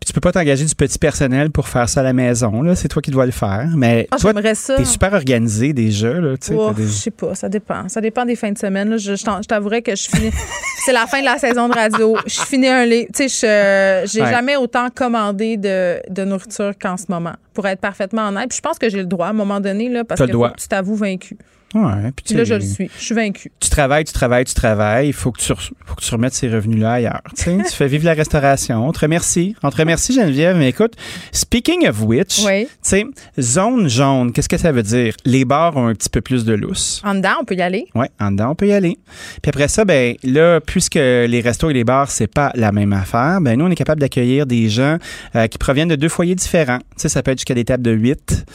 Puis 0.00 0.06
tu 0.06 0.12
peux 0.12 0.20
pas 0.20 0.32
t'engager 0.32 0.64
du 0.64 0.74
petit 0.74 0.98
personnel 0.98 1.50
pour 1.50 1.68
faire 1.68 1.88
ça 1.88 2.00
à 2.00 2.02
la 2.02 2.12
maison. 2.12 2.62
Là. 2.62 2.74
C'est 2.74 2.88
toi 2.88 3.02
qui 3.02 3.10
dois 3.10 3.26
le 3.26 3.32
faire. 3.32 3.68
Mais 3.76 4.06
Ah, 4.10 4.16
toi, 4.16 4.32
j'aimerais 4.34 4.54
ça. 4.54 4.76
t'es 4.76 4.84
super 4.84 5.12
organisé 5.12 5.72
déjà. 5.72 6.12
Là, 6.14 6.36
tu 6.36 6.48
sais, 6.48 6.56
t'as 6.56 6.72
des- 6.72 6.84
Je 6.86 6.88
sais 6.92 7.10
pas, 7.10 7.34
ça 7.34 7.48
dépend. 7.48 7.88
Ça 7.88 8.00
dépend 8.00 8.24
des 8.24 8.36
fins 8.36 8.52
de 8.52 8.58
semaine. 8.58 8.90
là. 8.90 8.96
Je, 8.96 9.14
je 9.16 9.46
t'avouerais 9.46 9.82
que 9.82 9.94
je 9.96 10.08
finis. 10.08 10.30
c'est 10.84 10.92
la 10.92 11.06
fin 11.06 11.20
de 11.20 11.24
la 11.26 11.38
saison 11.38 11.68
de 11.68 11.74
radio. 11.74 12.16
Je 12.26 12.40
finis 12.40 12.68
un 12.68 12.84
lit. 12.84 13.06
Tu 13.14 13.28
sais, 13.28 14.04
je- 14.04 14.10
j'ai 14.12 14.22
Ouais. 14.22 14.30
jamais 14.30 14.56
autant 14.56 14.88
commandé 14.94 15.56
de, 15.56 16.00
de 16.10 16.24
nourriture 16.24 16.72
qu'en 16.80 16.96
ce 16.96 17.04
moment. 17.08 17.32
Pour 17.54 17.66
être 17.66 17.80
parfaitement 17.80 18.28
honnête. 18.28 18.48
Puis 18.50 18.58
je 18.58 18.62
pense 18.62 18.78
que 18.78 18.88
j'ai 18.88 18.98
le 18.98 19.06
droit 19.06 19.26
à 19.26 19.30
un 19.30 19.34
moment 19.34 19.60
donné, 19.60 19.88
là, 19.88 20.04
parce 20.04 20.20
faut 20.20 20.26
que 20.26 20.60
tu 20.60 20.68
t'avoues 20.68 20.94
vaincu. 20.96 21.36
Ouais, 21.74 22.12
puis 22.16 22.24
Puis 22.26 22.34
là, 22.34 22.44
je 22.44 22.54
le 22.54 22.60
suis. 22.60 22.90
Je 22.98 23.04
suis 23.04 23.14
vaincu. 23.14 23.52
Tu 23.60 23.68
travailles, 23.68 24.04
tu 24.04 24.12
travailles, 24.14 24.44
tu 24.44 24.54
travailles. 24.54 25.08
Il 25.08 25.12
faut 25.12 25.30
que 25.32 25.40
tu, 25.40 25.52
re- 25.52 25.70
faut 25.84 25.94
que 25.94 26.00
tu 26.02 26.10
remettes 26.14 26.32
ces 26.32 26.48
revenus-là 26.48 26.92
ailleurs. 26.92 27.20
Tu 27.36 27.50
fais 27.70 27.86
vivre 27.88 28.04
la 28.06 28.14
restauration. 28.14 28.86
On 28.88 28.92
te 28.92 29.00
remercie. 29.00 29.54
On 29.62 29.70
te 29.70 29.76
remercie, 29.76 30.14
Geneviève. 30.14 30.56
Mais 30.56 30.70
écoute, 30.70 30.94
speaking 31.32 31.86
of 31.86 32.02
which, 32.02 32.40
Oui. 32.46 32.64
tu 32.66 32.70
sais, 32.82 33.04
zone 33.38 33.88
jaune, 33.88 34.32
qu'est-ce 34.32 34.48
que 34.48 34.56
ça 34.56 34.72
veut 34.72 34.82
dire? 34.82 35.14
Les 35.26 35.44
bars 35.44 35.76
ont 35.76 35.88
un 35.88 35.94
petit 35.94 36.08
peu 36.08 36.20
plus 36.22 36.44
de 36.44 36.54
lousse. 36.54 37.02
En 37.04 37.14
dedans, 37.14 37.34
on 37.40 37.44
peut 37.44 37.54
y 37.54 37.62
aller. 37.62 37.86
Oui, 37.94 38.06
en 38.18 38.30
dedans, 38.30 38.50
on 38.52 38.54
peut 38.54 38.68
y 38.68 38.72
aller. 38.72 38.96
Puis 39.42 39.50
après 39.50 39.68
ça, 39.68 39.84
ben 39.84 40.14
là, 40.24 40.60
puisque 40.60 40.94
les 40.94 41.40
restos 41.44 41.68
et 41.70 41.74
les 41.74 41.84
bars, 41.84 42.10
c'est 42.10 42.26
pas 42.32 42.50
la 42.54 42.72
même 42.72 42.92
affaire, 42.94 43.40
ben 43.42 43.58
nous, 43.58 43.66
on 43.66 43.70
est 43.70 43.74
capable 43.76 44.00
d'accueillir 44.00 44.46
des 44.46 44.68
gens 44.70 44.96
euh, 45.36 45.46
qui 45.48 45.58
proviennent 45.58 45.88
de 45.88 45.96
deux 45.96 46.08
foyers 46.08 46.34
différents. 46.34 46.78
Tu 46.78 46.84
sais, 47.02 47.08
ça 47.10 47.22
peut 47.22 47.30
être 47.32 47.38
jusqu'à 47.38 47.54
des 47.54 47.64
tables 47.66 47.82
de 47.82 47.90
8. 47.92 48.46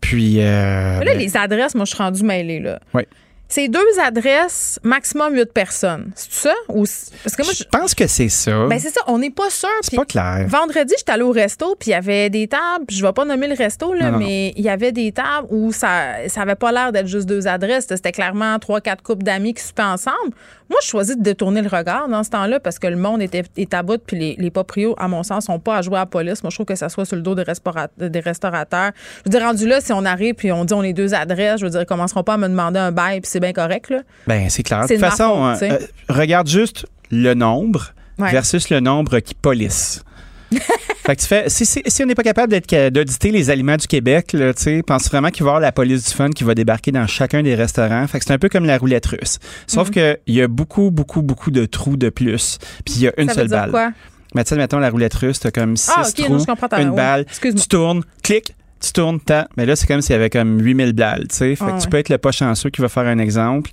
Puis. 0.00 0.36
euh, 0.40 0.98
Mais 0.98 1.04
là, 1.04 1.12
ben, 1.12 1.18
les 1.18 1.36
adresses, 1.36 1.74
moi, 1.74 1.84
je 1.84 1.94
suis 1.94 2.02
rendue 2.02 2.22
mêlée, 2.24 2.60
là. 2.60 2.78
Oui. 2.94 3.02
C'est 3.50 3.68
deux 3.68 3.80
adresses, 4.04 4.78
maximum 4.82 5.34
8 5.34 5.54
personnes. 5.54 6.10
C'est 6.14 6.32
ça? 6.48 6.54
Ou 6.68 6.84
Parce 7.24 7.34
que 7.34 7.42
moi, 7.44 7.52
je. 7.56 7.64
pense 7.64 7.94
que 7.94 8.06
c'est 8.06 8.28
ça. 8.28 8.66
Ben, 8.66 8.78
c'est 8.78 8.90
ça, 8.90 9.00
on 9.06 9.18
n'est 9.18 9.30
pas 9.30 9.48
sûr. 9.48 9.70
c'est 9.80 9.96
pas 9.96 10.04
clair. 10.04 10.44
Vendredi, 10.46 10.92
j'étais 10.98 11.12
allée 11.12 11.22
au 11.22 11.30
resto, 11.32 11.74
puis 11.80 11.88
il 11.88 11.92
y 11.92 11.94
avait 11.94 12.28
des 12.28 12.46
tables, 12.46 12.84
je 12.90 13.00
vais 13.02 13.12
pas 13.14 13.24
nommer 13.24 13.48
le 13.48 13.54
resto, 13.54 13.94
là, 13.94 14.10
Non, 14.10 14.18
mais 14.18 14.52
il 14.54 14.62
y 14.62 14.68
avait 14.68 14.92
des 14.92 15.12
tables 15.12 15.46
où 15.48 15.72
ça 15.72 16.28
ça 16.28 16.42
avait 16.42 16.56
pas 16.56 16.72
l'air 16.72 16.92
d'être 16.92 17.06
juste 17.06 17.26
deux 17.26 17.48
adresses. 17.48 17.86
C'était 17.88 18.12
clairement 18.12 18.58
trois, 18.58 18.82
quatre 18.82 19.02
couples 19.02 19.22
d'amis 19.24 19.54
qui 19.54 19.62
soupaient 19.64 19.82
ensemble. 19.82 20.34
Moi, 20.70 20.78
je 20.82 20.88
choisis 20.88 21.16
de 21.16 21.22
détourner 21.22 21.62
le 21.62 21.68
regard 21.68 22.08
dans 22.08 22.22
ce 22.22 22.30
temps-là 22.30 22.60
parce 22.60 22.78
que 22.78 22.86
le 22.86 22.96
monde 22.96 23.22
était, 23.22 23.42
est 23.56 23.72
à 23.72 23.82
bout, 23.82 24.00
puis 24.04 24.18
les, 24.18 24.36
les 24.38 24.50
proprios, 24.50 24.94
à 24.98 25.08
mon 25.08 25.22
sens, 25.22 25.46
sont 25.46 25.58
pas 25.58 25.76
à 25.78 25.82
jouer 25.82 25.96
à 25.96 26.00
la 26.00 26.06
police. 26.06 26.42
Moi, 26.42 26.50
je 26.50 26.56
trouve 26.56 26.66
que 26.66 26.74
ça 26.74 26.88
soit 26.90 27.04
sur 27.06 27.16
le 27.16 27.22
dos 27.22 27.34
des, 27.34 27.42
restaura- 27.42 27.88
des 27.98 28.20
restaurateurs. 28.20 28.92
Je 29.24 29.30
veux 29.30 29.38
dire, 29.38 29.46
rendu 29.46 29.66
là, 29.66 29.80
si 29.80 29.92
on 29.92 30.04
arrive 30.04 30.34
puis 30.34 30.52
on 30.52 30.64
dit 30.66 30.74
on 30.74 30.82
est 30.82 30.92
deux 30.92 31.14
adresses, 31.14 31.60
je 31.60 31.64
veux 31.64 31.70
dire, 31.70 31.80
ils 31.82 31.86
commenceront 31.86 32.22
pas 32.22 32.34
à 32.34 32.36
me 32.36 32.48
demander 32.48 32.78
un 32.78 32.92
bail, 32.92 33.20
puis 33.22 33.30
c'est 33.30 33.40
bien 33.40 33.52
correct, 33.54 33.88
là. 33.90 34.00
Ben, 34.26 34.48
c'est 34.50 34.62
clair. 34.62 34.82
De 34.82 34.88
toute 34.88 34.98
façon, 34.98 35.54
sais. 35.56 35.72
euh, 35.72 35.78
regarde 36.10 36.46
juste 36.48 36.86
le 37.10 37.34
nombre 37.34 37.92
Ouais. 38.18 38.32
versus 38.32 38.68
le 38.68 38.80
nombre 38.80 39.20
qui 39.20 39.32
police. 39.34 40.02
fait 41.04 41.16
que 41.16 41.20
tu 41.20 41.26
fais, 41.26 41.48
si, 41.48 41.66
si- 41.66 41.82
si 41.86 42.02
on 42.02 42.06
n'est 42.06 42.14
pas 42.14 42.22
capable 42.22 42.52
d'auditer 42.90 43.30
les 43.30 43.50
aliments 43.50 43.76
du 43.76 43.86
Québec, 43.86 44.32
là, 44.32 44.54
tu 44.54 44.82
pense 44.82 45.08
vraiment 45.08 45.30
qu'il 45.30 45.44
va 45.44 45.48
y 45.48 45.50
avoir 45.50 45.60
la 45.60 45.72
police 45.72 46.08
du 46.08 46.14
fun 46.14 46.30
qui 46.30 46.44
va 46.44 46.54
débarquer 46.54 46.90
dans 46.92 47.06
chacun 47.06 47.42
des 47.42 47.54
restaurants? 47.54 48.06
Fait 48.06 48.18
que 48.18 48.24
c'est 48.24 48.32
un 48.32 48.38
peu 48.38 48.48
comme 48.48 48.64
la 48.64 48.78
roulette 48.78 49.06
russe. 49.06 49.38
Sauf 49.66 49.88
Mhm. 49.88 49.94
que 49.94 50.18
il 50.26 50.34
y 50.34 50.42
a 50.42 50.48
beaucoup, 50.48 50.90
beaucoup, 50.90 51.22
beaucoup 51.22 51.50
de 51.50 51.66
trous 51.66 51.96
de 51.96 52.08
plus. 52.10 52.58
Puis 52.84 52.94
il 52.96 53.02
y 53.02 53.08
a 53.08 53.12
une 53.20 53.28
ça 53.28 53.34
veut 53.34 53.40
seule 53.40 53.48
dire 53.48 53.58
balle. 53.58 53.70
quoi? 53.70 53.92
Mais 54.34 54.44
tu 54.44 54.50
sais, 54.50 54.56
mettons 54.56 54.78
la 54.78 54.90
roulette 54.90 55.14
russe, 55.14 55.40
t'as 55.40 55.50
comme 55.50 55.76
six 55.76 55.90
Ah, 55.96 56.02
ok, 56.06 56.14
trous, 56.14 56.36
non, 56.46 56.56
ta- 56.68 56.80
une 56.82 56.90
ouais. 56.90 56.96
balle, 56.96 57.24
tu 57.40 57.52
tournes, 57.68 58.02
clic, 58.22 58.54
tu 58.80 58.92
tournes, 58.92 59.20
t'as. 59.20 59.46
Mais 59.56 59.64
là, 59.66 59.74
c'est 59.74 59.86
comme 59.86 60.02
s'il 60.02 60.12
y 60.12 60.16
avait 60.16 60.30
comme 60.30 60.60
8000 60.60 60.92
balles, 60.92 61.26
tu 61.28 61.36
sais. 61.36 61.56
Fait 61.56 61.64
Ah, 61.66 61.72
que 61.72 61.78
tu 61.78 61.84
ouais. 61.84 61.90
peux 61.90 61.96
être 61.98 62.08
le 62.10 62.18
pas 62.18 62.30
chanceux 62.32 62.68
qui 62.70 62.80
va 62.82 62.88
faire 62.88 63.06
un 63.06 63.18
exemple. 63.18 63.70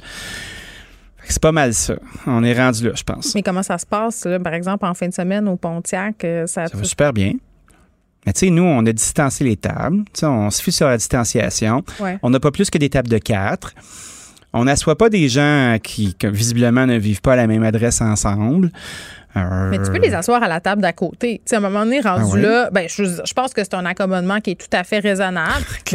C'est 1.27 1.41
pas 1.41 1.51
mal 1.51 1.73
ça. 1.73 1.95
On 2.27 2.43
est 2.43 2.53
rendu 2.53 2.85
là, 2.85 2.91
je 2.95 3.03
pense. 3.03 3.33
Mais 3.35 3.41
comment 3.43 3.63
ça 3.63 3.77
se 3.77 3.85
passe, 3.85 4.25
là, 4.25 4.39
par 4.39 4.53
exemple, 4.53 4.85
en 4.85 4.93
fin 4.93 5.07
de 5.07 5.13
semaine 5.13 5.47
au 5.47 5.55
Pontiac? 5.55 6.23
euh, 6.23 6.45
Ça, 6.47 6.67
Ça 6.67 6.77
va 6.77 6.83
super 6.83 7.13
bien. 7.13 7.33
Mais 8.25 8.33
tu 8.33 8.39
sais, 8.39 8.49
nous, 8.49 8.63
on 8.63 8.83
a 8.85 8.91
distancé 8.91 9.43
les 9.43 9.55
tables. 9.55 10.03
On 10.23 10.49
se 10.49 10.61
fie 10.63 10.71
sur 10.71 10.87
la 10.87 10.97
distanciation. 10.97 11.83
Ouais. 11.99 12.17
On 12.23 12.29
n'a 12.31 12.39
pas 12.39 12.51
plus 12.51 12.69
que 12.71 12.77
des 12.77 12.89
tables 12.89 13.09
de 13.09 13.19
quatre. 13.19 13.73
On 14.53 14.65
n'assoit 14.65 14.97
pas 14.97 15.09
des 15.09 15.27
gens 15.29 15.77
qui, 15.83 16.15
visiblement, 16.23 16.85
ne 16.87 16.97
vivent 16.97 17.21
pas 17.21 17.33
à 17.33 17.35
la 17.35 17.45
même 17.45 17.63
adresse 17.63 18.01
ensemble. 18.01 18.71
Euh, 19.35 19.69
Mais 19.69 19.77
tu 19.83 19.91
peux 19.91 19.99
les 19.99 20.13
asseoir 20.13 20.41
à 20.41 20.47
la 20.47 20.61
table 20.61 20.81
d'à 20.81 20.93
côté. 20.93 21.39
Tu 21.39 21.49
sais, 21.49 21.55
à 21.55 21.59
un 21.59 21.61
moment 21.61 21.83
donné, 21.83 21.99
rendu 21.99 22.23
Ah 22.25 22.33
oui? 22.35 22.41
là, 22.41 22.69
ben, 22.71 22.87
je, 22.87 23.03
je 23.03 23.33
pense 23.33 23.53
que 23.53 23.61
c'est 23.63 23.73
un 23.73 23.85
accommodement 23.85 24.39
qui 24.39 24.51
est 24.51 24.55
tout 24.55 24.75
à 24.75 24.85
fait 24.85 24.99
raisonnable. 24.99 25.51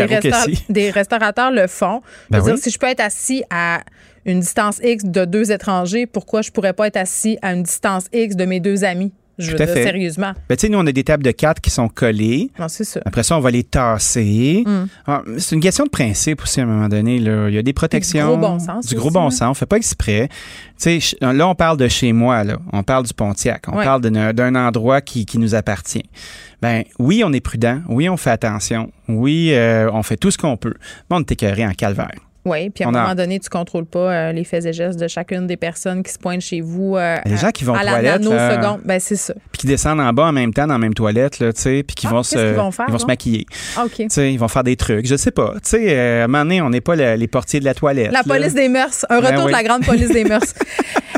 si. 0.45 0.63
des 0.69 0.91
restaurateurs 0.91 1.51
le 1.51 1.67
font. 1.67 2.03
Je 2.29 2.33
Ben 2.33 2.39
veux 2.41 2.45
dire, 2.45 2.55
oui. 2.57 2.61
si 2.61 2.71
je 2.71 2.79
peux 2.79 2.87
être 2.87 3.01
assis 3.01 3.43
à 3.49 3.81
une 4.25 4.41
distance 4.41 4.81
X 4.83 5.05
de 5.05 5.25
deux 5.25 5.51
étrangers, 5.53 6.07
pourquoi 6.07 6.43
je 6.43 6.51
pourrais 6.51 6.73
pas 6.73 6.87
être 6.87 6.97
assis 6.97 7.39
à 7.43 7.53
une 7.53 7.63
distance 7.63 8.05
X 8.13 8.37
de 8.37 8.45
mes 8.45 8.61
deux 8.61 8.85
amis? 8.85 9.13
Je 9.39 9.53
veux 9.53 9.57
Tout 9.57 9.63
à 9.63 9.67
dire, 9.67 9.75
fait. 9.75 9.85
sérieusement. 9.85 10.33
Ben, 10.51 10.57
tu 10.57 10.67
sais, 10.67 10.69
nous, 10.69 10.77
on 10.79 10.87
a 10.87 10.93
des 10.93 11.03
tables 11.03 11.23
de 11.23 11.31
quatre 11.31 11.63
qui 11.63 11.71
sont 11.71 11.89
collées. 11.89 12.51
Non, 12.59 12.69
c'est 12.69 12.85
ça. 12.85 13.01
Après 13.07 13.23
ça, 13.23 13.39
on 13.39 13.41
va 13.41 13.51
les 13.51 13.63
tasser. 13.65 14.65
Mm. 14.67 14.85
Ah, 15.07 15.23
C'est 15.39 15.55
une 15.55 15.63
question 15.63 15.85
de 15.85 15.89
principe 15.89 16.43
aussi 16.43 16.61
à 16.61 16.65
un 16.65 16.67
moment 16.67 16.89
donné. 16.91 17.19
Là. 17.19 17.49
Il 17.49 17.55
y 17.55 17.59
a 17.59 17.63
des 17.63 17.73
protections. 17.73 18.27
gros 18.27 18.37
bon 18.37 18.59
sens 18.59 18.85
Du 18.87 18.97
gros 18.97 19.07
aussi, 19.07 19.15
bon 19.15 19.27
hein. 19.29 19.31
sens. 19.31 19.49
On 19.51 19.55
fait 19.55 19.65
pas 19.65 19.77
exprès. 19.79 20.29
Tu 20.79 21.01
sais, 21.01 21.17
là, 21.23 21.49
on 21.49 21.55
parle 21.55 21.79
de 21.79 21.89
chez 21.89 22.13
moi. 22.13 22.45
Là. 22.45 22.59
On 22.75 22.83
parle 22.83 23.07
du 23.07 23.15
Pontiac. 23.15 23.63
On 23.69 23.79
Ouais. 23.79 23.85
parle 23.85 24.03
d'un 24.03 24.35
d'un 24.35 24.55
endroit 24.57 25.01
qui, 25.01 25.25
qui 25.25 25.39
nous 25.39 25.55
appartient. 25.55 26.05
Ben 26.61 26.83
oui, 26.99 27.23
on 27.25 27.33
est 27.33 27.41
prudent. 27.41 27.81
Oui, 27.89 28.11
on 28.11 28.19
fait 28.19 28.31
attention. 28.31 28.93
Oui, 29.09 29.53
euh, 29.55 29.89
on 29.95 30.03
fait 30.03 30.19
tout 30.19 30.31
ce 30.31 30.37
qu'on 30.37 30.59
peut. 30.59 30.75
Mais 31.09 31.17
on 31.17 31.21
est 31.21 31.33
écœuré 31.33 31.65
en 31.67 31.73
calvaire. 31.73 32.11
Oui, 32.45 32.71
puis 32.71 32.85
à 32.85 32.89
un 32.89 32.91
On 32.91 32.95
a- 32.95 33.03
moment 33.03 33.15
donné, 33.15 33.39
tu 33.39 33.49
contrôles 33.51 33.85
pas 33.85 33.99
euh, 34.13 34.33
les 34.33 34.45
faits 34.45 34.65
et 34.65 34.73
gestes 34.73 34.99
de 34.99 35.09
chacune 35.09 35.47
des 35.47 35.57
personnes 35.59 36.03
qui 36.03 36.11
se 36.13 36.19
pointent 36.19 36.41
chez 36.41 36.61
vous 36.63 36.97
euh, 36.97 37.17
Les 37.27 37.37
gens 37.37 37.51
qui 37.51 37.65
vont 37.65 37.75
à 37.75 37.83
la 37.85 38.01
nanoseconde. 38.01 38.81
Ben, 38.85 38.99
c'est 38.99 39.17
ça. 39.17 39.35
Puis 39.53 39.61
qui 39.61 39.67
descendent 39.67 40.01
en 40.01 40.13
bas 40.13 40.27
en 40.27 40.33
même 40.33 40.55
temps 40.55 40.67
dans 40.67 40.73
la 40.75 40.79
même 40.79 40.95
toilette, 40.95 41.39
là, 41.39 41.53
tu 41.53 41.61
sais, 41.61 41.83
puis 41.87 41.95
qui 41.95 42.07
Ah, 42.07 42.11
vont 42.11 42.23
se, 42.23 42.37
qu'ils 42.39 42.55
vont 42.57 42.71
faire, 42.71 42.87
ils 42.89 42.93
vont 42.93 42.99
se 42.99 43.07
maquiller. 43.07 43.45
Ah, 43.77 43.85
OK. 43.85 43.93
Tu 43.97 44.07
sais, 44.09 44.33
ils 44.33 44.39
vont 44.39 44.49
faire 44.49 44.65
des 44.65 44.77
trucs, 44.77 45.07
je 45.07 45.17
sais 45.17 45.31
pas. 45.33 45.53
Tu 45.63 45.71
sais, 45.71 45.85
euh, 45.99 46.23
à 46.23 46.25
un 46.25 46.29
moment 46.29 46.45
donné, 46.45 46.63
on 46.63 46.71
n'est 46.71 46.81
pas 46.81 46.97
le- 46.97 47.15
les 47.17 47.29
portiers 47.29 47.61
de 47.61 47.65
la 47.67 47.75
toilette. 47.75 48.11
La 48.13 48.21
là. 48.21 48.25
police 48.27 48.55
des 48.55 48.69
mœurs. 48.69 49.05
Un 49.11 49.21
Ben 49.21 49.27
retour 49.29 49.45
oui. 49.45 49.53
de 49.53 49.57
la 49.57 49.63
grande 49.63 49.85
police 49.85 50.11
des 50.11 50.25
mœurs. 50.25 50.41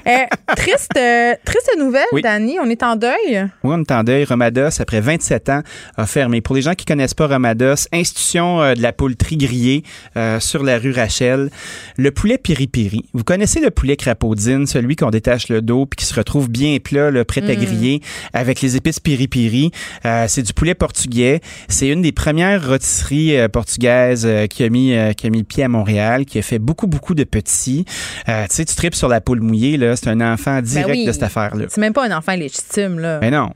Euh, 0.04 0.10
triste, 0.56 0.90
euh, 0.98 1.34
triste 1.44 1.70
nouvelle, 1.78 2.02
Oui. 2.10 2.22
Dani. 2.22 2.56
On 2.60 2.68
est 2.68 2.82
en 2.82 2.96
deuil? 2.96 3.14
Oui, 3.62 3.72
on 3.76 3.80
est 3.82 3.92
en 3.92 4.02
deuil. 4.02 4.24
Ramados, 4.24 4.80
après 4.80 5.00
27 5.00 5.48
ans, 5.48 5.62
a 5.96 6.06
fermé. 6.06 6.40
Pour 6.40 6.56
les 6.56 6.62
gens 6.62 6.74
qui 6.74 6.84
connaissent 6.84 7.14
pas 7.14 7.28
Ramados, 7.28 7.86
institution 7.92 8.60
euh, 8.62 8.74
de 8.74 8.82
la 8.82 8.92
poultrie 8.92 9.36
grillée 9.36 9.84
euh, 10.16 10.40
sur 10.40 10.64
la 10.64 10.78
rue 10.78 10.90
Rachel. 10.90 11.11
Le 11.20 12.10
poulet 12.10 12.38
piri-piri. 12.38 13.04
Vous 13.12 13.24
connaissez 13.24 13.60
le 13.60 13.70
poulet 13.70 13.96
crapaudine, 13.96 14.66
celui 14.66 14.96
qu'on 14.96 15.10
détache 15.10 15.48
le 15.48 15.60
dos 15.62 15.86
puis 15.86 15.96
qui 15.96 16.04
se 16.04 16.14
retrouve 16.14 16.48
bien 16.50 16.78
plat, 16.82 17.10
là, 17.10 17.24
prêt 17.24 17.42
à 17.42 17.52
Mm. 17.54 17.56
griller 17.64 18.00
avec 18.32 18.60
les 18.60 18.76
épices 18.76 19.00
piri-piri. 19.00 19.70
Euh, 20.04 20.26
c'est 20.28 20.42
du 20.42 20.52
poulet 20.52 20.74
portugais. 20.74 21.40
C'est 21.68 21.88
une 21.88 22.02
des 22.02 22.12
premières 22.12 22.66
rôtisseries 22.68 23.36
euh, 23.36 23.48
portugaises 23.48 24.24
euh, 24.26 24.46
qui, 24.46 24.64
a 24.64 24.68
mis, 24.68 24.94
qui 25.16 25.26
a 25.26 25.30
mis 25.30 25.38
le 25.38 25.44
pied 25.44 25.64
à 25.64 25.68
Montréal, 25.68 26.24
qui 26.24 26.38
a 26.38 26.42
fait 26.42 26.58
beaucoup, 26.58 26.86
beaucoup 26.86 27.14
de 27.14 27.24
petits. 27.24 27.84
Tu 28.26 28.32
sais, 28.50 28.64
tu 28.64 28.74
tripes 28.74 28.94
sur 28.94 29.08
la 29.08 29.20
poule 29.20 29.40
mouillée, 29.40 29.76
là. 29.76 29.96
C'est 29.96 30.08
un 30.08 30.20
enfant 30.20 30.60
direct 30.62 30.88
Ben 30.88 30.94
oui. 30.98 31.06
de 31.06 31.12
cette 31.12 31.22
affaire-là. 31.22 31.66
C'est 31.68 31.80
même 31.80 31.92
pas 31.92 32.06
un 32.08 32.16
enfant 32.16 32.34
légitime, 32.34 32.98
là. 32.98 33.18
Mais 33.20 33.30
non. 33.30 33.50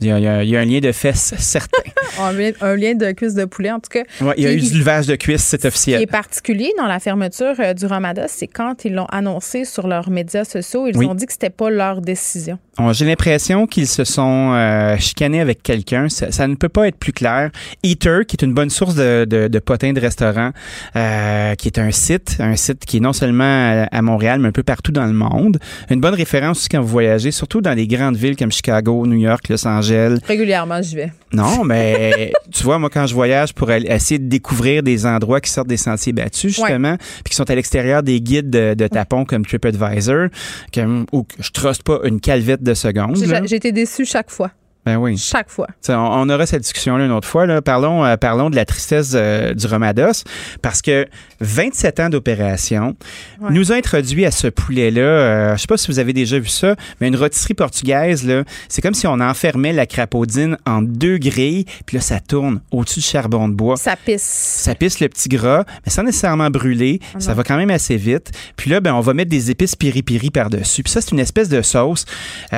Il 0.00 0.06
y, 0.08 0.10
a, 0.10 0.18
il 0.18 0.24
y 0.24 0.28
a- 0.28 0.42
il 0.42 0.48
y 0.50 0.56
a 0.56 0.60
un 0.60 0.64
lien 0.64 0.80
de 0.80 0.92
fesses 0.92 1.34
certain. 1.38 1.82
un, 2.20 2.32
lien, 2.32 2.50
un 2.60 2.76
lien 2.76 2.94
de 2.94 3.10
cuisse 3.12 3.34
de 3.34 3.44
poulet, 3.44 3.70
en 3.70 3.80
tout 3.80 3.90
cas. 3.90 4.02
Ouais, 4.20 4.34
il 4.36 4.44
y 4.44 4.46
a 4.46 4.52
eu 4.52 4.60
du 4.60 4.78
levage 4.78 5.06
de 5.06 5.16
cuisses, 5.16 5.42
c'est 5.44 5.56
Ce 5.56 5.62
qui 5.62 5.66
officiel. 5.68 6.02
est 6.02 6.06
particulier 6.06 6.72
dans 6.78 6.86
la 6.86 6.98
fermeture 7.00 7.54
euh, 7.58 7.74
du 7.74 7.86
Ramadan, 7.86 8.24
c'est 8.28 8.46
quand 8.46 8.84
ils 8.84 8.94
l'ont 8.94 9.06
annoncé 9.06 9.64
sur 9.64 9.86
leurs 9.86 10.10
médias 10.10 10.44
sociaux, 10.44 10.86
ils 10.86 10.96
Oui. 10.96 11.06
ont 11.06 11.14
dit 11.14 11.26
que 11.26 11.32
c'était 11.32 11.50
pas 11.50 11.70
leur 11.70 12.00
décision. 12.00 12.58
Bon, 12.78 12.92
J'ai 12.92 13.06
l'impression 13.06 13.66
qu'ils 13.66 13.86
se 13.88 14.04
sont 14.04 14.52
euh, 14.54 14.96
chicanés 14.98 15.40
avec 15.40 15.62
quelqu'un. 15.62 16.08
Ça, 16.10 16.30
ça 16.30 16.46
ne 16.46 16.54
peut 16.56 16.68
pas 16.68 16.86
être 16.88 16.96
plus 16.98 17.12
clair. 17.12 17.50
Eater, 17.82 18.26
qui 18.26 18.36
est 18.36 18.44
une 18.44 18.52
bonne 18.52 18.68
source 18.68 18.94
de, 18.94 19.24
de, 19.28 19.48
de 19.48 19.58
potins 19.58 19.94
de 19.94 20.00
restaurants, 20.00 20.50
euh, 20.94 21.54
qui 21.54 21.68
est 21.68 21.78
un 21.78 21.90
site, 21.90 22.36
un 22.38 22.54
site 22.56 22.84
qui 22.84 22.98
est 22.98 23.00
non 23.00 23.14
seulement 23.14 23.44
à, 23.44 23.84
à 23.90 24.02
Montréal, 24.02 24.40
mais 24.40 24.48
un 24.48 24.52
peu 24.52 24.62
partout 24.62 24.92
dans 24.92 25.06
le 25.06 25.12
monde. 25.14 25.58
Une 25.90 26.00
bonne 26.00 26.14
référence 26.14 26.58
aussi 26.58 26.68
quand 26.68 26.80
vous 26.82 26.86
voyagez, 26.88 27.30
surtout 27.30 27.60
dans 27.62 27.72
les 27.74 27.86
grandes 27.86 28.16
villes 28.16 28.36
comme 28.36 28.52
Chicago, 28.52 29.06
New 29.06 29.16
York, 29.18 29.48
Los 29.48 29.66
Angeles. 29.66 29.85
Régulièrement, 30.26 30.82
j'y 30.82 30.96
vais. 30.96 31.12
Non, 31.32 31.64
mais 31.64 32.32
tu 32.52 32.64
vois, 32.64 32.78
moi, 32.78 32.90
quand 32.90 33.06
je 33.06 33.14
voyage 33.14 33.54
pour 33.54 33.70
aller 33.70 33.88
essayer 33.88 34.18
de 34.18 34.28
découvrir 34.28 34.82
des 34.82 35.06
endroits 35.06 35.40
qui 35.40 35.50
sortent 35.50 35.68
des 35.68 35.76
sentiers 35.76 36.12
battus, 36.12 36.54
justement, 36.54 36.96
puis 36.96 37.30
qui 37.30 37.36
sont 37.36 37.48
à 37.50 37.54
l'extérieur 37.54 38.02
des 38.02 38.20
guides 38.20 38.50
de, 38.50 38.74
de 38.74 38.86
tapons 38.86 39.24
comme 39.24 39.44
TripAdvisor, 39.44 40.28
que, 40.72 41.04
où 41.12 41.26
je 41.38 41.50
truste 41.50 41.82
pas 41.82 42.00
une 42.04 42.20
calvette 42.20 42.62
de 42.62 42.74
seconde. 42.74 43.16
J'ai 43.46 43.56
été 43.56 43.72
déçue 43.72 44.04
chaque 44.04 44.30
fois. 44.30 44.50
Ben 44.86 44.96
oui. 44.96 45.18
Chaque 45.18 45.50
fois. 45.50 45.66
On, 45.88 45.92
on 45.92 46.28
aura 46.30 46.46
cette 46.46 46.62
discussion-là 46.62 47.04
une 47.06 47.12
autre 47.12 47.26
fois. 47.28 47.44
Là. 47.46 47.60
Parlons, 47.60 48.04
euh, 48.04 48.16
parlons 48.16 48.48
de 48.50 48.56
la 48.56 48.64
tristesse 48.64 49.12
euh, 49.14 49.52
du 49.52 49.66
Romados, 49.66 50.22
parce 50.62 50.80
que 50.80 51.06
27 51.40 52.00
ans 52.00 52.08
d'opération 52.08 52.96
Ouais. 53.40 53.50
nous 53.50 53.72
a 53.72 53.74
introduit 53.74 54.24
à 54.24 54.30
ce 54.30 54.46
poulet-là. 54.46 55.00
euh, 55.02 55.56
je 55.56 55.60
sais 55.62 55.66
pas 55.66 55.76
si 55.76 55.88
vous 55.88 55.98
avez 55.98 56.12
déjà 56.12 56.38
vu 56.38 56.48
ça, 56.48 56.74
mais 57.00 57.08
une 57.08 57.16
rôtisserie 57.16 57.54
portugaise, 57.54 58.26
c'est 58.68 58.80
comme 58.80 58.94
si 58.94 59.06
on 59.06 59.20
enfermait 59.20 59.72
la 59.72 59.86
crapaudine 59.86 60.56
en 60.66 60.80
deux 60.82 61.18
grilles, 61.18 61.64
puis 61.84 61.96
là, 61.96 62.00
ça 62.00 62.20
tourne 62.20 62.60
au-dessus 62.70 63.00
du 63.00 63.06
charbon 63.06 63.48
de 63.48 63.54
bois. 63.54 63.76
Ça 63.76 63.96
pisse. 63.96 64.22
Ça 64.22 64.74
pisse 64.74 65.00
le 65.00 65.08
petit 65.08 65.28
gras, 65.28 65.64
mais 65.84 65.90
sans 65.92 66.04
nécessairement 66.04 66.48
brûler. 66.50 67.00
Ah 67.14 67.20
ça 67.20 67.34
va 67.34 67.42
quand 67.42 67.56
même 67.56 67.70
assez 67.70 67.96
vite. 67.96 68.30
Puis 68.56 68.70
là, 68.70 68.80
ben, 68.80 68.94
on 68.94 69.00
va 69.00 69.12
mettre 69.14 69.30
des 69.30 69.50
épices 69.50 69.74
piri-piri 69.76 70.30
par-dessus. 70.30 70.82
Puis 70.84 70.92
ça, 70.92 71.00
c'est 71.00 71.10
une 71.10 71.18
espèce 71.20 71.48
de 71.48 71.60
sauce. 71.62 72.04
Tu 72.50 72.56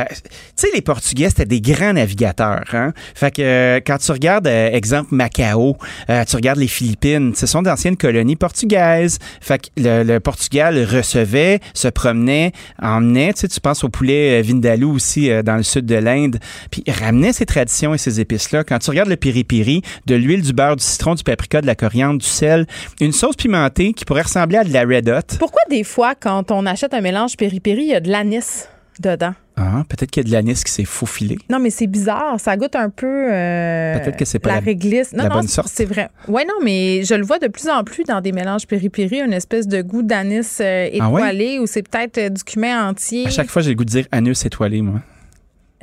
sais, 0.57 0.69
les 0.75 0.83
Portugais, 0.83 1.29
c'était 1.31 1.47
des 1.47 1.61
grands 1.61 1.97
Hein? 2.25 2.93
Fait 3.15 3.31
que 3.31 3.43
euh, 3.43 3.81
quand 3.85 3.99
tu 3.99 4.13
regardes, 4.13 4.47
euh, 4.47 4.71
exemple, 4.71 5.15
Macao, 5.15 5.77
euh, 6.11 6.25
tu 6.25 6.37
regardes 6.37 6.59
les 6.59 6.69
Philippines, 6.69 7.35
ce 7.35 7.47
sont 7.47 7.63
d'anciennes 7.63 7.97
colonies 7.97 8.37
portugaises. 8.37 9.19
Fait 9.41 9.59
que 9.59 9.69
le, 9.77 10.19
Portugal 10.19 10.85
recevait, 10.85 11.61
se 11.75 11.89
promenait, 11.89 12.53
emmenait. 12.83 13.33
Tu 13.33 13.41
sais, 13.41 13.49
tu 13.49 13.61
penses 13.61 13.85
au 13.85 13.89
poulet 13.89 14.43
Vindaloo 14.43 14.93
aussi 14.93 15.31
dans 15.43 15.57
le 15.57 15.63
sud 15.63 15.87
de 15.87 15.95
l'Inde. 15.95 16.39
Puis 16.71 16.83
ramenait 16.89 17.33
ces 17.33 17.47
traditions 17.47 17.95
et 17.95 17.99
ces 17.99 18.21
épices-là. 18.21 18.65
Quand 18.65 18.79
tu 18.79 18.91
regardes 18.91 19.09
le 19.09 19.17
piri-piri, 19.17 19.83
de 20.07 20.15
l'huile, 20.15 20.43
du 20.43 20.53
beurre, 20.53 20.77
du 20.77 20.85
citron, 20.85 21.15
du 21.15 21.23
paprika, 21.23 21.61
de 21.61 21.67
la 21.67 21.75
coriandre, 21.75 22.21
du 22.21 22.27
sel, 22.27 22.67
une 23.01 23.13
sauce 23.13 23.37
pimentée 23.37 23.93
qui 23.93 24.05
pourrait 24.05 24.23
ressembler 24.23 24.59
à 24.59 24.65
de 24.65 24.73
la 24.73 24.83
Red 24.83 25.09
Hot. 25.09 25.37
Pourquoi 25.39 25.63
des 25.71 25.85
fois, 25.85 26.15
quand 26.15 26.51
on 26.51 26.67
achète 26.67 26.95
un 26.95 27.01
mélange 27.01 27.37
péripéri, 27.37 27.83
il 27.83 27.89
y 27.89 27.95
a 27.95 28.01
de 28.01 28.11
l'anis 28.11 28.69
dedans? 29.01 29.35
Ah, 29.61 29.85
peut-être 29.89 30.11
qu'il 30.11 30.23
y 30.23 30.27
a 30.27 30.29
de 30.29 30.33
l'anis 30.33 30.63
qui 30.65 30.71
s'est 30.73 30.85
faufilé. 30.85 31.37
Non, 31.51 31.59
mais 31.59 31.71
c'est 31.71 31.87
bizarre. 31.87 32.39
Ça 32.39 32.57
goûte 32.57 32.77
un 32.77 32.91
peu. 32.91 33.07
euh, 33.33 33.99
Peut-être 33.99 34.17
que 34.17 34.25
c'est 34.25 34.39
pas 34.39 34.51
la, 34.51 34.55
la- 34.57 34.61
réglisse. 34.61 35.13
Non, 35.13 35.25
la 35.25 35.29
non, 35.31 35.35
bonne 35.37 35.49
c'est- 35.49 35.55
sorte. 35.55 35.69
c'est 35.73 35.85
vrai. 35.85 36.09
Ouais, 36.29 36.45
non, 36.45 36.55
mais 36.65 37.03
je 37.05 37.15
le 37.15 37.25
vois 37.25 37.39
de 37.39 37.49
plus 37.49 37.69
en 37.69 37.83
plus 37.85 38.05
dans 38.05 38.21
des 38.21 38.33
mélanges 38.33 38.67
péripéri, 38.67 39.21
une 39.21 39.33
espèce 39.33 39.67
de 39.67 39.83
goût 39.83 40.03
d'anis 40.03 40.41
euh, 40.61 40.89
Ah 41.01 41.11
ouais? 41.11 41.21
étoilé 41.23 41.59
ou 41.59 41.67
c'est 41.67 41.83
peut-être 41.83 42.19
euh, 42.19 42.29
du 42.29 42.45
cumin 42.45 42.89
entier. 42.89 43.27
À 43.27 43.31
chaque 43.31 43.51
fois, 43.51 43.63
j'ai 43.63 43.71
le 43.71 43.77
goût 43.77 43.85
de 43.85 43.91
dire 43.91 44.07
anus 44.13 44.45
étoilé, 44.47 44.81
moi. 44.83 45.01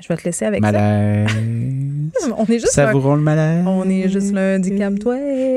Je 0.02 0.08
vais 0.10 0.18
te 0.18 0.24
laisser 0.26 0.46
avec 0.46 0.62
Malaise. 0.62 1.30
ça. 2.20 2.28
On 2.38 2.46
est 2.46 2.60
juste 2.60 2.72
Savourons 2.72 3.16
le 3.16 3.22
malaise. 3.22 3.64
On 3.66 3.90
est 3.90 4.10
juste 4.10 4.34
lundi, 4.34 4.76
calme-toi. 4.78 5.16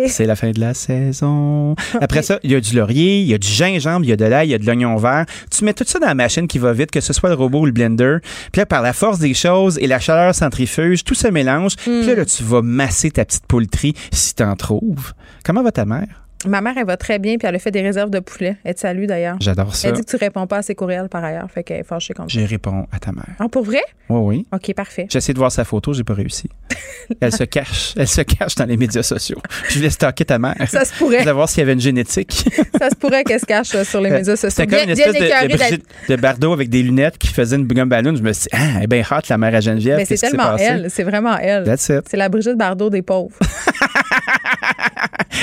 C'est 0.08 0.26
la 0.26 0.36
fin 0.36 0.50
de 0.50 0.60
la 0.60 0.74
saison. 0.74 1.74
Après 2.00 2.22
ça, 2.22 2.38
il 2.42 2.52
y 2.52 2.54
a 2.54 2.60
du 2.60 2.76
laurier, 2.76 3.20
il 3.20 3.26
y 3.26 3.34
a 3.34 3.38
du 3.38 3.48
gingembre, 3.48 4.04
il 4.04 4.08
y 4.08 4.12
a 4.12 4.16
de 4.16 4.24
l'ail, 4.24 4.48
il 4.48 4.50
y 4.50 4.54
a 4.54 4.58
de 4.58 4.66
l'oignon 4.66 4.96
vert. 4.96 5.24
Tu 5.50 5.64
mets 5.64 5.74
tout 5.74 5.84
ça 5.86 5.98
dans 5.98 6.06
la 6.06 6.14
machine 6.14 6.46
qui 6.46 6.58
va 6.58 6.72
vite, 6.72 6.90
que 6.90 7.00
ce 7.00 7.12
soit 7.12 7.28
le 7.30 7.34
robot 7.34 7.60
ou 7.60 7.66
le 7.66 7.72
blender. 7.72 8.18
Puis 8.52 8.60
là, 8.60 8.66
par 8.66 8.82
la 8.82 8.92
force 8.92 9.18
des 9.18 9.34
choses 9.34 9.78
et 9.78 9.86
la 9.86 9.98
chaleur 9.98 10.34
centrifuge, 10.34 11.04
tout 11.04 11.14
se 11.14 11.28
mélange. 11.28 11.76
Puis 11.76 12.06
là, 12.06 12.14
là, 12.14 12.24
tu 12.24 12.42
vas 12.42 12.62
masser 12.62 13.10
ta 13.10 13.24
petite 13.24 13.46
poultrie 13.46 13.94
si 14.12 14.34
t'en 14.34 14.54
trouves. 14.56 15.12
Comment 15.44 15.62
va 15.62 15.72
ta 15.72 15.84
mère? 15.84 16.27
Ma 16.46 16.60
mère, 16.60 16.74
elle 16.76 16.86
va 16.86 16.96
très 16.96 17.18
bien, 17.18 17.36
puis 17.36 17.48
elle 17.48 17.56
a 17.56 17.58
fait 17.58 17.72
des 17.72 17.82
réserves 17.82 18.10
de 18.10 18.20
poulet. 18.20 18.56
Elle 18.62 18.74
te 18.74 18.80
salue 18.80 19.06
d'ailleurs. 19.06 19.36
J'adore 19.40 19.74
ça. 19.74 19.88
Elle 19.88 19.94
dit 19.94 20.02
que 20.02 20.10
tu 20.10 20.16
réponds 20.16 20.46
pas 20.46 20.58
à 20.58 20.62
ses 20.62 20.74
courriels 20.74 21.08
par 21.08 21.24
ailleurs, 21.24 21.50
fait 21.50 21.64
qu'elle 21.64 21.80
est 21.80 21.84
fâchée 21.84 22.14
contre 22.14 22.28
J'ai 22.30 22.44
répondu 22.44 22.86
à 22.92 22.98
ta 23.00 23.10
mère. 23.10 23.34
Ah, 23.40 23.48
pour 23.48 23.64
vrai? 23.64 23.82
Oui, 24.08 24.20
oui. 24.20 24.46
OK, 24.52 24.74
parfait. 24.74 25.06
J'ai 25.10 25.18
essayé 25.18 25.34
de 25.34 25.38
voir 25.38 25.50
sa 25.50 25.64
photo, 25.64 25.92
j'ai 25.92 26.04
pas 26.04 26.14
réussi. 26.14 26.48
Elle 27.20 27.32
se 27.32 27.44
cache. 27.44 27.94
Elle 27.96 28.06
se 28.06 28.20
cache 28.20 28.54
dans 28.54 28.66
les 28.66 28.76
médias 28.76 29.02
sociaux. 29.02 29.38
Je 29.68 29.78
voulais 29.78 29.90
stalker 29.90 30.24
ta 30.26 30.38
mère. 30.38 30.54
Ça 30.68 30.84
se 30.84 30.92
pourrait. 30.94 31.16
Je 31.16 31.22
voulais 31.22 31.32
voir 31.32 31.48
s'il 31.48 31.60
y 31.60 31.62
avait 31.62 31.72
une 31.72 31.80
génétique. 31.80 32.44
Ça 32.78 32.90
se 32.90 32.94
pourrait 32.94 33.24
qu'elle 33.24 33.40
se 33.40 33.46
cache 33.46 33.74
euh, 33.74 33.84
sur 33.84 34.00
les 34.00 34.10
médias 34.10 34.36
sociaux. 34.36 34.50
C'était 34.50 34.66
comme 34.66 34.84
une 34.84 34.90
espèce 34.90 35.14
de, 35.14 35.48
de, 35.48 35.56
Brigitte 35.56 35.84
de 36.08 36.16
Bardot 36.16 36.52
avec 36.52 36.68
des 36.68 36.82
lunettes 36.82 37.18
qui 37.18 37.28
faisait 37.28 37.56
une 37.56 37.66
gomme 37.66 37.88
ballon. 37.88 38.14
Je 38.14 38.22
me 38.22 38.32
suis 38.32 38.44
dit, 38.44 38.48
ah, 38.52 38.76
elle 38.76 38.84
est 38.84 38.86
bien 38.86 39.02
hot, 39.10 39.22
la 39.28 39.38
mère 39.38 39.54
à 39.54 39.60
Geneviève. 39.60 39.96
Mais 39.96 40.04
c'est 40.04 40.16
tellement 40.16 40.56
elle, 40.56 40.90
c'est 40.90 41.04
vraiment 41.04 41.36
elle. 41.38 41.64
That's 41.64 41.88
it. 41.88 42.02
C'est 42.08 42.16
la 42.16 42.28
Brigitte 42.28 42.56
Bardot 42.56 42.90
des 42.90 43.02
pauvres. 43.02 43.34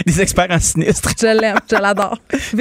Des 0.06 0.22
experts 0.22 0.48
en 0.50 0.60
sinistre. 0.60 1.10
Je 1.20 1.28
l'aime, 1.28 1.58
je 1.70 1.76
l'adore. 1.76 2.18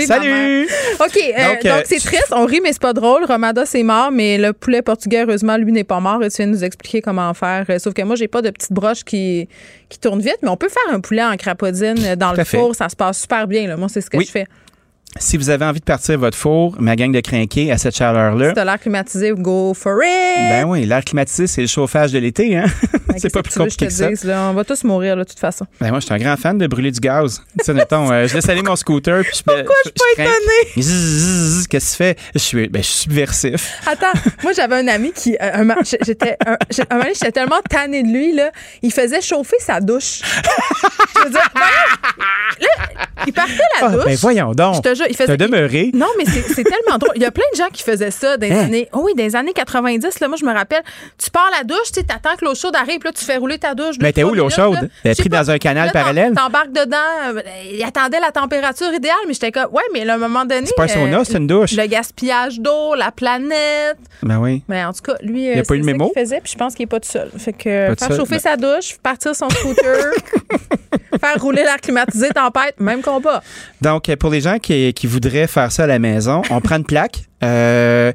Salut! 0.07 0.65
OK, 1.01 1.17
euh, 1.17 1.49
Donc, 1.49 1.63
donc 1.63 1.73
euh, 1.73 1.83
c'est 1.85 1.99
triste, 1.99 2.29
on 2.33 2.45
rit, 2.47 2.61
mais 2.63 2.73
c'est 2.73 2.81
pas 2.83 2.93
drôle. 2.93 3.25
Romada, 3.25 3.67
c'est 3.67 3.83
mort, 3.83 4.11
mais 4.13 4.39
le 4.39 4.53
poulet 4.53 4.83
portugais, 4.83 5.23
heureusement, 5.25 5.57
lui 5.57 5.73
n'est 5.73 5.85
pas 5.85 6.01
mort. 6.01 6.23
Et 6.23 6.31
tu 6.31 6.37
viens 6.39 6.47
de 6.47 6.53
nous 6.53 6.65
expliquer 6.65 7.01
comment 7.03 7.33
faire. 7.35 7.65
Euh, 7.71 7.79
Sauf 7.79 7.95
que 7.95 8.03
moi, 8.03 8.17
j'ai 8.17 8.29
pas 8.29 8.43
de 8.43 8.51
petite 8.51 8.73
broche 8.73 9.03
qui, 9.05 9.49
qui 9.89 9.99
tourne 9.99 10.21
vite, 10.21 10.39
mais 10.43 10.49
on 10.49 10.57
peut 10.57 10.69
faire 10.69 10.95
un 10.95 11.01
poulet 11.01 11.25
en 11.25 11.37
crapaudine 11.37 11.97
euh, 12.05 12.17
dans 12.17 12.31
Tout 12.33 12.39
le 12.39 12.45
fait. 12.45 12.59
four. 12.59 12.75
Ça 12.75 12.89
se 12.89 12.97
passe 12.97 13.21
super 13.23 13.47
bien. 13.47 13.67
Là. 13.67 13.77
Moi, 13.77 13.89
c'est 13.89 14.01
ce 14.01 14.11
que 14.11 14.17
Oui. 14.19 14.25
je 14.27 14.31
fais. 14.31 14.47
Si 15.17 15.37
vous 15.37 15.49
avez 15.49 15.65
envie 15.65 15.79
de 15.79 15.85
partir 15.85 16.19
votre 16.19 16.37
four, 16.37 16.75
ma 16.81 16.97
gang 16.97 17.13
de 17.13 17.21
crinqués 17.21 17.71
à 17.71 17.79
cette 17.79 17.97
chaleur-là, 17.97 18.53
Si 18.57 18.65
l'air 18.65 18.81
climatisé, 18.81 19.31
go 19.37 19.73
for 19.73 19.99
it! 20.03 20.11
ben 20.51 20.65
oui, 20.65 20.85
l'air 20.87 21.05
climatisé, 21.05 21.47
c'est 21.47 21.61
le 21.61 21.69
chauffage 21.69 22.11
de 22.11 22.19
l'été. 22.19 22.57
Hein? 22.57 22.65
c'est 23.19 23.33
pas 23.33 23.43
plus 23.43 23.53
veux 23.53 23.59
que 23.61 23.71
compliqué 23.71 23.87
que 23.87 23.93
ça. 23.93 24.09
dise, 24.09 24.25
là, 24.25 24.49
on 24.51 24.55
va 24.55 24.65
tous 24.65 24.83
mourir, 24.83 25.17
de 25.17 25.23
toute 25.23 25.39
façon. 25.39 25.67
Ben 25.81 25.91
moi, 25.91 26.01
je 26.01 26.07
suis 26.07 26.15
un 26.15 26.19
grand 26.19 26.37
fan 26.37 26.59
de 26.59 26.67
brûler 26.67 26.91
du 26.91 26.99
gaz. 26.99 27.43
tu 27.59 27.65
sais, 27.65 27.73
mettons, 27.73 28.11
euh, 28.11 28.27
je 28.27 28.35
laisse 28.35 28.49
aller 28.49 28.63
mon 28.63 28.75
scooter. 28.75 29.23
Puis 29.23 29.39
je, 29.39 29.43
Pourquoi 29.45 29.75
je 29.85 29.91
suis 29.91 30.15
pas 30.17 30.23
étonnée? 30.25 30.73
Qu'est-ce 30.75 31.69
que 31.69 31.77
tu 31.79 31.97
fais? 31.97 32.17
Je 32.35 32.39
suis, 32.41 32.69
ben, 32.69 32.83
je 32.83 32.89
suis 32.89 33.03
subversif. 33.03 33.73
Attends, 33.87 34.19
moi 34.43 34.53
j'avais 34.53 34.77
un 34.77 34.89
ami 34.89 35.13
qui 35.13 35.37
euh, 35.41 35.51
un, 35.55 35.75
j'étais 36.05 36.37
un, 36.45 36.53
un 36.55 36.57
moment 36.91 37.03
donné, 37.05 37.15
j'étais 37.15 37.33
tellement 37.33 37.61
tannée 37.71 38.03
de 38.03 38.09
lui 38.09 38.33
là, 38.35 38.51
il 38.83 38.93
faisait 38.93 39.21
chauffer 39.21 39.57
sa 39.61 39.81
douche. 39.81 40.23
je 41.19 41.25
veux 41.25 41.31
dire, 41.31 41.51
voyons, 41.55 41.71
là, 42.61 42.69
il 43.29 43.33
partait 43.33 43.53
la 43.81 43.87
Ah, 43.87 43.91
douche. 43.91 44.05
ben 44.07 44.17
voyons 44.17 44.53
donc. 44.53 44.77
Je 44.77 44.81
te 44.91 44.95
jure, 45.05 45.11
il 45.11 45.17
faisait 45.17 45.37
T'as 45.37 45.47
demeuré. 45.47 45.91
Non, 45.95 46.07
mais 46.19 46.25
c'est 46.27 46.65
tellement 46.65 46.99
drôle. 46.99 47.13
Il 47.17 47.23
y 47.23 47.27
a 47.27 47.31
plein 47.31 47.45
de 47.53 47.57
gens 47.59 47.69
qui 47.73 47.83
faisaient 47.83 48.11
ça 48.11 48.37
dans 48.37 48.47
les 48.47 48.53
Hein? 48.53 48.65
années. 48.67 48.89
Oh 48.93 49.01
oui, 49.05 49.13
les 49.17 49.37
années 49.37 49.53
90 49.53 50.21
là, 50.21 50.29
moi 50.29 50.37
je 50.41 50.45
me 50.45 50.53
rappelle, 50.53 50.83
tu 51.23 51.31
pars 51.31 51.49
la 51.57 51.65
douche, 51.65 51.89
tu 51.93 52.01
sais, 52.01 52.03
t'attends 52.03 52.37
que 52.37 52.45
l'eau 52.45 52.55
chaude 52.55 52.77
arrive, 52.77 52.99
puis 52.99 53.09
là 53.09 53.13
tu 53.13 53.25
fais 53.25 53.37
rouler 53.37 53.59
ta 53.59 53.75
douche. 53.75 53.97
Mais 54.01 54.09
deux, 54.09 54.13
t'es 54.13 54.25
où 54.25 54.35
l'eau 54.35 54.51
chaude? 54.51 54.91
sais 55.05 55.15
prise 55.15 55.29
pas. 55.29 55.43
dans 55.43 55.51
un 55.51 55.59
canal 55.59 55.87
Là, 55.87 55.93
parallèle? 55.93 56.33
T'embarques 56.35 56.73
dedans, 56.73 56.97
euh, 57.37 57.43
il 57.73 57.83
attendait 57.83 58.21
la 58.21 58.31
température 58.31 58.93
idéale, 58.93 59.17
mais 59.27 59.35
j'étais 59.35 59.53
comme 59.53 59.73
ouais, 59.73 59.83
mais 59.93 60.05
là, 60.05 60.15
à 60.15 60.17
un 60.17 60.19
moment 60.19 60.45
donné 60.45 60.67
C'est 60.67 60.75
pas 60.77 60.85
un 60.85 60.89
sauna, 60.89 61.21
euh, 61.21 61.25
c'est 61.25 61.39
une 61.39 61.47
douche. 61.47 61.73
Le 61.73 61.87
gaspillage 61.87 62.61
d'eau, 62.61 62.95
la 62.95 63.11
planète. 63.11 63.97
Ben 64.23 64.39
oui. 64.39 64.63
Mais 64.69 64.85
en 64.85 64.93
tout 64.93 65.03
cas, 65.03 65.15
lui, 65.23 65.45
Il 65.47 65.53
a 65.53 65.59
euh, 65.59 65.63
pas 65.63 65.75
eu 65.75 65.79
le 65.79 65.85
mémo? 65.85 66.13
faisait, 66.15 66.41
puis 66.41 66.53
je 66.53 66.59
pense 66.59 66.75
qu'il 66.75 66.85
est 66.85 66.87
pas 66.87 67.01
tout 67.01 67.11
seul. 67.11 67.31
Fait 67.37 67.53
que 67.53 67.95
faire 67.99 68.17
chauffer 68.17 68.37
ben- 68.37 68.41
sa 68.41 68.57
douche, 68.57 68.97
partir 69.03 69.35
son 69.35 69.51
scooter, 69.51 70.13
faire 71.21 71.41
rouler 71.41 71.63
l'air 71.63 71.77
climatisé, 71.81 72.29
tempête, 72.31 72.79
même 72.81 73.03
combat. 73.03 73.43
Donc, 73.81 74.15
pour 74.17 74.31
les 74.31 74.41
gens 74.41 74.59
qui, 74.59 74.94
qui 74.95 75.07
voudraient 75.07 75.47
faire 75.47 75.71
ça 75.73 75.85
à 75.85 75.87
la 75.87 75.99
maison, 75.99 76.43
on 76.51 76.61
prend 76.61 76.77
une 76.77 76.85
plaque. 76.85 77.25
euh, 77.43 78.13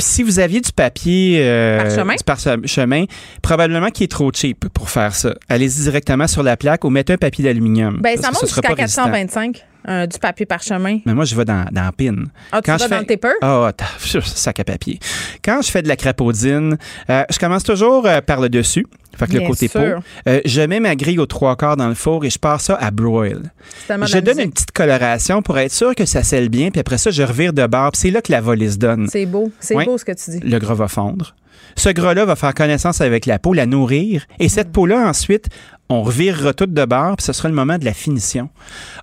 si 0.00 0.22
vous 0.22 0.38
aviez 0.38 0.60
du 0.60 0.70
papier 0.72 1.40
euh, 1.42 1.82
Parchemin? 1.82 2.14
du 2.14 2.24
parchemin, 2.24 3.04
probablement 3.42 3.90
qu'il 3.90 4.04
est 4.04 4.08
trop 4.08 4.30
cheap 4.32 4.68
pour 4.68 4.90
faire 4.90 5.14
ça. 5.14 5.34
Allez-y 5.48 5.82
directement 5.82 6.28
sur 6.28 6.42
la 6.42 6.56
plaque 6.56 6.84
ou 6.84 6.90
mettez 6.90 7.14
un 7.14 7.16
papier 7.16 7.44
d'aluminium. 7.44 7.98
Ben, 8.00 8.16
ça 8.16 8.30
monte 8.30 8.42
jusqu'à 8.42 8.62
pas 8.62 8.74
résistant. 8.74 9.04
425 9.10 9.64
euh, 9.88 10.06
du 10.06 10.18
papier 10.18 10.46
parchemin. 10.46 10.98
Mais 11.04 11.14
moi, 11.14 11.24
je 11.24 11.34
vais 11.34 11.44
dans, 11.44 11.66
dans 11.70 11.90
pin. 11.92 12.24
Ah, 12.52 12.60
tu 12.62 12.70
vas 12.70 12.88
dans 12.88 12.98
le 13.00 13.06
taper? 13.06 13.34
Ah, 13.42 13.70
t'as- 13.76 13.84
pfiou, 13.98 14.20
sac 14.24 14.60
à 14.60 14.64
papier. 14.64 14.98
Quand 15.44 15.60
je 15.62 15.70
fais 15.70 15.82
de 15.82 15.88
la 15.88 15.96
crapaudine, 15.96 16.78
euh, 17.10 17.24
je 17.30 17.38
commence 17.38 17.62
toujours 17.64 18.06
euh, 18.06 18.20
par 18.20 18.40
le 18.40 18.48
dessus. 18.48 18.86
Fait 19.16 19.26
que 19.26 19.32
le 19.32 19.46
côté 19.48 19.66
sûr. 19.66 20.00
peau. 20.24 20.30
Je 20.44 20.60
mets 20.60 20.78
ma 20.78 20.94
grille 20.94 21.18
aux 21.18 21.26
trois 21.26 21.56
quarts 21.56 21.76
dans 21.76 21.88
le 21.88 21.94
four 21.94 22.24
et 22.24 22.30
je 22.30 22.38
pars 22.38 22.60
ça 22.60 22.76
à 22.76 22.92
broil. 22.92 23.50
Je 23.88 24.18
donne 24.18 24.38
une 24.38 24.52
petite 24.52 24.70
coloration 24.70 25.42
pour 25.42 25.58
être 25.58 25.72
sûr 25.72 25.94
que 25.96 26.04
ça 26.04 26.22
scelle 26.22 26.48
bien, 26.48 26.70
puis 26.70 26.78
après 26.80 26.98
ça, 26.98 27.10
je 27.10 27.24
revire 27.24 27.52
de 27.52 27.66
puis 27.66 27.90
C'est 27.94 28.10
là 28.10 28.22
que 28.22 28.30
la 28.30 28.40
volée 28.40 28.70
se 28.70 28.76
donne. 28.76 29.08
C'est 29.08 29.26
beau. 29.26 29.50
C'est 29.58 29.74
beau 29.74 29.98
ce 29.98 30.04
que 30.04 30.12
tu 30.12 30.30
dis. 30.38 30.40
Le 30.40 30.58
gras 30.60 30.74
va 30.74 30.86
fondre. 30.86 31.34
Ce 31.78 31.88
gras-là 31.90 32.24
va 32.24 32.36
faire 32.36 32.54
connaissance 32.54 33.00
avec 33.00 33.24
la 33.26 33.38
peau, 33.38 33.52
la 33.54 33.66
nourrir. 33.66 34.26
Et 34.38 34.46
Mm. 34.46 34.48
cette 34.48 34.72
peau-là, 34.72 35.08
ensuite, 35.08 35.46
on 35.88 36.02
revirera 36.02 36.52
toute 36.52 36.74
de 36.74 36.84
bord, 36.84 37.16
puis 37.16 37.24
ce 37.24 37.32
sera 37.32 37.48
le 37.48 37.54
moment 37.54 37.78
de 37.78 37.84
la 37.86 37.94
finition. 37.94 38.50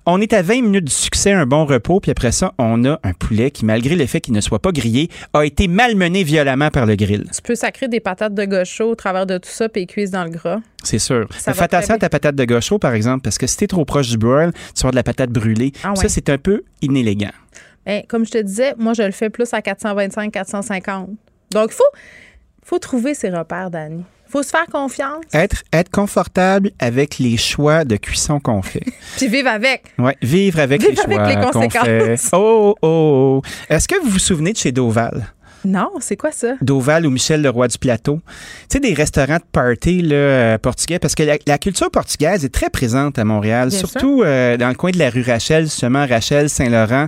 On 0.04 0.20
est 0.20 0.32
à 0.32 0.42
20 0.42 0.62
minutes 0.62 0.84
du 0.84 0.92
succès, 0.92 1.32
un 1.32 1.44
bon 1.46 1.64
repos, 1.64 1.98
puis 1.98 2.12
après 2.12 2.30
ça, 2.30 2.52
on 2.58 2.84
a 2.84 3.00
un 3.02 3.12
poulet 3.12 3.50
qui, 3.50 3.64
malgré 3.64 3.96
le 3.96 4.06
fait 4.06 4.20
qu'il 4.20 4.34
ne 4.34 4.40
soit 4.40 4.60
pas 4.60 4.70
grillé, 4.70 5.08
a 5.32 5.42
été 5.44 5.66
malmené 5.66 6.22
violemment 6.22 6.70
par 6.70 6.86
le 6.86 6.94
grill. 6.94 7.24
Tu 7.34 7.42
peux 7.42 7.56
sacrer 7.56 7.88
des 7.88 7.98
patates 7.98 8.34
de 8.34 8.44
gaucho 8.44 8.84
au 8.90 8.94
travers 8.94 9.26
de 9.26 9.38
tout 9.38 9.48
ça 9.50 9.68
puis 9.68 9.80
les 9.82 9.86
cuisent 9.86 10.12
dans 10.12 10.22
le 10.24 10.30
gras. 10.30 10.58
C'est 10.84 11.00
sûr. 11.00 11.26
Ça 11.36 11.54
fais 11.54 11.64
attention 11.64 11.94
à 11.94 11.98
ta 11.98 12.08
patate 12.08 12.36
de 12.36 12.44
gaucho, 12.44 12.78
par 12.78 12.94
exemple, 12.94 13.22
parce 13.22 13.38
que 13.38 13.48
si 13.48 13.56
t'es 13.56 13.66
trop 13.66 13.84
proche 13.84 14.08
du 14.10 14.18
broil, 14.18 14.52
tu 14.52 14.58
vas 14.58 14.70
avoir 14.82 14.92
de 14.92 14.96
la 14.96 15.02
patate 15.02 15.30
brûlée. 15.30 15.72
Ah 15.82 15.90
ouais. 15.90 15.96
Ça, 15.96 16.08
c'est 16.08 16.28
un 16.30 16.38
peu 16.38 16.62
inélégant. 16.82 17.32
Ben, 17.84 18.02
comme 18.08 18.24
je 18.24 18.30
te 18.32 18.38
disais, 18.38 18.74
moi, 18.78 18.92
je 18.92 19.02
le 19.02 19.12
fais 19.12 19.30
plus 19.30 19.52
à 19.54 19.62
425, 19.62 20.30
450. 20.32 21.08
Donc, 21.52 21.70
il 21.70 21.74
faut, 21.74 21.84
faut 22.66 22.78
trouver 22.80 23.14
ses 23.14 23.30
repères, 23.30 23.70
Dani. 23.70 24.02
Il 24.28 24.32
faut 24.32 24.42
se 24.42 24.50
faire 24.50 24.66
confiance 24.66 25.22
Être, 25.32 25.62
être 25.72 25.88
confortable 25.88 26.72
avec 26.80 27.18
les 27.20 27.36
choix 27.36 27.84
de 27.84 27.94
cuisson 27.96 28.40
qu'on 28.40 28.60
fait. 28.60 28.82
puis 29.16 29.28
vivre 29.28 29.48
avec. 29.48 29.84
Ouais, 29.98 30.16
vivre 30.20 30.58
avec 30.58 30.80
Vivre 30.80 30.90
les 30.90 30.96
choix 30.96 31.22
avec 31.22 31.36
les 31.36 31.44
conséquences. 31.44 31.84
fait. 31.84 32.16
Oh, 32.32 32.74
oh, 32.82 33.42
oh. 33.42 33.42
Est-ce 33.70 33.86
que 33.86 33.94
vous 34.02 34.10
vous 34.10 34.18
souvenez 34.18 34.52
de 34.52 34.58
chez 34.58 34.72
Doval? 34.72 35.32
Non, 35.64 35.90
c'est 36.00 36.16
quoi 36.16 36.30
ça? 36.32 36.54
Doval 36.60 37.06
ou 37.06 37.10
Michel 37.10 37.42
le 37.42 37.50
roi 37.50 37.66
du 37.68 37.78
plateau. 37.78 38.20
Tu 38.68 38.74
sais, 38.74 38.80
des 38.80 38.94
restaurants 38.94 39.36
de 39.38 39.44
party 39.50 40.02
là, 40.02 40.14
euh, 40.14 40.58
portugais, 40.58 40.98
parce 40.98 41.14
que 41.14 41.22
la, 41.24 41.36
la 41.46 41.58
culture 41.58 41.90
portugaise 41.90 42.44
est 42.44 42.54
très 42.54 42.70
présente 42.70 43.18
à 43.18 43.24
Montréal, 43.24 43.70
Bien 43.70 43.78
surtout 43.78 44.22
euh, 44.22 44.56
dans 44.56 44.68
le 44.68 44.74
coin 44.74 44.90
de 44.92 44.98
la 44.98 45.10
rue 45.10 45.22
Rachel, 45.22 45.64
justement, 45.64 46.06
Rachel, 46.06 46.48
Saint-Laurent. 46.48 47.06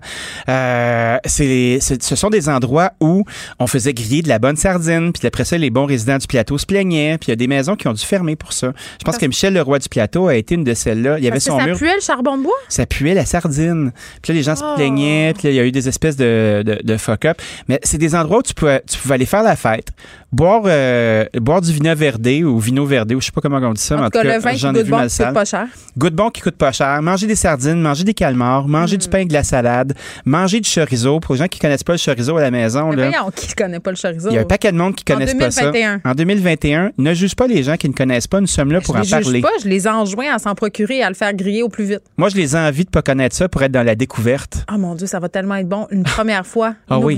Euh, 0.48 1.18
c'est, 1.24 1.78
ce 1.80 2.16
sont 2.16 2.30
des 2.30 2.48
endroits 2.48 2.92
où 3.00 3.24
on 3.58 3.66
faisait 3.66 3.92
griller 3.94 4.22
de 4.22 4.28
la 4.28 4.38
bonne 4.38 4.56
sardine, 4.56 5.12
puis 5.12 5.26
après 5.26 5.44
ça, 5.44 5.58
les 5.58 5.70
bons 5.70 5.86
résidents 5.86 6.18
du 6.18 6.26
plateau 6.26 6.58
se 6.58 6.66
plaignaient, 6.66 7.18
puis 7.18 7.26
il 7.28 7.30
y 7.30 7.32
a 7.32 7.36
des 7.36 7.46
maisons 7.46 7.76
qui 7.76 7.86
ont 7.88 7.92
dû 7.92 8.04
fermer 8.04 8.36
pour 8.36 8.52
ça. 8.52 8.72
Je 8.98 9.04
pense 9.04 9.18
que 9.18 9.26
Michel 9.26 9.54
le 9.54 9.62
roi 9.62 9.78
du 9.78 9.88
plateau 9.88 10.28
a 10.28 10.34
été 10.36 10.54
une 10.54 10.64
de 10.64 10.74
celles-là. 10.74 11.18
Il 11.18 11.24
y 11.24 11.28
avait 11.28 11.38
que 11.38 11.44
son 11.44 11.58
ça 11.58 11.64
mur 11.66 11.76
puait 11.76 11.94
le 11.94 12.00
charbon 12.00 12.36
de 12.38 12.42
bois? 12.42 12.52
ça 12.68 12.86
puait 12.86 13.14
la 13.14 13.24
sardine. 13.24 13.92
Puis 14.22 14.32
là, 14.32 14.36
les 14.38 14.42
gens 14.42 14.56
se 14.56 14.62
Oh. 14.64 14.74
plaignaient. 14.76 15.32
Puis 15.38 15.48
là, 15.48 15.52
il 15.52 15.56
y 15.56 15.60
a 15.60 15.64
eu 15.64 15.72
des 15.72 15.88
espèces 15.88 16.16
de, 16.16 16.62
de, 16.66 16.80
de 16.82 16.96
fuck-up. 16.96 17.40
Mais 17.68 17.78
c'est 17.82 17.96
des 17.98 18.14
endroits 18.14 18.37
tu 18.42 18.54
pouvais, 18.54 18.82
tu 18.90 18.98
pouvais 18.98 19.14
aller 19.14 19.26
faire 19.26 19.42
la 19.42 19.56
fête, 19.56 19.88
boire, 20.32 20.62
euh, 20.66 21.24
boire 21.34 21.60
du 21.60 21.72
vino 21.72 21.94
verdé 21.94 22.44
ou 22.44 22.58
vino 22.58 22.84
verdé, 22.84 23.14
ou 23.14 23.20
je 23.20 23.26
sais 23.26 23.32
pas 23.32 23.40
comment 23.40 23.58
on 23.58 23.72
dit 23.72 23.80
ça. 23.80 23.96
mais 23.96 24.02
En 24.02 24.04
tout 24.06 24.18
cas, 24.18 24.24
le 24.24 24.38
vin 24.40 24.52
qui 24.52 24.58
j'en 24.58 24.70
ai 24.70 24.74
goûte 24.78 24.84
vu 24.84 24.90
bon, 24.90 25.06
qui 25.06 25.16
coûte 25.16 25.34
pas 25.34 25.44
cher. 25.44 25.66
Goûte 25.96 26.14
bon 26.14 26.30
qui 26.30 26.40
coûte 26.42 26.56
pas 26.56 26.72
cher. 26.72 27.00
Manger 27.02 27.26
des 27.26 27.34
sardines, 27.34 27.80
manger 27.80 28.04
des 28.04 28.14
calmars, 28.14 28.66
manger 28.68 28.96
Mm. 28.96 29.00
du 29.00 29.08
pain 29.08 29.18
et 29.20 29.24
de 29.24 29.32
la 29.32 29.42
salade, 29.44 29.94
manger 30.24 30.60
du 30.60 30.68
chorizo. 30.68 31.20
Pour 31.20 31.34
les 31.34 31.38
gens 31.40 31.48
qui 31.48 31.58
connaissent 31.58 31.84
pas 31.84 31.92
le 31.94 31.98
chorizo 31.98 32.36
à 32.36 32.40
la 32.42 32.50
maison, 32.50 32.90
Mais 32.90 32.96
là, 32.96 33.10
voyons, 33.10 33.30
qui 33.34 33.54
connaît 33.54 33.80
pas 33.80 33.90
le 33.90 33.96
chorizo? 34.00 34.30
il 34.30 34.34
y 34.34 34.38
a 34.38 34.42
un 34.42 34.44
paquet 34.44 34.72
de 34.72 34.76
monde 34.76 34.94
qui 34.94 35.04
En 35.10 35.16
connaissent 35.16 35.34
pas 35.34 35.50
ça. 35.50 35.62
2021. 35.70 36.00
En 36.04 36.14
2021, 36.14 36.90
ne 36.98 37.14
juge 37.14 37.34
pas 37.34 37.46
les 37.46 37.62
gens 37.62 37.76
qui 37.76 37.88
ne 37.88 37.94
connaissent 37.94 38.26
pas. 38.26 38.40
Nous 38.40 38.46
sommes 38.46 38.72
là 38.72 38.80
pour 38.80 38.94
je 38.94 38.98
en 38.98 39.02
les 39.02 39.08
juge 39.08 39.22
parler. 39.24 39.40
pas, 39.40 39.48
je 39.62 39.68
les 39.68 39.86
enjoins 39.88 40.34
à 40.34 40.38
s'en 40.38 40.54
procurer 40.54 40.98
et 40.98 41.02
à 41.02 41.08
le 41.08 41.14
faire 41.14 41.32
griller 41.34 41.62
au 41.62 41.68
plus 41.68 41.84
vite. 41.84 42.02
Moi, 42.16 42.28
je 42.28 42.36
les 42.36 42.54
ai 42.54 42.58
envie 42.58 42.84
de 42.84 42.90
pas 42.90 43.02
connaître 43.02 43.34
ça 43.34 43.48
pour 43.48 43.62
être 43.62 43.72
dans 43.72 43.82
la 43.82 43.94
découverte. 43.94 44.64
Ah 44.68 44.76
mon 44.78 44.94
Dieu, 44.94 45.06
ça 45.06 45.18
va 45.20 45.28
tellement 45.28 45.54
être 45.56 45.68
bon. 45.68 45.86
Une 45.90 46.02
première 46.04 46.46
fois, 46.46 46.74
Ah 46.88 46.98
oui. 46.98 47.16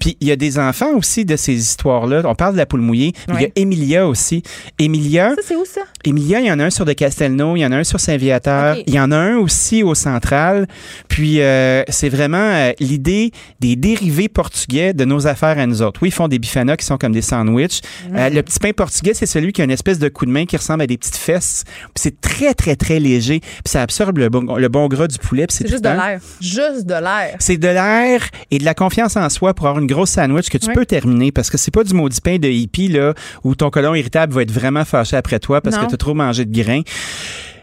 Puis 0.00 0.16
il 0.20 0.26
y 0.28 0.32
a 0.32 0.36
des 0.36 0.58
enfants 0.58 0.92
aussi 0.96 1.24
de 1.24 1.36
ces 1.36 1.52
histoires-là. 1.54 2.22
On 2.24 2.34
parle 2.34 2.54
de 2.54 2.58
la 2.58 2.66
poule 2.66 2.80
mouillée. 2.80 3.12
mais 3.28 3.34
Il 3.34 3.42
y 3.42 3.44
a. 3.46 3.48
Emilia 3.54 4.08
aussi. 4.08 4.42
Emilia, 4.78 5.34
Ça, 5.36 5.42
c'est 5.46 5.56
où 5.56 5.64
ça? 5.64 5.82
Emilia, 6.04 6.40
il 6.40 6.46
y 6.46 6.52
en 6.52 6.58
a 6.58 6.64
un 6.64 6.70
sur 6.70 6.84
de 6.86 6.92
Castelnau, 6.94 7.56
il 7.56 7.60
y 7.60 7.66
en 7.66 7.72
a 7.72 7.76
un 7.76 7.84
sur 7.84 8.00
Saint-Viateur, 8.00 8.76
il 8.86 8.94
y 8.94 8.98
en 9.00 9.10
a 9.12 9.16
un 9.16 9.36
aussi 9.36 9.82
au 9.82 9.94
Central. 9.94 10.66
Puis 11.08 11.42
euh, 11.42 11.82
c'est 11.88 12.08
vraiment 12.08 12.38
euh, 12.38 12.72
l'idée 12.80 13.32
des 13.60 13.76
dérivés 13.76 14.28
portugais 14.28 14.94
de 14.94 15.04
nos 15.04 15.26
affaires 15.26 15.58
à 15.58 15.66
nous 15.66 15.82
autres. 15.82 16.00
Oui, 16.02 16.08
ils 16.08 16.12
font 16.12 16.28
des 16.28 16.38
bifanas 16.38 16.76
qui 16.78 16.86
sont 16.86 16.96
comme 16.96 17.12
des 17.12 17.20
sandwichs. 17.22 17.82
Mhm. 18.08 18.16
Euh, 18.16 18.30
le 18.30 18.42
petit 18.42 18.58
pain 18.58 18.72
portugais, 18.72 19.12
c'est 19.14 19.26
celui 19.26 19.52
qui 19.52 19.60
a 19.60 19.64
une 19.64 19.70
espèce 19.70 19.98
de 19.98 20.08
coup 20.08 20.24
de 20.24 20.30
main 20.30 20.46
qui 20.46 20.56
ressemble 20.56 20.82
à 20.82 20.86
des 20.86 20.96
petites 20.96 21.16
fesses. 21.16 21.64
Puis 21.66 21.90
c'est 21.96 22.20
très, 22.20 22.54
très, 22.54 22.76
très 22.76 22.98
léger. 22.98 23.40
Puis 23.40 23.60
ça 23.66 23.82
absorbe 23.82 24.18
le 24.18 24.30
bon, 24.30 24.56
le 24.56 24.68
bon 24.68 24.88
gras 24.88 25.06
du 25.06 25.18
poulet. 25.18 25.46
C'est 25.50 25.68
juste 25.68 25.84
de 25.84 25.88
l'air. 25.90 26.18
Juste 26.40 26.86
de 26.86 26.94
l'air. 26.94 27.36
C'est 27.40 27.58
de 27.58 27.68
l'air 27.68 28.22
et 28.50 28.58
de 28.58 28.64
la 28.64 28.74
confiance 28.74 29.16
en 29.16 29.28
soi 29.28 29.52
pour 29.52 29.66
avoir 29.66 29.82
une 29.82 29.86
grosse 29.88 30.10
sandwich 30.10 30.48
que 30.48 30.58
tu 30.58 30.72
peux 30.72 30.86
terminer 30.86 31.30
parce 31.30 31.50
que 31.50 31.58
c'est 31.58 31.70
pas 31.70 31.84
du 31.84 31.92
maudit 31.92 32.20
pain 32.22 32.38
de 32.38 32.48
hippie 32.48 32.88
là 32.88 33.12
où 33.44 33.54
ton 33.54 33.68
colon 33.70 33.94
irritable 33.94 34.32
va 34.32 34.42
être 34.42 34.50
vraiment 34.50 34.84
fâché 34.84 35.16
après 35.16 35.38
toi 35.38 35.60
parce 35.60 35.76
Non. 35.76 35.86
que 35.86 35.89
tu 35.90 35.94
as 35.94 35.98
trop 35.98 36.14
mangé 36.14 36.44
de 36.44 36.62
grains. 36.62 36.82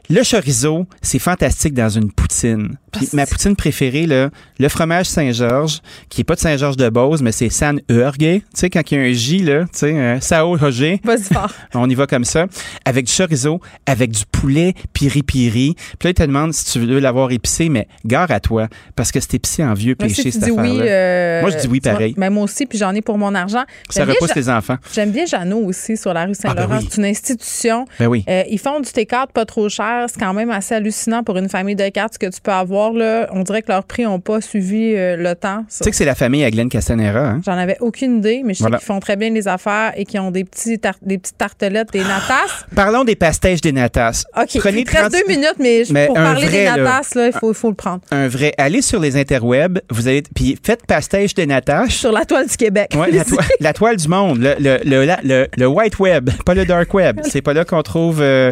Le 0.10 0.24
chorizo, 0.24 0.86
c'est 1.02 1.20
fantastique 1.20 1.74
dans 1.74 1.90
une 1.90 2.12
poutine. 2.14 2.78
Puis 2.94 3.10
ma 3.12 3.26
poutine 3.26 3.58
préférée, 3.58 4.06
là, 4.08 4.30
le 4.58 4.70
fromage 4.70 5.08
Saint-Georges, 5.08 5.82
qui 6.08 6.22
est 6.22 6.24
pas 6.24 6.36
de 6.36 6.40
Saint-Georges-de-Beauce, 6.40 7.22
mais 7.22 7.34
c'est 7.34 7.50
San 7.50 7.82
Urge. 7.90 8.18
Tu 8.18 8.42
sais, 8.54 8.70
quand 8.70 8.90
il 8.90 8.98
y 8.98 9.02
a 9.02 9.04
un 9.04 9.12
J, 9.12 9.40
là, 9.40 9.64
tu 9.66 9.70
sais, 9.74 9.94
euh, 9.94 10.20
Sao 10.22 10.56
Roger. 10.56 11.02
Vas-y 11.04 11.24
fort. 11.34 11.52
On 11.74 11.90
y 11.90 11.94
va 11.96 12.08
comme 12.08 12.24
ça. 12.24 12.46
Avec 12.86 13.06
du 13.06 13.14
chorizo, 13.14 13.60
avec 13.86 14.12
du 14.12 14.24
poulet 14.32 14.74
piri-piri. 14.94 15.76
Puis 15.76 16.06
là, 16.06 16.10
il 16.12 16.14
te 16.14 16.24
demande 16.24 16.54
si 16.54 16.72
tu 16.72 16.80
veux 16.80 17.00
l'avoir 17.00 17.32
épicé, 17.32 17.68
mais 17.68 17.90
gare 18.06 18.32
à 18.32 18.40
toi, 18.40 18.68
parce 18.96 19.12
que 19.12 19.20
c'est 19.20 19.34
épicé 19.34 19.64
en 19.66 19.74
vieux 19.74 19.96
péché, 19.96 20.24
si 20.24 20.32
cette 20.32 20.44
oui, 20.52 20.58
affaire-là. 20.58 20.84
euh, 20.86 21.42
Moi, 21.42 21.50
je 21.52 21.58
dis 21.58 21.68
oui 21.68 21.82
pareil. 21.82 22.14
Ben, 22.18 22.30
moi 22.30 22.46
aussi, 22.46 22.66
puis 22.66 22.78
j'en 22.78 22.96
ai 22.96 23.02
pour 23.02 23.18
mon 23.18 23.36
argent. 23.36 23.64
Ça 23.90 24.06
repousse 24.06 24.34
les 24.36 24.50
enfants. 24.50 24.78
J'aime 24.94 25.12
bien 25.12 25.26
Jeannot 25.26 25.60
aussi 25.66 25.98
sur 25.98 26.14
la 26.14 26.26
rue 26.26 26.34
Saint-Laurent. 26.34 26.62
Ah, 26.64 26.68
ben 26.68 26.78
oui. 26.80 26.88
C'est 26.90 26.98
une 27.02 27.06
institution. 27.08 27.86
Ben 28.00 28.08
oui. 28.08 28.24
Euh, 28.30 28.44
ils 28.50 28.60
font 28.60 28.80
du 28.80 28.90
T4 28.90 29.28
pas 29.34 29.46
trop 29.46 29.68
cher. 29.68 29.97
C'est 30.08 30.20
quand 30.20 30.34
même 30.34 30.50
assez 30.52 30.76
hallucinant 30.76 31.24
pour 31.24 31.38
une 31.38 31.50
famille 31.50 31.76
de 31.76 31.88
quatre 31.90 32.14
ce 32.16 32.20
que 32.20 32.28
tu 32.32 32.40
peux 32.42 32.52
avoir. 32.52 32.92
Là. 32.92 33.28
On 33.32 33.42
dirait 33.44 33.62
que 33.62 33.72
leurs 33.72 33.84
prix 33.84 34.04
n'ont 34.04 34.20
pas 34.20 34.42
suivi 34.42 34.94
euh, 34.96 35.16
le 35.18 35.36
temps. 35.36 35.66
Ça. 35.68 35.80
Tu 35.80 35.84
sais 35.86 35.90
que 35.92 35.96
c'est 35.96 36.06
la 36.06 36.16
famille 36.16 36.44
à 36.44 36.52
Glenn 36.52 36.70
Castanera, 36.70 37.20
hein? 37.30 37.42
J'en 37.46 37.58
avais 37.58 37.78
aucune 37.80 38.18
idée, 38.18 38.42
mais 38.46 38.54
je 38.54 38.60
sais 38.60 38.64
Voilà. 38.64 38.78
qu'ils 38.78 38.86
font 38.86 39.00
très 39.00 39.16
bien 39.16 39.30
les 39.30 39.48
affaires 39.48 39.94
et 39.96 40.06
qu'ils 40.06 40.20
ont 40.20 40.32
des, 40.32 40.44
petits 40.44 40.78
des 41.02 41.18
petites 41.18 41.38
tartelettes, 41.38 41.92
des 41.92 42.00
natas. 42.00 42.66
Parlons 42.76 43.04
des 43.04 43.16
pastèches 43.16 43.62
des 43.62 43.72
natas. 43.72 44.24
OK, 44.36 44.58
Prenez 44.60 44.80
il 44.82 44.84
te 44.86 44.92
reste 44.92 45.12
30 45.12 45.14
deux 45.14 45.28
minutes, 45.34 45.56
mais, 45.60 45.84
Mais 45.90 46.06
pour 46.08 46.16
parler 46.16 46.46
vrai, 46.46 46.58
des 46.60 46.66
natas, 46.66 47.10
là, 47.16 47.28
il 47.28 47.34
faut, 47.34 47.54
faut 47.54 47.70
le 47.70 47.76
prendre. 47.76 48.02
Un 48.12 48.28
vrai. 48.28 48.54
Allez 48.58 48.82
sur 48.82 49.00
les 49.00 49.18
interwebs, 49.18 49.80
vous 49.90 50.08
allez, 50.08 50.24
puis 50.36 50.58
faites 50.64 50.86
pastèche 50.86 51.34
des 51.34 51.46
natas. 51.46 51.88
Sur 51.90 52.12
la 52.12 52.26
toile 52.26 52.48
du 52.48 52.56
Québec. 52.58 52.94
Ouais, 52.96 53.12
la, 53.12 53.24
toi- 53.26 53.44
la 53.60 53.74
toile 53.74 53.96
du 53.98 54.08
monde, 54.08 54.40
le, 54.40 54.56
le, 54.60 54.80
le, 54.86 55.06
la- 55.06 55.20
le- 55.24 55.48
le 55.56 55.68
white 55.68 56.00
web, 56.00 56.30
pas 56.46 56.54
le 56.54 56.66
dark 56.66 56.94
web. 56.94 57.20
C'est 57.30 57.42
pas 57.42 57.54
là 57.54 57.66
qu'on 57.66 57.82
trouve 57.82 58.20
euh, 58.22 58.52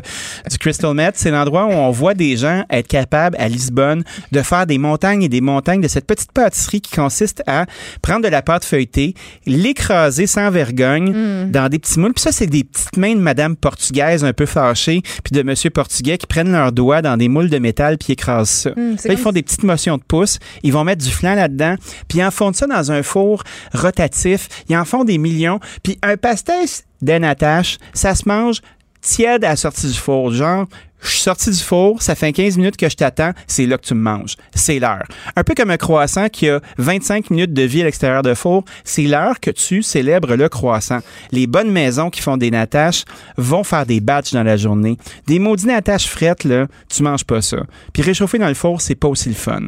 du 0.49 0.57
crystal 0.57 0.93
meth. 0.93 1.15
C'est 1.17 1.31
l'endroit 1.35 1.65
où 1.65 1.71
on 1.71 1.91
voit 1.91 2.13
des 2.13 2.37
gens 2.37 2.63
être 2.69 2.87
capables 2.87 3.35
à 3.39 3.47
Lisbonne 3.47 4.03
de 4.31 4.41
faire 4.41 4.65
des 4.65 4.77
montagnes 4.77 5.23
et 5.23 5.29
des 5.29 5.41
montagnes 5.41 5.81
de 5.81 5.87
cette 5.87 6.07
petite 6.07 6.31
pâtisserie 6.31 6.81
qui 6.81 6.95
consiste 6.95 7.43
à 7.47 7.65
prendre 8.01 8.21
de 8.23 8.27
la 8.29 8.41
pâte 8.41 8.65
feuilletée, 8.65 9.13
l'écraser 9.45 10.27
sans 10.27 10.49
vergogne 10.51 11.11
Mm. 11.13 11.51
dans 11.51 11.69
des 11.69 11.79
petits 11.79 11.99
moules. 11.99 12.13
Puis 12.13 12.21
ça, 12.23 12.31
c'est 12.31 12.47
des 12.47 12.63
petites 12.63 12.97
mains 12.97 13.13
de 13.15 13.19
madame 13.19 13.55
portugaise 13.55 14.23
un 14.23 14.33
peu 14.33 14.45
fâchée, 14.45 15.01
puis 15.23 15.31
de 15.33 15.43
monsieur 15.43 15.69
portugais 15.69 16.17
qui 16.17 16.27
prennent 16.27 16.51
leurs 16.51 16.71
doigts 16.71 17.01
dans 17.01 17.17
des 17.17 17.27
moules 17.29 17.49
de 17.49 17.57
métal 17.59 17.97
puis 17.97 18.13
écrasent 18.13 18.49
ça. 18.49 18.69
Mm, 18.71 18.95
Là, 19.05 19.13
ils 19.13 19.17
font 19.17 19.31
des 19.31 19.43
petites 19.43 19.63
motions 19.63 19.97
de 19.97 20.03
pouce. 20.03 20.39
Ils 20.63 20.71
vont 20.73 20.83
mettre 20.83 21.03
du 21.03 21.11
flan 21.11 21.35
là-dedans, 21.35 21.75
puis 22.07 22.19
ils 22.19 22.23
en 22.23 22.31
font 22.31 22.51
ça 22.53 22.67
dans 22.67 22.91
un 22.91 23.03
four 23.03 23.43
rotatif. 23.73 24.47
Ils 24.69 24.77
en 24.77 24.85
font 24.85 25.03
des 25.03 25.17
millions. 25.17 25.59
Puis 25.83 25.97
un 26.01 26.17
pastel 26.17 26.65
d'Anatache, 27.01 27.77
ça 27.93 28.15
se 28.15 28.27
mange 28.27 28.61
tiède 29.05 29.43
à 29.43 29.49
la 29.49 29.55
sortie 29.55 29.87
du 29.87 29.93
four. 29.93 30.31
Genre, 30.31 30.65
je 31.01 31.09
suis 31.09 31.19
sorti 31.21 31.51
du 31.51 31.57
four, 31.59 32.01
ça 32.01 32.15
fait 32.15 32.33
15 32.33 32.57
minutes 32.57 32.77
que 32.77 32.89
je 32.89 32.95
t'attends, 32.95 33.31
c'est 33.45 33.67
là 33.67 33.77
que 33.77 33.85
tu 33.85 33.93
me 33.93 34.01
manges. 34.01 34.35
C'est 34.55 34.79
l'heure. 34.79 35.03
Un 35.35 35.43
peu 35.43 35.53
comme 35.53 35.69
un 35.69 35.77
croissant 35.77 36.29
qui 36.29 36.49
a 36.49 36.61
25 36.79 37.29
minutes 37.29 37.53
de 37.53 37.61
vie 37.61 37.81
à 37.81 37.85
l'extérieur 37.85 38.23
de 38.23 38.33
four, 38.33 38.65
c'est 38.83 39.03
l'heure 39.03 39.39
que 39.39 39.51
tu 39.51 39.83
célèbres 39.83 40.35
le 40.35 40.49
croissant. 40.49 40.99
Les 41.31 41.45
bonnes 41.45 41.71
maisons 41.71 42.09
qui 42.09 42.21
font 42.21 42.37
des 42.37 42.49
nataches 42.49 43.03
vont 43.37 43.63
faire 43.63 43.85
des 43.85 43.99
batchs 43.99 44.33
dans 44.33 44.43
la 44.43 44.57
journée. 44.57 44.97
Des 45.27 45.37
maudits 45.37 45.67
nataches 45.67 46.07
frettes, 46.07 46.43
là, 46.43 46.65
tu 46.89 47.03
manges 47.03 47.23
pas 47.25 47.41
ça. 47.41 47.57
Puis 47.93 48.01
réchauffer 48.01 48.39
dans 48.39 48.47
le 48.47 48.53
four, 48.55 48.81
c'est 48.81 48.95
pas 48.95 49.07
aussi 49.07 49.29
le 49.29 49.35
fun. 49.35 49.61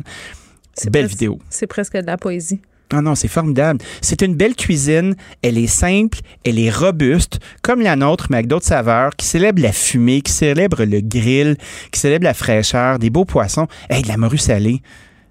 C'est 0.73 0.89
Belle 0.89 1.03
presque- 1.05 1.19
vidéo. 1.19 1.39
C'est 1.49 1.67
presque 1.67 1.93
de 1.97 2.05
la 2.05 2.17
poésie. 2.17 2.61
Ah 2.93 3.01
non, 3.01 3.15
c'est 3.15 3.27
formidable. 3.27 3.79
C'est 4.01 4.21
une 4.21 4.35
belle 4.35 4.55
cuisine. 4.55 5.15
Elle 5.41 5.57
est 5.57 5.67
simple, 5.67 6.19
elle 6.45 6.57
est 6.57 6.69
robuste, 6.69 7.39
comme 7.61 7.81
la 7.81 7.95
nôtre, 7.95 8.27
mais 8.29 8.37
avec 8.37 8.47
d'autres 8.47 8.65
saveurs, 8.65 9.15
qui 9.15 9.25
célèbre 9.25 9.61
la 9.61 9.73
fumée, 9.73 10.21
qui 10.21 10.31
célèbre 10.31 10.83
le 10.85 11.01
grill, 11.01 11.57
qui 11.91 11.99
célèbre 11.99 12.23
la 12.23 12.33
fraîcheur, 12.33 12.97
des 12.97 13.09
beaux 13.09 13.25
poissons. 13.25 13.67
Hey, 13.89 14.03
de 14.03 14.07
la 14.07 14.17
morue 14.17 14.37
salée. 14.37 14.81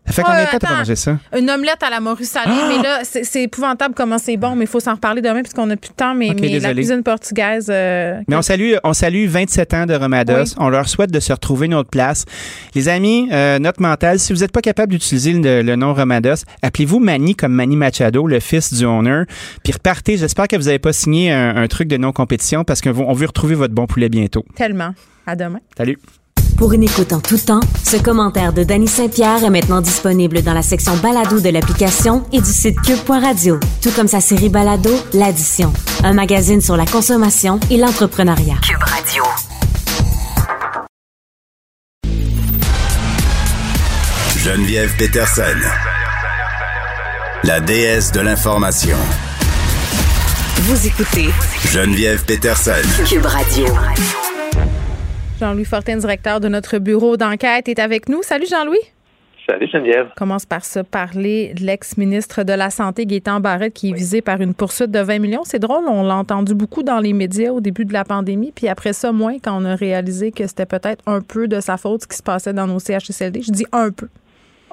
Ça 0.06 0.12
fait 0.12 0.22
combien 0.22 0.44
de 0.44 0.50
temps 0.50 0.58
que 0.58 0.66
tu 0.66 0.72
mangé 0.72 0.96
ça? 0.96 1.18
Une 1.36 1.50
omelette 1.50 1.82
à 1.82 1.90
la 1.90 2.00
morue 2.00 2.24
salée, 2.24 2.52
ah! 2.52 2.68
mais 2.68 2.82
là, 2.82 3.00
c'est 3.02 3.42
épouvantable 3.42 3.94
comment 3.94 4.18
c'est 4.18 4.36
bon, 4.36 4.54
mais 4.54 4.64
il 4.64 4.68
faut 4.68 4.80
s'en 4.80 4.94
reparler 4.94 5.20
demain 5.22 5.42
puisqu'on 5.42 5.66
n'a 5.66 5.76
plus 5.76 5.90
de 5.90 5.94
temps. 5.94 6.14
Mais, 6.14 6.28
la 6.60 6.74
cuisine 6.74 7.02
portugaise. 7.02 7.68
Euh, 7.70 8.20
mais 8.28 8.36
on 8.36 8.42
salue, 8.42 8.74
on 8.84 8.92
salue 8.92 9.26
27 9.26 9.74
ans 9.74 9.86
de 9.86 9.94
Romados. 9.94 10.54
On 10.58 10.68
leur 10.68 10.88
souhaite 10.88 11.10
de 11.10 11.20
se 11.20 11.32
retrouver 11.32 11.68
notre 11.68 11.90
place. 11.90 12.24
Les 12.74 12.88
amis, 12.88 13.28
euh, 13.32 13.58
note 13.58 13.80
mentale, 13.80 14.18
si 14.18 14.32
vous 14.32 14.40
n'êtes 14.40 14.52
pas 14.52 14.62
capable 14.62 14.92
d'utiliser 14.92 15.32
le, 15.32 15.76
nom 15.76 15.92
Romados, 15.92 16.44
appelez-vous 16.62 17.00
Manny 17.00 17.34
comme 17.34 17.52
Manny 17.52 17.76
Machado, 17.76 18.26
le 18.26 18.40
fils 18.40 18.72
du 18.72 18.84
owner, 18.84 19.22
puis 19.62 19.72
repartez. 19.72 20.16
J'espère 20.16 20.48
que 20.48 20.56
vous 20.56 20.64
n'avez 20.64 20.78
pas 20.78 20.92
signé 20.92 21.32
un, 21.32 21.56
un, 21.56 21.66
truc 21.66 21.88
de 21.88 21.96
non-compétition 21.96 22.64
parce 22.64 22.80
qu'on 22.80 23.12
veut 23.12 23.26
retrouver 23.26 23.54
votre 23.54 23.74
bon 23.74 23.86
poulet 23.86 24.08
bientôt. 24.08 24.44
Tellement. 24.54 24.94
À 25.26 25.34
demain. 25.34 25.60
Salut. 25.76 25.98
Pour 26.56 26.72
une 26.72 26.84
écoute 26.84 27.12
en 27.12 27.20
tout 27.20 27.36
temps, 27.36 27.60
ce 27.84 27.98
commentaire 27.98 28.54
de 28.54 28.64
Danny 28.64 28.88
Saint-Pierre 28.88 29.44
est 29.44 29.50
maintenant 29.50 29.82
disponible 29.82 30.40
dans 30.40 30.54
la 30.54 30.62
section 30.62 30.96
balado 30.96 31.38
de 31.38 31.50
l'application 31.50 32.24
et 32.32 32.40
du 32.40 32.50
site 32.50 32.80
cube.radio, 32.80 33.60
tout 33.82 33.90
comme 33.90 34.08
sa 34.08 34.20
série 34.22 34.48
balado 34.48 34.90
L'Addition, 35.12 35.70
un 36.02 36.14
magazine 36.14 36.62
sur 36.62 36.76
la 36.78 36.86
consommation 36.86 37.60
et 37.70 37.76
l'entrepreneuriat. 37.76 38.56
Cube 38.62 38.82
Radio. 38.82 39.22
Geneviève 44.42 44.96
Peterson, 44.96 45.42
la 47.44 47.60
déesse 47.60 48.12
de 48.12 48.20
l'information. 48.20 48.96
Vous 50.62 50.86
écoutez 50.86 51.28
Geneviève 51.70 52.24
Peterson, 52.24 52.72
Cube 53.06 53.26
Radio. 53.26 53.66
Jean-Louis 55.38 55.66
Fortin, 55.66 55.98
directeur 55.98 56.40
de 56.40 56.48
notre 56.48 56.78
bureau 56.78 57.18
d'enquête, 57.18 57.68
est 57.68 57.78
avec 57.78 58.08
nous. 58.08 58.22
Salut 58.22 58.46
Jean-Louis. 58.46 58.78
Salut 59.46 59.68
Geneviève. 59.70 60.08
commence 60.16 60.46
par 60.46 60.64
se 60.64 60.80
parler 60.80 61.52
de 61.54 61.62
l'ex-ministre 61.62 62.42
de 62.42 62.54
la 62.54 62.70
Santé, 62.70 63.04
Gaétan 63.04 63.38
Barrette, 63.38 63.74
qui 63.74 63.90
est 63.90 63.92
visé 63.92 64.22
par 64.22 64.40
une 64.40 64.54
poursuite 64.54 64.90
de 64.90 64.98
20 64.98 65.18
millions. 65.18 65.44
C'est 65.44 65.58
drôle, 65.58 65.84
on 65.88 66.02
l'a 66.02 66.16
entendu 66.16 66.54
beaucoup 66.54 66.82
dans 66.82 67.00
les 67.00 67.12
médias 67.12 67.52
au 67.52 67.60
début 67.60 67.84
de 67.84 67.92
la 67.92 68.04
pandémie, 68.04 68.50
puis 68.50 68.66
après 68.66 68.94
ça, 68.94 69.12
moins 69.12 69.38
quand 69.38 69.62
on 69.62 69.64
a 69.66 69.76
réalisé 69.76 70.32
que 70.32 70.46
c'était 70.46 70.66
peut-être 70.66 71.02
un 71.06 71.20
peu 71.20 71.46
de 71.48 71.60
sa 71.60 71.76
faute 71.76 72.02
ce 72.02 72.08
qui 72.08 72.16
se 72.16 72.22
passait 72.22 72.54
dans 72.54 72.66
nos 72.66 72.80
CHSLD. 72.80 73.42
Je 73.42 73.52
dis 73.52 73.66
un 73.72 73.90
peu. 73.90 74.08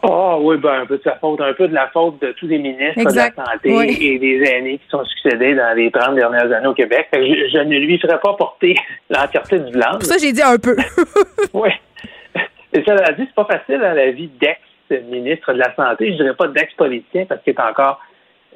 Ah 0.05 0.37
oui, 0.37 0.57
ben 0.57 0.81
un 0.81 0.85
peu 0.85 0.97
de 0.97 1.03
sa 1.03 1.15
faute, 1.15 1.39
un 1.39 1.53
peu 1.53 1.69
de 1.69 1.73
la 1.73 1.87
faute 1.87 2.21
de 2.21 2.33
tous 2.33 2.47
les 2.47 2.57
ministres 2.57 3.09
de 3.09 3.15
la 3.15 3.31
Santé 3.31 3.69
et 4.01 4.19
des 4.19 4.43
aînés 4.43 4.77
qui 4.77 4.89
sont 4.89 5.05
succédés 5.05 5.55
dans 5.55 5.73
les 5.77 5.89
30 5.91 6.15
dernières 6.15 6.51
années 6.51 6.67
au 6.67 6.73
Québec. 6.73 7.07
Je, 7.13 7.63
ne 7.63 7.77
lui 7.79 7.97
ferai 7.97 8.19
pas 8.19 8.33
porter 8.33 8.75
l'entièreté 9.09 9.59
du 9.59 9.71
blanc. 9.71 9.91
Pour 9.93 10.03
ça, 10.03 10.17
j'ai 10.17 10.33
dit 10.33 10.41
un 10.41 10.57
peu. 10.57 10.75
oui. 11.53 11.69
Et 12.73 12.83
ça 12.83 12.95
l'a 12.95 13.13
dit, 13.13 13.23
c'est 13.25 13.35
pas 13.35 13.45
facile 13.45 13.81
à 13.81 13.93
la 13.93 14.11
vie 14.11 14.29
d'ex-ministre 14.41 15.53
de 15.53 15.59
la 15.59 15.73
Santé. 15.73 16.11
Je 16.11 16.17
dirais 16.17 16.35
pas 16.35 16.47
d'ex-politicien 16.47 17.25
parce 17.25 17.41
qu'il 17.43 17.53
est 17.53 17.61
encore 17.61 18.01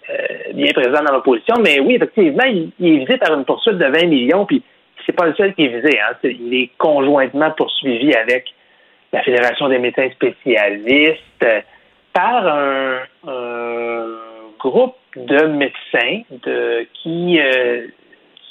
euh, 0.09 0.53
bien 0.53 0.73
présent 0.73 1.01
dans 1.01 1.13
l'opposition. 1.13 1.55
Mais 1.63 1.79
oui, 1.79 1.95
effectivement, 1.95 2.43
il, 2.45 2.71
est 2.81 3.05
visé 3.05 3.17
par 3.17 3.33
une 3.33 3.45
poursuite 3.45 3.77
de 3.77 3.85
20 3.85 4.07
millions, 4.07 4.45
puis 4.45 4.63
c'est 5.05 5.13
pas 5.13 5.27
le 5.27 5.35
seul 5.35 5.53
qui 5.53 5.63
est 5.63 5.79
visé. 5.79 5.97
Hein. 5.97 6.15
il 6.23 6.53
est 6.53 6.71
conjointement 6.77 7.51
poursuivi 7.51 8.13
avec 8.13 8.53
la 9.13 9.23
Fédération 9.23 9.69
des 9.69 9.79
médecins 9.79 10.09
spécialistes, 10.11 11.45
par 12.13 12.47
un, 12.47 12.99
groupe 14.59 14.95
de 15.15 15.45
médecins 15.45 16.23
de, 16.31 16.87
qui, 17.01 17.39
euh, 17.39 17.87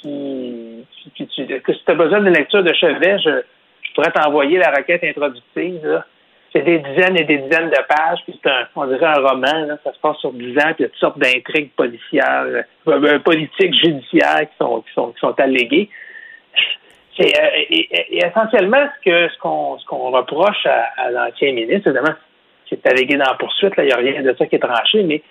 que 0.03 1.73
si 1.73 1.83
tu 1.85 1.91
as 1.91 1.95
besoin 1.95 2.21
d'une 2.21 2.33
lecture 2.33 2.63
de 2.63 2.73
chevet, 2.73 3.19
je, 3.19 3.41
pourrais 3.93 4.11
t'envoyer 4.11 4.57
la 4.57 4.71
requête 4.71 5.03
introductive. 5.03 6.03
C'est 6.53 6.61
des 6.61 6.79
dizaines 6.79 7.17
et 7.17 7.25
des 7.25 7.39
dizaines 7.39 7.69
de 7.69 7.87
pages, 7.87 8.19
puis 8.23 8.39
c'est 8.41 8.49
un, 8.49 8.67
on 8.75 8.85
dirait 8.85 9.05
un 9.05 9.21
roman, 9.21 9.77
ça 9.83 9.91
se 9.91 9.99
passe 9.99 10.17
sur 10.17 10.31
dix 10.31 10.57
ans, 10.59 10.73
puis 10.73 10.79
il 10.79 10.81
y 10.83 10.85
a 10.85 10.89
toutes 10.89 10.99
sortes 10.99 11.19
d'intrigues 11.19 11.71
policières, 11.75 12.45
euh, 12.45 12.61
euh, 12.87 13.19
politiques, 13.19 13.75
judiciaires 13.75 14.41
qui 14.49 14.57
sont, 14.57 14.81
qui 14.81 14.93
sont, 14.93 15.11
qui 15.11 15.19
sont 15.19 15.37
alléguées. 15.39 15.89
Euh, 17.19 17.23
et, 17.69 18.17
essentiellement 18.25 18.85
ce 18.95 19.09
que 19.09 19.33
ce 19.33 19.37
qu'on 19.39 19.77
ce 19.79 19.85
qu'on 19.85 20.11
reproche 20.11 20.65
à, 20.65 21.09
l'ancien 21.09 21.51
ministre, 21.51 21.87
évidemment, 21.87 22.15
c'est 22.69 22.85
allégué 22.87 23.15
dans 23.15 23.25
la 23.25 23.35
poursuite, 23.35 23.75
là, 23.75 23.83
il 23.83 23.87
n'y 23.87 23.93
a 23.93 23.97
rien 23.97 24.21
de 24.21 24.35
ça 24.37 24.45
qui 24.45 24.55
est 24.55 24.59
tranché, 24.59 25.03
mais 25.03 25.21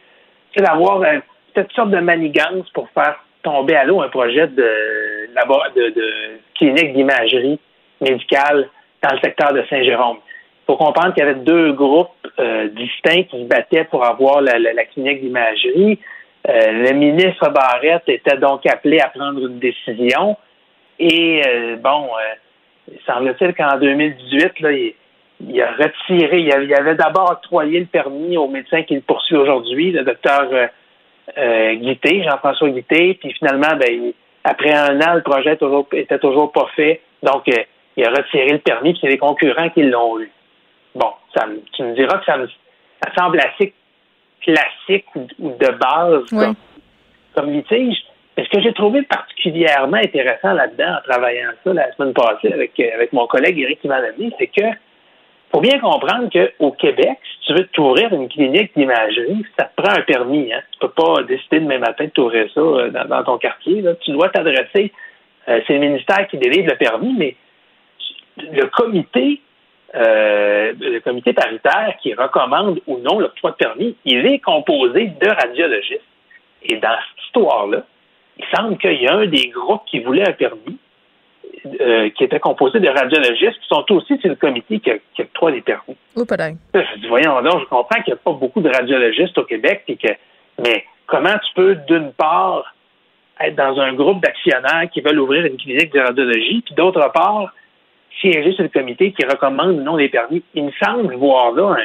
c'est 0.54 0.64
d'avoir 0.64 1.02
euh, 1.02 1.18
cette 1.54 1.70
sorte 1.72 1.90
de 1.90 1.98
manigance 1.98 2.68
pour 2.70 2.88
faire 2.90 3.16
tomber 3.42 3.76
à 3.76 3.84
l'eau 3.84 4.02
un 4.02 4.08
projet 4.08 4.48
de, 4.48 5.28
de, 5.28 5.90
de 5.90 6.12
clinique 6.56 6.94
d'imagerie 6.94 7.60
médicale 8.00 8.68
dans 9.02 9.14
le 9.14 9.20
secteur 9.20 9.52
de 9.52 9.62
Saint-Jérôme. 9.70 10.16
Il 10.16 10.72
faut 10.72 10.76
comprendre 10.76 11.14
qu'il 11.14 11.24
y 11.24 11.28
avait 11.28 11.40
deux 11.40 11.72
groupes 11.72 12.10
euh, 12.40 12.68
distincts 12.68 13.24
qui 13.30 13.42
se 13.42 13.46
battaient 13.46 13.84
pour 13.84 14.04
avoir 14.04 14.40
la, 14.40 14.58
la, 14.58 14.84
clinique 14.86 15.20
d'imagerie. 15.20 16.00
le 16.48 16.92
ministre 16.94 17.48
Barrette 17.50 18.08
était 18.08 18.38
donc 18.38 18.66
appelé 18.66 18.98
à 18.98 19.08
prendre 19.08 19.38
une 19.46 19.60
décision. 19.60 20.36
Et 20.98 21.42
euh, 21.46 21.76
bon, 21.76 22.08
euh, 22.08 22.94
semble-t-il 23.06 23.54
qu'en 23.54 23.78
2018, 23.78 24.60
là, 24.60 24.72
il, 24.72 25.62
a 25.62 25.72
retiré, 25.72 26.40
il 26.40 26.74
avait, 26.74 26.94
d'abord 26.94 27.30
octroyé 27.30 27.80
le 27.80 27.86
permis 27.86 28.36
au 28.36 28.48
médecin 28.48 28.82
qui 28.82 28.94
le 28.94 29.02
poursuit 29.02 29.36
aujourd'hui, 29.36 29.92
le 29.92 30.04
docteur 30.04 30.48
euh, 31.36 31.74
Guité, 31.74 32.22
Jean-François 32.22 32.70
Guité, 32.70 33.14
puis 33.20 33.32
finalement, 33.34 33.76
ben, 33.76 34.12
après 34.44 34.72
un 34.72 35.00
an, 35.00 35.14
le 35.14 35.22
projet 35.22 35.52
était 35.52 35.64
toujours, 35.64 35.86
était 35.92 36.18
toujours 36.18 36.52
pas 36.52 36.68
fait. 36.74 37.02
Donc, 37.22 37.44
il 37.96 38.04
a 38.04 38.10
retiré 38.10 38.52
le 38.52 38.58
permis, 38.58 38.92
puis 38.92 39.00
c'est 39.02 39.08
les 39.08 39.18
concurrents 39.18 39.68
qui 39.70 39.82
l'ont 39.82 40.20
eu. 40.20 40.30
Bon, 40.94 41.10
ça, 41.34 41.46
tu 41.72 41.82
me 41.82 41.94
diras 41.94 42.18
que 42.18 42.24
ça, 42.24 42.38
me, 42.38 42.46
ça 42.46 43.12
semble 43.18 43.40
assez 43.40 43.74
classique 44.40 45.06
ou, 45.14 45.50
de 45.50 45.72
base 45.72 46.24
comme, 46.30 46.54
comme 47.34 47.50
litige. 47.50 48.06
Mais 48.36 48.44
ce 48.44 48.50
que 48.50 48.60
j'ai 48.60 48.72
trouvé 48.74 49.02
particulièrement 49.02 49.96
intéressant 49.96 50.52
là-dedans, 50.52 50.98
en 50.98 51.10
travaillant 51.10 51.50
ça 51.64 51.72
la 51.72 51.92
semaine 51.94 52.12
passée 52.12 52.52
avec, 52.52 52.78
euh, 52.78 52.94
avec 52.94 53.12
mon 53.12 53.26
collègue 53.26 53.58
Éric 53.58 53.82
Ivanami, 53.82 54.32
c'est 54.38 54.48
que 54.48 54.66
faut 55.52 55.60
bien 55.60 55.78
comprendre 55.78 56.28
qu'au 56.28 56.72
Québec, 56.72 57.18
si 57.22 57.46
tu 57.46 57.54
veux 57.54 57.66
t'ouvrir 57.68 58.12
une 58.12 58.28
clinique 58.28 58.72
d'imagerie, 58.76 59.44
ça 59.58 59.66
te 59.66 59.80
prend 59.80 59.96
un 59.96 60.02
permis. 60.02 60.52
Hein. 60.52 60.60
Tu 60.72 60.78
peux 60.80 60.90
pas 60.90 61.22
décider 61.22 61.60
demain 61.60 61.78
matin 61.78 62.04
de 62.04 62.10
t'ouvrir 62.10 62.50
ça 62.52 62.60
euh, 62.60 62.90
dans, 62.90 63.24
ton 63.24 63.38
quartier. 63.38 63.82
Tu 64.00 64.10
dois 64.10 64.28
t'adresser. 64.28 64.92
Euh, 65.48 65.60
c'est 65.66 65.74
le 65.74 65.78
ministère 65.78 66.26
qui 66.28 66.36
délivre 66.36 66.68
le 66.68 66.76
permis, 66.76 67.14
mais 67.16 67.36
le 68.38 68.66
comité, 68.66 69.40
le 69.94 70.98
comité 70.98 71.32
paritaire 71.32 71.94
qui 72.02 72.12
recommande 72.12 72.80
ou 72.86 72.98
non 72.98 73.18
l'octroi 73.18 73.52
de 73.52 73.56
permis, 73.56 73.96
il 74.04 74.26
est 74.26 74.40
composé 74.40 75.06
de 75.06 75.28
radiologistes. 75.28 76.02
Et 76.64 76.76
dans 76.76 76.90
cette 76.90 77.24
histoire-là, 77.24 77.82
il 78.38 78.44
semble 78.54 78.76
qu'il 78.78 79.02
y 79.02 79.06
a 79.06 79.14
un 79.14 79.26
des 79.26 79.48
groupes 79.48 79.82
qui 79.86 80.00
voulait 80.00 80.28
un 80.28 80.32
permis, 80.32 80.78
euh, 81.80 82.10
qui 82.10 82.24
était 82.24 82.38
composé 82.38 82.80
de 82.80 82.88
radiologistes 82.88 83.58
qui 83.60 83.68
sont 83.68 83.84
aussi 83.92 84.18
sur 84.18 84.28
le 84.28 84.36
comité 84.36 84.78
qui, 84.78 85.22
octroie 85.22 85.50
les 85.50 85.62
permis. 85.62 85.96
Je 86.74 87.00
dis, 87.00 87.08
voyons 87.08 87.40
donc, 87.42 87.60
je 87.60 87.64
comprends 87.64 88.02
qu'il 88.02 88.12
n'y 88.12 88.18
a 88.18 88.22
pas 88.22 88.32
beaucoup 88.32 88.60
de 88.60 88.68
radiologistes 88.68 89.36
au 89.38 89.44
Québec, 89.44 89.84
que, 89.86 90.08
mais 90.62 90.84
comment 91.06 91.34
tu 91.34 91.54
peux, 91.54 91.74
d'une 91.88 92.12
part, 92.12 92.74
être 93.40 93.56
dans 93.56 93.78
un 93.80 93.94
groupe 93.94 94.22
d'actionnaires 94.22 94.88
qui 94.92 95.00
veulent 95.00 95.18
ouvrir 95.18 95.44
une 95.46 95.56
clinique 95.56 95.92
de 95.92 96.00
radiologie, 96.00 96.62
puis 96.64 96.74
d'autre 96.74 97.10
part, 97.12 97.52
siéger 98.20 98.52
sur 98.52 98.62
le 98.62 98.68
comité 98.68 99.12
qui 99.12 99.24
recommande 99.26 99.82
non 99.82 99.96
les 99.96 100.08
permis? 100.08 100.42
Il 100.54 100.64
me 100.64 100.72
semble 100.82 101.14
voir 101.16 101.52
là 101.52 101.76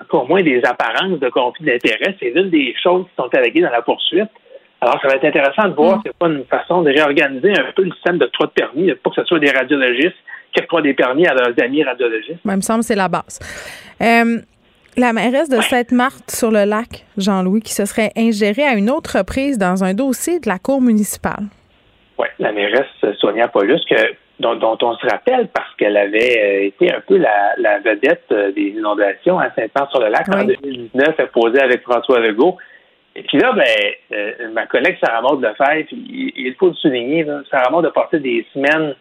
encore 0.00 0.28
moins 0.28 0.42
des 0.42 0.60
apparences 0.64 1.18
de 1.18 1.28
conflit 1.28 1.66
d'intérêt. 1.66 2.16
C'est 2.20 2.30
l'une 2.30 2.50
des 2.50 2.74
choses 2.82 3.04
qui 3.04 3.14
sont 3.16 3.28
alléguées 3.34 3.60
dans 3.60 3.70
la 3.70 3.82
poursuite. 3.82 4.30
Alors, 4.80 5.00
ça 5.00 5.08
va 5.08 5.14
être 5.14 5.24
intéressant 5.24 5.68
de 5.68 5.74
voir 5.74 5.98
mm. 5.98 6.02
c'est 6.04 6.16
pas 6.16 6.26
une 6.26 6.44
façon 6.44 6.82
de 6.82 6.90
réorganiser 6.90 7.52
un 7.52 7.72
peu 7.74 7.84
le 7.84 7.92
système 7.92 8.18
de 8.18 8.26
trois 8.26 8.46
de 8.46 8.52
permis, 8.52 8.92
pour 9.02 9.14
que 9.14 9.22
ce 9.22 9.26
soit 9.26 9.38
des 9.38 9.50
radiologistes 9.50 10.16
qui 10.52 10.62
octroient 10.62 10.82
des 10.82 10.94
permis 10.94 11.26
à 11.26 11.34
leurs 11.34 11.52
amis 11.62 11.82
radiologistes. 11.82 12.44
Moi, 12.44 12.54
il 12.54 12.58
me 12.58 12.62
semble 12.62 12.80
que 12.80 12.86
c'est 12.86 12.94
la 12.94 13.08
base. 13.08 13.40
Euh, 14.02 14.40
la 14.96 15.12
mairesse 15.12 15.48
de 15.48 15.60
Sainte-Marthe 15.60 16.30
sur 16.30 16.52
le 16.52 16.64
lac, 16.64 17.04
Jean-Louis, 17.18 17.62
qui 17.62 17.72
se 17.72 17.84
serait 17.84 18.12
ingérée 18.16 18.64
à 18.64 18.74
une 18.74 18.90
autre 18.90 19.18
reprise 19.18 19.58
dans 19.58 19.82
un 19.82 19.92
dossier 19.92 20.38
de 20.38 20.48
la 20.48 20.58
Cour 20.58 20.80
municipale. 20.80 21.44
Oui, 22.16 22.28
la 22.38 22.52
mairesse 22.52 22.86
Sonia 23.18 23.48
Paulus, 23.48 23.80
dont, 24.38 24.78
on 24.82 24.94
se 24.94 25.06
rappelle 25.06 25.48
parce 25.48 25.74
qu'elle 25.76 25.96
avait 25.96 26.38
euh, 26.38 26.66
été 26.66 26.92
un 26.92 27.00
peu 27.00 27.16
la, 27.16 27.78
vedette 27.80 28.24
euh, 28.30 28.52
des 28.52 28.74
inondations 28.76 29.38
à 29.38 29.50
Sainte-Marthe 29.54 29.90
sur 29.90 30.00
le 30.00 30.08
lac 30.08 30.28
en 30.28 30.44
2019, 30.44 31.14
elle 31.18 31.28
posait 31.28 31.62
avec 31.62 31.82
François 31.82 32.20
Legault. 32.20 32.56
Et 33.16 33.22
puis 33.22 33.38
là, 33.38 33.52
ben, 33.52 33.64
euh, 34.12 34.50
ma 34.52 34.66
collègue 34.66 34.96
Sarah 35.02 35.22
Maud 35.22 35.40
Lefebvre, 35.40 35.86
il, 35.92 36.32
il 36.36 36.54
faut 36.58 36.68
le 36.68 36.74
souligner, 36.74 37.22
là, 37.22 37.42
Sarah 37.50 37.70
Maud 37.70 37.86
a 37.86 37.90
passé 37.90 38.18
des 38.18 38.44
semaines 38.52 38.94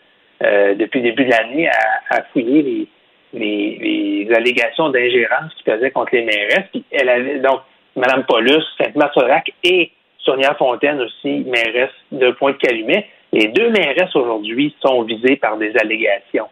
euh, 0.43 0.75
depuis 0.75 0.99
le 1.01 1.09
début 1.09 1.25
de 1.25 1.31
l'année 1.31 1.69
à, 2.09 2.23
fouiller 2.31 2.87
les, 3.33 4.25
les, 4.25 4.33
allégations 4.35 4.89
d'ingérence 4.89 5.53
qui 5.55 5.63
pesaient 5.63 5.91
contre 5.91 6.15
les 6.15 6.23
mairesses. 6.23 6.67
Puis 6.71 6.83
elle 6.91 7.09
avait 7.09 7.39
donc 7.39 7.61
Mme 7.95 8.25
Paulus, 8.25 8.63
Sainte-Marthe-Sorac 8.77 9.51
et 9.63 9.91
Sonia 10.19 10.53
Fontaine 10.55 11.01
aussi, 11.01 11.45
mairesse 11.45 11.93
de 12.11 12.31
Pointe-Calumet. 12.31 13.07
Les 13.31 13.47
deux 13.49 13.69
mairesses 13.69 14.15
aujourd'hui 14.15 14.75
sont 14.81 15.03
visées 15.03 15.37
par 15.37 15.57
des 15.57 15.75
allégations 15.77 16.49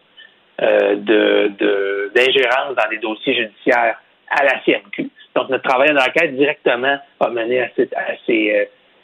euh, 0.60 0.96
de 0.96 2.10
d'ingérence 2.14 2.74
dans 2.76 2.90
des 2.90 2.98
dossiers 2.98 3.34
judiciaires 3.34 3.96
à 4.30 4.44
la 4.44 4.60
CMQ. 4.64 5.10
Donc, 5.34 5.48
notre 5.48 5.68
travail 5.68 5.92
d'enquête 5.94 6.36
directement 6.36 6.98
a 7.20 7.28
mené 7.30 7.60
à, 7.62 7.68
ces, 7.76 7.88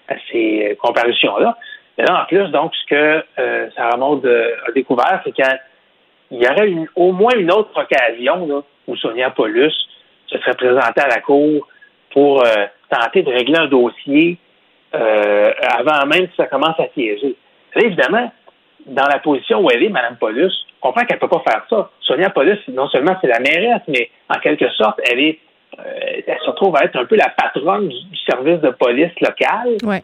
à 0.08 0.14
ces, 0.30 0.76
comparutions-là. 0.80 1.56
Mais 1.96 2.04
là, 2.04 2.22
en 2.22 2.26
plus, 2.26 2.48
donc, 2.50 2.74
ce 2.74 2.86
que 2.86 3.24
euh, 3.38 3.70
Sarah 3.74 3.96
Maud 3.96 4.24
a 4.26 4.72
découvert, 4.72 5.20
c'est 5.24 5.32
qu'il 5.32 5.44
y 6.32 6.46
aurait 6.46 6.72
au 6.94 7.12
moins 7.12 7.34
une 7.36 7.50
autre 7.50 7.70
occasion 7.80 8.46
là, 8.46 8.62
où 8.86 8.96
Sonia 8.96 9.30
Paulus 9.30 9.72
se 10.26 10.38
serait 10.38 10.54
présentée 10.54 11.00
à 11.00 11.08
la 11.08 11.20
Cour 11.20 11.66
pour 12.12 12.42
tenter 12.90 13.22
de 13.22 13.30
régler 13.30 13.58
un 13.58 13.66
dossier 13.66 14.38
avant 14.92 16.06
même 16.06 16.28
que 16.28 16.36
ça 16.36 16.46
commence 16.46 16.78
à 16.78 16.88
siéger. 16.94 17.34
évidemment, 17.76 18.30
dans 18.88 19.06
la 19.06 19.18
position 19.18 19.60
où 19.60 19.70
elle 19.70 19.82
est, 19.82 19.88
Mme 19.88 20.16
Paulus, 20.16 20.52
on 20.80 20.88
comprend 20.88 21.04
qu'elle 21.04 21.16
ne 21.16 21.20
peut 21.20 21.28
pas 21.28 21.42
faire 21.46 21.66
ça. 21.68 21.90
Sonia 22.00 22.30
Paulus, 22.30 22.58
non 22.68 22.88
seulement 22.88 23.16
c'est 23.20 23.28
la 23.28 23.40
mairesse, 23.40 23.82
mais 23.88 24.10
en 24.28 24.38
quelque 24.38 24.70
sorte, 24.70 25.00
elle 25.10 25.20
est 25.20 25.32
euh, 25.32 25.47
elle 25.84 26.38
se 26.44 26.50
retrouve 26.50 26.76
à 26.76 26.84
être 26.84 26.96
un 26.96 27.04
peu 27.04 27.16
la 27.16 27.28
patronne 27.28 27.88
du, 27.88 28.16
service 28.26 28.60
de 28.60 28.70
police 28.70 29.12
local. 29.20 29.76
Ouais. 29.84 30.02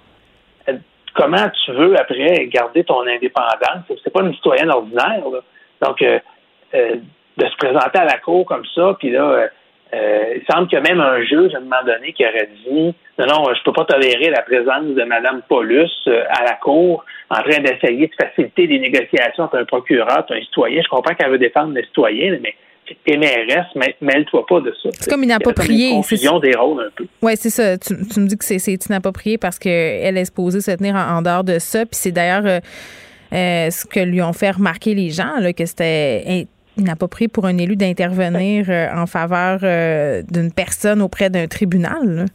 Euh, 0.69 0.75
comment 1.15 1.49
tu 1.65 1.73
veux 1.73 1.99
après 1.99 2.47
garder 2.47 2.85
ton 2.85 3.07
indépendance? 3.07 3.85
C'est 4.03 4.13
pas 4.13 4.23
une 4.23 4.35
citoyenne 4.35 4.71
ordinaire. 4.71 5.23
Donc, 5.83 6.03
euh, 6.03 6.19
de 6.73 7.47
se 7.47 7.57
présenter 7.57 7.99
à 7.99 8.05
la 8.05 8.19
cour 8.19 8.47
comme 8.47 8.65
ça, 8.75 8.97
puis 8.99 9.11
là, 9.11 9.49
il 9.93 10.43
semble 10.51 10.69
qu'il 10.69 10.79
y 10.79 10.81
a 10.81 10.85
même 10.85 11.01
un 11.01 11.23
juge 11.23 11.55
à 11.55 11.59
un 11.59 11.61
moment 11.61 11.85
donné 11.85 12.13
qui 12.13 12.25
aurait 12.25 12.49
dit 12.67 12.95
non, 13.19 13.27
non, 13.27 13.55
je 13.55 13.63
peux 13.63 13.73
pas 13.73 13.85
tolérer 13.85 14.31
la 14.31 14.43
présence 14.43 14.87
de 14.87 15.05
Mme 15.05 15.43
Paulus 15.49 15.91
à 16.07 16.45
la 16.45 16.55
cour 16.55 17.05
en 17.31 17.43
train 17.43 17.61
d'essayer 17.61 18.09
de 18.09 18.15
faciliter 18.21 18.67
les 18.67 18.81
négociations 18.81 19.45
entre 19.45 19.59
un 19.59 19.65
procureur 19.65 20.25
et 20.29 20.35
un 20.35 20.41
citoyen. 20.41 20.83
Je 20.83 20.89
comprends 20.89 21.15
qu'elle 21.15 21.31
veut 21.31 21.39
défendre 21.39 21.75
le 21.75 21.83
citoyen, 21.85 22.39
mais 22.41 22.55
t'es 23.05 23.17
mairesse, 23.17 23.67
mêle-toi 24.01 24.45
pas 24.47 24.61
de 24.61 24.75
ça. 24.83 24.91
C'est 24.93 25.11
comme 25.11 25.25
inapproprié. 25.25 25.89
C'est 25.89 25.95
confusion 25.95 26.39
des 26.39 26.55
rôles 26.55 26.83
un 26.83 26.91
peu. 26.95 27.07
Oui, 27.23 27.33
c'est 27.37 27.51
ça. 27.51 27.79
Tu, 27.79 27.95
me 27.95 28.27
dis 28.27 28.37
que 28.37 28.45
c'est 28.45 28.87
inapproprié 28.87 29.39
parce 29.39 29.59
qu'elle 29.59 30.17
est 30.17 30.25
supposée 30.25 30.61
se 30.61 30.71
tenir 30.71 30.95
en, 30.95 31.23
dehors 31.23 31.45
de 31.45 31.59
ça. 31.59 31.81
Puis 31.87 31.97
c'est 31.97 32.13
d'ailleurs 32.13 32.45
euh, 32.47 32.61
euh, 33.33 33.71
ce 33.71 33.87
que 33.87 34.01
lui 34.01 34.23
ont 34.23 34.33
fait 34.33 34.51
remarquer 34.51 34.95
les 34.95 35.11
gens, 35.11 35.39
là, 35.41 35.53
que 35.53 35.65
c'était 35.65 36.47
inapproprié 36.77 37.29
pour 37.29 37.47
un 37.47 37.57
élu 37.57 37.77
d'intervenir 37.77 38.67
euh, 38.69 38.89
en 38.95 39.07
faveur 39.07 39.61
d'une 40.29 40.53
personne 40.53 41.01
auprès 41.03 41.31
d'un 41.31 41.47
tribunal. 41.47 42.27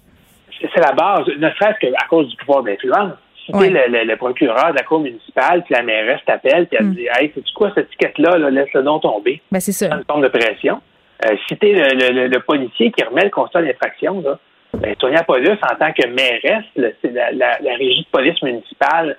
C'est 0.62 0.82
la 0.82 0.92
base, 0.92 1.26
ne 1.28 1.50
serait-ce 1.52 1.80
qu'à 1.80 2.06
cause 2.10 2.30
du 2.30 2.36
pouvoir 2.38 2.64
d'influence. 2.64 3.14
Si 3.50 3.70
le, 3.70 4.04
le, 4.06 4.16
procureur 4.18 4.72
de 4.72 4.78
la 4.78 4.84
cour 4.84 5.00
municipale, 5.00 5.64
puis 5.64 5.74
la 5.74 5.84
mairesse 5.84 6.22
t'appelle, 6.26 6.68
puis 6.68 6.78
elle 6.80 6.88
mm. 6.88 6.94
dit 6.94 7.08
Hey, 7.12 7.32
c'est 7.34 7.44
quoi 7.54 7.72
cette 7.74 7.88
étiquette-là, 7.88 8.38
là, 8.38 8.50
laisse-le 8.50 8.84
donc 8.84 9.02
tomber. 9.02 9.42
Ben, 9.52 9.60
c'est 9.60 9.72
ça. 9.72 9.88
une 9.88 10.04
forme 10.06 10.22
de 10.22 10.28
pression. 10.28 10.82
Euh, 11.26 11.36
si 11.48 11.58
t'es 11.58 11.74
le, 11.74 12.28
le, 12.28 12.40
policier 12.40 12.92
qui 12.92 13.04
remet 13.04 13.24
le 13.24 13.30
constat 13.30 13.62
d'infraction, 13.62 14.22
là, 14.22 14.38
ben, 14.74 14.96
Tonya 14.96 15.24
Paulus, 15.24 15.58
en 15.64 15.76
tant 15.76 15.92
que 15.92 16.08
mairesse, 16.08 16.66
la, 16.76 17.32
la, 17.32 17.58
la, 17.60 17.74
régie 17.76 18.04
de 18.04 18.10
police 18.12 18.42
municipale 18.42 19.18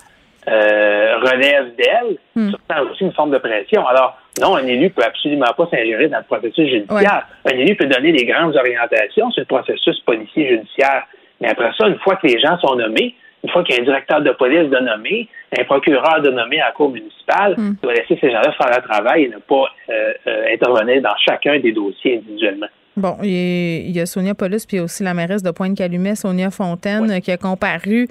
euh, 0.48 1.19
relève 1.19 1.74
d'elle, 1.77 2.16
mm. 2.36 2.52
ça 2.69 2.82
aussi 2.85 3.05
une 3.05 3.12
forme 3.12 3.32
de 3.32 3.39
pression. 3.39 3.86
Alors, 3.86 4.16
non, 4.40 4.57
un 4.57 4.66
élu 4.66 4.90
peut 4.90 5.05
absolument 5.05 5.52
pas 5.57 5.69
s'ingérer 5.70 6.09
dans 6.09 6.19
le 6.19 6.24
processus 6.24 6.69
judiciaire. 6.70 7.27
Un 7.44 7.57
élu 7.59 7.74
peut 7.77 7.86
donner 7.86 8.12
des 8.12 8.24
grandes 8.24 8.57
orientations 8.57 9.31
sur 9.32 9.40
le 9.40 9.47
processus 9.47 10.01
policier 10.01 10.48
judiciaire. 10.48 11.07
Mais 11.40 11.48
après 11.48 11.70
ça, 11.77 11.89
une 11.89 11.98
fois 11.98 12.16
que 12.16 12.27
les 12.27 12.39
gens 12.39 12.59
sont 12.59 12.77
nommés, 12.77 13.15
une 13.42 13.50
fois 13.50 13.64
qu'il 13.64 13.74
y 13.74 13.78
a 13.78 13.82
un 13.82 13.84
directeur 13.84 14.20
de 14.20 14.30
police 14.32 14.68
de 14.70 14.78
nommer, 14.78 15.28
un 15.58 15.64
procureur 15.64 16.20
de 16.22 16.30
nommer 16.30 16.60
à 16.60 16.66
la 16.66 16.72
cour 16.72 16.90
municipale, 16.90 17.54
hmm. 17.56 17.76
doit 17.82 17.94
laisser 17.94 18.18
ces 18.20 18.30
gens-là 18.30 18.52
faire 18.52 18.68
leur 18.68 18.82
travail 18.82 19.24
et 19.24 19.28
ne 19.28 19.38
pas 19.38 19.64
euh, 19.88 20.12
euh, 20.26 20.52
intervenir 20.52 21.02
dans 21.02 21.16
chacun 21.26 21.58
des 21.58 21.72
dossiers 21.72 22.18
individuellement. 22.18 22.66
Bon, 22.96 23.16
il 23.22 23.90
y 23.92 24.00
a 24.00 24.04
Sonia 24.04 24.34
Paulus, 24.34 24.66
puis 24.68 24.80
aussi 24.80 25.04
la 25.04 25.14
mairesse 25.14 25.42
de 25.42 25.52
Pointe-Calumet, 25.52 26.16
Sonia 26.16 26.50
Fontaine, 26.50 27.20
qui 27.22 27.30
a 27.30 27.36
comparu 27.38 28.08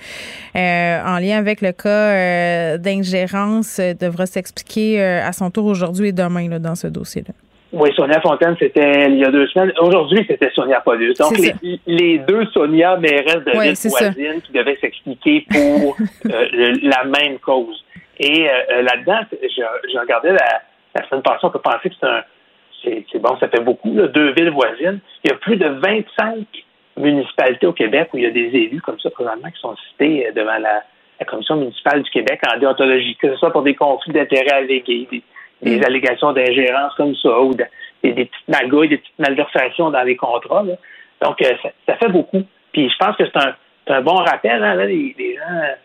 euh, 0.56 1.03
en 1.06 1.19
lien 1.19 1.38
avec 1.38 1.61
le 1.61 1.73
cas 1.73 2.77
d'ingérence, 2.77 3.80
devra 3.99 4.26
s'expliquer 4.26 5.01
à 5.01 5.31
son 5.34 5.51
tour 5.51 5.65
aujourd'hui 5.65 6.07
et 6.07 6.11
demain 6.14 6.47
dans 6.60 6.76
ce 6.76 6.88
dossier-là. 6.88 7.34
Oui, 7.72 7.90
Sonia 7.96 8.20
Fontaine, 8.22 8.56
c'était 8.58 9.06
il 9.10 9.18
y 9.18 9.26
a 9.26 9.30
deux 9.30 9.48
semaines. 9.48 9.72
Aujourd'hui, 9.80 10.26
c'était 10.28 10.50
Sonia 10.52 10.82
Paulus. 10.82 11.14
Donc, 11.20 11.38
les, 11.86 12.18
deux 12.20 12.46
Sonia 12.48 12.98
mairesse 12.98 13.44
de 13.46 13.52
ville 13.52 13.90
voisine 13.90 14.41
qui 14.41 14.52
devaient 14.52 14.78
s'expliquer 14.82 15.46
pour 15.52 15.96
euh, 16.26 16.76
la 16.82 17.04
même 17.04 17.38
cause. 17.40 17.84
Et 18.18 18.50
euh, 18.50 18.54
euh, 18.72 18.82
là-dedans, 18.82 19.20
je, 19.32 20.00
regardais 20.00 20.32
la, 20.32 20.62
la 20.96 21.08
semaine 21.08 21.22
passée, 21.22 21.41
on 21.44 21.52
peut 21.52 21.60
penser 21.60 21.90
que 21.90 21.96
c'est 22.00 22.08
un 22.08 22.24
c'est 22.82 23.20
bon, 23.20 23.38
ça 23.41 23.50
fait 23.50 23.60
beaucoup, 23.60 23.91
deux 23.91 24.32
villes 24.32 24.52
voisines. 24.52 25.02
Il 25.26 25.32
y 25.32 25.34
a 25.34 25.36
plus 25.36 25.58
de 25.58 25.68
25 25.68 26.46
municipalités 26.96 27.68
au 27.68 27.74
Québec 27.74 28.10
où 28.14 28.18
il 28.18 28.24
y 28.24 28.26
a 28.26 28.32
des 28.32 28.48
élus 28.56 28.80
comme 28.82 28.98
ça 29.02 29.10
présentement 29.10 29.50
qui 29.50 29.60
sont 29.60 29.76
cités 29.90 30.32
devant 30.34 30.58
la, 30.58 30.84
la 31.20 31.26
Commission 31.26 31.58
municipale 31.58 32.04
du 32.04 32.10
Québec 32.10 32.40
en 32.50 32.58
déontologie, 32.58 33.18
que 33.18 33.32
ce 33.32 33.36
soit 33.36 33.52
pour 33.52 33.64
des 33.64 33.76
conflits 33.76 34.14
d'intérêts 34.14 34.52
allégués, 34.52 35.08
des, 35.12 35.24
des 35.61 35.80
mm. 35.80 35.84
allégations 35.86 36.34
d'ingérence 36.34 36.94
comme 36.95 37.15
ça, 37.15 37.40
ou 37.40 37.53
des, 37.53 37.65
petites 38.02 38.48
magouilles, 38.48 38.90
des 38.90 38.98
petites 38.98 39.19
malversations 39.19 39.90
dans 39.91 40.03
les 40.03 40.15
contrats. 40.15 40.64
Donc, 41.22 41.41
euh, 41.41 41.53
ça, 41.86 41.95
fait 41.95 42.10
beaucoup. 42.10 42.44
Puis 42.72 42.90
je 42.90 42.95
pense 42.98 43.15
que 43.18 43.26
c'est 43.26 43.38
un, 43.38 43.56
un, 43.88 44.02
bon 44.02 44.15
rappel. 44.15 44.64
Hein, 44.64 44.76
là, 44.76 44.86
les, 44.86 45.15
gens, 45.18 45.76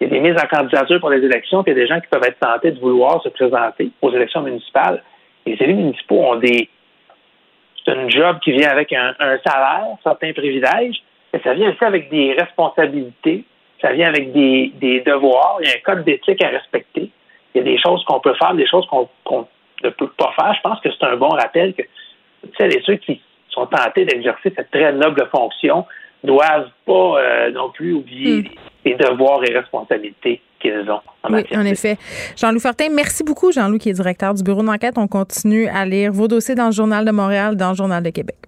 il 0.00 0.06
y 0.06 0.06
a 0.06 0.08
des 0.08 0.20
mises 0.20 0.36
en 0.42 0.46
candidature 0.46 1.00
pour 1.00 1.10
les 1.10 1.24
élections, 1.24 1.62
puis 1.62 1.72
il 1.72 1.78
y 1.78 1.80
a 1.80 1.84
des 1.84 1.88
gens 1.88 2.00
qui 2.00 2.06
peuvent 2.08 2.24
être 2.24 2.38
tentés 2.38 2.70
de 2.70 2.80
vouloir 2.80 3.22
se 3.22 3.28
présenter 3.28 3.90
aux 4.00 4.12
élections 4.12 4.42
municipales. 4.42 5.02
Les 5.44 5.56
élus 5.60 5.74
municipaux 5.74 6.22
ont 6.22 6.36
des. 6.36 6.68
C'est 7.84 7.92
un 7.92 8.08
job 8.08 8.38
qui 8.40 8.52
vient 8.52 8.68
avec 8.68 8.92
un, 8.92 9.14
un 9.18 9.38
salaire, 9.38 9.96
certains 10.02 10.32
privilèges, 10.32 11.02
mais 11.32 11.40
ça 11.42 11.54
vient 11.54 11.70
aussi 11.70 11.84
avec 11.84 12.10
des 12.10 12.34
responsabilités, 12.34 13.44
ça 13.80 13.92
vient 13.92 14.08
avec 14.08 14.32
des, 14.32 14.72
des 14.74 15.00
devoirs, 15.00 15.58
il 15.60 15.68
y 15.68 15.70
a 15.70 15.76
un 15.76 15.80
code 15.80 16.04
d'éthique 16.04 16.42
à 16.42 16.48
respecter 16.48 17.10
il 17.54 17.58
y 17.58 17.60
a 17.60 17.64
des 17.64 17.78
choses 17.78 18.04
qu'on 18.04 18.20
peut 18.20 18.34
faire, 18.34 18.54
des 18.54 18.66
choses 18.66 18.86
qu'on 18.86 19.08
ne 19.82 19.90
peut 19.90 20.10
pas 20.16 20.32
faire. 20.38 20.54
Je 20.54 20.60
pense 20.60 20.80
que 20.80 20.88
c'est 20.90 21.06
un 21.06 21.16
bon 21.16 21.28
rappel 21.28 21.74
que 21.74 21.82
celles 22.56 22.74
et 22.76 22.82
ceux 22.84 22.96
qui 22.96 23.20
sont 23.50 23.66
tentés 23.66 24.04
d'exercer 24.04 24.52
cette 24.54 24.70
très 24.70 24.92
noble 24.92 25.28
fonction 25.30 25.86
doivent 26.22 26.70
pas 26.84 27.20
euh, 27.20 27.50
non 27.52 27.70
plus 27.70 27.94
oublier 27.94 28.42
hmm. 28.42 28.44
les, 28.84 28.94
devoirs 28.96 29.40
et 29.44 29.56
responsabilités 29.56 30.40
qu'ils 30.60 30.90
ont. 30.90 31.00
En 31.22 31.32
oui, 31.32 31.44
en 31.54 31.64
effet. 31.64 31.96
Jean-Louis 32.36 32.60
Fortin, 32.60 32.88
merci 32.90 33.22
beaucoup, 33.22 33.52
Jean-Louis, 33.52 33.78
qui 33.78 33.90
est 33.90 33.92
directeur 33.92 34.34
du 34.34 34.42
bureau 34.42 34.62
d'enquête. 34.62 34.94
On 34.96 35.06
continue 35.06 35.68
à 35.68 35.84
lire 35.84 36.12
vos 36.12 36.26
dossiers 36.26 36.56
dans 36.56 36.66
le 36.66 36.72
Journal 36.72 37.04
de 37.04 37.12
Montréal, 37.12 37.56
dans 37.56 37.70
le 37.70 37.76
Journal 37.76 38.02
de 38.02 38.10
Québec. 38.10 38.47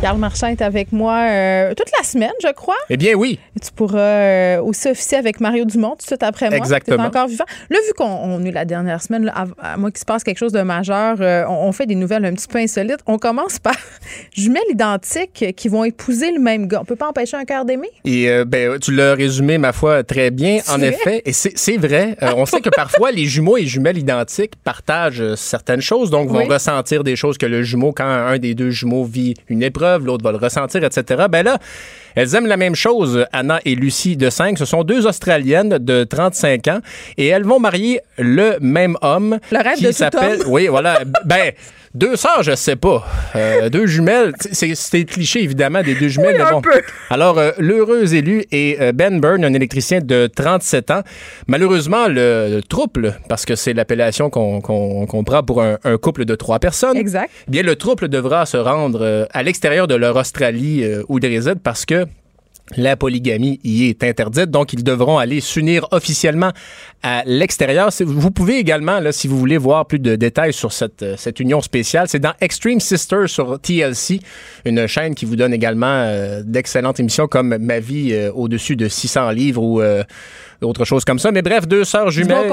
Carl 0.00 0.16
Marchand 0.16 0.46
est 0.46 0.62
avec 0.62 0.92
moi 0.92 1.16
euh, 1.28 1.74
toute 1.74 1.90
la 1.98 2.04
semaine, 2.04 2.32
je 2.40 2.52
crois. 2.52 2.76
Eh 2.88 2.96
bien, 2.96 3.14
oui. 3.14 3.40
tu 3.60 3.72
pourras 3.72 3.98
euh, 3.98 4.62
aussi 4.62 4.88
officier 4.88 5.18
avec 5.18 5.40
Mario 5.40 5.64
Dumont 5.64 5.90
tout 5.90 5.96
de 5.96 6.02
suite 6.02 6.22
après 6.22 6.48
moi. 6.50 6.58
Exactement. 6.58 7.02
encore 7.02 7.26
vivant. 7.26 7.44
Là, 7.68 7.78
vu 7.84 7.92
qu'on 7.94 8.44
est 8.44 8.52
la 8.52 8.64
dernière 8.64 9.02
semaine, 9.02 9.32
à, 9.34 9.76
moi 9.76 9.90
qu'il 9.90 9.98
se 9.98 10.04
passe 10.04 10.22
quelque 10.22 10.38
chose 10.38 10.52
de 10.52 10.62
majeur, 10.62 11.16
euh, 11.20 11.44
on, 11.48 11.72
fait 11.72 11.86
des 11.86 11.96
nouvelles 11.96 12.24
un 12.24 12.32
petit 12.32 12.46
peu 12.46 12.58
insolites. 12.58 13.00
On 13.06 13.18
commence 13.18 13.58
par 13.58 13.74
jumelles 14.36 14.62
identiques 14.70 15.52
qui 15.56 15.68
vont 15.68 15.82
épouser 15.82 16.30
le 16.30 16.38
même 16.38 16.68
gars. 16.68 16.78
On 16.82 16.84
peut 16.84 16.94
pas 16.94 17.08
empêcher 17.08 17.36
un 17.36 17.44
cœur 17.44 17.64
d'aimer? 17.64 17.90
Et 18.04 18.28
ben, 18.44 18.78
tu 18.78 18.92
l'as 18.92 19.14
résumé, 19.14 19.58
ma 19.58 19.72
foi, 19.72 20.04
très 20.04 20.30
bien. 20.30 20.60
En 20.68 20.80
effet, 20.80 21.22
et 21.24 21.32
c'est 21.32 21.76
vrai. 21.76 22.16
on 22.36 22.46
sait 22.46 22.60
que 22.60 22.70
parfois, 22.70 23.10
les 23.10 23.24
jumeaux 23.24 23.56
et 23.56 23.66
jumelles 23.66 23.98
identiques 23.98 24.52
partagent 24.62 25.34
certaines 25.34 25.80
choses, 25.80 26.10
donc 26.10 26.28
vont 26.28 26.46
ressentir 26.46 27.02
des 27.02 27.16
choses 27.16 27.36
que 27.36 27.46
le 27.46 27.64
jumeau, 27.64 27.92
quand 27.92 28.04
un 28.04 28.38
des 28.38 28.54
deux 28.54 28.70
jumeaux 28.70 29.04
vit 29.04 29.34
une 29.48 29.64
épreuve, 29.64 29.87
l'autre 29.96 30.24
va 30.24 30.32
le 30.32 30.38
ressentir, 30.38 30.84
etc. 30.84 31.24
Ben 31.30 31.44
là, 31.44 31.58
elles 32.14 32.34
aiment 32.34 32.46
la 32.46 32.56
même 32.56 32.74
chose, 32.74 33.24
Anna 33.32 33.60
et 33.64 33.74
Lucie 33.74 34.16
de 34.16 34.28
5. 34.28 34.58
Ce 34.58 34.64
sont 34.64 34.84
deux 34.84 35.06
Australiennes 35.06 35.78
de 35.78 36.04
35 36.04 36.68
ans 36.68 36.80
et 37.16 37.28
elles 37.28 37.44
vont 37.44 37.60
marier 37.60 38.00
le 38.18 38.58
même 38.60 38.96
homme. 39.02 39.38
Le 39.50 39.58
rêve 39.58 39.78
qui 39.78 39.92
s'appelle. 39.92 40.40
Oui, 40.46 40.66
voilà. 40.66 41.00
ben, 41.24 41.52
deux 41.94 42.16
sœurs, 42.16 42.42
je 42.42 42.54
sais 42.54 42.76
pas. 42.76 43.06
Euh, 43.34 43.68
deux 43.70 43.86
jumelles, 43.86 44.32
c'est 44.40 45.04
cliché 45.04 45.42
évidemment 45.42 45.82
des 45.82 45.94
deux 45.94 46.08
jumelles. 46.08 46.42
Oui, 46.52 46.60
peu. 46.62 46.82
Alors, 47.10 47.38
euh, 47.38 47.52
l'heureux 47.58 48.14
élu 48.14 48.44
est 48.52 48.80
euh, 48.80 48.92
Ben 48.92 49.20
Byrne, 49.20 49.44
un 49.44 49.54
électricien 49.54 50.00
de 50.00 50.26
37 50.26 50.90
ans. 50.90 51.02
Malheureusement, 51.46 52.06
le, 52.08 52.60
trouble, 52.68 53.18
parce 53.28 53.44
que 53.44 53.54
c'est 53.56 53.72
l'appellation 53.72 54.30
qu'on 54.30 54.60
prend 55.24 55.42
pour 55.42 55.62
un, 55.62 55.78
couple 56.00 56.24
de 56.24 56.34
trois 56.34 56.58
personnes. 56.58 56.96
Exact. 56.96 57.30
Bien, 57.48 57.62
le 57.62 57.76
trouble 57.76 58.08
devra 58.08 58.46
se 58.46 58.56
rendre 58.56 59.26
à 59.30 59.42
l'extérieur 59.42 59.86
de 59.86 59.94
leur 59.94 60.16
Australie 60.16 60.84
où 61.08 61.18
ils 61.18 61.26
résident 61.26 61.58
parce 61.62 61.86
que 61.86 62.06
la 62.76 62.96
polygamie 62.96 63.60
y 63.64 63.86
est 63.88 64.04
interdite, 64.04 64.50
donc 64.50 64.72
ils 64.72 64.84
devront 64.84 65.18
aller 65.18 65.40
s'unir 65.40 65.86
officiellement 65.90 66.52
à 67.02 67.22
l'extérieur. 67.24 67.90
Vous 68.00 68.30
pouvez 68.30 68.58
également, 68.58 69.00
là, 69.00 69.12
si 69.12 69.28
vous 69.28 69.38
voulez 69.38 69.58
voir 69.58 69.86
plus 69.86 69.98
de 69.98 70.16
détails 70.16 70.52
sur 70.52 70.72
cette, 70.72 71.02
euh, 71.02 71.14
cette 71.16 71.40
union 71.40 71.60
spéciale, 71.60 72.08
c'est 72.08 72.18
dans 72.18 72.34
Extreme 72.40 72.80
Sisters 72.80 73.28
sur 73.28 73.58
TLC, 73.60 74.20
une 74.64 74.86
chaîne 74.86 75.14
qui 75.14 75.24
vous 75.24 75.36
donne 75.36 75.54
également 75.54 75.86
euh, 75.86 76.42
d'excellentes 76.44 77.00
émissions 77.00 77.26
comme 77.26 77.56
Ma 77.58 77.80
vie 77.80 78.12
euh, 78.12 78.30
au-dessus 78.32 78.76
de 78.76 78.88
600 78.88 79.30
livres 79.30 79.62
ou 79.62 79.80
autre 80.62 80.84
chose 80.84 81.04
comme 81.04 81.18
ça. 81.18 81.30
Mais 81.32 81.42
bref, 81.42 81.66
deux 81.66 81.84
sœurs 81.84 82.10
jumelles 82.10 82.52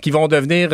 qui 0.00 0.10
vont 0.10 0.28
devenir... 0.28 0.72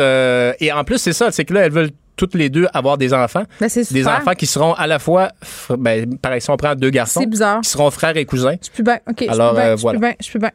et 0.59 0.71
en 0.71 0.83
plus, 0.83 0.97
c'est 0.97 1.13
ça, 1.13 1.31
c'est 1.31 1.45
que 1.45 1.53
là, 1.53 1.61
elles 1.61 1.71
veulent 1.71 1.91
toutes 2.15 2.35
les 2.35 2.49
deux 2.49 2.67
avoir 2.73 2.97
des 2.97 3.13
enfants. 3.13 3.43
Ben, 3.59 3.69
des 3.91 4.07
enfants 4.07 4.33
qui 4.33 4.45
seront 4.45 4.73
à 4.73 4.87
la 4.87 4.99
fois, 4.99 5.29
ben, 5.69 6.17
pareil, 6.17 6.41
si 6.41 6.49
on 6.49 6.57
prend 6.57 6.75
deux 6.75 6.89
garçons, 6.89 7.21
qui 7.21 7.69
seront 7.69 7.91
frères 7.91 8.17
et 8.17 8.25
cousins. 8.25 8.55
Je 8.59 8.65
suis 8.65 8.73
plus 8.73 8.83
bien. 8.83 8.99
OK, 9.09 9.25
Alors, 9.27 9.55
je 9.55 9.77
suis 9.77 9.97
bien. 9.97 10.13
Je 10.19 10.25
suis 10.25 10.39
bien. 10.39 10.51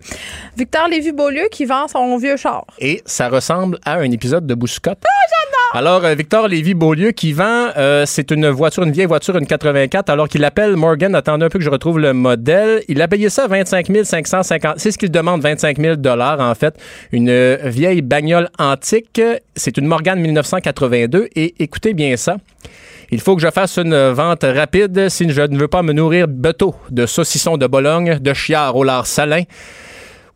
Victor 0.56 0.88
Lévy-Beaulieu 0.88 1.48
qui 1.50 1.64
vend 1.64 1.88
son 1.88 2.16
vieux 2.18 2.36
char. 2.36 2.64
Et 2.78 3.02
ça 3.04 3.28
ressemble 3.28 3.78
à 3.84 3.94
un 3.94 4.10
épisode 4.10 4.46
de 4.46 4.54
Bouscotte. 4.54 5.02
Ah, 5.04 5.26
j'adore! 5.30 5.67
Alors, 5.74 6.02
euh, 6.02 6.14
Victor 6.14 6.48
Lévy-Beaulieu 6.48 7.10
qui 7.10 7.34
vend, 7.34 7.68
euh, 7.76 8.04
c'est 8.06 8.30
une 8.30 8.48
voiture, 8.48 8.84
une 8.84 8.92
vieille 8.92 9.06
voiture, 9.06 9.36
une 9.36 9.46
84, 9.46 10.08
alors 10.08 10.26
qu'il 10.26 10.42
appelle 10.44 10.76
Morgan, 10.76 11.14
attendez 11.14 11.44
un 11.44 11.48
peu 11.50 11.58
que 11.58 11.64
je 11.64 11.68
retrouve 11.68 11.98
le 11.98 12.14
modèle. 12.14 12.82
Il 12.88 13.02
a 13.02 13.08
payé 13.08 13.28
ça 13.28 13.46
25 13.46 13.86
550. 14.02 14.78
C'est 14.78 14.92
ce 14.92 14.96
qu'il 14.96 15.10
demande, 15.10 15.42
25 15.42 15.78
000 15.78 15.96
en 16.06 16.54
fait. 16.54 16.74
Une 17.12 17.56
vieille 17.64 18.00
bagnole 18.00 18.48
antique. 18.58 19.20
C'est 19.56 19.76
une 19.76 19.86
Morgan 19.86 20.18
1982 20.18 21.28
et 21.36 21.54
écoutez 21.58 21.92
bien 21.92 22.16
ça. 22.16 22.38
Il 23.10 23.20
faut 23.20 23.36
que 23.36 23.42
je 23.42 23.50
fasse 23.50 23.76
une 23.76 24.10
vente 24.10 24.44
rapide 24.44 25.10
si 25.10 25.28
je 25.28 25.42
ne 25.42 25.58
veux 25.58 25.68
pas 25.68 25.82
me 25.82 25.92
nourrir 25.92 26.28
bateau 26.28 26.74
de 26.90 27.04
saucissons 27.04 27.58
de 27.58 27.66
Bologne, 27.66 28.18
de 28.20 28.32
chiards 28.32 28.74
au 28.74 28.84
lard 28.84 29.06
salin 29.06 29.42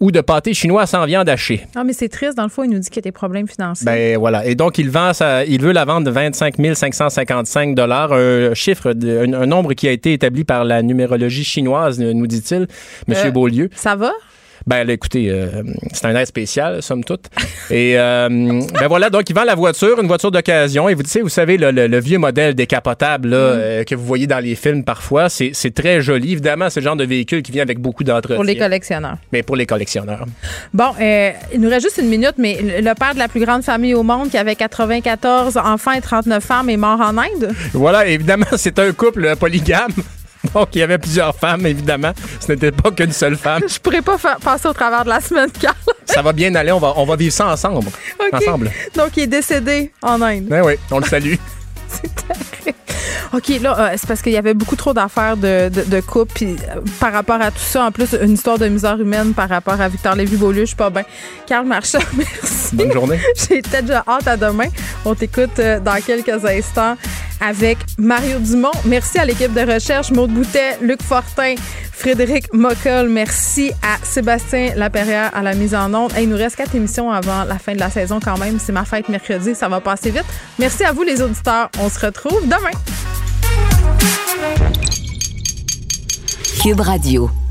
ou 0.03 0.11
de 0.11 0.21
pâté 0.21 0.53
chinois 0.53 0.85
sans 0.87 1.07
viande 1.07 1.29
hachée. 1.29 1.65
Ah, 1.77 1.85
mais 1.85 1.93
c'est 1.93 2.09
triste. 2.09 2.37
Dans 2.37 2.43
le 2.43 2.49
fond, 2.49 2.65
il 2.65 2.71
nous 2.71 2.81
dit 2.81 2.89
qu'il 2.89 2.97
y 2.97 2.99
a 2.99 3.09
des 3.09 3.13
problèmes 3.13 3.47
financiers. 3.47 3.87
Ben 3.87 4.19
voilà. 4.19 4.45
Et 4.45 4.57
donc, 4.57 4.77
il 4.79 4.91
vend 4.91 5.13
il 5.47 5.63
veut 5.63 5.71
la 5.71 5.85
vendre 5.85 6.05
de 6.05 6.11
25 6.11 6.57
555 6.75 7.79
un 7.79 8.55
chiffre, 8.55 8.91
un, 8.91 9.47
nombre 9.47 9.75
qui 9.75 9.87
a 9.87 9.93
été 9.93 10.13
établi 10.13 10.43
par 10.43 10.65
la 10.65 10.83
numérologie 10.83 11.45
chinoise, 11.45 12.01
nous 12.01 12.27
dit-il, 12.27 12.67
Monsieur 13.07 13.29
euh, 13.29 13.31
Beaulieu. 13.31 13.71
Ça 13.77 13.95
va? 13.95 14.11
Ben 14.67 14.85
là, 14.87 14.93
écoutez, 14.93 15.29
euh, 15.31 15.63
c'est 15.93 16.07
un 16.07 16.15
air 16.15 16.27
spécial, 16.27 16.83
somme 16.83 17.05
toute. 17.05 17.27
Et 17.71 17.99
euh, 17.99 18.29
ben 18.29 18.89
voilà, 18.89 19.11
donc 19.11 19.29
il 19.29 19.35
vend 19.35 19.45
la 19.45 19.55
voiture, 19.55 20.01
une 20.01 20.07
voiture 20.07 20.31
d'occasion. 20.31 20.89
Et 20.89 20.95
vous, 20.95 21.03
vous 21.23 21.29
savez, 21.29 21.57
le, 21.57 22.01
vieux 22.01 22.19
modèle 22.19 22.55
décapotable 22.55 23.31
là, 23.31 23.37
mm. 23.37 23.59
euh, 23.59 23.85
que 23.85 23.95
vous 23.95 24.05
voyez 24.05 24.27
dans 24.27 24.39
les 24.39 24.55
films 24.55 24.85
parfois, 24.85 25.29
c'est 25.29 25.75
très 25.75 26.01
joli. 26.01 26.33
Évidemment, 26.33 26.71
c'est 26.71 26.81
le 26.81 26.85
genre 26.85 26.97
de 26.97 27.05
véhicule 27.05 27.43
qui 27.43 27.53
vient 27.53 27.63
avec 27.63 27.79
beaucoup 27.79 28.05
d'entretien. 28.05 28.37
Pour 28.37 28.45
les 28.45 28.57
collectionneurs. 28.57 29.17
Mais 29.33 29.43
pour 29.43 29.57
les 29.57 29.67
collectionneurs. 29.67 30.27
Bon, 30.73 30.91
il 31.01 31.61
nous 31.61 31.69
reste 31.69 31.83
juste 31.83 31.99
une 31.99 32.09
minute, 32.09 32.35
mais 32.39 32.59
le 32.63 32.95
père 32.95 33.15
de 33.15 33.19
la 33.19 33.29
plus 33.29 33.41
grande 33.41 33.63
famille 33.63 33.95
au 33.95 34.03
monde 34.03 34.31
qui 34.31 34.39
avait 34.39 34.57
94 34.57 35.57
enfants 35.57 35.93
et 35.93 36.01
39 36.01 36.43
femmes 36.43 36.71
est 36.71 36.77
mort 36.77 37.01
en 37.01 37.17
Inde. 37.19 37.53
Voilà, 37.73 38.07
évidemment, 38.07 38.47
c'est 38.57 38.79
un 38.79 38.93
couple 38.93 39.37
polygame. 39.37 39.93
Donc, 40.55 40.69
il 40.75 40.79
y 40.79 40.83
avait 40.83 40.99
plusieurs 40.99 41.35
femmes, 41.35 41.67
évidemment. 41.67 42.13
Ce 42.41 42.53
n'était 42.53 42.73
pas 42.73 42.91
qu'une 42.91 43.13
seule 43.13 43.37
femme. 43.37 43.63
Je 43.67 43.79
pourrais 43.79 44.03
pas 44.03 44.17
passer 44.43 44.69
au 44.69 44.73
travers 44.73 45.05
de 45.05 45.09
la 45.09 45.21
semaine, 45.21 45.51
Carl. 45.51 45.77
ça 46.05 46.23
va 46.23 46.33
bien 46.33 46.55
aller. 46.55 46.73
On 46.73 46.79
va, 46.79 46.95
on 46.97 47.05
va 47.05 47.17
vivre 47.17 47.33
ça 47.33 47.49
ensemble. 47.49 47.89
ensemble. 48.33 48.71
Donc, 48.95 49.17
il 49.17 49.25
est 49.25 49.29
décédé 49.29 49.93
en 50.03 50.21
Inde. 50.21 50.47
Ben 50.47 50.63
oui, 50.65 50.75
on 50.91 50.99
le 50.99 51.07
salue. 51.07 51.35
C'est 51.89 52.15
terrible. 52.15 52.79
OK, 53.35 53.49
là, 53.63 53.79
euh, 53.79 53.89
c'est 53.97 54.07
parce 54.07 54.21
qu'il 54.21 54.33
y 54.33 54.37
avait 54.37 54.53
beaucoup 54.53 54.77
trop 54.77 54.93
d'affaires 54.93 55.37
de, 55.37 55.71
de, 55.71 56.01
couple. 56.01 56.33
Puis 56.35 56.57
euh, 56.69 56.81
par 57.01 57.13
rapport 57.13 57.41
à 57.41 57.51
tout 57.51 57.59
ça, 57.59 57.85
en 57.85 57.91
plus, 57.91 58.15
une 58.21 58.33
histoire 58.33 58.59
de 58.59 58.69
misère 58.69 59.01
humaine 59.01 59.33
par 59.33 59.49
rapport 59.49 59.81
à 59.81 59.89
Victor 59.89 60.15
Lévy-Beaulieu, 60.15 60.63
je 60.63 60.67
suis 60.67 60.77
pas 60.77 60.91
bien. 60.91 61.05
Carl 61.47 61.67
Marchand, 61.67 61.99
merci. 62.17 62.75
Bonne 62.77 62.93
journée. 62.93 63.19
J'ai 63.37 63.63
peut-être 63.63 63.91
hâte 64.07 64.29
à 64.29 64.37
demain. 64.37 64.69
On 65.05 65.15
t'écoute 65.15 65.59
euh, 65.59 65.81
dans 65.81 66.01
quelques 66.05 66.45
instants 66.45 66.97
avec 67.43 67.79
Mario 67.99 68.39
Dumont. 68.39 68.71
Merci 68.85 69.19
à 69.19 69.25
l'équipe 69.25 69.53
de 69.53 69.61
recherche, 69.61 70.11
Maude 70.13 70.31
Boutet, 70.31 70.79
Luc 70.81 71.03
Fortin, 71.03 71.57
Frédéric 71.93 72.53
Mockel. 72.55 73.09
Merci 73.09 73.73
à 73.83 73.99
Sébastien 74.05 74.73
Laperrière 74.77 75.31
à 75.35 75.43
la 75.43 75.55
mise 75.55 75.75
en 75.75 75.93
onde. 75.93 76.13
il 76.19 76.29
nous 76.29 76.37
reste 76.37 76.57
quatre 76.57 76.75
émissions 76.75 77.11
avant 77.11 77.45
la 77.45 77.59
fin 77.59 77.75
de 77.75 77.81
la 77.81 77.91
saison 77.91 78.21
quand 78.21 78.39
même. 78.39 78.59
C'est 78.59 78.73
ma 78.73 78.85
fête 78.85 79.09
mercredi, 79.09 79.55
ça 79.55 79.69
va 79.69 79.81
passer 79.81 80.11
vite. 80.11 80.25
Merci 80.59 80.85
à 80.85 80.93
vous 80.93 81.03
les 81.03 81.21
auditeurs. 81.21 81.69
On 81.81 81.91
se 81.91 81.99
retrouve 81.99 82.43
demain. 82.45 82.71
Cube 86.63 86.81
Radio. 86.81 87.42